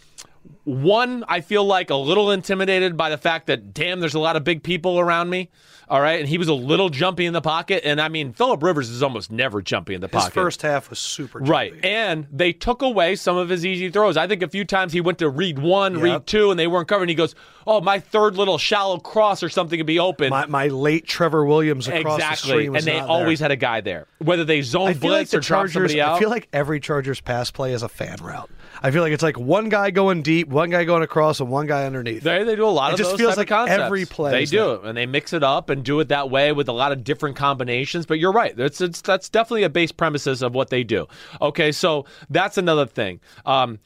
one, 0.64 1.24
I 1.28 1.42
feel 1.42 1.64
like 1.66 1.90
a 1.90 1.96
little 1.96 2.32
intimidated 2.32 2.96
by 2.96 3.10
the 3.10 3.18
fact 3.18 3.48
that, 3.48 3.74
damn, 3.74 4.00
there's 4.00 4.14
a 4.14 4.20
lot 4.20 4.36
of 4.36 4.44
big 4.44 4.64
people 4.64 5.00
around 5.00 5.30
me. 5.30 5.50
All 5.90 6.00
right. 6.00 6.20
And 6.20 6.30
he 6.30 6.38
was 6.38 6.48
a 6.48 6.54
little 6.54 6.90
jumpy 6.90 7.26
in 7.26 7.34
the 7.34 7.42
pocket. 7.42 7.82
And 7.84 8.00
I 8.00 8.10
mean, 8.10 8.34
Philip 8.34 8.62
Rivers 8.62 8.90
is 8.90 9.02
almost 9.02 9.32
never 9.32 9.62
jumpy 9.62 9.96
in 9.96 10.02
the 10.02 10.08
pocket. 10.08 10.26
his 10.26 10.30
pocket. 10.30 10.42
first 10.42 10.62
half 10.62 10.90
was 10.90 11.00
super 11.00 11.40
jumpy. 11.40 11.52
Right. 11.52 11.74
And 11.86 12.28
they 12.32 12.54
took 12.54 12.82
away 12.82 13.16
some 13.16 13.38
of 13.38 13.50
his 13.50 13.66
easy 13.66 13.90
throws. 13.90 14.16
I 14.16 14.28
think 14.28 14.44
a 14.44 14.48
few 14.48 14.66
times 14.66 14.94
he 14.94 15.02
went 15.02 15.18
to 15.20 15.30
read 15.30 15.58
one, 15.58 15.96
yep. 15.96 16.04
read 16.04 16.28
two, 16.28 16.52
and 16.52 16.60
they 16.60 16.68
weren't 16.68 16.88
covered. 16.88 17.04
And 17.04 17.10
he 17.10 17.16
goes, 17.16 17.34
Oh, 17.66 17.82
my 17.82 18.00
third 18.00 18.36
little 18.36 18.58
shallow 18.58 19.00
cross 19.00 19.44
or 19.44 19.50
something 19.50 19.78
could 19.78 19.86
be 19.86 20.00
open. 20.00 20.30
My, 20.30 20.46
my 20.48 20.68
late 20.68 21.06
Trevor 21.06 21.46
Williams 21.46 21.88
across 21.88 22.20
exactly. 22.20 22.68
the 22.68 22.76
And 22.76 22.84
they 22.84 23.00
always 23.00 23.40
there. 23.40 23.46
had 23.46 23.52
a 23.52 23.56
guy 23.56 23.82
there. 23.82 24.08
Whether 24.20 24.44
they 24.44 24.62
zone 24.62 24.94
blitz 24.98 25.34
like 25.34 25.40
or 25.40 25.42
Chargers, 25.42 25.74
somebody 25.74 26.02
out. 26.02 26.16
I 26.16 26.20
feel 26.20 26.30
like 26.30 26.48
every 26.54 26.80
Chargers 26.80 27.22
pass 27.22 27.52
play 27.52 27.74
is 27.74 27.84
a 27.84 27.90
fan 27.90 28.18
route. 28.22 28.50
I 28.82 28.92
feel 28.92 29.02
like 29.02 29.12
it's 29.12 29.24
like 29.24 29.38
one 29.38 29.70
guy 29.70 29.92
going 29.92 30.22
deep, 30.22 30.48
one 30.48 30.70
guy 30.70 30.86
going 30.86 31.04
across, 31.04 31.40
and 31.40 31.50
one 31.50 31.68
guy 31.68 31.86
underneath. 31.86 32.24
They, 32.24 32.44
they 32.44 32.56
do 32.56 32.66
a 32.66 32.68
lot 32.68 32.92
it 32.92 32.94
of 32.94 33.00
just 33.00 33.18
feels 33.18 33.36
like 33.36 33.50
concepts. 33.50 33.82
every 33.82 34.06
play. 34.06 34.32
They 34.32 34.46
do 34.46 34.74
it, 34.74 34.86
and 34.86 34.98
they 34.98 35.06
mix 35.06 35.34
it 35.34 35.44
up 35.44 35.70
and 35.70 35.79
do 35.84 36.00
it 36.00 36.10
that 36.10 36.30
way 36.30 36.52
with 36.52 36.68
a 36.68 36.74
lot 36.74 36.92
of 36.92 37.04
different 37.04 37.36
combinations. 37.36 38.06
But 38.06 38.20
you're 38.20 38.32
right; 38.32 38.58
it's, 38.58 38.82
it's 38.82 39.02
that's 39.02 39.30
definitely 39.30 39.64
a 39.64 39.70
base 39.70 39.92
premises 39.92 40.42
of 40.42 40.54
what 40.54 40.70
they 40.70 40.84
do. 40.84 41.08
Okay, 41.42 41.72
so 41.72 42.06
that's 42.30 42.58
another 42.58 42.86
thing. 42.86 43.20
Um, 43.46 43.80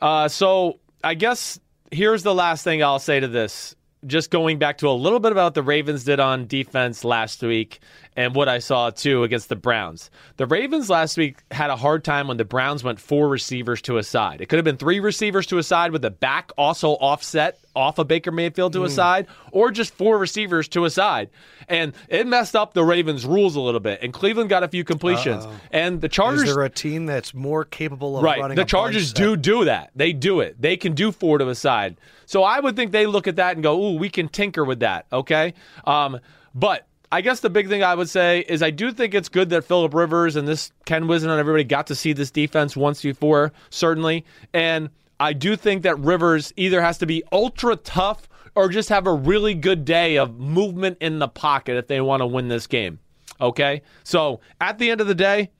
uh, 0.00 0.28
so 0.28 0.80
I 1.02 1.14
guess 1.14 1.58
here's 1.90 2.22
the 2.22 2.34
last 2.34 2.64
thing 2.64 2.82
I'll 2.82 2.98
say 2.98 3.20
to 3.20 3.28
this. 3.28 3.74
Just 4.06 4.30
going 4.30 4.58
back 4.58 4.78
to 4.78 4.88
a 4.88 4.90
little 4.90 5.18
bit 5.18 5.32
about 5.32 5.54
the 5.54 5.62
Ravens 5.62 6.04
did 6.04 6.20
on 6.20 6.46
defense 6.46 7.02
last 7.02 7.42
week 7.42 7.80
and 8.18 8.34
what 8.34 8.48
I 8.48 8.58
saw 8.58 8.90
too 8.90 9.22
against 9.22 9.48
the 9.48 9.54
Browns. 9.54 10.10
The 10.38 10.46
Ravens 10.46 10.90
last 10.90 11.16
week 11.16 11.38
had 11.52 11.70
a 11.70 11.76
hard 11.76 12.02
time 12.02 12.26
when 12.26 12.36
the 12.36 12.44
Browns 12.44 12.82
went 12.82 12.98
four 12.98 13.28
receivers 13.28 13.80
to 13.82 13.96
a 13.96 14.02
side. 14.02 14.40
It 14.40 14.48
could 14.48 14.56
have 14.56 14.64
been 14.64 14.76
three 14.76 14.98
receivers 14.98 15.46
to 15.46 15.58
a 15.58 15.62
side 15.62 15.92
with 15.92 16.02
the 16.02 16.10
back 16.10 16.50
also 16.58 16.94
offset 16.94 17.60
off 17.76 18.00
of 18.00 18.08
Baker 18.08 18.32
Mayfield 18.32 18.72
to 18.72 18.80
mm. 18.80 18.86
a 18.86 18.90
side, 18.90 19.28
or 19.52 19.70
just 19.70 19.94
four 19.94 20.18
receivers 20.18 20.66
to 20.70 20.84
a 20.84 20.90
side. 20.90 21.30
And 21.68 21.92
it 22.08 22.26
messed 22.26 22.56
up 22.56 22.74
the 22.74 22.82
Ravens' 22.82 23.24
rules 23.24 23.54
a 23.54 23.60
little 23.60 23.78
bit. 23.78 24.00
And 24.02 24.12
Cleveland 24.12 24.50
got 24.50 24.64
a 24.64 24.68
few 24.68 24.82
completions. 24.82 25.44
Uh-oh. 25.44 25.60
And 25.70 26.00
the 26.00 26.08
Chargers. 26.08 26.48
Is 26.48 26.56
there 26.56 26.64
a 26.64 26.70
team 26.70 27.06
that's 27.06 27.32
more 27.34 27.64
capable 27.64 28.16
of 28.16 28.24
right. 28.24 28.40
running? 28.40 28.56
The 28.56 28.64
Chargers 28.64 29.12
do 29.12 29.36
do 29.36 29.66
that. 29.66 29.92
They 29.94 30.12
do 30.12 30.40
it. 30.40 30.60
They 30.60 30.76
can 30.76 30.94
do 30.94 31.12
four 31.12 31.38
to 31.38 31.48
a 31.50 31.54
side. 31.54 32.00
So 32.26 32.42
I 32.42 32.58
would 32.58 32.74
think 32.74 32.90
they 32.90 33.06
look 33.06 33.28
at 33.28 33.36
that 33.36 33.54
and 33.54 33.62
go, 33.62 33.80
"Ooh, 33.80 33.96
we 33.96 34.08
can 34.08 34.28
tinker 34.28 34.64
with 34.64 34.80
that." 34.80 35.06
Okay. 35.12 35.54
Um, 35.84 36.18
but 36.52 36.84
I 37.10 37.22
guess 37.22 37.40
the 37.40 37.48
big 37.48 37.68
thing 37.68 37.82
I 37.82 37.94
would 37.94 38.10
say 38.10 38.44
is 38.48 38.62
I 38.62 38.70
do 38.70 38.92
think 38.92 39.14
it's 39.14 39.30
good 39.30 39.48
that 39.50 39.64
Philip 39.64 39.94
Rivers 39.94 40.36
and 40.36 40.46
this 40.46 40.72
Ken 40.84 41.04
Whisenhunt 41.04 41.30
and 41.30 41.40
everybody 41.40 41.64
got 41.64 41.86
to 41.86 41.94
see 41.94 42.12
this 42.12 42.30
defense 42.30 42.76
once 42.76 43.00
before, 43.00 43.52
certainly. 43.70 44.26
And 44.52 44.90
I 45.18 45.32
do 45.32 45.56
think 45.56 45.82
that 45.84 45.98
Rivers 45.98 46.52
either 46.56 46.82
has 46.82 46.98
to 46.98 47.06
be 47.06 47.22
ultra 47.32 47.76
tough 47.76 48.28
or 48.54 48.68
just 48.68 48.90
have 48.90 49.06
a 49.06 49.12
really 49.12 49.54
good 49.54 49.84
day 49.84 50.18
of 50.18 50.38
movement 50.38 50.98
in 51.00 51.18
the 51.18 51.28
pocket 51.28 51.76
if 51.76 51.86
they 51.86 52.00
want 52.00 52.20
to 52.20 52.26
win 52.26 52.48
this 52.48 52.66
game. 52.66 52.98
Okay? 53.40 53.82
So 54.04 54.40
at 54.60 54.78
the 54.78 54.90
end 54.90 55.00
of 55.00 55.06
the 55.06 55.14
day, 55.14 55.50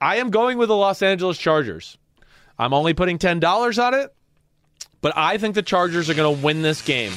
I 0.00 0.16
am 0.16 0.30
going 0.30 0.58
with 0.58 0.68
the 0.68 0.76
Los 0.76 1.00
Angeles 1.02 1.38
Chargers. 1.38 1.96
I'm 2.58 2.74
only 2.74 2.92
putting 2.92 3.18
$10 3.18 3.82
on 3.82 3.94
it, 3.94 4.12
but 5.00 5.12
I 5.16 5.38
think 5.38 5.54
the 5.54 5.62
Chargers 5.62 6.10
are 6.10 6.14
going 6.14 6.36
to 6.36 6.44
win 6.44 6.62
this 6.62 6.82
game. 6.82 7.12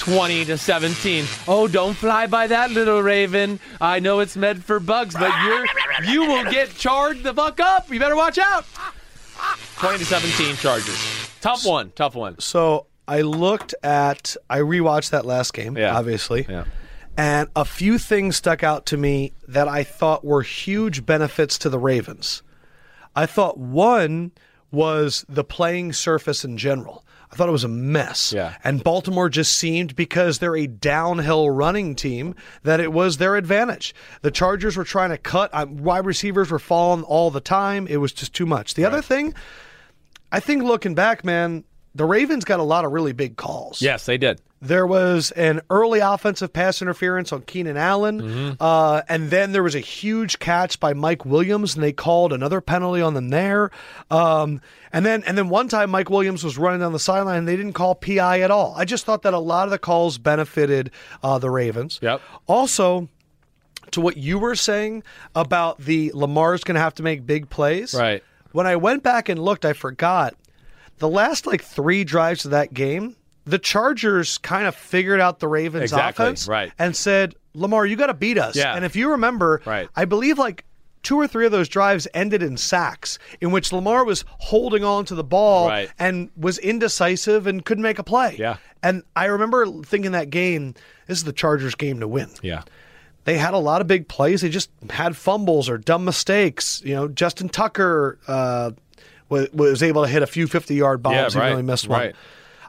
20 0.00 0.46
to 0.46 0.56
17. 0.56 1.26
Oh, 1.46 1.68
don't 1.68 1.94
fly 1.94 2.26
by 2.26 2.46
that 2.46 2.70
little 2.70 3.02
raven. 3.02 3.60
I 3.82 4.00
know 4.00 4.20
it's 4.20 4.34
meant 4.34 4.64
for 4.64 4.80
bugs, 4.80 5.14
but 5.14 5.30
you're 5.44 5.66
you 6.10 6.22
will 6.22 6.50
get 6.50 6.74
charged 6.74 7.22
the 7.22 7.34
fuck 7.34 7.60
up. 7.60 7.90
You 7.90 8.00
better 8.00 8.16
watch 8.16 8.38
out. 8.38 8.64
20 9.76 9.98
to 9.98 10.04
17 10.06 10.56
Chargers. 10.56 11.30
Tough 11.42 11.66
one. 11.66 11.92
Tough 11.94 12.14
one. 12.14 12.38
So 12.38 12.86
I 13.06 13.20
looked 13.20 13.74
at 13.82 14.36
I 14.48 14.60
rewatched 14.60 15.10
that 15.10 15.26
last 15.26 15.52
game, 15.52 15.76
yeah. 15.76 15.94
obviously. 15.94 16.46
Yeah. 16.48 16.64
And 17.18 17.50
a 17.54 17.66
few 17.66 17.98
things 17.98 18.36
stuck 18.36 18.64
out 18.64 18.86
to 18.86 18.96
me 18.96 19.34
that 19.48 19.68
I 19.68 19.84
thought 19.84 20.24
were 20.24 20.42
huge 20.42 21.04
benefits 21.04 21.58
to 21.58 21.68
the 21.68 21.78
Ravens. 21.78 22.42
I 23.14 23.26
thought 23.26 23.58
one 23.58 24.32
was 24.70 25.26
the 25.28 25.44
playing 25.44 25.92
surface 25.92 26.42
in 26.42 26.56
general. 26.56 27.04
I 27.32 27.36
thought 27.36 27.48
it 27.48 27.52
was 27.52 27.64
a 27.64 27.68
mess. 27.68 28.32
Yeah. 28.32 28.56
And 28.64 28.82
Baltimore 28.82 29.28
just 29.28 29.54
seemed, 29.54 29.94
because 29.94 30.38
they're 30.40 30.56
a 30.56 30.66
downhill 30.66 31.48
running 31.48 31.94
team, 31.94 32.34
that 32.64 32.80
it 32.80 32.92
was 32.92 33.18
their 33.18 33.36
advantage. 33.36 33.94
The 34.22 34.32
Chargers 34.32 34.76
were 34.76 34.84
trying 34.84 35.10
to 35.10 35.18
cut, 35.18 35.52
wide 35.68 36.06
receivers 36.06 36.50
were 36.50 36.58
falling 36.58 37.04
all 37.04 37.30
the 37.30 37.40
time. 37.40 37.86
It 37.86 37.98
was 37.98 38.12
just 38.12 38.34
too 38.34 38.46
much. 38.46 38.74
The 38.74 38.82
right. 38.82 38.92
other 38.92 39.02
thing, 39.02 39.34
I 40.32 40.40
think 40.40 40.64
looking 40.64 40.94
back, 40.94 41.24
man, 41.24 41.64
the 41.94 42.04
Ravens 42.04 42.44
got 42.44 42.60
a 42.60 42.64
lot 42.64 42.84
of 42.84 42.92
really 42.92 43.12
big 43.12 43.36
calls. 43.36 43.82
Yes, 43.82 44.06
they 44.06 44.18
did. 44.18 44.40
There 44.62 44.86
was 44.86 45.30
an 45.32 45.62
early 45.70 46.00
offensive 46.00 46.52
pass 46.52 46.82
interference 46.82 47.32
on 47.32 47.42
Keenan 47.42 47.78
Allen, 47.78 48.20
mm-hmm. 48.20 48.52
uh, 48.60 49.00
and 49.08 49.30
then 49.30 49.52
there 49.52 49.62
was 49.62 49.74
a 49.74 49.80
huge 49.80 50.38
catch 50.38 50.78
by 50.78 50.92
Mike 50.92 51.24
Williams, 51.24 51.74
and 51.74 51.82
they 51.82 51.92
called 51.92 52.32
another 52.32 52.60
penalty 52.60 53.00
on 53.00 53.14
them 53.14 53.30
there. 53.30 53.70
Um, 54.10 54.60
and 54.92 55.06
then, 55.06 55.24
and 55.24 55.38
then 55.38 55.48
one 55.48 55.68
time 55.68 55.90
Mike 55.90 56.10
Williams 56.10 56.44
was 56.44 56.58
running 56.58 56.80
down 56.80 56.92
the 56.92 56.98
sideline, 56.98 57.38
and 57.38 57.48
they 57.48 57.56
didn't 57.56 57.72
call 57.72 57.94
PI 57.94 58.40
at 58.40 58.50
all. 58.50 58.74
I 58.76 58.84
just 58.84 59.06
thought 59.06 59.22
that 59.22 59.32
a 59.32 59.38
lot 59.38 59.64
of 59.64 59.70
the 59.70 59.78
calls 59.78 60.18
benefited 60.18 60.90
uh, 61.22 61.38
the 61.38 61.48
Ravens. 61.48 61.98
Yep. 62.02 62.20
Also, 62.46 63.08
to 63.92 64.00
what 64.02 64.18
you 64.18 64.38
were 64.38 64.54
saying 64.54 65.02
about 65.34 65.78
the 65.78 66.12
Lamar's 66.14 66.64
going 66.64 66.74
to 66.74 66.80
have 66.80 66.94
to 66.96 67.02
make 67.02 67.24
big 67.24 67.48
plays. 67.48 67.94
Right. 67.94 68.22
When 68.52 68.66
I 68.66 68.76
went 68.76 69.02
back 69.02 69.28
and 69.28 69.40
looked, 69.42 69.64
I 69.64 69.72
forgot 69.72 70.34
the 71.00 71.08
last 71.08 71.46
like 71.46 71.62
three 71.62 72.04
drives 72.04 72.44
of 72.44 72.52
that 72.52 72.72
game 72.72 73.16
the 73.46 73.58
Chargers 73.58 74.38
kind 74.38 74.66
of 74.66 74.74
figured 74.74 75.20
out 75.20 75.40
the 75.40 75.48
Ravens 75.48 75.84
exactly, 75.84 76.24
offense 76.24 76.46
right. 76.46 76.72
and 76.78 76.96
said, 76.96 77.34
Lamar, 77.54 77.84
you 77.86 77.96
got 77.96 78.06
to 78.06 78.14
beat 78.14 78.38
us. 78.38 78.56
Yeah. 78.56 78.74
And 78.74 78.84
if 78.84 78.96
you 78.96 79.10
remember, 79.10 79.60
right. 79.64 79.88
I 79.96 80.04
believe 80.04 80.38
like 80.38 80.64
two 81.02 81.18
or 81.18 81.26
three 81.26 81.46
of 81.46 81.52
those 81.52 81.68
drives 81.68 82.06
ended 82.14 82.42
in 82.42 82.56
sacks 82.56 83.18
in 83.40 83.50
which 83.50 83.72
Lamar 83.72 84.04
was 84.04 84.24
holding 84.28 84.84
on 84.84 85.04
to 85.06 85.14
the 85.14 85.24
ball 85.24 85.68
right. 85.68 85.90
and 85.98 86.30
was 86.36 86.58
indecisive 86.58 87.46
and 87.46 87.64
couldn't 87.64 87.82
make 87.82 87.98
a 87.98 88.04
play. 88.04 88.36
Yeah. 88.38 88.58
And 88.82 89.02
I 89.16 89.26
remember 89.26 89.66
thinking 89.82 90.12
that 90.12 90.30
game, 90.30 90.74
this 91.06 91.18
is 91.18 91.24
the 91.24 91.32
Chargers 91.32 91.74
game 91.74 92.00
to 92.00 92.08
win. 92.08 92.30
Yeah. 92.42 92.62
They 93.24 93.36
had 93.36 93.54
a 93.54 93.58
lot 93.58 93.80
of 93.80 93.86
big 93.86 94.08
plays. 94.08 94.40
They 94.40 94.48
just 94.48 94.70
had 94.88 95.16
fumbles 95.16 95.68
or 95.68 95.76
dumb 95.76 96.04
mistakes. 96.04 96.80
You 96.84 96.94
know, 96.94 97.08
Justin 97.08 97.48
Tucker 97.48 98.18
uh, 98.26 98.70
was, 99.30 99.50
was 99.52 99.82
able 99.82 100.02
to 100.02 100.08
hit 100.08 100.22
a 100.22 100.26
few 100.26 100.46
50 100.46 100.74
yard 100.74 101.02
bombs. 101.02 101.34
Yeah, 101.34 101.40
right. 101.40 101.46
He 101.48 101.52
really 101.52 101.62
missed 101.62 101.88
one. 101.88 102.00
Right. 102.00 102.16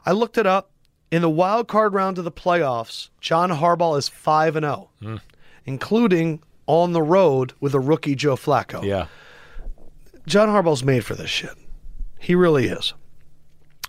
I 0.06 0.12
looked 0.12 0.38
it 0.38 0.46
up. 0.46 0.70
In 1.10 1.20
the 1.20 1.28
wild 1.28 1.68
card 1.68 1.92
round 1.92 2.16
of 2.16 2.24
the 2.24 2.32
playoffs, 2.32 3.10
John 3.20 3.50
Harbaugh 3.50 3.98
is 3.98 4.08
5 4.08 4.56
and 4.56 4.64
0, 4.64 4.88
mm. 5.02 5.20
including 5.66 6.42
on 6.66 6.92
the 6.92 7.02
road 7.02 7.52
with 7.60 7.74
a 7.74 7.80
rookie 7.80 8.14
Joe 8.14 8.34
Flacco. 8.34 8.82
Yeah. 8.82 9.08
John 10.26 10.48
Harbaugh's 10.48 10.82
made 10.82 11.04
for 11.04 11.14
this 11.14 11.28
shit. 11.28 11.52
He 12.18 12.34
really 12.34 12.66
is. 12.66 12.94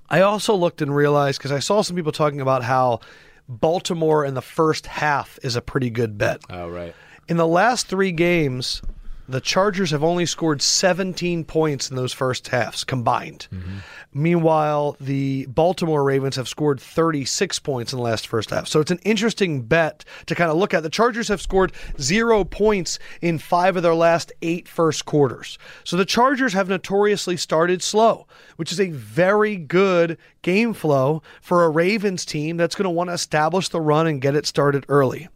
I 0.09 0.21
also 0.21 0.53
looked 0.53 0.81
and 0.81 0.93
realized 0.93 1.39
because 1.39 1.51
I 1.51 1.59
saw 1.59 1.81
some 1.81 1.95
people 1.95 2.11
talking 2.11 2.41
about 2.41 2.63
how 2.63 2.99
Baltimore 3.47 4.25
in 4.25 4.33
the 4.33 4.41
first 4.41 4.87
half 4.87 5.39
is 5.43 5.55
a 5.55 5.61
pretty 5.61 5.89
good 5.89 6.17
bet. 6.17 6.41
Oh, 6.49 6.69
right. 6.69 6.93
In 7.29 7.37
the 7.37 7.47
last 7.47 7.87
three 7.87 8.11
games, 8.11 8.81
the 9.27 9.39
Chargers 9.39 9.91
have 9.91 10.03
only 10.03 10.25
scored 10.25 10.61
17 10.61 11.45
points 11.45 11.89
in 11.89 11.95
those 11.95 12.11
first 12.11 12.47
halves 12.49 12.83
combined. 12.83 13.47
Mm-hmm. 13.51 13.77
Meanwhile, 14.13 14.97
the 14.99 15.45
Baltimore 15.47 16.03
Ravens 16.03 16.35
have 16.35 16.47
scored 16.47 16.79
36 16.79 17.59
points 17.59 17.93
in 17.93 17.97
the 17.97 18.03
last 18.03 18.27
first 18.27 18.49
half. 18.49 18.67
So 18.67 18.79
it's 18.81 18.91
an 18.91 18.99
interesting 19.03 19.61
bet 19.61 20.03
to 20.25 20.35
kind 20.35 20.51
of 20.51 20.57
look 20.57 20.73
at. 20.73 20.83
The 20.83 20.89
Chargers 20.89 21.29
have 21.29 21.41
scored 21.41 21.71
zero 21.99 22.43
points 22.43 22.99
in 23.21 23.39
five 23.39 23.77
of 23.77 23.83
their 23.83 23.95
last 23.95 24.31
eight 24.41 24.67
first 24.67 25.05
quarters. 25.05 25.57
So 25.83 25.95
the 25.95 26.05
Chargers 26.05 26.53
have 26.53 26.67
notoriously 26.67 27.37
started 27.37 27.81
slow, 27.81 28.27
which 28.57 28.71
is 28.71 28.79
a 28.79 28.89
very 28.89 29.55
good 29.55 30.17
game 30.41 30.73
flow 30.73 31.23
for 31.41 31.63
a 31.63 31.69
Ravens 31.69 32.25
team 32.25 32.57
that's 32.57 32.75
going 32.75 32.83
to 32.83 32.89
want 32.89 33.09
to 33.09 33.13
establish 33.13 33.69
the 33.69 33.81
run 33.81 34.05
and 34.05 34.21
get 34.21 34.35
it 34.35 34.45
started 34.45 34.85
early. 34.89 35.29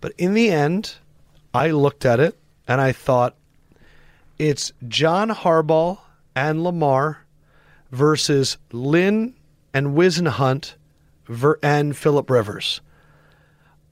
But 0.00 0.12
in 0.18 0.34
the 0.34 0.50
end, 0.50 0.96
I 1.52 1.70
looked 1.70 2.04
at 2.04 2.20
it 2.20 2.39
and 2.70 2.80
I 2.80 2.92
thought 2.92 3.34
it's 4.38 4.72
John 4.86 5.30
Harbaugh 5.30 5.98
and 6.36 6.62
Lamar 6.62 7.26
versus 7.90 8.58
Lynn 8.70 9.34
and 9.74 9.88
Whisenhunt 9.88 10.74
and 11.64 11.96
Philip 11.96 12.30
Rivers. 12.30 12.80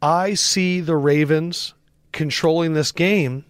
I 0.01 0.35
see 0.35 0.81
the 0.81 0.95
Ravens 0.95 1.75
controlling 2.13 2.75
this 2.75 2.93
game, 2.93 3.45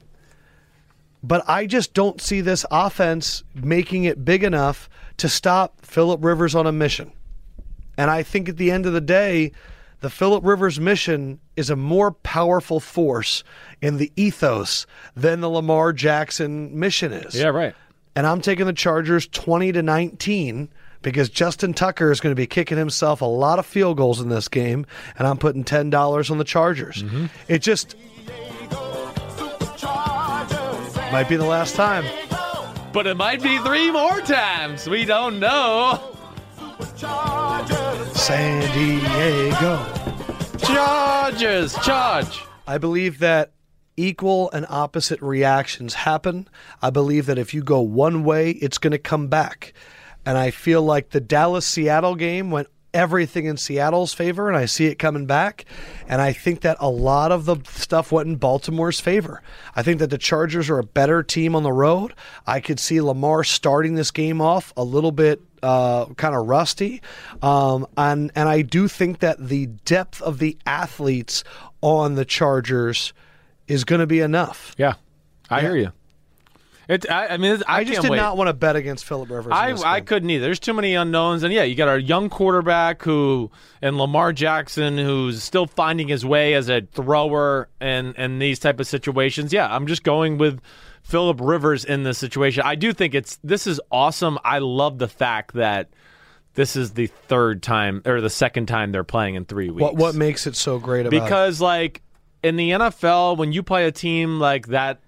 but 1.23 1.47
I 1.47 1.67
just 1.67 1.93
don't 1.93 2.23
see 2.23 2.41
this 2.41 2.65
offense 2.71 3.45
making 3.55 4.05
it 4.05 4.25
big 4.25 4.43
enough 4.43 4.89
to 5.19 5.29
stop 5.29 5.85
Philip 5.85 6.25
Rivers 6.25 6.55
on 6.55 6.67
a 6.67 6.73
mission. 6.73 7.13
And 7.99 8.11
I 8.11 8.23
think 8.23 8.49
at 8.49 8.57
the 8.57 8.71
end 8.71 8.87
of 8.87 8.95
the 8.95 9.03
day, 9.03 9.53
the 10.01 10.11
Philip 10.11 10.45
Rivers 10.45 10.79
mission 10.79 11.41
is 11.57 11.71
a 11.71 11.77
more 11.77 12.13
powerful 12.13 12.81
force 12.81 13.43
in 13.83 13.97
the 13.97 14.13
ethos 14.17 14.87
than 15.17 15.41
the 15.41 15.51
Lamar 15.51 15.93
Jackson 15.93 16.79
mission 16.79 17.13
is. 17.13 17.35
Yeah, 17.35 17.49
right. 17.49 17.75
And 18.15 18.27
I'm 18.27 18.41
taking 18.41 18.67
the 18.67 18.73
Chargers 18.73 19.27
20 19.29 19.73
to 19.73 19.83
19 19.83 20.69
because 21.03 21.29
Justin 21.29 21.75
Tucker 21.75 22.11
is 22.11 22.21
going 22.21 22.33
to 22.33 22.37
be 22.37 22.47
kicking 22.47 22.79
himself 22.79 23.21
a 23.21 23.27
lot 23.27 23.59
of 23.59 23.67
field 23.67 23.97
goals 23.97 24.21
in 24.21 24.29
this 24.29 24.49
game, 24.49 24.87
and 25.17 25.27
I'm 25.27 25.39
putting 25.39 25.65
$10 25.65 26.31
on 26.31 26.39
the 26.39 26.45
Chargers. 26.45 27.03
Mm-hmm. 27.03 27.27
It 27.47 27.61
just 27.61 27.95
might 31.13 31.29
be 31.29 31.37
the 31.37 31.47
last 31.47 31.75
time. 31.77 32.05
But 32.93 33.07
it 33.07 33.17
might 33.17 33.43
be 33.43 33.59
three 33.59 33.91
more 33.91 34.21
times. 34.21 34.89
We 34.89 35.05
don't 35.05 35.39
know. 35.39 36.17
San 38.19 38.61
Diego. 38.73 39.87
Chargers, 40.59 41.75
charge. 41.85 42.43
I 42.67 42.77
believe 42.77 43.21
that 43.21 43.53
equal 43.97 44.51
and 44.51 44.67
opposite 44.69 45.23
reactions 45.23 45.95
happen. 45.95 46.49
I 46.83 46.91
believe 46.91 47.27
that 47.27 47.39
if 47.39 47.55
you 47.55 47.63
go 47.63 47.81
one 47.81 48.25
way, 48.25 48.51
it's 48.51 48.79
going 48.79 48.91
to 48.91 48.99
come 48.99 49.29
back. 49.29 49.73
And 50.27 50.37
I 50.37 50.51
feel 50.51 50.83
like 50.83 51.11
the 51.11 51.21
Dallas 51.21 51.65
Seattle 51.65 52.17
game 52.17 52.51
went 52.51 52.67
everything 52.93 53.45
in 53.45 53.57
Seattle's 53.57 54.15
favor, 54.15 54.49
and 54.49 54.57
I 54.57 54.67
see 54.67 54.87
it 54.87 54.97
coming 54.97 55.27
back. 55.27 55.65
And 56.09 56.21
I 56.21 56.33
think 56.33 56.63
that 56.63 56.77
a 56.81 56.91
lot 56.91 57.31
of 57.31 57.45
the 57.45 57.59
stuff 57.69 58.11
went 58.11 58.29
in 58.29 58.37
Baltimore's 58.37 58.99
favor. 58.99 59.43
I 59.77 59.85
think 59.85 60.01
that 60.01 60.11
the 60.11 60.19
Chargers 60.19 60.69
are 60.69 60.81
a 60.81 60.85
better 60.85 61.23
team 61.23 61.55
on 61.55 61.63
the 61.63 61.73
road. 61.73 62.15
I 62.47 62.59
could 62.59 62.81
see 62.81 63.01
Lamar 63.01 63.45
starting 63.45 63.95
this 63.95 64.11
game 64.11 64.41
off 64.41 64.73
a 64.77 64.83
little 64.83 65.13
bit 65.13 65.41
uh, 65.63 66.07
kind 66.15 66.35
of 66.35 66.47
rusty, 66.47 67.03
um, 67.43 67.87
and 67.97 68.31
and 68.35 68.49
I 68.49 68.63
do 68.63 68.89
think 68.89 69.21
that 69.21 69.49
the 69.49 69.67
depth 69.67 70.23
of 70.23 70.39
the 70.39 70.57
athletes 70.67 71.45
on 71.81 72.15
the 72.15 72.25
Chargers 72.25 73.13
is 73.67 73.85
going 73.85 74.01
to 74.01 74.07
be 74.07 74.21
enough. 74.21 74.75
Yeah, 74.79 74.95
I 75.51 75.61
hear 75.61 75.77
you. 75.77 75.93
It. 76.89 77.11
I, 77.11 77.29
I 77.29 77.37
mean, 77.37 77.63
I, 77.69 77.81
I, 77.81 77.85
just 77.85 78.01
did 78.01 78.11
wait. 78.11 78.17
not 78.17 78.39
want 78.39 78.49
to 78.49 78.55
bet 78.55 78.75
against 78.75 79.05
Philip 79.05 79.29
Rivers. 79.29 79.53
I, 79.53 79.75
I 79.85 80.01
couldn't 80.01 80.31
either. 80.31 80.47
There's 80.47 80.59
too 80.59 80.73
many 80.73 80.95
unknowns, 80.95 81.43
and 81.43 81.53
yeah, 81.53 81.63
you 81.63 81.75
got 81.75 81.89
our 81.89 81.99
young 81.99 82.31
quarterback 82.31 83.03
who 83.03 83.51
and 83.83 83.99
Lamar 83.99 84.33
Jackson 84.33 84.97
who's 84.97 85.43
still 85.43 85.67
finding 85.67 86.09
his 86.09 86.25
way 86.25 86.55
as 86.55 86.71
a 86.71 86.81
thrower 86.81 87.69
and 87.79 88.15
and 88.17 88.41
these 88.41 88.59
type 88.59 88.81
of 88.81 88.87
situations. 88.87 89.53
Yeah, 89.53 89.73
I'm 89.73 89.87
just 89.87 90.03
going 90.03 90.39
with 90.39 90.61
Philip 91.03 91.41
Rivers 91.43 91.85
in 91.85 92.05
this 92.05 92.17
situation. 92.17 92.63
I 92.65 92.75
do 92.75 92.95
think 92.95 93.15
it's 93.15 93.39
this 93.45 93.67
is 93.67 93.81
awesome. 93.93 94.39
I 94.43 94.59
love 94.59 94.99
the 94.99 95.09
fact 95.09 95.53
that 95.55 95.91
this 96.55 96.75
is 96.75 96.93
the 96.93 97.07
third 97.07 97.63
time 97.63 98.03
or 98.07 98.23
the 98.23 98.31
second 98.31 98.67
time 98.67 98.93
they're 98.93 99.05
playing 99.05 99.35
in 99.35 99.45
three 99.45 99.69
weeks. 99.69 99.83
What 99.83 99.97
what 99.97 100.15
makes 100.15 100.47
it 100.47 100.57
so 100.57 100.79
great 100.79 101.07
about 101.07 101.17
it? 101.17 101.23
because 101.23 101.61
like 101.61 102.03
in 102.43 102.57
the 102.57 102.71
NFL 102.71 103.37
when 103.37 103.53
you 103.53 103.63
play 103.63 103.87
a 103.87 103.93
team 103.93 104.39
like 104.39 104.69
that 104.69 105.01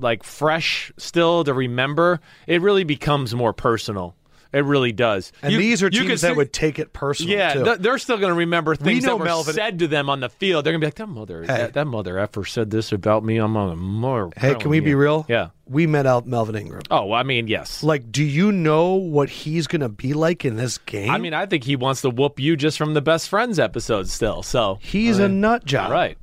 like 0.00 0.22
fresh 0.24 0.92
still 0.96 1.44
to 1.44 1.52
remember 1.52 2.20
it 2.46 2.60
really 2.62 2.84
becomes 2.84 3.34
more 3.34 3.52
personal 3.52 4.14
it 4.50 4.64
really 4.64 4.92
does 4.92 5.30
And 5.42 5.52
You- 5.52 5.58
these 5.58 5.82
are 5.82 5.90
you 5.92 6.04
teams 6.04 6.22
that 6.22 6.30
see- 6.30 6.36
would 6.36 6.54
take 6.54 6.78
it 6.78 6.94
personal. 6.94 7.36
yeah 7.36 7.52
too. 7.52 7.64
th- 7.64 7.78
they're 7.80 7.98
still 7.98 8.16
going 8.16 8.30
to 8.32 8.34
remember 8.38 8.74
things 8.74 9.04
know 9.04 9.10
that 9.10 9.18
were 9.18 9.24
Melvin- 9.26 9.54
said 9.54 9.78
to 9.80 9.88
them 9.88 10.08
on 10.08 10.20
the 10.20 10.30
field 10.30 10.64
they're 10.64 10.72
going 10.72 10.80
to 10.80 10.84
be 10.84 10.86
like 10.86 10.94
that 10.94 11.06
mother 11.08 11.44
that, 11.44 11.74
that 11.74 11.86
mother 11.86 12.18
effer 12.18 12.46
said 12.46 12.70
this 12.70 12.90
about 12.90 13.22
me 13.24 13.36
i'm 13.36 13.56
on 13.58 13.70
a 13.72 13.76
more 13.76 14.30
hey, 14.38 14.54
can 14.54 14.70
we 14.70 14.80
be 14.80 14.94
real? 14.94 15.26
yeah 15.28 15.48
we 15.66 15.86
met 15.86 16.06
out 16.06 16.26
Melvin 16.26 16.56
Ingram. 16.56 16.80
oh 16.90 17.12
i 17.12 17.22
mean 17.24 17.46
yes 17.46 17.82
Like, 17.82 18.10
do 18.10 18.24
you 18.24 18.50
know 18.50 18.94
what 18.94 19.28
he's 19.28 19.66
going 19.66 19.82
to 19.82 19.90
be 19.90 20.14
like 20.14 20.46
in 20.46 20.56
this 20.56 20.78
game? 20.78 21.10
i 21.10 21.18
mean 21.18 21.34
i 21.34 21.44
think 21.44 21.64
he 21.64 21.76
wants 21.76 22.00
to 22.00 22.08
whoop 22.10 22.40
you 22.40 22.56
just 22.56 22.78
from 22.78 22.94
the 22.94 23.02
best 23.02 23.28
friends 23.28 23.58
episode 23.58 24.08
still 24.08 24.42
so 24.42 24.78
he's 24.80 25.18
a 25.18 25.28
nut 25.28 25.66
job. 25.66 25.90
right 25.90 26.16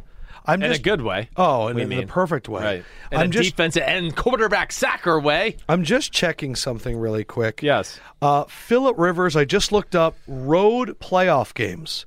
I'm 0.48 0.62
in 0.62 0.70
just 0.70 0.80
a 0.82 0.84
good 0.84 1.02
way 1.02 1.30
Oh, 1.38 1.68
in, 1.68 1.80
in 1.80 1.90
the 1.90 2.06
perfect 2.06 2.48
way. 2.50 2.64
right 2.64 2.84
in 3.12 3.18
I'm 3.18 3.30
a 3.30 3.32
just 3.32 3.50
defensive 3.52 3.84
and 3.86 4.16
quarterback 4.16 4.72
sacker 4.72 5.20
way 5.20 5.58
I'm 5.70 5.84
just 5.84 6.12
checking 6.12 6.56
something 6.56 6.98
really 6.98 7.24
quick. 7.24 7.62
yes 7.64 8.00
Uh, 8.22 8.44
Philip 8.46 8.98
Rivers, 8.98 9.36
I 9.36 9.46
just 9.46 9.72
looked 9.72 9.96
up 9.96 10.16
road 10.28 10.98
playoff 11.00 11.54
games. 11.54 12.06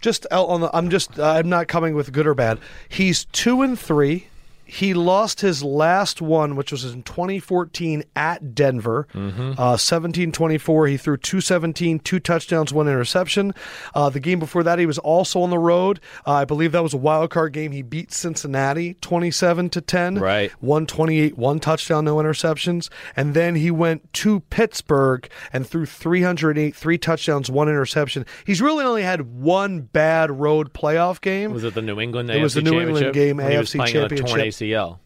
Just 0.00 0.26
out 0.30 0.48
on 0.48 0.60
the, 0.60 0.70
I'm 0.76 0.90
just, 0.90 1.18
I'm 1.18 1.48
not 1.48 1.66
coming 1.68 1.94
with 1.96 2.12
good 2.12 2.26
or 2.26 2.34
bad. 2.34 2.58
He's 2.88 3.24
two 3.26 3.62
and 3.62 3.76
three. 3.78 4.28
He 4.70 4.92
lost 4.92 5.40
his 5.40 5.64
last 5.64 6.20
one, 6.20 6.54
which 6.54 6.70
was 6.70 6.84
in 6.84 7.02
2014 7.02 8.04
at 8.14 8.54
Denver, 8.54 9.08
uh, 9.14 9.78
17 9.78 10.30
24. 10.30 10.86
He 10.88 10.96
threw 10.98 11.16
217, 11.16 12.00
two 12.00 12.20
touchdowns, 12.20 12.70
one 12.70 12.86
interception. 12.86 13.54
Uh, 13.94 14.10
the 14.10 14.20
game 14.20 14.38
before 14.38 14.62
that, 14.62 14.78
he 14.78 14.84
was 14.84 14.98
also 14.98 15.40
on 15.40 15.48
the 15.48 15.58
road. 15.58 16.00
Uh, 16.26 16.32
I 16.34 16.44
believe 16.44 16.72
that 16.72 16.82
was 16.82 16.92
a 16.92 16.98
wild 16.98 17.30
card 17.30 17.54
game. 17.54 17.72
He 17.72 17.80
beat 17.80 18.12
Cincinnati 18.12 18.94
27 19.00 19.70
to 19.70 19.80
10. 19.80 20.16
Right. 20.16 20.50
128, 20.60 21.38
one 21.38 21.60
touchdown, 21.60 22.04
no 22.04 22.16
interceptions. 22.16 22.90
And 23.16 23.32
then 23.32 23.54
he 23.54 23.70
went 23.70 24.12
to 24.14 24.40
Pittsburgh 24.40 25.28
and 25.50 25.66
threw 25.66 25.86
308, 25.86 26.76
three 26.76 26.98
touchdowns, 26.98 27.50
one 27.50 27.68
interception. 27.70 28.26
He's 28.44 28.60
really 28.60 28.84
only 28.84 29.02
had 29.02 29.40
one 29.40 29.80
bad 29.80 30.30
road 30.30 30.74
playoff 30.74 31.22
game. 31.22 31.54
Was 31.54 31.64
it 31.64 31.72
the 31.72 31.80
New 31.80 31.98
England? 32.00 32.30
It 32.30 32.42
was 32.42 32.52
the 32.52 32.60
New 32.62 32.78
England 32.78 33.14
game, 33.14 33.38
when 33.38 33.50
he 33.50 33.56
was 33.56 33.70
AFC 33.70 33.76
playing 33.76 33.96
on 33.96 34.04
a 34.04 34.08
torn 34.08 34.18
championship. 34.26 34.57
ACL. 34.60 34.98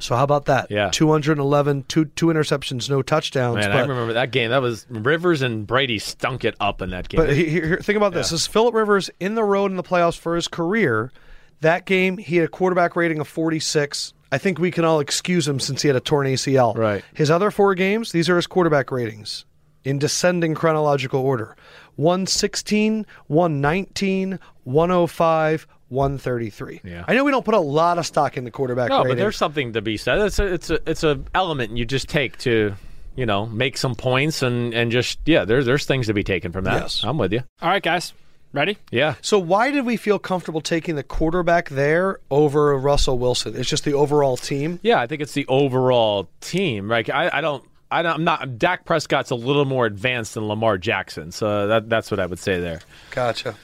So 0.00 0.16
how 0.16 0.24
about 0.24 0.46
that? 0.46 0.70
Yeah. 0.70 0.90
211, 0.92 1.84
two, 1.84 2.06
two 2.06 2.26
interceptions, 2.26 2.90
no 2.90 3.00
touchdowns. 3.00 3.56
Man, 3.58 3.70
but, 3.70 3.76
I 3.76 3.80
remember 3.82 4.14
that 4.14 4.32
game. 4.32 4.50
That 4.50 4.60
was 4.60 4.86
Rivers 4.90 5.40
and 5.40 5.66
Brady 5.66 6.00
stunk 6.00 6.44
it 6.44 6.56
up 6.58 6.82
in 6.82 6.90
that 6.90 7.08
game. 7.08 7.20
But 7.20 7.32
he- 7.32 7.48
here, 7.48 7.66
here- 7.66 7.76
think 7.78 7.96
about 7.96 8.12
this: 8.12 8.30
this 8.30 8.40
is 8.42 8.46
Philip 8.48 8.74
Rivers 8.74 9.08
in 9.20 9.36
the 9.36 9.44
road 9.44 9.70
in 9.70 9.76
the 9.76 9.84
playoffs 9.84 10.18
for 10.18 10.34
his 10.34 10.48
career. 10.48 11.12
That 11.60 11.86
game, 11.86 12.18
he 12.18 12.36
had 12.38 12.46
a 12.46 12.48
quarterback 12.48 12.96
rating 12.96 13.20
of 13.20 13.28
46. 13.28 14.12
I 14.32 14.38
think 14.38 14.58
we 14.58 14.72
can 14.72 14.84
all 14.84 14.98
excuse 14.98 15.46
him 15.46 15.60
since 15.60 15.82
he 15.82 15.88
had 15.88 15.96
a 15.96 16.00
torn 16.00 16.26
ACL. 16.26 16.74
Right. 16.76 17.04
His 17.14 17.30
other 17.30 17.52
four 17.52 17.76
games, 17.76 18.10
these 18.10 18.28
are 18.28 18.34
his 18.34 18.48
quarterback 18.48 18.90
ratings 18.90 19.44
in 19.84 20.00
descending 20.00 20.54
chronological 20.54 21.20
order 21.20 21.54
116, 21.94 23.06
119, 23.28 24.40
105, 24.64 25.66
133. 25.88 26.80
Yeah. 26.84 27.04
I 27.06 27.14
know 27.14 27.24
we 27.24 27.30
don't 27.30 27.44
put 27.44 27.54
a 27.54 27.60
lot 27.60 27.98
of 27.98 28.06
stock 28.06 28.36
in 28.36 28.44
the 28.44 28.50
quarterback 28.50 28.90
no, 28.90 28.98
rating. 28.98 29.10
but 29.12 29.18
there's 29.18 29.36
something 29.36 29.72
to 29.74 29.82
be 29.82 29.96
said. 29.96 30.18
It's 30.18 30.38
a, 30.38 30.46
it's 30.52 30.70
a, 30.70 30.90
it's 30.90 31.04
a 31.04 31.20
element 31.34 31.76
you 31.76 31.84
just 31.84 32.08
take 32.08 32.38
to, 32.38 32.74
you 33.16 33.26
know, 33.26 33.46
make 33.46 33.76
some 33.76 33.94
points 33.94 34.42
and 34.42 34.74
and 34.74 34.90
just 34.90 35.18
yeah. 35.24 35.44
There's 35.44 35.66
there's 35.66 35.84
things 35.84 36.06
to 36.08 36.14
be 36.14 36.24
taken 36.24 36.52
from 36.52 36.64
that. 36.64 36.82
Yes. 36.82 37.04
I'm 37.04 37.18
with 37.18 37.32
you. 37.32 37.42
All 37.62 37.68
right, 37.68 37.82
guys. 37.82 38.12
Ready? 38.52 38.78
Yeah. 38.92 39.16
So 39.20 39.40
why 39.40 39.72
did 39.72 39.84
we 39.84 39.96
feel 39.96 40.20
comfortable 40.20 40.60
taking 40.60 40.94
the 40.94 41.02
quarterback 41.02 41.70
there 41.70 42.20
over 42.30 42.78
Russell 42.78 43.18
Wilson? 43.18 43.56
It's 43.56 43.68
just 43.68 43.84
the 43.84 43.94
overall 43.94 44.36
team. 44.36 44.78
Yeah, 44.80 45.00
I 45.00 45.08
think 45.08 45.22
it's 45.22 45.32
the 45.32 45.44
overall 45.48 46.28
team. 46.40 46.88
Like 46.88 47.10
I, 47.10 47.30
I 47.32 47.40
don't. 47.40 47.64
I 47.90 48.02
don't, 48.02 48.14
I'm 48.14 48.24
not. 48.24 48.58
Dak 48.58 48.84
Prescott's 48.86 49.30
a 49.30 49.36
little 49.36 49.64
more 49.64 49.86
advanced 49.86 50.34
than 50.34 50.48
Lamar 50.48 50.78
Jackson, 50.78 51.30
so 51.30 51.68
that, 51.68 51.88
that's 51.88 52.10
what 52.10 52.18
I 52.18 52.26
would 52.26 52.38
say 52.40 52.58
there. 52.58 52.80
Gotcha. 53.10 53.54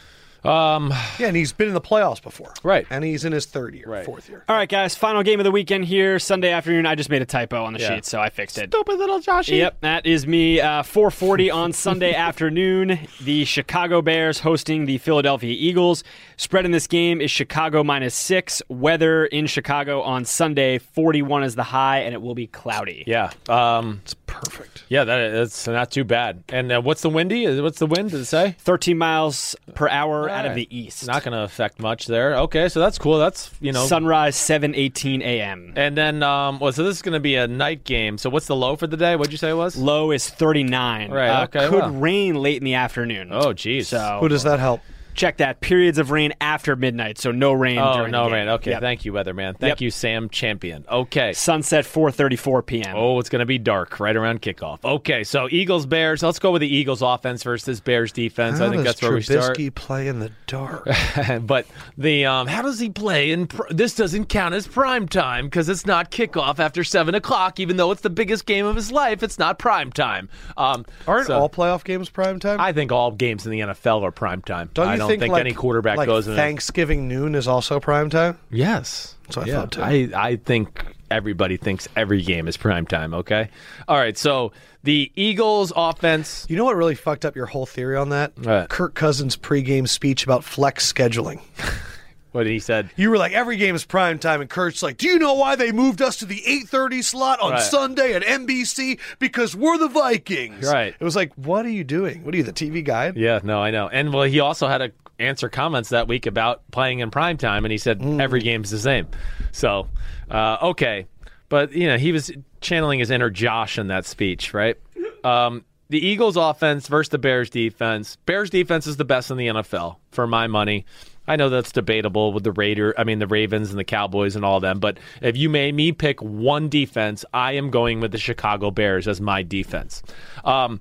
Um, 0.45 0.93
Yeah, 1.19 1.29
and 1.29 1.37
he's 1.37 1.53
been 1.53 1.69
in 1.69 1.75
the 1.75 1.81
playoffs 1.81 2.23
before. 2.23 2.53
Right. 2.63 2.87
And 2.91 3.05
he's 3.05 3.25
in 3.25 3.33
his 3.33 3.47
third 3.47 3.75
year, 3.75 3.85
Right. 3.87 4.05
fourth 4.05 4.29
year. 4.29 4.45
All 4.49 4.57
right, 4.57 4.69
guys. 4.69 4.97
Final 4.97 5.23
game 5.23 5.41
of 5.41 5.45
the 5.45 5.51
weekend 5.51 5.85
here, 5.85 6.19
Sunday 6.19 6.51
afternoon. 6.51 6.87
I 6.87 6.95
just 6.95 7.11
made 7.11 7.23
a 7.23 7.27
typo 7.27 7.63
on 7.65 7.73
the 7.73 7.81
Yeah. 7.81 7.95
sheet, 7.97 8.05
so 8.07 8.21
I 8.21 8.31
fixed 8.31 8.59
it. 8.59 8.71
stupid 8.73 8.99
little 8.99 9.21
Joshy. 9.21 9.59
Yep, 9.59 9.81
that 9.83 10.07
is 10.07 10.27
me. 10.27 10.61
Uh, 10.61 10.83
4:40 10.83 11.51
on 11.55 11.73
Sunday 11.73 12.15
afternoon. 12.15 12.99
The 13.21 13.45
Chicago 13.45 14.01
Bears 14.03 14.41
hosting 14.41 14.87
the 14.87 14.99
Philadelphia 14.99 15.55
Eagles. 15.59 16.03
Spread 16.37 16.65
in 16.65 16.71
this 16.71 16.87
game 16.87 17.21
is 17.21 17.31
Chicago 17.31 17.85
minus 17.85 18.15
six. 18.15 18.63
Weather 18.69 19.27
in 19.27 19.47
Chicago 19.47 20.01
on 20.01 20.25
Sunday, 20.25 20.79
41 20.79 21.43
is 21.43 21.55
the 21.55 21.65
high, 21.65 21.99
and 21.99 22.15
it 22.15 22.23
will 22.23 22.35
be 22.35 22.47
cloudy. 22.47 23.05
Yeah. 23.07 23.31
Um, 23.49 24.01
It's 24.05 24.15
perfect. 24.27 24.85
yeah, 24.89 25.05
that, 25.05 25.33
that's 25.33 25.67
not 25.67 25.91
too 25.91 26.05
bad. 26.05 26.43
And 26.49 26.73
uh, 26.73 26.81
what's 26.81 27.03
the 27.03 27.11
windy? 27.11 27.61
What's 27.61 27.79
the 27.79 27.87
wind? 27.87 28.11
Did 28.13 28.21
it 28.21 28.25
say? 28.27 28.57
13 28.61 28.97
miles 28.97 29.55
per 29.75 29.89
hour 29.89 30.30
out 30.31 30.47
of 30.47 30.55
the 30.55 30.67
east. 30.77 31.07
Not 31.07 31.23
going 31.23 31.33
to 31.33 31.43
affect 31.43 31.79
much 31.81 32.07
there. 32.07 32.37
Okay, 32.37 32.69
so 32.69 32.81
that's 32.81 32.99
cool. 32.99 33.19
That's 33.19 33.51
you 33.61 33.73
know. 33.73 33.85
Sunrise 33.87 34.37
7:18 34.37 35.21
a.m. 35.23 35.73
and 35.77 35.97
then, 35.97 36.23
um, 36.23 36.59
well, 36.59 36.73
so 36.73 36.85
this 36.85 36.97
is 36.97 37.03
going 37.03 37.15
to 37.15 37.21
be 37.21 37.37
a 37.37 37.47
night 37.47 37.85
game. 37.85 38.19
So 38.19 38.31
what's 38.31 38.47
the 38.47 38.57
low 38.57 38.77
for 38.77 38.87
the 38.87 38.97
day? 38.97 39.17
What'd 39.17 39.33
you 39.33 39.39
say 39.39 39.51
it 39.51 39.55
was? 39.55 39.77
Low 39.77 40.11
is 40.11 40.29
39. 40.29 41.11
Right, 41.11 41.29
Uh, 41.29 41.45
okay, 41.45 41.69
Could 41.69 41.79
well. 41.81 41.91
rain 41.91 42.35
late 42.37 42.59
in 42.59 42.65
the 42.65 42.75
afternoon. 42.75 43.29
Oh, 43.33 43.53
geez. 43.53 43.89
So 43.89 44.19
Who 44.21 44.29
does 44.29 44.43
that 44.45 44.59
help? 44.61 44.81
Check 45.15 45.39
that. 45.39 45.61
Periods 45.61 45.99
of 45.99 46.11
rain 46.11 46.33
after 46.41 46.77
midnight, 46.77 47.19
so 47.19 47.31
no 47.33 47.53
rain. 47.53 47.79
Oh, 47.79 48.07
no 48.07 48.31
rain. 48.31 48.49
Okay, 48.49 48.71
Yep. 48.73 48.81
thank 48.81 49.05
you, 49.05 49.13
weatherman. 49.13 49.57
Thank 49.59 49.71
Yep. 49.73 49.81
you, 49.81 49.91
Sam 49.91 50.29
Champion. 50.29 50.85
Okay. 50.91 51.33
Sunset 51.33 51.85
4:34 51.85 52.63
p.m. 52.67 52.95
Oh, 52.97 53.19
it's 53.19 53.29
going 53.29 53.41
to 53.41 53.47
be 53.47 53.59
dark 53.59 54.01
right 54.01 54.17
around 54.17 54.43
kickoff. 54.43 54.79
Okay, 54.85 55.25
so 55.25 55.49
Eagles 55.51 55.87
Bears. 55.87 56.23
Let's 56.23 56.39
go 56.39 56.51
with 56.53 56.61
the 56.61 56.75
Eagles 56.75 57.03
offense 57.03 57.43
versus 57.43 57.81
Bears 57.81 58.13
defense. 58.13 58.59
How 58.59 58.67
I 58.67 58.71
think 58.71 58.85
does 58.85 58.95
that's 58.95 59.03
where 59.03 59.13
we 59.13 59.23
start. 59.23 59.57
Trubisky 59.57 59.75
play 59.75 60.09
in 60.09 60.21
the 60.21 60.31
dark? 60.47 60.87
but 61.43 61.67
the 61.99 62.27
um, 62.27 62.47
how 62.47 62.63
does 62.63 62.79
he 62.79 62.91
play? 62.91 63.33
And 63.33 63.49
pr- 63.49 63.63
this 63.71 63.95
doesn't 63.95 64.27
count 64.27 64.55
as 64.55 64.67
prime 64.67 65.09
time 65.09 65.47
because 65.47 65.69
it's 65.69 65.87
not 65.87 66.11
kickoff 66.11 66.59
after 66.59 66.85
seven 66.85 67.15
o'clock. 67.15 67.61
Even 67.61 67.77
though 67.77 67.91
it's 67.91 68.03
the 68.03 68.11
biggest 68.11 68.47
game 68.47 68.67
of 68.67 68.77
his 68.77 68.91
life, 68.93 69.23
it's 69.23 69.39
not 69.39 69.59
prime 69.59 69.93
time. 69.93 70.29
Um, 70.57 70.85
Aren't 71.07 71.27
so 71.29 71.39
all 71.39 71.49
playoff 71.49 71.85
games 71.85 72.09
prime 72.11 72.39
time? 72.39 72.61
I 72.61 72.73
think 72.73 72.93
all 72.93 73.11
games 73.13 73.47
in 73.47 73.53
the 73.53 73.61
NFL 73.61 74.03
are 74.03 74.11
prime 74.11 74.43
time. 74.43 74.71
don't 74.75 74.87
you 74.87 74.93
I 74.93 74.97
don't 75.01 75.09
think, 75.09 75.21
think, 75.21 75.33
like, 75.33 75.41
any 75.41 75.53
quarterback 75.53 75.97
like 75.97 76.07
goes 76.07 76.29
in. 76.29 76.37
Thanksgiving 76.37 77.09
noon 77.09 77.35
is 77.35 77.49
also 77.49 77.81
prime 77.81 78.11
time? 78.11 78.39
Yes. 78.51 79.17
That's 79.25 79.37
what 79.37 79.47
I 79.47 79.49
yeah. 79.49 79.61
thought, 79.61 79.73
too. 79.73 79.83
I, 79.83 80.11
I 80.15 80.37
think 80.37 80.85
everybody 81.11 81.57
thinks 81.57 81.89
every 81.97 82.23
game 82.23 82.49
is 82.49 82.57
prime 82.57 82.87
time, 82.87 83.15
okay? 83.15 83.51
All 83.89 83.97
right, 83.97 84.17
so 84.17 84.53
the 84.83 85.11
Eagles 85.17 85.73
offense. 85.75 86.47
You 86.49 86.57
know 86.57 86.65
what 86.65 86.77
really 86.77 86.95
fucked 86.95 87.25
up 87.25 87.37
your 87.37 87.47
whole 87.47 87.67
theory 87.67 87.97
on 87.97 88.11
that? 88.11 88.39
What? 88.39 88.69
Kirk 88.69 88.95
Cousins' 88.95 89.37
pregame 89.37 89.89
speech 89.89 90.25
about 90.25 90.45
flex 90.45 90.91
scheduling. 90.91 91.41
What 92.33 92.47
he 92.47 92.61
said. 92.61 92.91
You 92.97 93.11
were 93.11 93.19
like, 93.19 93.33
every 93.33 93.57
game 93.57 93.75
is 93.75 93.85
prime 93.85 94.19
time, 94.19 94.41
and 94.41 94.49
Kurt's 94.49 94.83
like, 94.83 94.97
do 94.99 95.09
you 95.09 95.19
know 95.19 95.35
why 95.35 95.57
they 95.57 95.73
moved 95.73 96.01
us 96.01 96.17
to 96.19 96.27
the 96.27 96.41
8.30 96.47 97.03
slot 97.03 97.41
on 97.41 97.53
Right. 97.53 97.63
Sunday 97.63 98.13
at 98.15 98.23
NBC? 98.23 99.01
Because 99.19 99.57
we're 99.57 99.79
the 99.79 99.89
Vikings. 99.89 100.65
Right. 100.71 100.95
It 100.99 101.05
was 101.05 101.17
like, 101.17 101.33
what 101.35 101.67
are 101.67 101.71
you 101.71 101.83
doing? 101.83 102.23
What 102.25 102.33
are 102.35 102.37
you, 102.37 102.45
the 102.45 102.53
TV 102.53 102.85
guide? 102.85 103.17
Yeah, 103.17 103.41
no, 103.43 103.61
I 103.61 103.71
know. 103.73 103.89
And 103.89 104.13
well, 104.13 104.23
he 104.25 104.39
also 104.41 104.69
had 104.69 104.79
to 104.79 104.93
answer 105.19 105.49
comments 105.49 105.89
that 105.91 106.07
week 106.09 106.27
about 106.27 106.63
playing 106.71 107.01
in 107.01 107.11
prime 107.11 107.37
time, 107.37 107.65
and 107.65 107.73
he 107.73 107.79
said 107.79 107.99
Mm. 108.01 108.21
every 108.23 108.41
game's 108.41 108.71
the 108.71 108.79
same. 108.79 109.09
So, 109.53 109.89
uh, 110.31 110.57
okay, 110.63 111.07
but 111.49 111.73
you 111.73 111.89
know 111.89 111.99
he 111.99 112.13
was 112.13 112.31
channeling 112.61 113.01
his 113.01 113.11
inner 113.11 113.29
Josh 113.29 113.77
in 113.79 113.89
that 113.89 114.07
speech, 114.07 114.55
right? 114.55 114.77
Um, 115.25 115.65
the 115.89 115.99
Eagles' 116.07 116.37
offense 116.37 116.87
versus 116.87 117.09
the 117.11 117.19
Bears' 117.19 117.51
defense. 117.51 118.17
Bears' 118.25 118.49
defense 118.51 118.87
is 118.87 118.97
the 118.97 119.05
best 119.05 119.31
in 119.33 119.37
the 119.37 119.49
NFL 119.49 119.97
for 120.13 120.27
my 120.29 120.47
money. 120.47 120.87
I 121.31 121.37
know 121.37 121.49
that's 121.49 121.71
debatable 121.71 122.33
with 122.33 122.43
the 122.43 122.51
Raider, 122.51 122.93
I 122.99 123.05
mean 123.05 123.21
the 123.21 123.27
Ravens 123.29 123.71
and 123.71 123.79
the 123.79 123.85
Cowboys 123.85 124.35
and 124.35 124.45
all 124.45 124.57
of 124.57 124.63
them, 124.63 124.81
but 124.81 124.99
if 125.23 125.37
you 125.37 125.49
made 125.49 125.77
me 125.77 125.93
pick 125.93 126.21
one 126.21 126.69
defense, 126.69 127.25
I 127.33 127.53
am 127.53 127.71
going 127.71 128.01
with 128.01 128.11
the 128.11 128.19
Chicago 128.19 128.73
Bears 128.73 129.07
as 129.07 129.21
my 129.21 129.45
defense. 129.45 130.03
Um, 130.45 130.81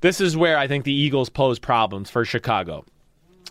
this 0.00 0.20
is 0.20 0.36
where 0.36 0.58
I 0.58 0.66
think 0.66 0.84
the 0.84 0.92
Eagles 0.92 1.28
pose 1.28 1.60
problems 1.60 2.10
for 2.10 2.24
Chicago. 2.24 2.84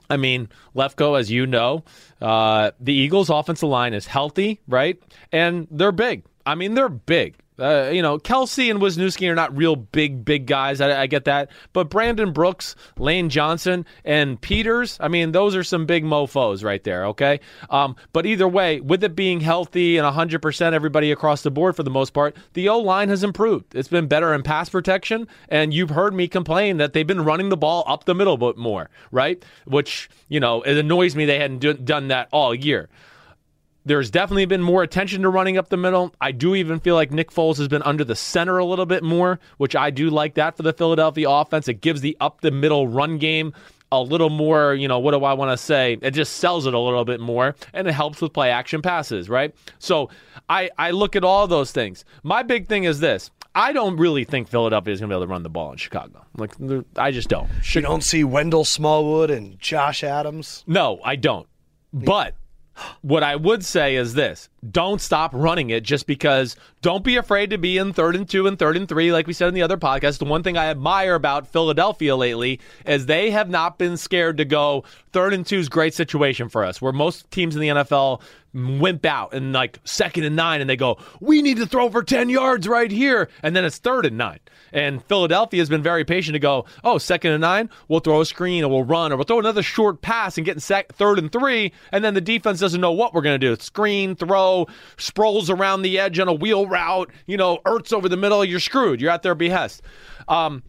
I 0.10 0.18
mean, 0.18 0.50
Lefkoe, 0.76 1.18
as 1.18 1.32
you 1.32 1.48
know, 1.48 1.86
uh, 2.22 2.72
the 2.78 2.92
Eagles' 2.94 3.30
offensive 3.30 3.70
line 3.70 3.94
is 3.94 4.06
healthy, 4.06 4.60
right? 4.68 5.02
And 5.32 5.66
they're 5.72 5.94
big. 5.94 6.26
I 6.46 6.56
mean, 6.56 6.74
they're 6.74 6.90
big. 6.90 7.38
Uh, 7.64 7.90
you 7.92 8.02
know, 8.02 8.18
Kelce 8.18 8.70
and 8.70 8.82
Wisniewski 8.82 9.30
are 9.30 9.36
not 9.36 9.56
real 9.56 9.78
big, 9.78 10.26
big 10.26 10.46
guys. 10.48 10.82
I, 10.82 11.04
I 11.04 11.08
get 11.08 11.24
that. 11.26 11.50
But 11.72 11.90
Brandon 11.90 12.34
Brooks, 12.34 12.76
Lane 12.98 13.30
Johnson, 13.30 13.86
and 14.04 14.40
Peters, 14.42 14.98
I 15.00 15.08
mean, 15.08 15.32
those 15.32 15.56
are 15.56 15.64
some 15.64 15.86
big 15.86 16.04
mofos 16.04 16.64
right 16.64 16.84
there, 16.84 17.06
okay? 17.08 17.40
Um, 17.70 17.96
but 18.12 18.26
either 18.26 18.48
way, 18.48 18.82
with 18.82 19.04
it 19.04 19.16
being 19.16 19.40
healthy 19.40 19.98
and 19.98 20.06
100% 20.06 20.74
everybody 20.74 21.12
across 21.12 21.42
the 21.42 21.52
board 21.52 21.76
for 21.78 21.84
the 21.84 21.90
most 21.90 22.12
part, 22.12 22.36
the 22.52 22.68
O 22.68 22.80
line 22.80 23.08
has 23.08 23.24
improved. 23.24 23.74
It's 23.74 23.88
been 23.88 24.08
better 24.08 24.34
in 24.34 24.44
pass 24.44 24.70
protection. 24.70 25.28
And 25.48 25.74
you've 25.74 25.92
heard 25.92 26.14
me 26.14 26.28
complain 26.28 26.78
that 26.78 26.92
they've 26.92 27.08
been 27.08 27.24
running 27.24 27.48
the 27.48 27.58
ball 27.58 27.86
up 27.88 28.04
the 28.04 28.16
middle 28.16 28.34
a 28.34 28.38
bit 28.38 28.58
more, 28.58 28.90
right? 29.12 29.44
Which, 29.66 30.10
you 30.28 30.40
know, 30.42 30.62
it 30.64 30.78
annoys 30.78 31.16
me 31.16 31.26
they 31.26 31.40
hadn't 31.40 31.60
do- 31.60 31.74
done 31.74 32.10
that 32.10 32.28
all 32.32 32.54
year. 32.54 32.90
There's 33.86 34.10
definitely 34.10 34.46
been 34.46 34.62
more 34.62 34.84
attention 34.84 35.24
to 35.24 35.30
running 35.30 35.58
up 35.58 35.70
the 35.70 35.78
middle. 35.78 36.14
I 36.22 36.32
do 36.32 36.56
even 36.56 36.80
feel 36.80 36.96
like 36.96 37.12
Nick 37.12 37.32
Foles 37.32 37.58
has 37.58 37.68
been 37.68 37.84
under 37.84 38.04
the 38.04 38.16
center 38.16 38.58
a 38.58 38.66
little 38.66 38.86
bit 38.86 39.04
more, 39.04 39.40
which 39.58 39.76
I 39.76 39.90
do 39.90 40.10
like 40.10 40.36
that 40.36 40.56
for 40.56 40.64
the 40.64 40.74
Philadelphia 40.74 41.30
offense. 41.30 41.68
It 41.68 41.82
gives 41.82 42.02
the 42.02 42.16
up 42.22 42.42
the 42.42 42.52
middle 42.52 42.88
run 42.88 43.18
game 43.18 43.54
a 43.92 44.02
little 44.02 44.32
more, 44.32 44.74
you 44.74 44.88
know, 44.88 44.98
what 44.98 45.12
do 45.12 45.24
I 45.24 45.34
want 45.34 45.52
to 45.52 45.58
say? 45.58 45.98
It 46.02 46.12
just 46.12 46.38
sells 46.38 46.66
it 46.66 46.74
a 46.74 46.80
little 46.80 47.06
bit 47.06 47.20
more 47.20 47.56
and 47.74 47.88
it 47.88 47.92
helps 47.92 48.22
with 48.22 48.34
play 48.34 48.50
action 48.50 48.82
passes, 48.82 49.30
right? 49.30 49.54
So 49.78 50.10
I, 50.50 50.72
I 50.80 50.92
look 50.92 51.16
at 51.16 51.24
all 51.24 51.46
those 51.48 51.72
things. 51.72 52.04
My 52.24 52.42
big 52.42 52.68
thing 52.68 52.86
is 52.86 53.00
this. 53.00 53.30
I 53.54 53.72
don't 53.72 53.98
really 53.98 54.24
think 54.24 54.48
Philadelphia 54.48 54.94
is 54.94 55.00
going 55.00 55.10
to 55.10 55.14
be 55.14 55.18
able 55.18 55.28
to 55.28 55.32
run 55.32 55.44
the 55.44 55.50
ball 55.50 55.72
in 55.72 55.78
Chicago. 55.78 56.26
Like, 56.36 56.54
I 56.98 57.12
just 57.12 57.30
don't. 57.30 57.48
You 57.72 57.82
don't 57.82 58.04
see 58.04 58.24
Wendell 58.24 58.66
Smallwood 58.66 59.30
and 59.30 59.60
Josh 59.60 60.04
Adams. 60.04 60.64
No, 60.66 61.00
I 61.04 61.16
don't. 61.16 61.48
But 61.94 62.34
what 63.02 63.24
I 63.24 63.36
would 63.36 63.64
say 63.64 63.96
is 63.96 64.14
this 64.14 64.50
don't 64.72 65.02
stop 65.02 65.32
running 65.34 65.70
it 65.70 65.84
just 65.84 66.08
because 66.08 66.56
don't 66.82 67.04
be 67.04 67.16
afraid 67.18 67.50
to 67.50 67.58
be 67.58 67.78
in 67.78 67.94
third 67.94 68.16
and 68.16 68.28
two 68.28 68.48
and 68.48 68.58
third 68.58 68.78
and 68.78 68.88
three, 68.88 69.12
like 69.12 69.28
we 69.28 69.34
said 69.34 69.48
in 69.48 69.54
the 69.54 69.62
other 69.62 69.78
podcast. 69.78 70.20
The 70.20 70.26
one 70.26 70.44
thing 70.44 70.58
I 70.58 70.66
admire 70.66 71.16
about 71.16 71.48
Philadelphia 71.48 72.16
lately 72.16 72.60
is 72.86 73.06
they 73.06 73.32
have 73.32 73.50
not 73.50 73.78
been 73.78 73.98
scared 73.98 74.38
to 74.38 74.46
go 74.46 74.84
third 75.12 75.34
and 75.34 75.46
two 75.46 75.60
is 75.60 75.70
great 75.70 75.94
situation 75.94 76.50
for 76.50 76.64
us, 76.64 76.82
where 76.82 76.94
most 76.94 77.30
teams 77.32 77.56
in 77.56 77.62
the 77.62 77.70
NFL 77.70 78.22
wimp 78.54 79.06
out 79.06 79.34
and 79.34 79.54
like 79.54 79.80
second 79.84 80.24
and 80.24 80.36
nine 80.36 80.62
and 80.62 80.70
they 80.70 80.76
go, 80.76 80.98
we 81.20 81.42
need 81.42 81.58
to 81.58 81.66
throw 81.66 81.90
for 81.90 82.04
10 82.04 82.30
yards 82.30 82.68
right 82.68 82.92
here. 82.92 83.30
And 83.42 83.56
then 83.56 83.66
it's 83.66 83.78
third 83.78 84.06
and 84.06 84.18
nine. 84.18 84.40
And 84.72 85.04
Philadelphia 85.06 85.60
has 85.62 85.70
been 85.70 85.84
very 85.84 86.04
patient 86.06 86.34
to 86.34 86.40
go, 86.40 86.66
oh, 86.84 86.98
second 86.98 87.32
and 87.32 87.42
nine, 87.42 87.70
we'll 87.88 88.00
throw 88.00 88.22
a 88.22 88.26
screen 88.26 88.64
or 88.64 88.70
we'll 88.70 88.84
run 88.84 89.12
or 89.12 89.18
we'll 89.18 89.26
throw 89.26 89.40
another 89.40 89.64
short 89.64 90.02
pass 90.02 90.38
and 90.38 90.46
get 90.46 90.56
in 90.56 90.60
sec- 90.60 90.94
third 90.94 91.20
and 91.20 91.32
three. 91.32 91.72
And 91.92 92.04
then 92.04 92.14
the 92.14 92.22
defense 92.22 92.60
doesn't 92.60 92.82
know 92.82 92.92
what 92.92 93.14
we're 93.14 93.22
going 93.22 93.40
to 93.40 93.48
do. 93.56 93.62
Screen, 93.62 94.16
throw, 94.16 94.68
Sproles 94.98 95.50
around 95.50 95.82
the 95.82 96.00
edge 96.00 96.20
on 96.20 96.28
a 96.28 96.34
wheel 96.34 96.68
route, 96.68 97.12
you 97.26 97.38
know, 97.38 97.60
Ertz 97.66 97.94
over 97.94 98.10
the 98.10 98.18
middle. 98.18 98.44
You're 98.44 98.60
screwed. 98.60 99.02
You're 99.02 99.12
at 99.12 99.24
their 99.24 99.36
behest. 99.36 99.82
Um, 100.28 100.64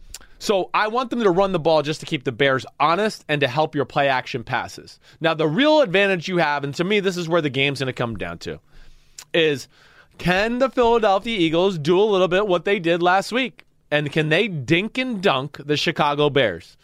so 0.45 0.69
I 0.73 0.87
want 0.89 1.09
them 1.09 1.21
to 1.23 1.29
run 1.31 1.51
the 1.51 1.59
ball 1.59 1.81
just 1.81 1.99
to 2.01 2.05
keep 2.05 2.23
the 2.23 2.31
Bears 2.31 2.65
honest 2.79 3.25
and 3.27 3.41
to 3.41 3.47
help 3.47 3.73
your 3.73 3.85
play 3.85 4.07
action 4.09 4.43
passes. 4.43 4.99
Now, 5.19 5.33
the 5.33 5.47
real 5.47 5.81
advantage 5.81 6.27
you 6.27 6.37
have, 6.37 6.63
and 6.63 6.75
to 6.75 6.83
me, 6.83 6.99
this 6.99 7.17
is 7.17 7.27
where 7.27 7.41
the 7.41 7.49
game's 7.49 7.79
going 7.79 7.87
to 7.87 7.93
come 7.93 8.15
down 8.15 8.37
to, 8.39 8.59
is 9.33 9.67
can 10.17 10.59
the 10.59 10.69
Philadelphia 10.69 11.37
Eagles 11.37 11.77
do 11.77 11.99
a 11.99 12.03
little 12.03 12.27
bit 12.27 12.47
what 12.47 12.63
they 12.65 12.79
did 12.79 13.01
last 13.01 13.31
week? 13.31 13.63
And 13.91 14.11
can 14.11 14.29
they 14.29 14.47
dink 14.47 14.97
and 14.97 15.21
dunk 15.21 15.57
the 15.65 15.77
Chicago 15.77 16.29
Bears? 16.29 16.77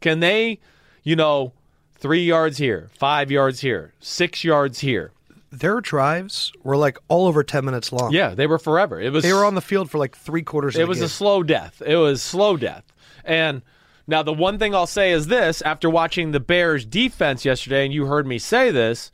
Can 0.00 0.20
they, 0.20 0.58
you 1.02 1.16
know, 1.16 1.52
three 1.96 2.24
yards 2.24 2.58
here, 2.58 2.90
five 2.98 3.30
yards 3.30 3.60
here, 3.60 3.92
six 4.00 4.44
yards 4.44 4.80
here? 4.80 5.12
Their 5.50 5.80
drives 5.80 6.52
were 6.64 6.76
like 6.76 6.98
all 7.08 7.26
over 7.26 7.44
10 7.44 7.64
minutes 7.64 7.92
long. 7.92 8.12
Yeah, 8.12 8.34
they 8.34 8.46
were 8.48 8.58
forever. 8.58 9.00
It 9.00 9.12
was 9.12 9.22
They 9.22 9.32
were 9.32 9.44
on 9.44 9.54
the 9.54 9.60
field 9.60 9.88
for 9.90 9.98
like 9.98 10.16
three 10.16 10.42
quarters 10.42 10.74
of 10.74 10.80
it 10.82 10.88
was 10.88 10.98
game. 10.98 11.06
a 11.06 11.08
slow 11.08 11.42
death. 11.44 11.80
It 11.84 11.96
was 11.96 12.22
slow 12.22 12.56
death. 12.56 12.84
And 13.24 13.62
now 14.06 14.22
the 14.22 14.32
one 14.32 14.58
thing 14.58 14.74
I'll 14.74 14.86
say 14.86 15.12
is 15.12 15.26
this: 15.26 15.62
after 15.62 15.88
watching 15.88 16.30
the 16.32 16.40
Bears 16.40 16.84
defense 16.84 17.44
yesterday, 17.44 17.84
and 17.84 17.94
you 17.94 18.06
heard 18.06 18.26
me 18.26 18.38
say 18.38 18.70
this, 18.70 19.10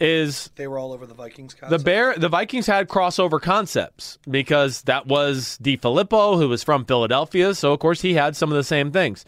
is 0.00 0.50
they 0.56 0.68
were 0.68 0.78
all 0.78 0.92
over 0.92 1.06
the 1.06 1.14
Vikings 1.14 1.56
the. 1.68 1.78
Bear 1.78 2.14
the 2.16 2.28
Vikings 2.28 2.66
had 2.66 2.88
crossover 2.88 3.40
concepts 3.40 4.18
because 4.30 4.82
that 4.82 5.06
was 5.06 5.58
DeFilippo, 5.62 6.38
who 6.38 6.48
was 6.48 6.62
from 6.62 6.84
Philadelphia, 6.84 7.54
so 7.54 7.72
of 7.72 7.80
course 7.80 8.02
he 8.02 8.14
had 8.14 8.36
some 8.36 8.50
of 8.50 8.56
the 8.56 8.64
same 8.64 8.92
things. 8.92 9.24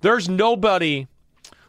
There's 0.00 0.28
nobody 0.28 1.06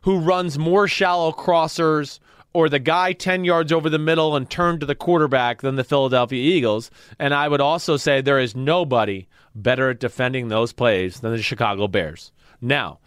who 0.03 0.19
runs 0.19 0.59
more 0.59 0.87
shallow 0.87 1.31
crossers 1.31 2.19
or 2.53 2.69
the 2.69 2.79
guy 2.79 3.13
10 3.13 3.45
yards 3.45 3.71
over 3.71 3.89
the 3.89 3.97
middle 3.97 4.35
and 4.35 4.49
turned 4.49 4.79
to 4.79 4.85
the 4.85 4.95
quarterback 4.95 5.61
than 5.61 5.75
the 5.75 5.83
Philadelphia 5.83 6.39
Eagles. 6.39 6.91
And 7.17 7.33
I 7.33 7.47
would 7.47 7.61
also 7.61 7.97
say 7.97 8.21
there 8.21 8.39
is 8.39 8.55
nobody 8.55 9.27
better 9.55 9.89
at 9.89 9.99
defending 9.99 10.47
those 10.47 10.73
plays 10.73 11.19
than 11.19 11.31
the 11.31 11.41
Chicago 11.41 11.87
Bears. 11.87 12.31
Now, 12.61 12.99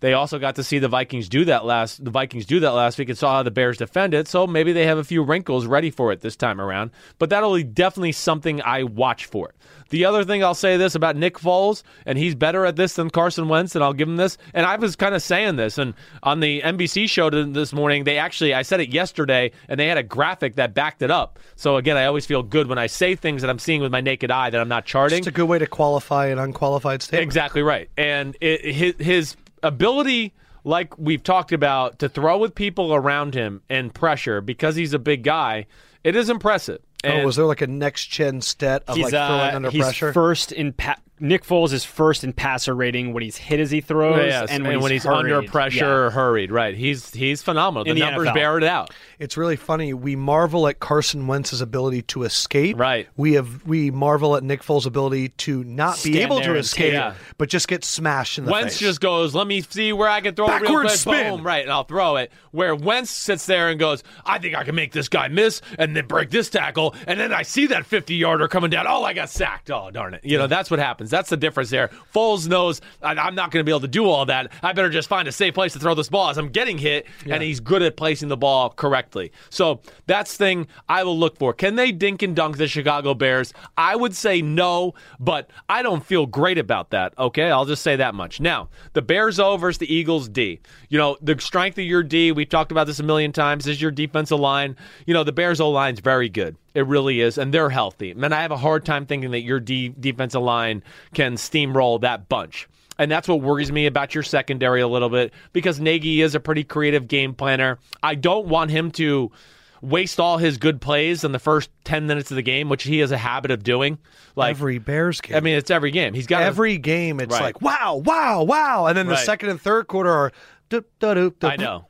They 0.00 0.12
also 0.12 0.38
got 0.38 0.56
to 0.56 0.64
see 0.64 0.78
the 0.78 0.88
Vikings 0.88 1.28
do 1.28 1.44
that 1.46 1.64
last 1.64 2.04
the 2.04 2.10
Vikings 2.10 2.46
do 2.46 2.60
that 2.60 2.70
last 2.70 2.98
week 2.98 3.08
and 3.08 3.16
saw 3.16 3.36
how 3.36 3.42
the 3.42 3.50
Bears 3.50 3.78
defend 3.78 4.14
it. 4.14 4.28
So 4.28 4.46
maybe 4.46 4.72
they 4.72 4.86
have 4.86 4.98
a 4.98 5.04
few 5.04 5.22
wrinkles 5.22 5.66
ready 5.66 5.90
for 5.90 6.12
it 6.12 6.20
this 6.20 6.36
time 6.36 6.60
around. 6.60 6.90
But 7.18 7.30
that'll 7.30 7.54
be 7.54 7.64
definitely 7.64 8.12
something 8.12 8.60
I 8.62 8.82
watch 8.82 9.26
for. 9.26 9.54
The 9.90 10.04
other 10.06 10.24
thing 10.24 10.42
I'll 10.42 10.54
say 10.54 10.76
this 10.76 10.94
about 10.94 11.16
Nick 11.16 11.38
Foles, 11.38 11.82
and 12.04 12.18
he's 12.18 12.34
better 12.34 12.64
at 12.64 12.76
this 12.76 12.94
than 12.94 13.10
Carson 13.10 13.48
Wentz, 13.48 13.74
and 13.74 13.84
I'll 13.84 13.92
give 13.92 14.08
him 14.08 14.16
this. 14.16 14.38
And 14.52 14.66
I 14.66 14.76
was 14.76 14.96
kind 14.96 15.14
of 15.14 15.22
saying 15.22 15.56
this, 15.56 15.78
and 15.78 15.94
on 16.22 16.40
the 16.40 16.62
NBC 16.62 17.08
show 17.08 17.30
this 17.30 17.72
morning, 17.72 18.04
they 18.04 18.18
actually 18.18 18.54
I 18.54 18.62
said 18.62 18.80
it 18.80 18.88
yesterday, 18.90 19.52
and 19.68 19.78
they 19.78 19.86
had 19.86 19.98
a 19.98 20.02
graphic 20.02 20.56
that 20.56 20.74
backed 20.74 21.02
it 21.02 21.10
up. 21.10 21.38
So 21.56 21.76
again, 21.76 21.96
I 21.96 22.06
always 22.06 22.26
feel 22.26 22.42
good 22.42 22.66
when 22.66 22.78
I 22.78 22.88
say 22.88 23.14
things 23.14 23.42
that 23.42 23.50
I'm 23.50 23.58
seeing 23.58 23.82
with 23.82 23.92
my 23.92 24.00
naked 24.00 24.30
eye 24.30 24.50
that 24.50 24.60
I'm 24.60 24.68
not 24.68 24.84
charting. 24.84 25.18
It's 25.18 25.26
a 25.26 25.32
good 25.32 25.48
way 25.48 25.58
to 25.58 25.66
qualify 25.66 26.26
an 26.26 26.38
unqualified 26.38 27.02
statement. 27.02 27.22
Exactly 27.22 27.62
right, 27.62 27.88
and 27.96 28.36
it, 28.40 28.64
his, 28.64 28.94
his 28.98 29.36
ability 29.66 30.34
like 30.64 30.98
we've 30.98 31.22
talked 31.22 31.52
about, 31.52 31.98
to 31.98 32.08
throw 32.08 32.38
with 32.38 32.54
people 32.54 32.94
around 32.94 33.34
him 33.34 33.62
and 33.68 33.92
pressure 33.92 34.40
because 34.40 34.76
he's 34.76 34.94
a 34.94 34.98
big 34.98 35.22
guy, 35.22 35.66
it 36.02 36.16
is 36.16 36.30
impressive. 36.30 36.80
And 37.04 37.20
oh, 37.20 37.26
was 37.26 37.36
there 37.36 37.44
like 37.44 37.60
a 37.60 37.66
next 37.66 38.06
gen 38.06 38.40
stat 38.40 38.82
of 38.88 38.96
like 38.96 39.10
throwing 39.10 39.22
uh, 39.22 39.52
under 39.54 39.70
he's 39.70 39.82
pressure? 39.82 40.12
First 40.14 40.52
in 40.52 40.72
pa- 40.72 40.96
Nick 41.20 41.44
Foles 41.44 41.72
is 41.72 41.84
first 41.84 42.24
in 42.24 42.32
passer 42.32 42.74
rating 42.74 43.12
when 43.12 43.22
he's 43.22 43.36
hit 43.36 43.60
as 43.60 43.70
he 43.70 43.80
throws, 43.80 44.18
yes, 44.26 44.50
and 44.50 44.64
when 44.64 44.72
and 44.72 44.76
he's, 44.76 44.82
when 44.82 44.92
he's 44.92 45.06
under 45.06 45.42
pressure 45.42 45.84
Yeah. 45.84 45.90
or 45.90 46.10
hurried. 46.10 46.50
Right, 46.50 46.74
he's 46.74 47.12
he's 47.14 47.40
phenomenal. 47.40 47.84
The, 47.84 47.90
In 47.90 47.96
the 47.98 48.04
numbers 48.04 48.28
NFL. 48.28 48.34
bear 48.34 48.58
it 48.58 48.64
out. 48.64 48.90
It's 49.20 49.36
really 49.36 49.54
funny. 49.56 49.94
We 49.94 50.16
marvel 50.16 50.66
at 50.66 50.80
Carson 50.80 51.26
Wentz's 51.28 51.60
ability 51.60 52.02
to 52.02 52.24
escape. 52.24 52.78
Right. 52.78 53.08
We 53.16 53.34
have 53.34 53.64
we 53.64 53.90
marvel 53.92 54.36
at 54.36 54.42
Nick 54.42 54.62
Foles' 54.62 54.86
ability 54.86 55.28
to 55.28 55.62
not 55.64 56.02
be 56.02 56.18
able 56.20 56.40
to 56.40 56.56
escape, 56.56 56.92
take 56.94 57.00
it. 57.00 57.14
but 57.38 57.48
just 57.48 57.68
get 57.68 57.84
smashed 57.84 58.38
in 58.38 58.44
the 58.44 58.50
face. 58.50 58.60
Wentz 58.62 58.74
face. 58.74 58.80
just 58.80 59.00
goes, 59.00 59.34
let 59.34 59.46
me 59.46 59.60
see 59.62 59.92
where 59.92 60.08
I 60.08 60.20
can 60.20 60.34
throw 60.34 60.48
it 60.48 60.62
real 60.62 60.80
quick. 60.80 60.90
spin. 60.90 61.36
Boom, 61.36 61.46
right, 61.46 61.62
and 61.62 61.70
I'll 61.70 61.84
throw 61.84 62.16
it. 62.16 62.32
Where 62.50 62.74
Wentz 62.74 63.10
sits 63.10 63.46
there 63.46 63.68
and 63.70 63.78
goes, 63.78 64.02
I 64.26 64.38
think 64.40 64.56
I 64.56 64.64
can 64.64 64.74
make 64.74 64.92
this 64.92 65.08
guy 65.08 65.28
miss 65.28 65.62
and 65.78 65.94
then 65.96 66.06
break 66.06 66.30
this 66.30 66.50
tackle, 66.50 66.94
and 67.06 67.20
then 67.20 67.32
I 67.32 67.42
see 67.42 67.66
that 67.68 67.86
50 67.86 68.14
yarder 68.16 68.48
coming 68.48 68.70
down. 68.70 68.86
Oh, 68.88 69.04
I 69.04 69.12
got 69.12 69.30
sacked. 69.30 69.70
Oh, 69.70 69.90
darn 69.92 70.14
it. 70.14 70.20
You 70.24 70.38
know, 70.38 70.48
that's 70.48 70.70
what 70.70 70.80
happens. 70.80 71.03
That's 71.10 71.30
the 71.30 71.36
difference 71.36 71.70
there. 71.70 71.90
Foles 72.14 72.48
knows 72.48 72.80
I'm 73.02 73.34
not 73.34 73.50
going 73.50 73.60
to 73.60 73.64
be 73.64 73.72
able 73.72 73.80
to 73.80 73.88
do 73.88 74.06
all 74.06 74.26
that. 74.26 74.52
I 74.62 74.72
better 74.72 74.90
just 74.90 75.08
find 75.08 75.28
a 75.28 75.32
safe 75.32 75.54
place 75.54 75.72
to 75.74 75.78
throw 75.78 75.94
this 75.94 76.08
ball 76.08 76.30
as 76.30 76.38
I'm 76.38 76.48
getting 76.48 76.78
hit, 76.78 77.06
and 77.28 77.42
he's 77.42 77.60
good 77.60 77.82
at 77.82 77.96
placing 77.96 78.28
the 78.28 78.36
ball 78.36 78.70
correctly. 78.70 79.32
So 79.50 79.80
that's 80.06 80.36
thing 80.36 80.66
I 80.88 81.04
will 81.04 81.18
look 81.18 81.38
for. 81.38 81.52
Can 81.52 81.76
they 81.76 81.92
dink 81.92 82.22
and 82.22 82.34
dunk 82.34 82.56
the 82.56 82.68
Chicago 82.68 83.14
Bears? 83.14 83.52
I 83.76 83.96
would 83.96 84.14
say 84.14 84.42
no, 84.42 84.94
but 85.18 85.50
I 85.68 85.82
don't 85.82 86.04
feel 86.04 86.26
great 86.26 86.58
about 86.58 86.90
that. 86.90 87.16
Okay, 87.18 87.50
I'll 87.50 87.64
just 87.64 87.82
say 87.82 87.96
that 87.96 88.14
much. 88.14 88.40
Now, 88.40 88.68
the 88.92 89.02
Bears 89.02 89.38
O 89.38 89.56
versus 89.56 89.78
the 89.78 89.92
Eagles 89.92 90.28
D. 90.28 90.60
You 90.88 90.98
know, 90.98 91.16
the 91.20 91.38
strength 91.40 91.78
of 91.78 91.84
your 91.84 92.02
D, 92.02 92.32
we've 92.32 92.48
talked 92.48 92.72
about 92.72 92.86
this 92.86 93.00
a 93.00 93.04
million 93.04 93.32
times, 93.32 93.66
is 93.66 93.80
your 93.80 93.90
defensive 93.90 94.40
line. 94.40 94.76
You 95.06 95.14
know, 95.14 95.24
the 95.24 95.32
Bears 95.32 95.60
O 95.60 95.70
line's 95.70 96.00
very 96.00 96.28
good. 96.28 96.56
It 96.74 96.86
really 96.86 97.20
is, 97.20 97.38
and 97.38 97.54
they're 97.54 97.70
healthy. 97.70 98.12
Man, 98.14 98.32
I 98.32 98.42
have 98.42 98.50
a 98.50 98.56
hard 98.56 98.84
time 98.84 99.06
thinking 99.06 99.30
that 99.30 99.42
your 99.42 99.60
D 99.60 99.94
defensive 99.98 100.42
line 100.42 100.82
can 101.14 101.34
steamroll 101.34 102.00
that 102.00 102.28
bunch. 102.28 102.68
And 102.98 103.10
that's 103.10 103.26
what 103.28 103.40
worries 103.40 103.72
me 103.72 103.86
about 103.86 104.14
your 104.14 104.22
secondary 104.22 104.80
a 104.80 104.88
little 104.88 105.08
bit 105.08 105.32
because 105.52 105.80
Nagy 105.80 106.20
is 106.20 106.34
a 106.34 106.40
pretty 106.40 106.62
creative 106.64 107.08
game 107.08 107.34
planner. 107.34 107.78
I 108.02 108.14
don't 108.14 108.46
want 108.46 108.70
him 108.70 108.90
to 108.92 109.32
waste 109.80 110.18
all 110.20 110.38
his 110.38 110.58
good 110.58 110.80
plays 110.80 111.24
in 111.24 111.32
the 111.32 111.38
first 111.38 111.70
10 111.84 112.06
minutes 112.06 112.30
of 112.30 112.36
the 112.36 112.42
game, 112.42 112.68
which 112.68 112.84
he 112.84 113.00
has 113.00 113.10
a 113.10 113.18
habit 113.18 113.50
of 113.50 113.62
doing. 113.64 113.98
Like 114.36 114.50
every 114.50 114.78
Bears 114.78 115.20
game. 115.20 115.36
I 115.36 115.40
mean, 115.40 115.56
it's 115.56 115.70
every 115.70 115.90
game. 115.90 116.14
He's 116.14 116.26
got 116.26 116.42
every 116.42 116.78
game, 116.78 117.20
it's 117.20 117.32
Right. 117.32 117.42
like 117.42 117.60
wow, 117.62 118.02
wow, 118.04 118.42
wow, 118.44 118.86
and 118.86 118.96
then 118.96 119.06
the 119.06 119.12
Right. 119.14 119.24
second 119.26 119.50
and 119.50 119.60
third 119.60 119.86
quarter 119.86 120.10
are. 120.10 120.32
da, 120.70 120.80
dup, 120.98 121.38
dup, 121.38 121.52
I 121.52 121.56
know. 121.56 121.86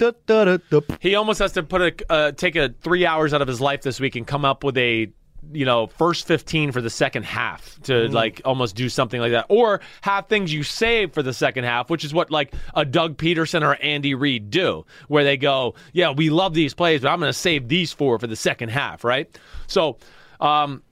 Dup, 0.00 0.24
da, 0.24 0.46
dup, 0.46 0.62
dup. 0.70 0.84
He 0.98 1.14
almost 1.14 1.40
has 1.40 1.52
to 1.52 1.62
put 1.62 1.82
a 1.82 2.10
uh, 2.10 2.32
take 2.32 2.56
a 2.56 2.70
three 2.80 3.04
hours 3.04 3.34
out 3.34 3.42
of 3.42 3.48
his 3.48 3.60
life 3.60 3.82
this 3.82 4.00
week 4.00 4.16
and 4.16 4.26
come 4.26 4.46
up 4.46 4.64
with 4.64 4.78
a 4.78 5.12
you 5.52 5.64
know 5.66 5.88
first 5.88 6.26
15 6.26 6.72
for 6.72 6.80
the 6.80 6.88
second 6.88 7.24
half 7.24 7.78
to 7.82 8.08
like 8.08 8.40
almost 8.46 8.76
do 8.76 8.88
something 8.88 9.20
like 9.20 9.32
that. 9.32 9.44
Or 9.50 9.82
have 10.00 10.26
things 10.26 10.54
you 10.54 10.62
save 10.62 11.12
for 11.12 11.22
the 11.22 11.34
second 11.34 11.64
half 11.64 11.90
which 11.90 12.02
is 12.02 12.14
what 12.14 12.30
like 12.30 12.54
a 12.74 12.86
doug 12.86 13.18
pederson 13.18 13.60
or 13.60 13.74
andy 13.74 14.14
reid 14.14 14.48
do 14.48 14.86
where 15.08 15.22
they 15.22 15.36
go 15.36 15.74
yeah 15.92 16.12
we 16.12 16.30
love 16.30 16.54
these 16.54 16.72
plays 16.72 17.02
but 17.02 17.08
i'm 17.08 17.20
going 17.20 17.28
to 17.28 17.38
save 17.38 17.68
these 17.68 17.92
four 17.92 18.18
for 18.18 18.26
the 18.26 18.36
second 18.36 18.70
half 18.70 19.04
right? 19.04 19.38
So 19.66 19.98
um, 20.40 20.82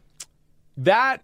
that 0.77 1.23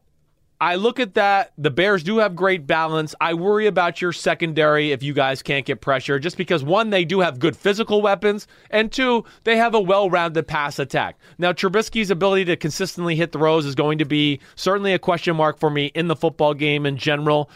I 0.64 0.76
look 0.76 0.98
at 0.98 1.12
that. 1.12 1.52
The 1.58 1.70
Bears 1.70 2.02
do 2.02 2.16
have 2.20 2.34
great 2.34 2.66
balance. 2.66 3.14
I 3.20 3.34
worry 3.34 3.66
about 3.66 4.00
your 4.00 4.14
secondary 4.14 4.92
if 4.92 5.02
you 5.02 5.12
guys 5.12 5.42
can't 5.42 5.66
get 5.66 5.82
pressure, 5.82 6.18
just 6.18 6.38
because 6.38 6.64
one, 6.64 6.88
they 6.88 7.04
do 7.04 7.20
have 7.20 7.38
good 7.38 7.54
physical 7.54 8.00
weapons, 8.00 8.46
and 8.70 8.90
two, 8.90 9.26
they 9.42 9.58
have 9.58 9.74
a 9.74 9.80
well 9.80 10.08
rounded 10.08 10.48
pass 10.48 10.78
attack. 10.78 11.18
Now, 11.36 11.52
Trubisky's 11.52 12.10
ability 12.10 12.46
to 12.46 12.56
consistently 12.56 13.14
hit 13.14 13.32
the 13.32 13.38
throws 13.38 13.66
is 13.66 13.74
going 13.74 13.98
to 13.98 14.06
be 14.06 14.40
certainly 14.56 14.94
a 14.94 14.98
question 14.98 15.36
mark 15.36 15.58
for 15.58 15.68
me 15.68 15.92
in 15.94 16.08
the 16.08 16.16
football 16.16 16.54
game 16.54 16.86
in 16.86 16.96
general. 16.96 17.50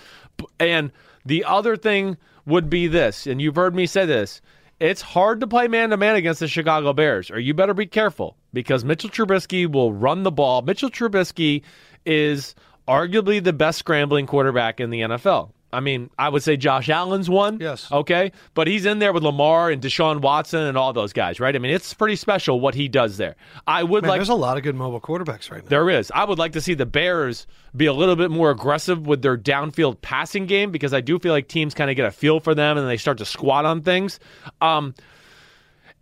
And 0.61 0.93
the 1.25 1.45
other 1.45 1.79
thing 1.79 2.19
would 2.45 2.69
be 2.69 2.89
this, 2.89 3.27
and 3.27 3.41
you've 3.41 3.57
heard 3.57 3.75
me 3.75 3.87
say 3.87 4.05
this. 4.05 4.43
It's 4.81 5.01
hard 5.01 5.41
to 5.41 5.47
play 5.47 5.67
man 5.67 5.91
to 5.91 5.97
man 5.97 6.17
against 6.17 6.41
the 6.41 6.47
Chicago 6.47 6.93
Bears, 6.93 7.31
or 7.31 7.41
you 7.41 7.55
better 7.55 7.73
be 7.73 7.87
careful 7.87 8.37
because 8.53 8.85
Mitchell 8.85 9.09
Trubisky 9.09 9.67
will 9.67 9.95
run 9.95 10.25
the 10.25 10.31
ball. 10.31 10.61
Mitchell 10.61 10.91
Trubisky 10.91 11.63
is 12.05 12.55
arguably 12.89 13.43
the 13.43 13.53
best 13.53 13.79
scrambling 13.79 14.27
quarterback 14.27 14.81
in 14.81 14.91
the 14.91 15.01
NFL. 15.01 15.51
I 15.71 15.81
mean, 15.81 16.09
I 16.19 16.31
would 16.31 16.43
say 16.43 16.57
Josh 16.57 16.89
Allen's 16.89 17.29
one. 17.29 17.61
Yes. 17.61 17.93
Okay. 17.93 18.33
But 18.55 18.69
he's 18.69 18.87
in 18.87 19.01
there 19.01 19.13
with 19.13 19.23
Lamar 19.23 19.71
and 19.71 19.83
Deshaun 19.83 20.23
Watson 20.23 20.63
and 20.63 20.79
all 20.79 20.95
those 20.95 21.13
guys, 21.13 21.41
right? 21.41 21.55
I 21.55 21.59
mean, 21.59 21.73
it's 21.75 21.93
pretty 21.93 22.17
special 22.17 22.59
what 22.59 22.75
he 22.75 22.89
does 22.89 23.19
there. 23.19 23.37
I 23.67 23.83
would 23.83 24.03
Man, 24.05 24.09
like 24.09 24.19
there's 24.19 24.31
a 24.31 24.35
lot 24.35 24.57
of 24.57 24.63
good 24.63 24.75
mobile 24.75 24.99
quarterbacks 24.99 25.51
right 25.51 25.63
now. 25.63 25.69
there 25.69 25.91
is. 25.91 26.11
I 26.15 26.25
would 26.25 26.39
like 26.39 26.53
to 26.53 26.63
see 26.63 26.73
the 26.73 26.87
Bears 26.87 27.47
be 27.77 27.85
a 27.85 27.93
little 27.93 28.17
bit 28.17 28.31
more 28.31 28.51
aggressive 28.51 29.07
with 29.07 29.21
their 29.21 29.37
downfield 29.37 30.01
passing 30.01 30.47
game 30.47 30.71
because 30.71 30.95
I 30.95 31.03
do 31.03 31.19
feel 31.19 31.33
like 31.33 31.49
teams 31.49 31.75
kind 31.75 31.91
of 31.91 31.97
get 31.97 32.07
a 32.07 32.11
feel 32.11 32.41
for 32.41 32.55
them 32.55 32.79
and 32.79 32.89
they 32.89 32.97
start 32.97 33.19
to 33.19 33.27
squat 33.27 33.67
on 33.67 33.83
things. 33.83 34.21
Um, 34.63 34.95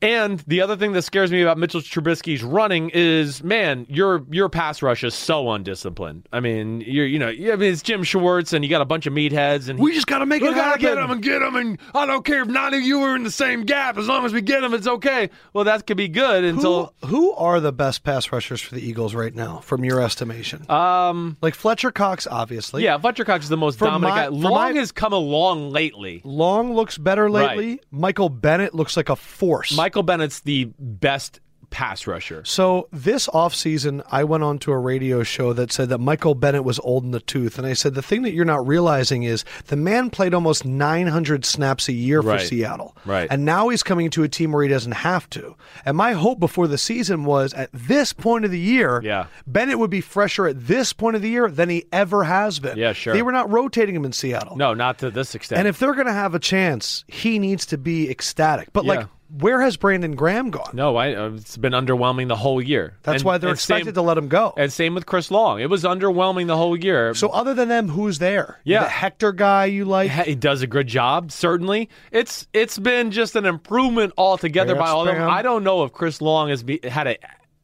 and 0.02 0.40
the 0.46 0.60
other 0.60 0.76
thing 0.76 0.92
that 0.92 1.02
scares 1.02 1.30
me 1.32 1.42
about 1.42 1.58
Mitchell 1.58 1.80
Trubisky's 1.80 2.42
running 2.42 2.90
is, 2.92 3.42
man, 3.42 3.86
your 3.88 4.24
your 4.30 4.48
pass 4.48 4.82
rush 4.82 5.02
is 5.04 5.14
so 5.14 5.50
undisciplined. 5.50 6.28
I 6.32 6.40
mean, 6.40 6.80
you're 6.82 7.06
you 7.06 7.18
know, 7.18 7.28
I 7.28 7.56
mean, 7.56 7.72
it's 7.72 7.82
Jim 7.82 8.02
Schwartz 8.02 8.52
and 8.52 8.64
you 8.64 8.70
got 8.70 8.82
a 8.82 8.84
bunch 8.86 9.06
of 9.06 9.12
meatheads 9.12 9.68
and 9.68 9.78
We 9.78 9.94
just 9.94 10.06
got 10.06 10.18
to 10.18 10.26
make 10.26 10.42
we 10.42 10.48
it 10.48 10.54
gotta 10.54 10.62
happen. 10.62 10.80
get 10.82 10.94
them 10.96 11.10
and 11.10 11.22
get 11.22 11.38
them, 11.40 11.56
and 11.56 11.78
I 11.94 12.06
don't 12.06 12.24
care 12.24 12.42
if 12.42 12.48
none 12.48 12.74
of 12.74 12.80
you 12.82 13.00
are 13.00 13.16
in 13.16 13.24
the 13.24 13.30
same 13.30 13.64
gap. 13.64 13.96
As 13.98 14.06
long 14.06 14.24
as 14.24 14.32
we 14.32 14.40
get 14.42 14.60
them, 14.60 14.74
it's 14.74 14.86
okay. 14.86 15.30
Well, 15.52 15.64
that 15.64 15.86
could 15.86 15.96
be 15.96 16.08
good 16.08 16.44
until 16.44 16.92
Who, 17.02 17.08
who 17.08 17.32
are 17.32 17.60
the 17.60 17.72
best 17.72 18.04
pass 18.04 18.30
rushers 18.32 18.60
for 18.60 18.74
the 18.74 18.86
Eagles 18.86 19.14
right 19.14 19.34
now, 19.34 19.58
from 19.58 19.84
your 19.84 20.00
estimation? 20.00 20.70
um. 20.70 21.36
like 21.42 21.54
Fletcher 21.54 21.90
Cox, 21.90 22.26
obviously. 22.30 22.84
Yeah, 22.84 22.98
Fletcher 22.98 23.24
Cox 23.24 23.44
is 23.44 23.50
the 23.50 23.56
most 23.56 23.78
For 23.78 23.86
dominant 23.86 24.14
my- 24.14 24.22
guy. 24.24 24.28
Long 24.28 24.74
my- 24.74 24.78
has 24.80 24.92
come 24.92 25.12
along 25.12 25.70
lately. 25.70 26.20
Long 26.24 26.74
looks 26.74 26.98
better 26.98 27.30
lately. 27.30 27.80
Michael 27.90 28.28
Bennett 28.28 28.74
looks 28.74 28.96
like 28.96 29.08
a 29.08 29.16
force. 29.16 29.76
Michael 29.86 30.02
Bennett's 30.02 30.40
the 30.40 30.64
best 30.80 31.38
pass 31.70 32.08
rusher. 32.08 32.44
So 32.44 32.88
this 32.92 33.28
offseason, 33.28 34.02
I 34.10 34.24
went 34.24 34.42
on 34.42 34.58
to 34.60 34.72
a 34.72 34.78
radio 34.78 35.22
show 35.22 35.52
that 35.52 35.70
said 35.70 35.90
that 35.90 35.98
Michael 35.98 36.34
Bennett 36.34 36.64
was 36.64 36.80
old 36.80 37.04
in 37.04 37.12
the 37.12 37.20
tooth. 37.20 37.56
And 37.56 37.66
I 37.66 37.72
said, 37.74 37.94
the 37.94 38.02
thing 38.02 38.22
that 38.22 38.32
you're 38.32 38.44
not 38.44 38.66
realizing 38.66 39.22
is 39.22 39.44
the 39.66 39.76
man 39.76 40.10
played 40.10 40.34
almost 40.34 40.64
900 40.64 41.44
snaps 41.44 41.88
a 41.88 41.92
year 41.92 42.20
for 42.20 42.30
Right. 42.30 42.40
Seattle. 42.40 42.96
Right. 43.04 43.28
And 43.30 43.44
now 43.44 43.68
he's 43.68 43.84
coming 43.84 44.10
to 44.10 44.24
a 44.24 44.28
team 44.28 44.50
where 44.50 44.64
he 44.64 44.68
doesn't 44.68 44.90
have 44.92 45.30
to. 45.30 45.54
And 45.84 45.96
my 45.96 46.12
hope 46.14 46.40
before 46.40 46.66
the 46.66 46.78
season 46.78 47.24
was 47.24 47.54
at 47.54 47.70
this 47.72 48.12
point 48.12 48.44
of 48.44 48.50
the 48.50 48.58
year, 48.60 49.00
Yeah. 49.04 49.26
Bennett 49.46 49.78
would 49.78 49.90
be 49.90 50.00
fresher 50.00 50.48
at 50.48 50.66
this 50.66 50.92
point 50.92 51.14
of 51.14 51.22
the 51.22 51.30
year 51.30 51.48
than 51.48 51.68
he 51.68 51.84
ever 51.92 52.24
has 52.24 52.58
been. 52.58 52.76
Yeah, 52.76 52.92
sure. 52.92 53.12
They 53.14 53.22
were 53.22 53.32
not 53.32 53.48
rotating 53.52 53.94
him 53.94 54.04
in 54.04 54.10
Seattle. 54.12 54.56
No, 54.56 54.74
not 54.74 54.98
to 54.98 55.12
this 55.12 55.36
extent. 55.36 55.60
And 55.60 55.68
if 55.68 55.78
they're 55.78 55.94
going 55.94 56.06
to 56.08 56.12
have 56.12 56.34
a 56.34 56.40
chance, 56.40 57.04
he 57.06 57.38
needs 57.38 57.66
to 57.66 57.78
be 57.78 58.10
ecstatic. 58.10 58.72
But 58.72 58.84
Yeah. 58.84 58.92
like, 58.94 59.06
where 59.28 59.60
has 59.60 59.76
Brandon 59.76 60.14
Graham 60.14 60.50
gone? 60.50 60.70
no, 60.72 60.96
I, 60.96 61.14
uh, 61.14 61.30
it's 61.30 61.56
been 61.56 61.72
underwhelming 61.72 62.28
the 62.28 62.36
whole 62.36 62.62
year. 62.62 62.94
That's 63.02 63.16
And- 63.16 63.24
why 63.24 63.38
they're 63.38 63.52
expected 63.52 63.86
same, 63.86 63.94
to 63.94 64.02
let 64.02 64.16
him 64.18 64.28
go. 64.28 64.54
And 64.56 64.72
same 64.72 64.94
with 64.94 65.06
Chris 65.06 65.30
Long. 65.30 65.60
It 65.60 65.68
was 65.68 65.84
underwhelming 65.84 66.46
the 66.46 66.56
whole 66.56 66.76
year. 66.76 67.14
So 67.14 67.28
other 67.28 67.54
than 67.54 67.68
them, 67.68 67.88
who's 67.88 68.18
there? 68.18 68.60
Yeah. 68.64 68.84
the 68.84 68.88
Hector 68.88 69.32
guy 69.32 69.66
you 69.66 69.84
like? 69.84 70.10
he 70.10 70.34
does 70.34 70.62
a 70.62 70.66
good 70.66 70.86
job. 70.86 71.32
Certainly, 71.32 71.88
it's 72.12 72.46
it's 72.52 72.78
been 72.78 73.10
just 73.10 73.36
an 73.36 73.46
improvement 73.46 74.12
altogether 74.16 74.74
by 74.74 74.88
all 74.88 75.08
of 75.08 75.14
them. 75.14 75.28
I 75.28 75.42
don't 75.42 75.64
know 75.64 75.84
if 75.84 75.92
Chris 75.92 76.20
Long 76.20 76.48
has 76.50 76.62
be, 76.62 76.80
had 76.84 77.06
an 77.06 77.16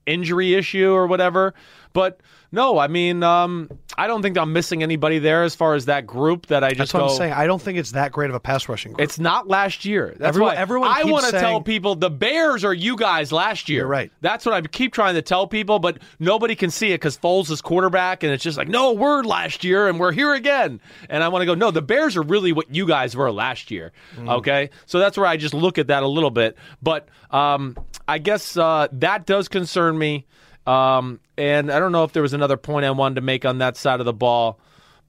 injury 0.06 0.54
issue 0.54 0.90
or 0.90 1.06
whatever, 1.06 1.54
But 1.92 2.20
no, 2.50 2.78
I 2.78 2.86
mean, 2.86 3.22
um, 3.22 3.70
I 3.96 4.06
don't 4.06 4.20
think 4.20 4.36
I'm 4.36 4.52
missing 4.52 4.82
anybody 4.82 5.18
there 5.18 5.42
as 5.42 5.54
far 5.54 5.74
as 5.74 5.86
that 5.86 6.06
group 6.06 6.46
that 6.46 6.62
I 6.62 6.68
just 6.70 6.78
That's 6.78 6.92
go. 6.92 7.08
I'm 7.08 7.16
saying. 7.16 7.32
I 7.32 7.46
don't 7.46 7.60
think 7.60 7.78
it's 7.78 7.92
that 7.92 8.12
great 8.12 8.28
of 8.28 8.36
a 8.36 8.40
pass 8.40 8.68
rushing 8.68 8.92
group. 8.92 9.00
It's 9.02 9.18
not 9.18 9.48
last 9.48 9.84
year. 9.84 10.14
That's 10.18 10.28
Everyone- 10.28 10.54
why 10.54 10.60
everyone 10.60 10.90
I 10.90 11.04
want 11.04 11.24
to 11.26 11.32
tell 11.32 11.62
people 11.62 11.94
the 11.94 12.10
Bears 12.10 12.64
are 12.64 12.74
you 12.74 12.96
guys 12.96 13.32
last 13.32 13.68
year. 13.68 13.80
You're 13.80 13.86
right. 13.86 14.12
That's 14.20 14.44
what 14.44 14.54
I 14.54 14.60
keep 14.62 14.92
trying 14.92 15.14
to 15.14 15.22
tell 15.22 15.46
people, 15.46 15.78
but 15.78 15.98
nobody 16.18 16.54
can 16.54 16.70
see 16.70 16.88
it 16.88 16.94
because 16.94 17.16
Foles 17.16 17.50
is 17.50 17.62
quarterback, 17.62 18.22
and 18.22 18.32
it's 18.32 18.44
just 18.44 18.58
like, 18.58 18.68
no, 18.68 18.92
we're 18.92 19.22
last 19.22 19.64
year 19.64 19.88
and 19.88 19.98
we're 19.98 20.12
here 20.12 20.34
again. 20.34 20.80
And 21.08 21.24
I 21.24 21.28
want 21.28 21.42
to 21.42 21.46
go, 21.46 21.54
no, 21.54 21.70
the 21.70 21.82
Bears 21.82 22.16
are 22.16 22.22
really 22.22 22.52
what 22.52 22.74
you 22.74 22.86
guys 22.86 23.16
were 23.16 23.32
last 23.32 23.70
year. 23.70 23.92
Mm. 24.16 24.30
Okay, 24.38 24.70
so 24.86 24.98
that's 24.98 25.16
where 25.16 25.26
I 25.26 25.36
just 25.36 25.54
look 25.54 25.78
at 25.78 25.86
that 25.86 26.02
a 26.02 26.08
little 26.08 26.30
bit, 26.30 26.56
but 26.82 27.08
um, 27.30 27.76
I 28.06 28.18
guess 28.18 28.56
uh, 28.56 28.88
that 28.92 29.24
does 29.26 29.48
concern 29.48 29.98
me. 29.98 30.26
Um, 30.66 31.18
and 31.36 31.70
I 31.70 31.78
don't 31.78 31.92
know 31.92 32.04
if 32.04 32.12
there 32.12 32.22
was 32.22 32.32
another 32.32 32.56
point 32.56 32.84
I 32.84 32.90
wanted 32.90 33.16
to 33.16 33.20
make 33.20 33.44
on 33.44 33.58
that 33.58 33.76
side 33.76 34.00
of 34.00 34.06
the 34.06 34.12
ball, 34.12 34.58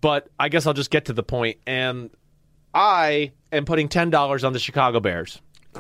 but 0.02 0.28
I 0.40 0.50
guess 0.50 0.66
I'll 0.66 0.74
just 0.74 0.92
get 0.92 1.06
to 1.06 1.14
the 1.14 1.24
point. 1.24 1.58
And 1.68 2.10
I 2.74 3.32
am 3.52 3.66
putting 3.66 3.90
ten 3.90 4.10
dollars 4.10 4.44
on 4.44 4.54
the 4.54 4.60
Chicago 4.60 5.00
Bears. 5.00 5.42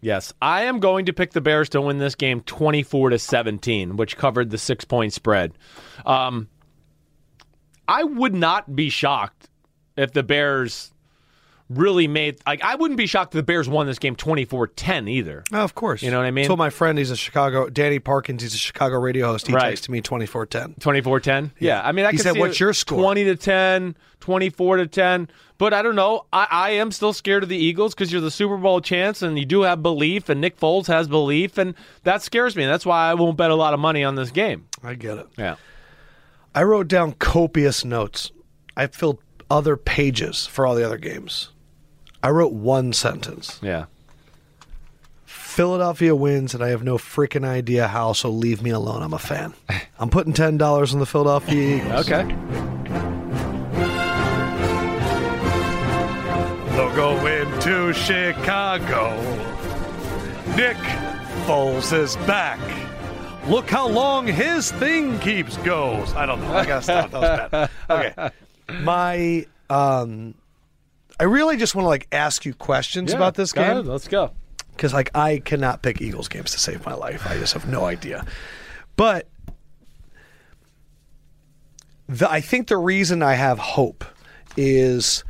yes, 0.00 0.32
I 0.42 0.62
am 0.64 0.80
going 0.80 1.06
to 1.06 1.12
pick 1.12 1.32
the 1.32 1.40
Bears 1.40 1.68
to 1.70 1.80
win 1.80 1.98
this 1.98 2.14
game 2.14 2.40
twenty-four 2.42 3.10
to 3.10 3.18
seventeen, 3.18 3.96
which 3.96 4.16
covered 4.16 4.50
the 4.50 4.58
six-point 4.58 5.12
spread. 5.12 5.52
Um, 6.04 6.48
I 7.88 8.04
would 8.04 8.34
not 8.34 8.74
be 8.74 8.88
shocked 8.90 9.48
if 9.96 10.12
the 10.12 10.22
Bears 10.22 10.92
really 11.74 12.08
made 12.08 12.38
like 12.46 12.62
I 12.62 12.74
wouldn't 12.74 12.98
be 12.98 13.06
shocked 13.06 13.34
if 13.34 13.38
the 13.38 13.42
Bears 13.42 13.68
won 13.68 13.86
this 13.86 13.98
game 13.98 14.16
24-10 14.16 15.08
either. 15.10 15.44
Oh, 15.52 15.60
of 15.62 15.74
course. 15.74 16.02
You 16.02 16.10
know 16.10 16.18
what 16.18 16.26
I 16.26 16.30
mean? 16.30 16.46
Told 16.46 16.58
my 16.58 16.70
friend 16.70 16.98
he's 16.98 17.10
a 17.10 17.16
Chicago, 17.16 17.68
Danny 17.68 17.98
Parkins, 17.98 18.42
he's 18.42 18.54
a 18.54 18.58
Chicago 18.58 18.98
radio 18.98 19.26
host. 19.26 19.46
He 19.46 19.52
Right. 19.52 19.76
texted 19.76 19.88
me 19.90 20.00
2410. 20.00 20.74
24-10? 20.80 21.52
Yeah. 21.58 21.80
I 21.84 21.92
mean, 21.92 22.04
I 22.06 22.12
He 22.12 22.18
said, 22.18 22.36
"What's 22.38 22.58
your 22.60 22.72
score?" 22.72 22.98
20 23.00 23.24
to 23.24 23.36
10, 23.36 23.96
24 24.20 24.76
to 24.76 24.86
10. 24.86 25.28
But 25.58 25.72
I 25.72 25.82
don't 25.82 25.94
know. 25.94 26.26
I, 26.32 26.48
I 26.50 26.70
am 26.70 26.90
still 26.90 27.12
scared 27.12 27.44
of 27.44 27.48
the 27.48 27.56
Eagles 27.56 27.94
because 27.94 28.10
you're 28.10 28.20
the 28.20 28.32
Super 28.32 28.56
Bowl 28.56 28.80
chance 28.80 29.22
and 29.22 29.38
you 29.38 29.44
do 29.44 29.62
have 29.62 29.80
belief, 29.82 30.28
and 30.28 30.40
Nick 30.40 30.58
Foles 30.58 30.86
has 30.88 31.06
belief, 31.06 31.56
and 31.56 31.74
that 32.02 32.20
scares 32.22 32.56
me. 32.56 32.66
That's 32.66 32.84
why 32.84 33.08
I 33.10 33.14
won't 33.14 33.36
bet 33.36 33.50
a 33.52 33.54
lot 33.54 33.72
of 33.72 33.78
money 33.78 34.02
on 34.02 34.16
this 34.16 34.30
game. 34.32 34.66
I 34.82 34.94
get 34.94 35.18
it. 35.18 35.28
Yeah. 35.38 35.54
I 36.54 36.64
wrote 36.64 36.88
down 36.88 37.12
copious 37.12 37.84
notes. 37.84 38.32
I 38.76 38.88
filled 38.88 39.18
other 39.50 39.76
pages 39.76 40.46
for 40.46 40.66
all 40.66 40.74
the 40.74 40.84
other 40.84 40.98
games. 40.98 41.50
I 42.22 42.30
wrote 42.30 42.52
one 42.52 42.92
sentence. 42.92 43.58
Yeah. 43.62 43.86
Philadelphia 45.26 46.14
wins, 46.14 46.54
and 46.54 46.62
I 46.64 46.68
have 46.68 46.82
no 46.82 46.96
freaking 46.96 47.44
idea 47.44 47.86
how, 47.88 48.12
so 48.14 48.30
leave 48.30 48.62
me 48.62 48.70
alone. 48.70 49.02
I'm 49.02 49.12
a 49.12 49.18
fan. 49.18 49.52
I'm 49.98 50.08
putting 50.08 50.32
$10 50.32 50.92
on 50.92 50.98
the 50.98 51.06
Philadelphia 51.06 51.76
Eagles. 51.76 52.10
Okay. 52.10 52.24
They'll 56.74 56.94
go 56.96 57.26
into 57.26 57.92
Chicago. 57.92 59.10
Nick 60.56 60.76
Foles 61.46 61.92
is 61.92 62.16
back. 62.26 62.58
Look 63.46 63.68
how 63.68 63.88
long 63.88 64.26
his 64.26 64.70
thing 64.72 65.18
keeps 65.18 65.56
goes. 65.58 66.14
I 66.14 66.24
don't 66.24 66.40
know. 66.40 66.52
I 66.54 66.64
gotta 66.64 66.82
stop. 66.82 67.10
That 67.10 67.20
was 67.20 67.50
bad. 67.50 67.70
Okay. 67.90 68.30
My 68.82 69.46
um 69.68 70.34
I 71.22 71.26
really 71.26 71.56
just 71.56 71.76
want 71.76 71.84
to 71.84 71.88
like 71.88 72.08
ask 72.10 72.44
you 72.44 72.52
questions 72.52 73.12
about 73.12 73.36
this 73.36 73.52
game 73.52 73.84
Let's 73.86 74.08
go. 74.08 74.32
because 74.72 74.92
like 74.92 75.08
I 75.14 75.38
cannot 75.38 75.80
pick 75.80 76.00
Eagles 76.00 76.26
games 76.26 76.50
to 76.50 76.58
save 76.58 76.84
my 76.84 76.94
life. 76.94 77.24
I 77.28 77.38
just 77.38 77.52
have 77.52 77.68
no 77.68 77.84
idea. 77.84 78.26
But 78.96 79.28
the, 82.08 82.28
I 82.28 82.40
think 82.40 82.66
the 82.66 82.76
reason 82.76 83.22
I 83.22 83.34
have 83.34 83.60
hope 83.60 84.04
is 84.56 85.22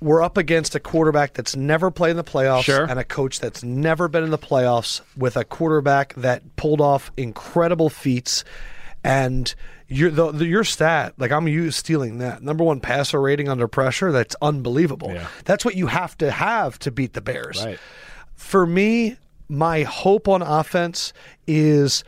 we're 0.00 0.22
up 0.22 0.36
against 0.36 0.76
a 0.76 0.80
quarterback 0.80 1.32
that's 1.34 1.56
never 1.56 1.90
played 1.90 2.12
in 2.12 2.16
the 2.18 2.22
playoffs 2.22 2.62
Sure. 2.62 2.84
and 2.84 3.00
a 3.00 3.04
coach 3.04 3.40
that's 3.40 3.64
never 3.64 4.06
been 4.06 4.22
in 4.22 4.30
the 4.30 4.38
playoffs 4.38 5.00
with 5.16 5.36
a 5.36 5.42
quarterback 5.44 6.14
that 6.14 6.54
pulled 6.54 6.80
off 6.80 7.10
incredible 7.16 7.90
feats 7.90 8.44
and 9.02 9.56
your 9.88 10.10
the, 10.10 10.32
the, 10.32 10.46
your 10.46 10.64
stat 10.64 11.14
like 11.18 11.30
I'm 11.30 11.46
you 11.48 11.70
stealing 11.70 12.18
that 12.18 12.42
number 12.42 12.64
one 12.64 12.80
passer 12.80 13.20
rating 13.20 13.48
under 13.48 13.68
pressure 13.68 14.10
that's 14.12 14.34
unbelievable 14.42 15.12
Yeah. 15.12 15.28
that's 15.44 15.64
what 15.64 15.76
you 15.76 15.86
have 15.86 16.16
to 16.18 16.30
have 16.30 16.78
to 16.80 16.90
beat 16.90 17.12
the 17.12 17.20
Bears 17.20 17.64
Right. 17.64 17.78
for 18.34 18.66
me, 18.66 19.16
my 19.48 19.82
hope 19.84 20.26
on 20.28 20.42
offense 20.42 21.12
is 21.46 22.02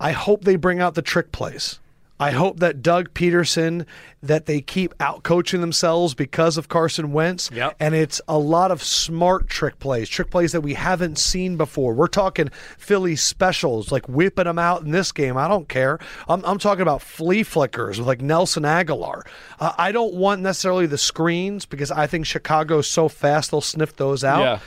I 0.00 0.12
hope 0.12 0.44
they 0.44 0.56
bring 0.56 0.80
out 0.80 0.94
the 0.94 1.02
trick 1.02 1.30
plays. 1.32 1.78
I 2.22 2.30
hope 2.30 2.60
that 2.60 2.82
Doug 2.82 3.12
Pederson 3.14 3.86
that 4.22 4.46
they 4.46 4.60
keep 4.60 4.94
out 5.00 5.24
coaching 5.24 5.60
themselves 5.60 6.14
because 6.14 6.56
of 6.56 6.68
Carson 6.68 7.12
Wentz. 7.12 7.50
Yep. 7.52 7.76
And 7.80 7.94
it's 7.94 8.20
a 8.28 8.38
lot 8.38 8.70
of 8.70 8.82
smart 8.82 9.48
trick 9.48 9.78
plays, 9.80 10.08
trick 10.08 10.30
plays 10.30 10.52
that 10.52 10.60
we 10.60 10.74
haven't 10.74 11.18
seen 11.18 11.56
before. 11.56 11.92
We're 11.94 12.06
talking 12.06 12.48
Philly 12.78 13.16
specials, 13.16 13.90
like 13.90 14.08
whipping 14.08 14.44
them 14.44 14.58
out 14.58 14.82
in 14.82 14.92
this 14.92 15.10
game. 15.10 15.36
I 15.36 15.48
don't 15.48 15.68
care. 15.68 15.98
I'm, 16.28 16.44
I'm 16.44 16.58
talking 16.58 16.82
about 16.82 17.02
flea 17.02 17.42
flickers 17.42 17.98
with 17.98 18.06
like 18.06 18.20
Nelson 18.20 18.62
Agholor. 18.62 19.22
Uh, 19.58 19.72
I 19.76 19.90
don't 19.90 20.14
want 20.14 20.40
necessarily 20.40 20.86
the 20.86 20.98
screens 20.98 21.66
because 21.66 21.90
I 21.90 22.06
think 22.06 22.26
Chicago's 22.26 22.86
so 22.86 23.08
fast 23.08 23.50
they'll 23.50 23.60
sniff 23.60 23.96
those 23.96 24.22
out. 24.22 24.40
Yeah. 24.40 24.58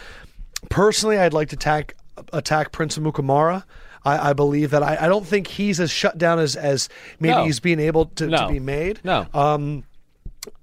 Personally, 0.69 1.18
I'd 1.18 1.34
like 1.34 1.49
to 1.49 1.56
attack 1.56 1.95
attack 2.34 2.72
Prince 2.72 2.98
Amukamara. 2.98 3.64
I, 4.06 4.30
I 4.30 4.34
believe 4.34 4.72
that 4.72 4.84
I, 4.84 4.98
I 5.02 5.07
don't 5.07 5.26
think 5.26 5.48
he's 5.48 5.80
as 5.80 5.91
shut 5.91 6.18
down 6.18 6.40
as 6.40 6.56
as 6.56 6.90
maybe 7.19 7.36
No. 7.36 7.45
he's 7.45 7.60
being 7.60 7.80
able 7.80 8.06
to, 8.06 8.30
to 8.30 8.48
be 8.48 8.60
made. 8.60 8.99
No. 9.03 9.26
Um, 9.34 9.84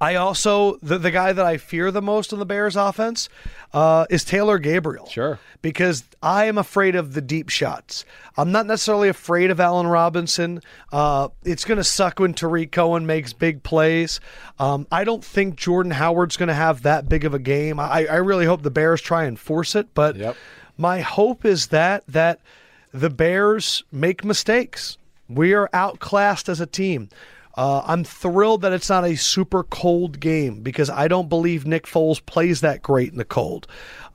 I 0.00 0.14
also 0.14 0.76
the 0.76 0.96
the 0.96 1.10
guy 1.10 1.32
that 1.32 1.44
I 1.44 1.56
fear 1.56 1.90
the 1.90 2.00
most 2.02 2.32
in 2.32 2.38
the 2.38 2.46
Bears 2.46 2.76
offense 2.76 3.28
uh, 3.72 4.06
is 4.10 4.24
Taylor 4.24 4.58
Gabriel. 4.60 5.08
Sure. 5.08 5.40
because 5.60 6.04
I 6.22 6.44
am 6.44 6.56
afraid 6.56 6.94
of 6.94 7.14
the 7.14 7.20
deep 7.20 7.48
shots. 7.48 8.04
I'm 8.36 8.52
not 8.52 8.66
necessarily 8.66 9.08
afraid 9.08 9.50
of 9.50 9.58
Allen 9.58 9.88
Robinson. 9.88 10.60
Uh, 10.92 11.28
it's 11.44 11.64
going 11.64 11.78
to 11.78 11.84
suck 11.84 12.20
when 12.20 12.32
Tarik 12.32 12.70
Cohen 12.70 13.06
makes 13.06 13.32
big 13.32 13.62
plays. 13.64 14.20
Um, 14.60 14.86
I 14.92 15.02
don't 15.04 15.24
think 15.24 15.56
Jordan 15.56 15.92
Howard's 15.92 16.36
going 16.36 16.48
to 16.48 16.54
have 16.54 16.82
that 16.82 17.08
big 17.08 17.24
of 17.24 17.34
a 17.34 17.38
game. 17.40 17.80
I, 17.80 18.06
I 18.06 18.16
really 18.16 18.46
hope 18.46 18.62
the 18.62 18.70
Bears 18.70 19.00
try 19.02 19.24
and 19.24 19.36
force 19.38 19.74
it, 19.74 19.88
but 19.94 20.14
Yep. 20.16 20.36
my 20.78 21.00
hope 21.00 21.44
is 21.44 21.68
that 21.68 22.04
that 22.06 22.40
the 22.92 23.10
Bears 23.10 23.84
make 23.90 24.24
mistakes. 24.24 24.98
We 25.28 25.54
are 25.54 25.68
outclassed 25.72 26.48
as 26.48 26.60
a 26.60 26.66
team. 26.66 27.08
Uh, 27.54 27.82
I'm 27.86 28.04
thrilled 28.04 28.62
that 28.62 28.72
it's 28.72 28.88
not 28.88 29.04
a 29.04 29.16
super 29.16 29.62
cold 29.64 30.20
game 30.20 30.62
because 30.62 30.88
I 30.88 31.08
don't 31.08 31.28
believe 31.28 31.66
Nick 31.66 31.84
Foles 31.86 32.24
plays 32.24 32.62
that 32.62 32.82
great 32.82 33.12
in 33.12 33.18
the 33.18 33.24
cold. 33.24 33.66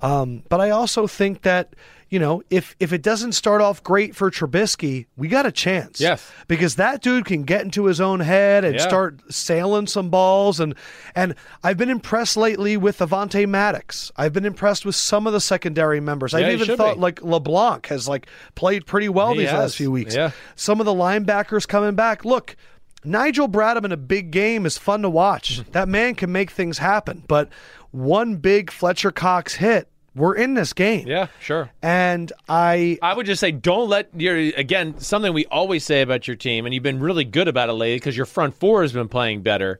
Um, 0.01 0.43
but 0.49 0.59
I 0.59 0.71
also 0.71 1.05
think 1.07 1.43
that 1.43 1.73
you 2.09 2.19
know 2.19 2.41
if 2.49 2.75
if 2.79 2.93
it 2.93 3.01
doesn't 3.01 3.33
start 3.33 3.61
off 3.61 3.83
great 3.83 4.15
for 4.15 4.31
Trubisky, 4.31 5.05
we 5.17 5.27
got 5.27 5.45
a 5.45 5.51
chance. 5.51 5.99
Yes. 5.99 6.29
because 6.47 6.75
that 6.75 7.01
dude 7.01 7.25
can 7.25 7.43
get 7.43 7.61
into 7.63 7.85
his 7.85 7.99
own 7.99 8.19
head 8.21 8.63
and 8.63 8.75
Yeah. 8.75 8.87
start 8.87 9.19
sailing 9.31 9.87
some 9.87 10.09
balls 10.09 10.59
and 10.59 10.73
and 11.15 11.35
I've 11.63 11.77
been 11.77 11.89
impressed 11.89 12.37
lately 12.37 12.77
with 12.77 12.99
Avonte 12.99 13.47
Maddox. 13.47 14.11
I've 14.15 14.33
been 14.33 14.45
impressed 14.45 14.85
with 14.85 14.95
some 14.95 15.27
of 15.27 15.33
the 15.33 15.41
secondary 15.41 15.99
members. 15.99 16.33
Yeah, 16.33 16.39
I've 16.39 16.61
even 16.61 16.77
thought 16.77 16.95
be. 16.95 17.01
like 17.01 17.21
LeBlanc 17.23 17.87
has 17.87 18.07
like 18.07 18.27
played 18.55 18.85
pretty 18.85 19.09
well 19.09 19.33
He 19.33 19.39
these 19.39 19.49
has. 19.49 19.59
last 19.59 19.75
few 19.75 19.91
weeks. 19.91 20.15
Yeah. 20.15 20.31
Some 20.55 20.79
of 20.79 20.85
the 20.85 20.93
linebackers 20.93 21.67
coming 21.67 21.95
back. 21.95 22.23
Look, 22.23 22.55
Nigel 23.03 23.47
Bradham 23.47 23.85
in 23.85 23.91
a 23.91 23.97
big 23.97 24.31
game 24.31 24.65
is 24.65 24.77
fun 24.77 25.01
to 25.03 25.09
watch. 25.09 25.59
Mm-hmm. 25.59 25.71
that 25.71 25.87
man 25.87 26.15
can 26.15 26.31
make 26.31 26.51
things 26.51 26.77
happen. 26.79 27.23
But 27.27 27.49
one 27.91 28.37
big 28.37 28.71
Fletcher 28.71 29.11
Cox 29.11 29.55
hit, 29.55 29.87
we're 30.17 30.35
in 30.35 30.53
this 30.55 30.73
game. 30.73 31.07
Yeah, 31.07 31.27
sure. 31.39 31.69
And 31.81 32.31
I 32.49 32.97
I 33.01 33.13
would 33.13 33.25
just 33.25 33.39
say 33.39 33.51
don't 33.51 33.87
let 33.87 34.09
your 34.15 34.35
again 34.35 34.99
something 34.99 35.31
we 35.33 35.45
always 35.45 35.85
say 35.85 36.01
about 36.01 36.27
your 36.27 36.35
team, 36.35 36.65
and 36.65 36.73
you've 36.73 36.83
been 36.83 36.99
really 36.99 37.23
good 37.23 37.47
about 37.47 37.69
it 37.69 37.73
lately 37.73 37.95
because 37.97 38.17
your 38.17 38.25
front 38.25 38.55
four 38.55 38.81
has 38.81 38.91
been 38.91 39.07
playing 39.07 39.41
better. 39.43 39.79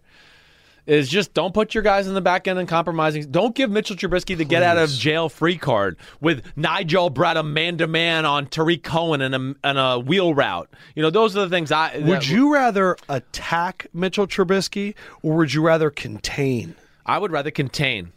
Is 0.86 1.10
just 1.10 1.34
don't 1.34 1.54
put 1.54 1.74
your 1.74 1.84
guys 1.84 2.08
in 2.08 2.14
the 2.14 2.22
back 2.22 2.48
end 2.48 2.58
and 2.60 2.66
compromising. 2.70 3.30
Don't 3.30 3.54
give 3.54 3.70
Mitchell 3.70 3.98
Trubisky 3.98 4.38
the 4.38 4.46
get 4.46 4.64
out 4.64 4.78
of 4.78 4.90
jail 4.90 5.28
free 5.28 5.58
card 5.58 5.98
with 6.22 6.44
Nigel 6.56 7.12
Bradham 7.12 7.52
man 7.52 7.78
to 7.80 7.88
man 7.88 8.26
on 8.26 8.46
Tarik 8.48 8.84
Cohen 8.84 9.20
and 9.20 9.36
a, 9.36 9.56
and 9.68 9.78
a 9.78 10.00
wheel 10.00 10.34
route. 10.34 10.70
You 10.96 11.04
know 11.04 11.10
those 11.10 11.36
are 11.36 11.42
the 11.42 11.50
things 11.50 11.74
I 11.74 11.98
would 11.98 12.06
that- 12.22 12.30
you 12.30 12.54
rather 12.54 12.96
attack 13.10 13.88
Mitchell 13.94 14.28
Trubisky 14.28 14.96
or 15.22 15.36
would 15.36 15.54
you 15.54 15.62
rather 15.62 15.90
contain? 15.90 16.74
I 17.06 17.18
would 17.18 17.34
rather 17.34 17.52
contain. 17.52 18.14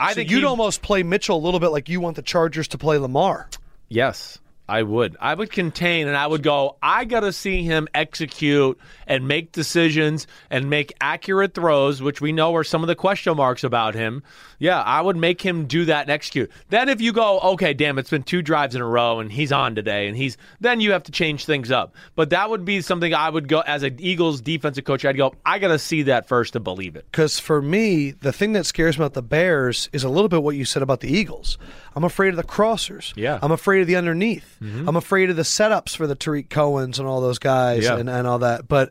I 0.00 0.10
So 0.10 0.14
think 0.16 0.30
you'd 0.30 0.40
he- 0.40 0.44
almost 0.44 0.82
play 0.82 1.02
Mitchell 1.02 1.36
a 1.36 1.42
little 1.44 1.60
bit 1.60 1.68
like 1.68 1.88
you 1.88 2.00
want 2.00 2.16
the 2.16 2.22
Chargers 2.22 2.68
to 2.68 2.78
play 2.78 2.98
Lamar. 2.98 3.48
yes. 3.88 4.38
I 4.68 4.82
would. 4.82 5.16
I 5.20 5.34
would 5.34 5.50
contain 5.50 6.08
and 6.08 6.16
I 6.16 6.26
would 6.26 6.42
go, 6.42 6.76
I 6.82 7.04
got 7.04 7.20
to 7.20 7.32
see 7.32 7.62
him 7.62 7.86
execute 7.94 8.78
and 9.06 9.28
make 9.28 9.52
decisions 9.52 10.26
and 10.50 10.68
make 10.68 10.92
accurate 11.00 11.54
throws, 11.54 12.02
which 12.02 12.20
we 12.20 12.32
know 12.32 12.54
are 12.56 12.64
some 12.64 12.82
of 12.82 12.88
the 12.88 12.96
question 12.96 13.36
marks 13.36 13.62
about 13.62 13.94
him. 13.94 14.22
Yeah, 14.58 14.80
I 14.80 15.00
would 15.00 15.16
make 15.16 15.40
him 15.40 15.66
do 15.66 15.84
that 15.84 16.02
and 16.02 16.10
execute. 16.10 16.50
Then 16.70 16.88
if 16.88 17.00
you 17.00 17.12
go, 17.12 17.38
okay, 17.40 17.74
damn, 17.74 17.98
it's 17.98 18.10
been 18.10 18.22
two 18.22 18.42
drives 18.42 18.74
in 18.74 18.82
a 18.82 18.86
row 18.86 19.20
and 19.20 19.30
he's 19.30 19.52
on 19.52 19.74
today 19.74 20.08
and 20.08 20.16
he's, 20.16 20.36
then 20.60 20.80
you 20.80 20.92
have 20.92 21.04
to 21.04 21.12
change 21.12 21.44
things 21.44 21.70
up. 21.70 21.94
But 22.16 22.30
that 22.30 22.50
would 22.50 22.64
be 22.64 22.80
something 22.80 23.14
I 23.14 23.28
would 23.28 23.48
go, 23.48 23.60
as 23.60 23.82
an 23.82 23.96
Eagles 24.00 24.40
defensive 24.40 24.84
coach, 24.84 25.04
I'd 25.04 25.16
go, 25.16 25.34
I 25.44 25.58
got 25.58 25.68
to 25.68 25.78
see 25.78 26.02
that 26.04 26.26
first 26.26 26.54
to 26.54 26.60
believe 26.60 26.96
it. 26.96 27.06
Because 27.10 27.38
for 27.38 27.62
me, 27.62 28.10
the 28.10 28.32
thing 28.32 28.52
that 28.54 28.66
scares 28.66 28.98
me 28.98 29.04
about 29.04 29.14
the 29.14 29.22
Bears 29.22 29.88
is 29.92 30.02
a 30.02 30.08
little 30.08 30.28
bit 30.28 30.42
what 30.42 30.56
you 30.56 30.64
said 30.64 30.82
about 30.82 31.00
the 31.00 31.12
Eagles. 31.12 31.58
I'm 31.94 32.04
afraid 32.04 32.30
of 32.30 32.36
the 32.36 32.44
crossers. 32.44 33.12
Yeah. 33.16 33.38
I'm 33.42 33.52
afraid 33.52 33.82
of 33.82 33.86
the 33.86 33.96
underneath. 33.96 34.55
I'm 34.60 34.66
mm-hmm. 34.86 34.96
afraid 34.96 35.30
of 35.30 35.36
the 35.36 35.42
setups 35.42 35.96
for 35.96 36.06
the 36.06 36.14
Tarik 36.14 36.48
Cohens 36.48 36.98
and 36.98 37.06
all 37.06 37.20
those 37.20 37.38
guys 37.38 37.84
Yeah. 37.84 37.98
and, 37.98 38.08
and 38.08 38.26
all 38.26 38.38
that. 38.40 38.66
But 38.68 38.90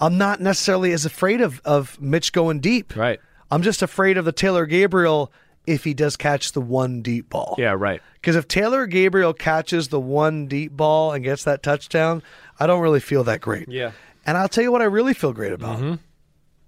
I'm 0.00 0.18
not 0.18 0.40
necessarily 0.40 0.92
as 0.92 1.06
afraid 1.06 1.40
of, 1.40 1.60
of 1.64 2.00
Mitch 2.00 2.32
going 2.32 2.60
deep. 2.60 2.94
Right. 2.94 3.20
I'm 3.50 3.62
just 3.62 3.82
afraid 3.82 4.18
of 4.18 4.24
the 4.24 4.32
Taylor 4.32 4.66
Gabriel 4.66 5.32
if 5.66 5.84
he 5.84 5.94
does 5.94 6.16
catch 6.16 6.52
the 6.52 6.60
one 6.60 7.02
deep 7.02 7.30
ball. 7.30 7.54
Yeah, 7.58 7.74
right. 7.76 8.00
Because 8.14 8.36
if 8.36 8.46
Taylor 8.46 8.86
Gabriel 8.86 9.32
catches 9.32 9.88
the 9.88 10.00
one 10.00 10.46
deep 10.46 10.72
ball 10.76 11.12
and 11.12 11.24
gets 11.24 11.44
that 11.44 11.62
touchdown, 11.62 12.22
I 12.60 12.66
don't 12.66 12.80
really 12.80 13.00
feel 13.00 13.24
that 13.24 13.40
great. 13.40 13.68
Yeah. 13.68 13.92
And 14.24 14.36
I'll 14.36 14.48
tell 14.48 14.64
you 14.64 14.72
what 14.72 14.82
I 14.82 14.86
really 14.86 15.14
feel 15.14 15.32
great 15.32 15.52
about. 15.52 15.78
Mm-hmm. 15.78 15.94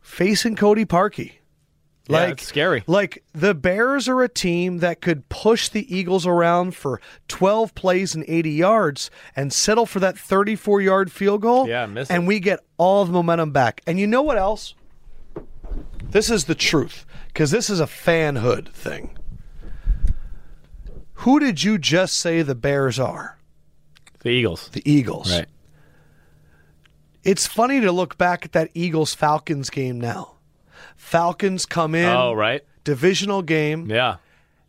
Facing 0.00 0.56
Cody 0.56 0.84
Parkey. 0.84 1.32
Yeah, 2.08 2.16
Like 2.20 2.32
it's 2.32 2.46
scary. 2.46 2.82
Like 2.86 3.22
the 3.32 3.54
Bears 3.54 4.08
are 4.08 4.22
a 4.22 4.28
team 4.28 4.78
that 4.78 5.00
could 5.02 5.28
push 5.28 5.68
the 5.68 5.94
Eagles 5.94 6.26
around 6.26 6.74
for 6.74 7.00
12 7.28 7.74
plays 7.74 8.14
and 8.14 8.24
80 8.26 8.50
yards 8.50 9.10
and 9.36 9.52
settle 9.52 9.84
for 9.86 10.00
that 10.00 10.18
34 10.18 10.80
yard 10.80 11.12
field 11.12 11.42
goal. 11.42 11.68
Yeah, 11.68 11.86
miss 11.86 12.08
it. 12.10 12.14
and 12.14 12.26
we 12.26 12.40
get 12.40 12.60
all 12.78 13.04
the 13.04 13.12
momentum 13.12 13.52
back. 13.52 13.82
And 13.86 13.98
you 14.00 14.06
know 14.06 14.22
what 14.22 14.38
else? 14.38 14.74
This 16.02 16.30
is 16.30 16.46
the 16.46 16.54
truth 16.54 17.04
because 17.28 17.50
this 17.50 17.68
is 17.68 17.80
a 17.80 17.84
fanhood 17.86 18.68
thing. 18.72 19.16
Who 21.22 21.38
did 21.40 21.62
you 21.62 21.78
just 21.78 22.16
say 22.16 22.42
the 22.42 22.54
Bears 22.54 22.98
are? 22.98 23.38
The 24.20 24.30
Eagles. 24.30 24.68
The 24.72 24.88
Eagles. 24.90 25.30
Right. 25.36 25.46
It's 27.24 27.46
funny 27.46 27.80
to 27.80 27.92
look 27.92 28.16
back 28.16 28.44
at 28.44 28.52
that 28.52 28.70
Eagles 28.72 29.14
Falcons 29.14 29.68
game 29.68 30.00
now. 30.00 30.36
Falcons 30.98 31.64
come 31.64 31.94
in, 31.94 32.04
Oh, 32.04 32.34
right. 32.34 32.62
divisional 32.84 33.40
game, 33.40 33.86
Yeah. 33.88 34.16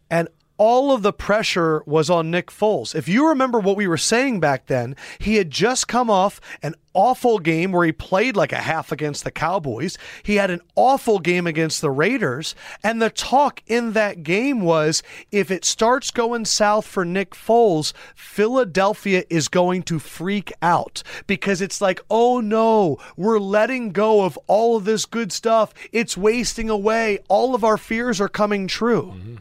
and 0.10 0.30
all 0.60 0.92
of 0.92 1.02
the 1.02 1.14
pressure 1.14 1.82
was 1.86 2.10
on 2.10 2.30
Nick 2.30 2.52
Foles. 2.52 2.94
If 2.94 3.08
you 3.08 3.30
remember 3.30 3.60
what 3.60 3.78
we 3.78 3.88
were 3.88 3.98
saying 3.98 4.42
back 4.42 4.68
then, 4.68 4.96
he 5.18 5.36
had 5.36 5.50
just 5.50 5.88
come 5.88 6.10
off 6.10 6.42
an 6.62 6.76
awful 6.94 7.40
game 7.40 7.72
where 7.72 7.86
he 7.86 7.94
played 7.94 8.36
like 8.36 8.52
a 8.52 8.58
half 8.58 8.92
against 8.92 9.24
the 9.24 9.32
Cowboys. 9.32 9.98
He 10.22 10.36
had 10.36 10.52
an 10.52 10.60
awful 10.76 11.20
game 11.20 11.48
against 11.48 11.80
the 11.80 11.90
Raiders. 11.90 12.56
And 12.84 13.02
the 13.02 13.10
talk 13.10 13.64
in 13.68 13.94
that 13.94 14.22
game 14.22 14.60
was 14.60 15.02
if 15.32 15.50
it 15.50 15.64
starts 15.64 16.12
going 16.12 16.44
south 16.44 16.86
for 16.86 17.06
Nick 17.06 17.32
Foles, 17.32 17.94
Philadelphia 18.14 19.24
is 19.30 19.48
going 19.48 19.84
to 19.84 19.98
freak 19.98 20.52
out 20.62 21.04
because 21.26 21.62
it's 21.62 21.80
like, 21.80 22.02
oh 22.10 22.42
no, 22.42 22.98
we're 23.16 23.40
letting 23.40 23.92
go 23.94 24.26
of 24.26 24.38
all 24.48 24.76
of 24.76 24.84
this 24.84 25.06
good 25.06 25.32
stuff. 25.32 25.74
It's 25.94 26.18
wasting 26.18 26.70
away. 26.70 27.20
All 27.30 27.56
of 27.56 27.64
our 27.64 27.78
fears 27.78 28.20
are 28.20 28.28
coming 28.28 28.68
true. 28.68 29.14
Mm-hmm. 29.16 29.36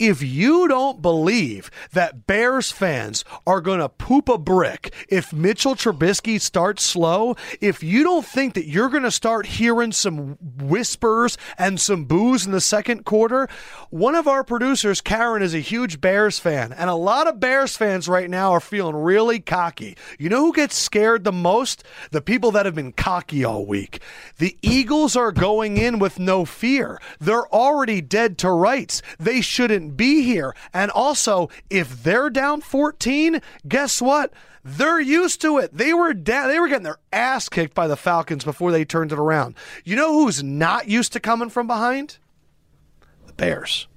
If 0.00 0.22
you 0.22 0.66
don't 0.66 1.02
believe 1.02 1.70
that 1.92 2.26
Bears 2.26 2.70
fans 2.70 3.22
are 3.46 3.60
going 3.60 3.80
to 3.80 3.90
poop 3.90 4.30
a 4.30 4.38
brick 4.38 4.94
if 5.10 5.30
Mitchell 5.30 5.74
Trubisky 5.74 6.40
starts 6.40 6.82
slow, 6.82 7.36
if 7.60 7.82
you 7.82 8.02
don't 8.02 8.24
think 8.24 8.54
that 8.54 8.66
you're 8.66 8.88
going 8.88 9.02
to 9.02 9.10
start 9.10 9.44
hearing 9.44 9.92
some 9.92 10.38
whispers 10.40 11.36
and 11.58 11.78
some 11.78 12.06
boos 12.06 12.46
in 12.46 12.52
the 12.52 12.62
second 12.62 13.04
quarter, 13.04 13.46
one 13.90 14.14
of 14.14 14.26
our 14.26 14.42
producers, 14.42 15.02
Karen, 15.02 15.42
is 15.42 15.52
a 15.52 15.58
huge 15.58 16.00
Bears 16.00 16.38
fan, 16.38 16.72
and 16.72 16.88
a 16.88 16.94
lot 16.94 17.26
of 17.26 17.38
Bears 17.38 17.76
fans 17.76 18.08
right 18.08 18.30
now 18.30 18.52
are 18.52 18.60
feeling 18.60 18.96
really 18.96 19.38
cocky. 19.38 19.98
You 20.18 20.30
know 20.30 20.46
who 20.46 20.54
gets 20.54 20.76
scared 20.76 21.24
the 21.24 21.30
most? 21.30 21.84
The 22.10 22.22
people 22.22 22.52
that 22.52 22.64
have 22.64 22.74
been 22.74 22.92
cocky 22.92 23.44
all 23.44 23.66
week. 23.66 24.00
The 24.38 24.56
Eagles 24.62 25.14
are 25.14 25.30
going 25.30 25.76
in 25.76 25.98
with 25.98 26.18
no 26.18 26.46
fear. 26.46 26.98
They're 27.18 27.52
already 27.52 28.00
dead 28.00 28.38
to 28.38 28.50
rights. 28.50 29.02
They 29.18 29.42
shouldn't 29.42 29.89
be 29.90 30.22
here. 30.22 30.54
And 30.72 30.90
also, 30.90 31.48
if 31.68 32.02
they're 32.02 32.30
down 32.30 32.60
14, 32.60 33.40
guess 33.66 34.00
what? 34.00 34.32
They're 34.64 35.00
used 35.00 35.40
to 35.42 35.58
it. 35.58 35.76
They 35.76 35.94
were 35.94 36.12
down, 36.12 36.48
they 36.48 36.60
were 36.60 36.68
getting 36.68 36.84
their 36.84 36.98
ass 37.12 37.48
kicked 37.48 37.74
by 37.74 37.86
the 37.86 37.96
Falcons 37.96 38.44
before 38.44 38.72
they 38.72 38.84
turned 38.84 39.12
it 39.12 39.18
around. 39.18 39.54
You 39.84 39.96
know 39.96 40.12
who's 40.12 40.42
not 40.42 40.88
used 40.88 41.12
to 41.14 41.20
coming 41.20 41.48
from 41.48 41.66
behind? 41.66 42.18
The 43.26 43.32
Bears. 43.32 43.88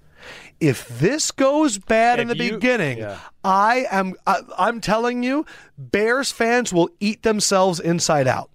If 0.60 0.88
this 0.88 1.32
goes 1.32 1.78
bad 1.78 2.22
in 2.22 2.30
the 2.30 2.38
you- 2.38 2.53
beginning, 2.53 2.99
yeah. 2.99 3.20
I 3.44 3.86
am 3.91 4.14
I, 4.26 4.40
I'm 4.57 4.80
telling 4.80 5.22
you, 5.22 5.45
Bears 5.78 6.32
fans 6.32 6.72
will 6.72 6.90
eat 7.02 7.24
themselves 7.24 7.82
inside 7.82 8.28
out. 8.28 8.49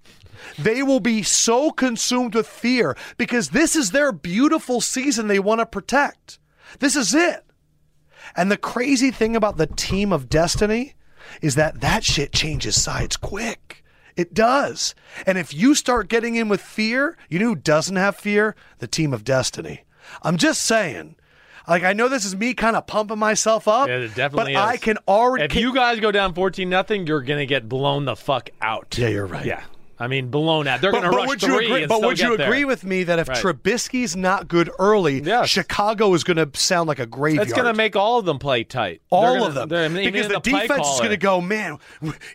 They 0.59 0.83
will 0.83 1.01
be 1.01 1.23
so 1.23 1.71
consumed 1.71 2.35
with 2.35 2.47
fear 2.47 2.97
because 3.19 3.51
this 3.51 3.77
is 3.77 3.91
their 3.91 4.13
beautiful 4.13 4.81
season 4.81 5.27
they 5.27 5.41
want 5.41 5.61
to 5.61 5.67
protect. 5.67 6.39
This 6.79 6.97
is 6.97 7.15
it. 7.15 7.45
And 8.37 8.51
the 8.51 8.57
crazy 8.57 9.11
thing 9.11 9.35
about 9.37 9.57
the 9.57 9.67
team 9.67 10.13
of 10.13 10.29
destiny 10.29 10.95
is 11.41 11.55
that 11.55 11.81
that 11.81 12.05
shit 12.05 12.33
changes 12.33 12.81
sides 12.81 13.17
quick. 13.17 13.85
It 14.17 14.35
does. 14.35 14.95
And 15.27 15.39
if 15.39 15.55
you 15.55 15.75
start 15.75 16.09
getting 16.09 16.35
in 16.35 16.49
with 16.49 16.61
fear, 16.61 17.17
you 17.29 17.39
know 17.39 17.47
who 17.47 17.57
doesn't 17.57 17.97
have 17.97 18.17
fear? 18.17 18.57
The 18.79 18.89
team 18.89 19.13
of 19.13 19.25
destiny. 19.25 19.85
I'm 20.23 20.37
just 20.37 20.63
saying. 20.63 21.17
Like 21.69 21.85
I 21.85 21.93
know 21.93 22.09
this 22.09 22.25
is 22.25 22.35
me 22.35 22.55
kind 22.55 22.77
of 22.77 22.87
pumping 22.87 23.19
myself 23.19 23.69
up, 23.69 23.89
Yeah, 23.89 23.97
it 23.97 24.15
definitely 24.15 24.55
but 24.55 24.65
I 24.65 24.77
can 24.79 24.97
already. 25.07 25.45
If 25.45 25.55
you 25.55 25.75
guys 25.75 26.01
go 26.01 26.11
down 26.11 26.33
14 26.33 26.69
nothing, 26.69 27.07
you're 27.07 27.21
going 27.21 27.41
to 27.41 27.47
get 27.47 27.69
blown 27.69 28.07
the 28.07 28.17
fuck 28.17 28.51
out. 28.63 28.97
Yeah, 28.99 29.09
you're 29.09 29.27
right. 29.27 29.45
Yeah. 29.45 29.63
I 30.01 30.07
mean, 30.07 30.29
blown 30.29 30.69
out. 30.69 30.81
They're 30.81 30.93
going 30.93 31.03
to 31.03 31.11
rush 31.11 31.27
would 31.29 31.41
three 31.41 31.67
you 31.67 31.75
agree? 31.75 31.87
But 31.87 32.03
would 32.03 32.21
you 32.21 32.35
agree 32.35 32.59
there. 32.59 32.67
with 32.67 32.85
me 32.85 33.03
that 33.05 33.19
if 33.19 33.29
Right. 33.29 33.39
Trubisky's 33.39 34.15
not 34.15 34.47
good 34.49 34.71
early, 34.79 35.21
Yes. 35.23 35.49
Chicago 35.49 36.15
is 36.15 36.23
going 36.25 36.37
to 36.37 36.49
sound 36.59 36.87
like 36.89 36.99
a 37.01 37.07
graveyard? 37.07 37.49
It's 37.49 37.55
going 37.57 37.67
to 37.67 37.75
make 37.75 37.97
all 37.97 38.19
of 38.19 38.25
them 38.25 38.39
play 38.39 38.63
tight. 38.65 39.03
all 39.11 39.35
gonna- 39.39 39.61
of 39.61 39.69
them 39.69 39.73
I 39.73 39.89
mean, 39.89 40.05
because 40.05 40.27
even 40.27 40.33
the, 40.35 40.41
defense 40.41 40.87
is 40.89 40.99
going 40.99 41.11
to 41.11 41.17
go, 41.17 41.41
man. 41.41 41.79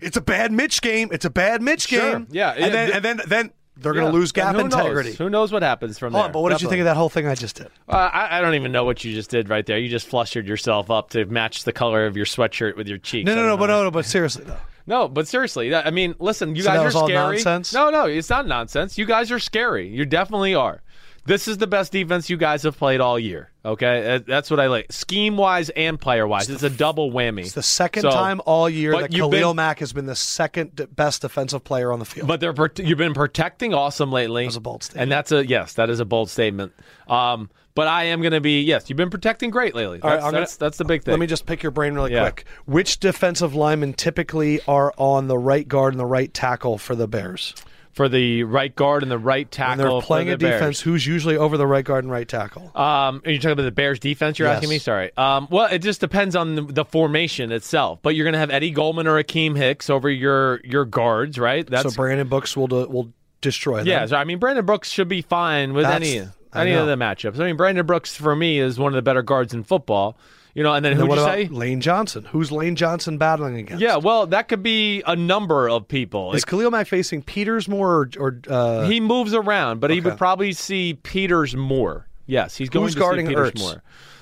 It's 0.01 0.17
a 0.17 0.21
bad 0.21 0.51
Mitch 0.51 0.81
game. 0.81 1.09
It's 1.11 1.25
a 1.25 1.29
bad 1.29 1.61
Mitch 1.61 1.87
Sure. 1.87 2.19
game. 2.19 2.27
Yeah, 2.31 2.51
and 2.51 2.59
yeah, 2.59 2.69
then 2.69 2.87
the- 2.89 2.95
and 2.95 3.05
then 3.05 3.21
then 3.27 3.51
they're 3.75 3.93
going 3.93 4.05
Yeah. 4.05 4.11
to 4.11 4.17
lose 4.17 4.31
gap 4.31 4.55
who 4.55 4.61
integrity. 4.61 5.09
Knows? 5.09 5.17
Who 5.17 5.29
knows 5.31 5.51
what 5.51 5.63
happens 5.63 5.97
from 5.97 6.11
Hold 6.13 6.21
there? 6.21 6.25
on, 6.27 6.31
but 6.33 6.41
what 6.41 6.49
did 6.51 6.61
you 6.61 6.69
think 6.69 6.81
of 6.81 6.85
that 6.85 6.95
whole 6.97 7.09
thing 7.09 7.27
I 7.27 7.33
just 7.33 7.55
did? 7.55 7.67
Uh, 7.89 7.93
I, 8.13 8.37
I 8.37 8.41
don't 8.41 8.53
even 8.55 8.71
know 8.71 8.83
what 8.83 9.03
you 9.03 9.13
just 9.13 9.31
did 9.31 9.49
right 9.49 9.65
there. 9.65 9.79
You 9.79 9.89
just 9.89 10.05
flustered 10.07 10.47
yourself 10.47 10.91
up 10.91 11.09
to 11.11 11.25
match 11.25 11.63
the 11.63 11.71
color 11.73 12.05
of 12.05 12.15
your 12.15 12.25
sweatshirt 12.27 12.75
with 12.77 12.87
your 12.87 12.99
cheeks. 12.99 13.25
No, 13.25 13.33
no, 13.35 13.47
no, 13.47 13.57
but 13.57 13.67
no, 13.67 13.83
no, 13.83 13.89
but 13.89 14.05
seriously 14.05 14.43
though. 14.45 14.57
No, 14.85 15.07
but 15.07 15.27
seriously, 15.27 15.69
that- 15.69 15.87
I 15.87 15.91
mean, 15.91 16.15
listen, 16.19 16.55
you 16.55 16.63
So 16.63 16.69
guys 16.71 16.93
are 16.95 17.05
scary. 17.05 17.35
nonsense? 17.37 17.73
No, 17.73 17.89
no, 17.89 18.05
it's 18.05 18.29
not 18.29 18.47
nonsense. 18.47 18.97
You 18.97 19.05
guys 19.05 19.31
are 19.31 19.39
scary. 19.39 19.87
You 19.87 20.05
definitely 20.05 20.55
are. 20.55 20.81
This 21.25 21.47
is 21.47 21.57
the 21.57 21.67
best 21.67 21.93
defense 21.93 22.29
you 22.29 22.35
guys 22.35 22.63
have 22.63 22.77
played 22.77 22.99
all 22.99 23.17
year. 23.17 23.49
Okay, 23.63 24.21
that's 24.27 24.51
what 24.51 24.59
I 24.59 24.67
like, 24.67 24.91
scheme 24.91 25.37
wise 25.37 25.69
and 25.69 25.97
player 25.97 26.27
wise. 26.27 26.49
It's, 26.49 26.63
a 26.63 26.69
double 26.69 27.11
whammy. 27.11 27.43
It's 27.43 27.53
the 27.53 27.63
second 27.63 28.01
So- 28.01 28.11
time 28.11 28.41
all 28.45 28.69
year 28.69 28.91
that 28.99 29.09
Khalil 29.09 29.29
been- 29.29 29.55
Mack 29.55 29.79
has 29.79 29.93
been 29.93 30.05
the 30.05 30.17
second 30.17 30.89
best 30.93 31.21
defensive 31.21 31.63
player 31.63 31.93
on 31.93 31.99
the 31.99 32.05
field. 32.05 32.27
But 32.27 32.41
they're 32.41 32.53
you've 32.79 32.97
been 32.97 33.13
protecting 33.13 33.73
awesome 33.73 34.11
lately. 34.11 34.43
That's 34.43 34.57
a 34.57 34.59
bold 34.59 34.83
statement. 34.83 35.03
and 35.03 35.11
that's 35.13 35.31
a 35.31 35.47
yes, 35.47 35.73
that 35.75 35.89
is 35.89 36.01
a 36.01 36.05
bold 36.05 36.29
statement. 36.29 36.73
Um, 37.07 37.49
but 37.75 37.87
I 37.87 38.05
am 38.05 38.21
going 38.21 38.33
to 38.33 38.41
be 38.41 38.61
yes. 38.61 38.89
You've 38.89 38.97
been 38.97 39.09
protecting 39.09 39.49
great 39.49 39.73
lately. 39.75 39.99
That's, 39.99 40.23
I'm 40.23 40.31
gonna- 40.31 40.39
that's, 40.39 40.57
that's 40.57 40.77
the 40.77 40.85
big 40.85 41.03
thing. 41.03 41.11
Let 41.13 41.19
me 41.19 41.27
just 41.27 41.45
pick 41.45 41.63
your 41.63 41.71
brain 41.71 41.93
really 41.93 42.11
Yeah. 42.13 42.21
quick. 42.29 42.45
Which 42.65 42.99
defensive 42.99 43.55
linemen 43.55 43.93
typically 43.93 44.61
are 44.67 44.93
on 44.97 45.27
the 45.27 45.37
right 45.37 45.67
guard 45.67 45.93
and 45.93 45.99
the 45.99 46.05
right 46.05 46.33
tackle 46.33 46.77
for 46.77 46.95
the 46.95 47.07
Bears? 47.07 47.53
for 47.91 48.09
the 48.09 48.41
right 48.43 48.75
guard 48.75 49.03
and 49.03 49.11
the 49.11 49.19
right 49.19 49.45
When 49.45 49.51
tackle. 49.51 49.99
they're 49.99 50.01
playing 50.07 50.25
for 50.25 50.33
a 50.33 50.37
the 50.37 50.45
Bears. 50.47 50.59
defense, 50.59 50.81
who's 50.81 51.05
usually 51.05 51.37
over 51.37 51.57
the 51.57 51.67
right 51.67 51.85
guard 51.85 52.03
and 52.03 52.11
right 52.11 52.27
tackle? 52.27 52.63
Um, 52.75 53.21
are 53.23 53.29
you 53.29 53.37
talking 53.37 53.51
about 53.51 53.61
the 53.65 53.71
Bears 53.71 53.99
defense? 53.99 54.39
You're 54.39 54.47
Yes. 54.47 54.55
asking 54.55 54.69
me. 54.71 54.79
Sorry. 54.79 55.11
Um, 55.15 55.47
well, 55.51 55.67
it 55.71 55.77
just 55.77 55.99
depends 56.01 56.35
on 56.35 56.55
the, 56.55 56.61
the 56.63 56.85
formation 56.85 57.51
itself. 57.51 57.99
But 58.01 58.15
you're 58.15 58.23
going 58.23 58.33
to 58.33 58.39
have 58.39 58.49
Eddie 58.49 58.71
Goldman 58.71 59.05
or 59.05 59.21
Akiem 59.21 59.55
Hicks 59.55 59.91
over 59.91 60.09
your 60.09 60.59
your 60.63 60.85
guards, 60.85 61.37
right? 61.37 61.67
That's 61.67 61.93
so 61.93 61.95
Brandon 61.95 62.27
Brooks 62.27 62.57
will 62.57 62.65
do, 62.65 62.87
will 62.87 63.13
destroy 63.41 63.77
them. 63.77 63.85
yeah. 63.85 64.07
So 64.07 64.15
I 64.15 64.23
mean, 64.23 64.39
Brandon 64.39 64.65
Brooks 64.65 64.89
should 64.89 65.07
be 65.07 65.21
fine 65.21 65.73
with 65.73 65.83
That's- 65.85 66.01
any 66.11 66.27
any 66.55 66.73
of 66.73 66.87
the 66.87 66.95
matchups. 66.95 67.39
I 67.39 67.45
mean, 67.45 67.55
Brandon 67.57 67.85
Brooks 67.85 68.15
for 68.15 68.35
me 68.35 68.59
is 68.59 68.77
one 68.79 68.91
of 68.91 68.95
the 68.95 69.01
better 69.01 69.21
guards 69.21 69.53
in 69.53 69.63
football. 69.63 70.17
You 70.55 70.61
know, 70.61 70.71
and 70.73 70.85
then 70.85 70.91
And 70.91 71.01
who 71.01 71.07
then 71.07 71.17
what 71.17 71.37
you 71.39 71.47
say? 71.47 71.51
Lane 71.51 71.81
Johnson? 71.81 72.25
Who's 72.25 72.51
Lane 72.51 72.75
Johnson 72.75 73.17
battling 73.17 73.57
against? 73.57 73.81
Yeah, 73.81 73.95
well, 73.97 74.27
that 74.27 74.47
could 74.49 74.61
be 74.61 75.01
a 75.07 75.15
number 75.15 75.67
of 75.67 75.87
people. 75.87 76.33
Is 76.33 76.45
Khalil 76.45 76.69
Mack 76.69 76.85
facing 76.85 77.23
Peters 77.23 77.67
more 77.67 77.91
or, 77.91 78.09
or 78.19 78.39
uh, 78.47 78.85
he 78.87 78.99
moves 78.99 79.33
around, 79.33 79.79
but 79.79 79.89
he 79.89 79.99
would 79.99 80.15
probably 80.17 80.51
see 80.53 80.93
Peters 81.01 81.55
more. 81.55 82.07
Yes, 82.27 82.55
he's 82.55 82.69
going 82.69 82.85
Who's 82.85 82.93
to 82.93 82.99
guarding 82.99 83.25
see 83.25 83.31
Peters 83.33 83.51
Ertz? 83.53 83.59
more. 83.61 83.81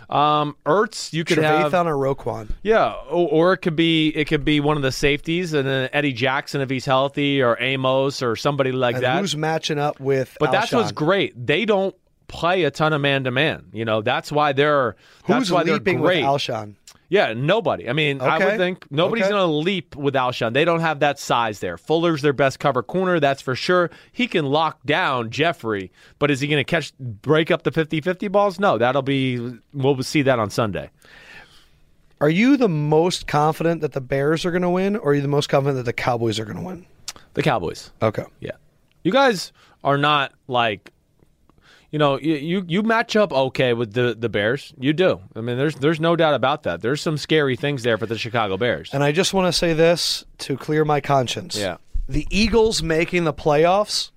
Um, 0.09 0.55
Ertz, 0.65 1.11
you 1.13 1.23
could 1.25 1.37
have 1.37 1.71
Trevathan 1.71 1.85
or 1.85 1.95
Roquan. 1.95 2.49
yeah, 2.63 2.93
or, 3.09 3.29
or 3.29 3.53
it 3.53 3.57
could 3.57 3.75
be 3.75 4.09
it 4.09 4.25
could 4.25 4.43
be 4.45 4.59
one 4.61 4.75
of 4.77 4.83
the 4.83 4.91
safeties, 4.91 5.53
and 5.53 5.67
then 5.67 5.89
Eddie 5.93 6.11
Jackson 6.13 6.61
if 6.61 6.69
he's 6.69 6.85
healthy, 6.85 7.41
or 7.41 7.57
Amos, 7.61 8.21
or 8.21 8.35
somebody 8.37 8.71
like 8.71 8.95
And 8.95 9.03
that. 9.03 9.19
who's 9.19 9.35
matching 9.37 9.79
up 9.79 9.99
with? 9.99 10.35
But 10.39 10.51
that's 10.53 10.71
what's 10.71 10.91
great. 10.93 11.33
They 11.45 11.63
don't 11.65 11.93
play 12.31 12.63
a 12.63 12.71
ton 12.71 12.93
of 12.93 13.01
man 13.01 13.25
to 13.25 13.31
man. 13.31 13.65
You 13.73 13.85
know, 13.85 14.01
that's 14.01 14.31
why 14.31 14.53
they're 14.53 14.95
that's 15.27 15.49
Who's 15.49 15.51
why 15.51 15.63
they're 15.63 15.79
great. 15.79 15.99
with 15.99 16.17
Alshon? 16.17 16.75
Yeah, 17.09 17.33
nobody. 17.33 17.89
I 17.89 17.93
mean, 17.93 18.21
I 18.21 18.37
would 18.37 18.55
think 18.55 18.89
nobody's 18.89 19.25
Okay. 19.25 19.31
going 19.33 19.41
to 19.49 19.53
leap 19.53 19.97
with 19.97 20.13
Alshon. 20.13 20.53
They 20.53 20.63
don't 20.63 20.79
have 20.79 21.01
that 21.01 21.19
size 21.19 21.59
there. 21.59 21.77
Fuller's 21.77 22.21
their 22.21 22.31
best 22.31 22.59
cover 22.59 22.81
corner, 22.81 23.19
that's 23.19 23.41
for 23.41 23.53
sure. 23.53 23.91
He 24.13 24.27
can 24.27 24.45
lock 24.45 24.81
down 24.85 25.29
Jeffery, 25.29 25.91
but 26.19 26.31
is 26.31 26.39
he 26.39 26.47
going 26.47 26.61
to 26.61 26.63
catch 26.63 26.93
break 26.97 27.51
up 27.51 27.63
the 27.63 27.71
50-50 27.71 28.31
balls? 28.31 28.61
No, 28.61 28.77
that'll 28.77 29.01
be 29.01 29.59
we'll 29.73 30.01
see 30.03 30.21
that 30.21 30.39
on 30.39 30.49
Sunday. 30.49 30.89
Are 32.21 32.29
you 32.29 32.55
the 32.55 32.69
most 32.69 33.27
confident 33.27 33.81
that 33.81 33.91
the 33.93 33.99
Bears 34.01 34.45
are 34.45 34.51
going 34.51 34.61
to 34.61 34.69
win, 34.69 34.95
or 34.95 35.09
are 35.11 35.13
you 35.15 35.21
the 35.21 35.27
most 35.27 35.49
confident 35.49 35.77
that 35.77 35.83
the 35.85 35.93
Cowboys 35.93 36.39
are 36.39 36.45
going 36.45 36.57
to 36.57 36.63
win? 36.63 36.85
The 37.33 37.41
Cowboys. 37.43 37.91
Okay. 38.01 38.23
Yeah. 38.39 38.51
You 39.03 39.11
guys 39.11 39.51
are 39.83 39.97
not 39.97 40.31
like 40.47 40.91
you 41.91 41.99
know, 41.99 42.17
you, 42.17 42.35
you 42.35 42.65
you 42.67 42.83
match 42.83 43.17
up 43.17 43.33
okay 43.33 43.73
with 43.73 43.93
the 43.93 44.15
the 44.17 44.29
Bears. 44.29 44.73
You 44.79 44.93
do. 44.93 45.19
I 45.35 45.41
mean, 45.41 45.57
there's 45.57 45.75
there's 45.75 45.99
no 45.99 46.15
doubt 46.15 46.33
about 46.33 46.63
that. 46.63 46.81
There's 46.81 47.01
some 47.01 47.17
scary 47.17 47.57
things 47.57 47.83
there 47.83 47.97
for 47.97 48.05
the 48.05 48.17
Chicago 48.17 48.55
Bears. 48.57 48.89
And 48.93 49.03
I 49.03 49.11
just 49.11 49.33
want 49.33 49.53
to 49.53 49.57
say 49.57 49.73
this 49.73 50.23
to 50.39 50.57
clear 50.57 50.85
my 50.85 51.01
conscience. 51.01 51.57
Yeah. 51.57 51.77
The 52.07 52.25
Eagles 52.29 52.81
making 52.81 53.25
the 53.25 53.33
playoffs 53.33 54.11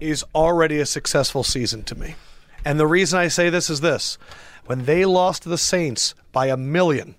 is 0.00 0.24
already 0.34 0.80
a 0.80 0.86
successful 0.86 1.44
season 1.44 1.84
to 1.84 1.94
me. 1.94 2.16
And 2.64 2.80
the 2.80 2.86
reason 2.86 3.18
I 3.18 3.28
say 3.28 3.48
this 3.48 3.70
is 3.70 3.80
this 3.80 4.18
when 4.66 4.84
they 4.84 5.04
lost 5.04 5.44
to 5.44 5.48
the 5.48 5.58
Saints 5.58 6.14
by 6.32 6.46
a 6.46 6.56
million, 6.56 7.14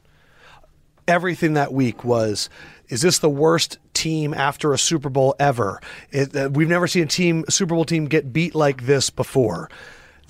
everything 1.08 1.54
that 1.54 1.72
week 1.74 2.04
was 2.04 2.50
is 2.90 3.02
this 3.02 3.20
the 3.20 3.30
worst 3.30 3.78
team 3.94 4.34
after 4.34 4.74
a 4.74 4.78
Super 4.78 5.10
Bowl 5.10 5.34
ever? 5.40 5.80
It, 6.12 6.36
uh, 6.36 6.50
we've 6.52 6.68
never 6.68 6.88
seen 6.88 7.04
a 7.04 7.08
team 7.08 7.46
a 7.48 7.52
Super 7.52 7.76
Bowl 7.76 7.86
team 7.86 8.08
get 8.08 8.34
beat 8.34 8.54
like 8.54 8.86
this 8.86 9.10
before. 9.10 9.70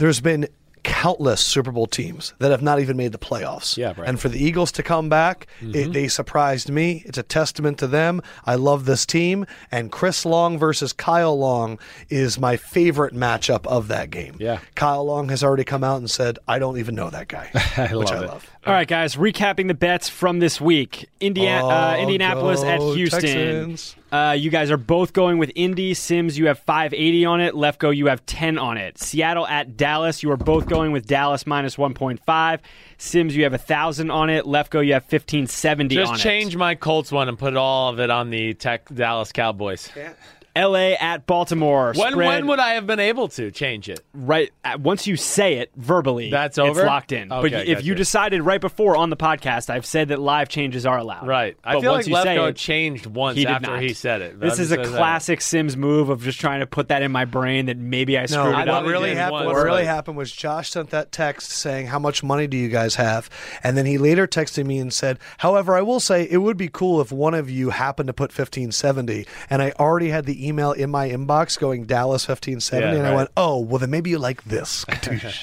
There's 0.01 0.19
been 0.19 0.47
countless 0.83 1.41
Super 1.45 1.71
Bowl 1.71 1.85
teams 1.85 2.33
that 2.39 2.49
have 2.49 2.63
not 2.63 2.79
even 2.79 2.97
made 2.97 3.11
the 3.11 3.19
playoffs. 3.19 3.77
Yeah, 3.77 3.93
right. 3.95 4.07
And 4.07 4.19
for 4.19 4.29
the 4.29 4.43
Eagles 4.43 4.71
to 4.71 4.81
come 4.81 5.09
back, 5.09 5.45
it, 5.61 5.65
mm-hmm. 5.65 5.91
they 5.91 6.07
surprised 6.07 6.71
me. 6.71 7.03
It's 7.05 7.19
a 7.19 7.23
testament 7.23 7.77
to 7.77 7.87
them. 7.87 8.21
I 8.43 8.55
love 8.55 8.85
this 8.85 9.05
team. 9.05 9.45
And 9.71 9.91
Chris 9.91 10.25
Long 10.25 10.57
versus 10.57 10.91
Kyle 10.91 11.37
Long 11.37 11.77
is 12.09 12.39
my 12.39 12.57
favorite 12.57 13.13
matchup 13.13 13.67
of 13.67 13.89
that 13.89 14.09
game. 14.09 14.37
Yeah. 14.39 14.57
Kyle 14.73 15.05
Long 15.05 15.29
has 15.29 15.43
already 15.43 15.65
come 15.65 15.83
out 15.83 15.97
and 15.97 16.09
said, 16.09 16.39
I 16.47 16.57
don't 16.57 16.79
even 16.79 16.95
know 16.95 17.11
that 17.11 17.27
guy. 17.27 17.51
I 17.77 17.95
which 17.95 18.09
love 18.09 18.21
I 18.21 18.23
it. 18.23 18.27
love. 18.27 18.51
All 18.63 18.73
right, 18.73 18.87
guys, 18.87 19.15
recapping 19.15 19.67
the 19.67 19.73
bets 19.73 20.07
from 20.07 20.37
this 20.37 20.61
week. 20.61 21.09
Indiana, 21.19 21.65
uh, 21.67 21.95
Oh, 21.97 21.99
Indianapolis 22.01 22.63
at 22.63 22.79
Houston. 22.79 23.75
Uh, 24.11 24.35
you 24.37 24.51
guys 24.51 24.69
are 24.69 24.77
both 24.77 25.13
going 25.13 25.39
with 25.39 25.51
Indy. 25.55 25.95
Simms, 25.95 26.37
you 26.37 26.45
have 26.45 26.59
580 26.59 27.25
on 27.25 27.41
it. 27.41 27.55
Lefkoe, 27.55 27.95
you 27.95 28.05
have 28.05 28.23
10 28.27 28.59
on 28.59 28.77
it. 28.77 28.99
Seattle 28.99 29.47
at 29.47 29.77
Dallas, 29.77 30.21
you 30.21 30.29
are 30.29 30.37
both 30.37 30.67
going 30.67 30.91
with 30.91 31.07
Dallas 31.07 31.47
minus 31.47 31.75
1.5. 31.75 32.59
Simms, 32.99 33.35
you 33.35 33.43
have 33.45 33.53
a 33.53 33.57
1,000 33.57 34.11
on 34.11 34.29
it. 34.29 34.45
Lefkoe, 34.45 34.85
you 34.85 34.93
have 34.93 35.03
1570 35.05 35.97
on 35.97 36.05
Just 36.05 36.19
it. 36.19 36.23
change 36.23 36.55
my 36.55 36.75
Colts 36.75 37.11
one 37.11 37.29
and 37.29 37.39
put 37.39 37.55
all 37.57 37.89
of 37.89 37.99
it 37.99 38.11
on 38.11 38.29
the 38.29 38.53
Tech 38.53 38.87
Dallas 38.93 39.31
Cowboys. 39.31 39.89
LA 40.55 40.93
at 40.99 41.25
Baltimore. 41.25 41.93
When 41.95 42.11
Spread 42.13 42.27
when 42.27 42.47
would 42.47 42.59
I 42.59 42.73
have 42.73 42.85
been 42.87 42.99
able 42.99 43.27
to 43.29 43.51
change 43.51 43.89
it? 43.89 44.01
right 44.13 44.51
once 44.79 45.07
you 45.07 45.15
say 45.15 45.55
it 45.55 45.71
verbally, 45.75 46.29
That's 46.29 46.57
It's 46.57 46.67
over? 46.67 46.85
locked 46.85 47.11
in. 47.11 47.29
but 47.29 47.45
if 47.53 47.83
you 47.83 47.93
gotcha. 47.93 47.95
decided 47.95 48.41
right 48.41 48.59
before 48.61 48.95
on 48.95 49.09
the 49.09 49.17
podcast, 49.17 49.69
I've 49.69 49.85
said 49.85 50.09
that 50.09 50.19
live 50.19 50.49
changes 50.49 50.85
are 50.85 50.97
allowed. 50.97 51.25
Right. 51.27 51.55
I 51.63 51.75
But 51.75 51.81
feel 51.81 51.91
once 51.93 52.07
like 52.07 52.17
you 52.17 52.23
say 52.23 52.37
Lefkoe 52.37 52.49
it, 52.49 52.55
changed 52.55 53.05
once 53.05 53.37
he 53.37 53.47
after 53.47 53.71
not. 53.71 53.81
he 53.81 53.93
said 53.93 54.21
it. 54.21 54.39
This 54.39 54.57
I'm 54.57 54.61
is 54.63 54.71
a 54.71 54.75
just 54.75 54.85
saying 54.85 54.91
that. 54.95 54.97
classic 54.97 55.41
Simms 55.41 55.77
move 55.77 56.09
of 56.09 56.23
just 56.23 56.39
trying 56.39 56.59
to 56.59 56.67
put 56.67 56.89
that 56.89 57.01
in 57.01 57.11
my 57.11 57.25
brain 57.25 57.67
that 57.67 57.77
maybe 57.77 58.17
I 58.17 58.21
No, 58.21 58.27
screwed 58.27 58.55
I 58.55 58.63
it 58.63 58.69
up. 58.69 58.83
he 58.83 58.85
what 58.85 58.91
really 58.91 59.15
happened? 59.15 59.45
What 59.47 59.55
really 59.55 59.85
happened 59.85 60.17
was 60.17 60.31
Josh 60.31 60.69
sent 60.71 60.89
that 60.91 61.11
text 61.11 61.49
saying, 61.51 61.87
"How 61.87 61.99
much 61.99 62.23
money 62.23 62.47
do 62.47 62.57
you 62.57 62.69
guys 62.69 62.95
have?" 62.95 63.29
And 63.63 63.77
then 63.77 63.85
he 63.85 63.97
later 63.97 64.27
texted 64.27 64.65
me 64.65 64.79
and 64.79 64.91
said, 64.91 65.17
"However, 65.39 65.75
I 65.75 65.81
will 65.81 65.99
say 65.99 66.27
it 66.29 66.37
would 66.37 66.57
be 66.57 66.67
cool 66.67 66.99
if 67.01 67.11
one 67.11 67.33
of 67.33 67.49
you 67.49 67.69
happened 67.69 68.07
to 68.07 68.13
put 68.13 68.31
1570." 68.31 69.25
And 69.49 69.61
I 69.61 69.71
already 69.79 70.09
had 70.09 70.25
the 70.25 70.40
email 70.41 70.71
in 70.71 70.89
my 70.89 71.09
inbox 71.09 71.57
going 71.59 71.85
Dallas 71.85 72.27
1570, 72.27 72.85
Yeah, 72.85 72.93
and 72.99 73.07
I 73.07 73.15
went, 73.15 73.29
"Oh, 73.37 73.59
well 73.59 73.79
then 73.79 73.89
maybe 73.91 74.09
you 74.09 74.19
like 74.19 74.43
this." 74.43 74.85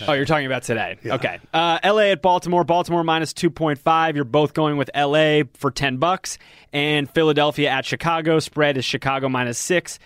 Oh, 0.08 0.12
you're 0.14 0.24
talking 0.24 0.46
about 0.46 0.62
today. 0.62 0.96
Okay. 1.04 1.38
Uh, 1.52 1.78
LA 1.84 2.10
at 2.12 2.22
Baltimore. 2.22 2.64
Baltimore 2.64 3.04
minus 3.04 3.32
2.5. 3.32 4.14
You're 4.14 4.24
both 4.24 4.54
going 4.54 4.76
with 4.76 4.90
LA 4.96 5.42
for 5.54 5.70
10 5.70 5.98
bucks. 5.98 6.38
And 6.72 7.10
Philadelphia 7.10 7.68
at 7.70 7.84
Chicago. 7.84 8.38
Spread 8.40 8.76
is 8.76 8.84
Chicago 8.84 9.28
minus 9.28 9.58
6. 9.58 9.98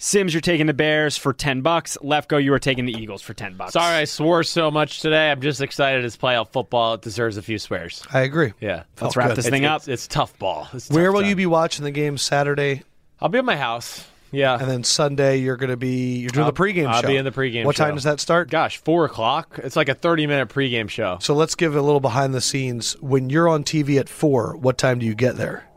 Simms, 0.00 0.32
you're 0.32 0.40
taking 0.40 0.66
the 0.66 0.74
Bears 0.74 1.16
for 1.16 1.32
10 1.32 1.62
bucks. 1.62 1.98
Lefkoe, 2.02 2.42
you 2.42 2.52
are 2.52 2.60
taking 2.60 2.84
the 2.84 2.92
Eagles 2.92 3.20
for 3.20 3.34
10 3.34 3.54
bucks. 3.56 3.72
Sorry 3.72 3.96
I 3.96 4.04
swore 4.04 4.44
so 4.44 4.70
much 4.70 5.00
today. 5.00 5.28
I'm 5.30 5.40
just 5.40 5.60
excited 5.60 6.04
it's 6.04 6.16
playoff 6.16 6.50
football. 6.50 6.94
It 6.94 7.02
deserves 7.02 7.36
a 7.36 7.42
few 7.42 7.58
swears. 7.58 8.04
I 8.12 8.20
agree. 8.20 8.52
Yeah. 8.60 8.84
Let's 9.00 9.16
wrap 9.16 9.28
good. 9.30 9.38
this 9.38 9.46
It's, 9.46 9.50
thing 9.50 9.64
up. 9.64 9.80
it's, 9.80 9.88
it's 9.88 10.06
tough 10.06 10.38
ball. 10.38 10.68
It's 10.72 10.88
Where 10.88 11.06
tough 11.06 11.14
will 11.14 11.20
time. 11.22 11.30
you 11.30 11.36
be 11.36 11.46
watching 11.46 11.84
the 11.84 11.90
game 11.90 12.16
Saturday? 12.16 12.82
I'll 13.20 13.28
be 13.28 13.38
at 13.38 13.44
my 13.44 13.56
house. 13.56 14.06
Yeah. 14.30 14.58
And 14.58 14.70
then 14.70 14.84
Sunday 14.84 15.38
you're 15.38 15.56
going 15.56 15.70
to 15.70 15.76
be 15.76 16.18
you're 16.18 16.30
doing 16.30 16.44
I'll- 16.46 16.52
the 16.52 16.60
pregame 16.60 16.86
I'll 16.88 17.02
show. 17.02 17.08
be 17.08 17.16
in 17.16 17.24
the 17.24 17.30
pregame 17.32 17.64
What 17.64 17.76
time 17.76 17.94
does 17.94 18.04
that 18.04 18.20
start? 18.20 18.50
Gosh, 18.50 18.76
four 18.78 19.04
o'clock. 19.04 19.58
It's 19.62 19.76
like 19.76 19.88
a 19.88 19.94
thirty-minute 19.94 20.48
pregame 20.48 20.88
show. 20.88 21.18
So 21.20 21.34
let's 21.34 21.54
give 21.54 21.74
a 21.74 21.80
little 21.82 22.00
behind 22.00 22.34
the 22.34 22.40
scenes. 22.40 22.92
When 23.00 23.30
you're 23.30 23.48
on 23.48 23.64
TV 23.64 23.98
at 23.98 24.08
four, 24.08 24.56
what 24.56 24.76
time 24.78 24.98
do 24.98 25.06
you 25.06 25.14
get 25.14 25.36
there? 25.36 25.68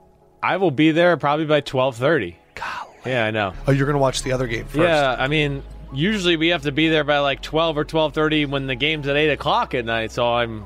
I 0.44 0.58
will 0.58 0.72
be 0.72 0.92
there 0.92 1.16
probably 1.18 1.46
by 1.46 1.62
twelve 1.62 1.96
thirty. 1.98 2.38
Golly. 2.56 2.98
Yeah, 3.06 3.26
I 3.26 3.32
know. 3.32 3.54
Oh, 3.68 3.72
you're 3.72 3.86
going 3.86 3.96
to 3.96 4.00
watch 4.02 4.24
the 4.24 4.32
other 4.34 4.48
game 4.48 4.66
first. 4.66 4.78
Yeah, 4.78 5.16
I 5.18 5.28
mean, 5.28 5.64
usually 5.94 6.36
we 6.38 6.50
have 6.50 6.64
to 6.64 6.72
be 6.72 6.90
there 6.90 7.04
by 7.04 7.20
like 7.20 7.42
twelve 7.42 7.78
or 7.78 7.84
twelve 7.86 8.14
thirty 8.14 8.46
when 8.46 8.68
the 8.68 8.76
game's 8.76 9.08
at 9.08 9.16
eight 9.16 9.30
o'clock 9.32 9.74
at 9.74 9.86
night. 9.86 10.12
So 10.12 10.26
I'm, 10.34 10.66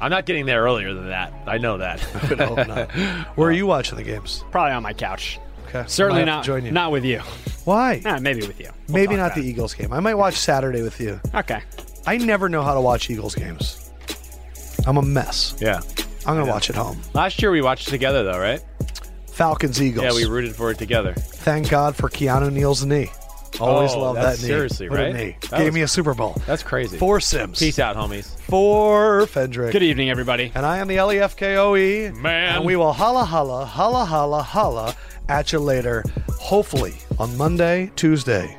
I'm 0.00 0.10
not 0.10 0.24
getting 0.26 0.46
there 0.46 0.62
earlier 0.62 0.94
than 0.94 1.08
that. 1.08 1.32
I 1.46 1.58
know 1.58 1.78
that. 1.78 2.00
No, 2.38 2.54
no. 2.54 3.24
Where 3.34 3.48
are 3.48 3.52
you 3.52 3.66
watching 3.66 3.96
the 3.96 4.02
games? 4.04 4.44
Probably 4.50 4.72
on 4.72 4.82
my 4.82 4.92
couch. 4.92 5.38
Okay. 5.74 5.88
Certainly 5.88 6.24
not, 6.24 6.44
join 6.44 6.64
you. 6.64 6.70
not 6.70 6.92
with 6.92 7.04
you. 7.04 7.18
Why? 7.64 8.00
Nah, 8.04 8.20
maybe 8.20 8.46
with 8.46 8.60
you. 8.60 8.70
We'll 8.86 8.94
Maybe 8.94 9.16
not 9.16 9.34
the 9.34 9.40
Eagles 9.42 9.74
game. 9.74 9.92
I 9.92 10.00
might 10.00 10.14
watch 10.14 10.34
Saturday 10.34 10.82
with 10.82 11.00
you. 11.00 11.20
Okay. 11.34 11.62
I 12.06 12.16
never 12.18 12.48
know 12.48 12.62
how 12.62 12.74
to 12.74 12.80
watch 12.80 13.10
Eagles 13.10 13.34
games. 13.34 13.90
I'm 14.86 14.98
a 14.98 15.02
mess. 15.02 15.56
yeah. 15.60 15.80
I'm 16.26 16.34
going 16.36 16.46
to 16.46 16.52
watch 16.52 16.70
at 16.70 16.76
home. 16.76 17.00
Last 17.12 17.42
year 17.42 17.50
we 17.50 17.60
watched 17.60 17.88
together 17.88 18.22
though, 18.22 18.38
right? 18.38 18.62
Falcons 19.26 19.82
Eagles. 19.82 20.04
Yeah, 20.04 20.14
we 20.14 20.24
rooted 20.26 20.54
for 20.54 20.70
it 20.70 20.78
together. 20.78 21.12
Thank 21.14 21.68
God 21.68 21.96
for 21.96 22.08
Keanu 22.08 22.52
Neal's 22.52 22.84
knee. 22.84 23.10
Always 23.60 23.92
Oh, 23.92 24.00
love 24.00 24.16
that 24.16 24.38
knee. 24.40 24.46
seriously, 24.48 24.88
What 24.88 24.98
right? 24.98 25.14
knee. 25.14 25.36
Gave 25.40 25.66
was- 25.66 25.74
me 25.74 25.82
a 25.82 25.88
Super 25.88 26.14
Bowl. 26.14 26.36
That's 26.46 26.62
crazy. 26.62 26.98
Four 26.98 27.20
Simms. 27.20 27.58
Peace 27.58 27.78
out, 27.78 27.96
homies. 27.96 28.26
For 28.42 29.22
Fendrick. 29.26 29.72
Good 29.72 29.82
evening, 29.82 30.10
everybody. 30.10 30.50
And 30.54 30.66
I 30.66 30.78
am 30.78 30.88
the 30.88 30.98
L-E-F-K-O-E. 30.98 32.10
Man. 32.10 32.56
And 32.56 32.64
we 32.64 32.76
will 32.76 32.92
holla, 32.92 33.24
holla, 33.24 33.64
holla, 33.64 34.04
holla, 34.04 34.42
holla 34.42 34.94
at 35.28 35.52
you 35.52 35.58
later. 35.60 36.04
Hopefully 36.40 36.94
on 37.18 37.36
Monday, 37.36 37.90
Tuesday, 37.96 38.58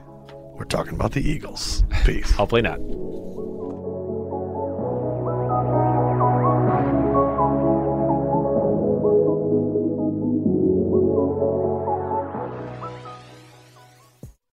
we're 0.56 0.64
talking 0.66 0.94
about 0.94 1.12
the 1.12 1.22
Eagles. 1.22 1.84
Peace. 2.06 2.32
Hopefully 2.32 2.62
not. 2.62 2.80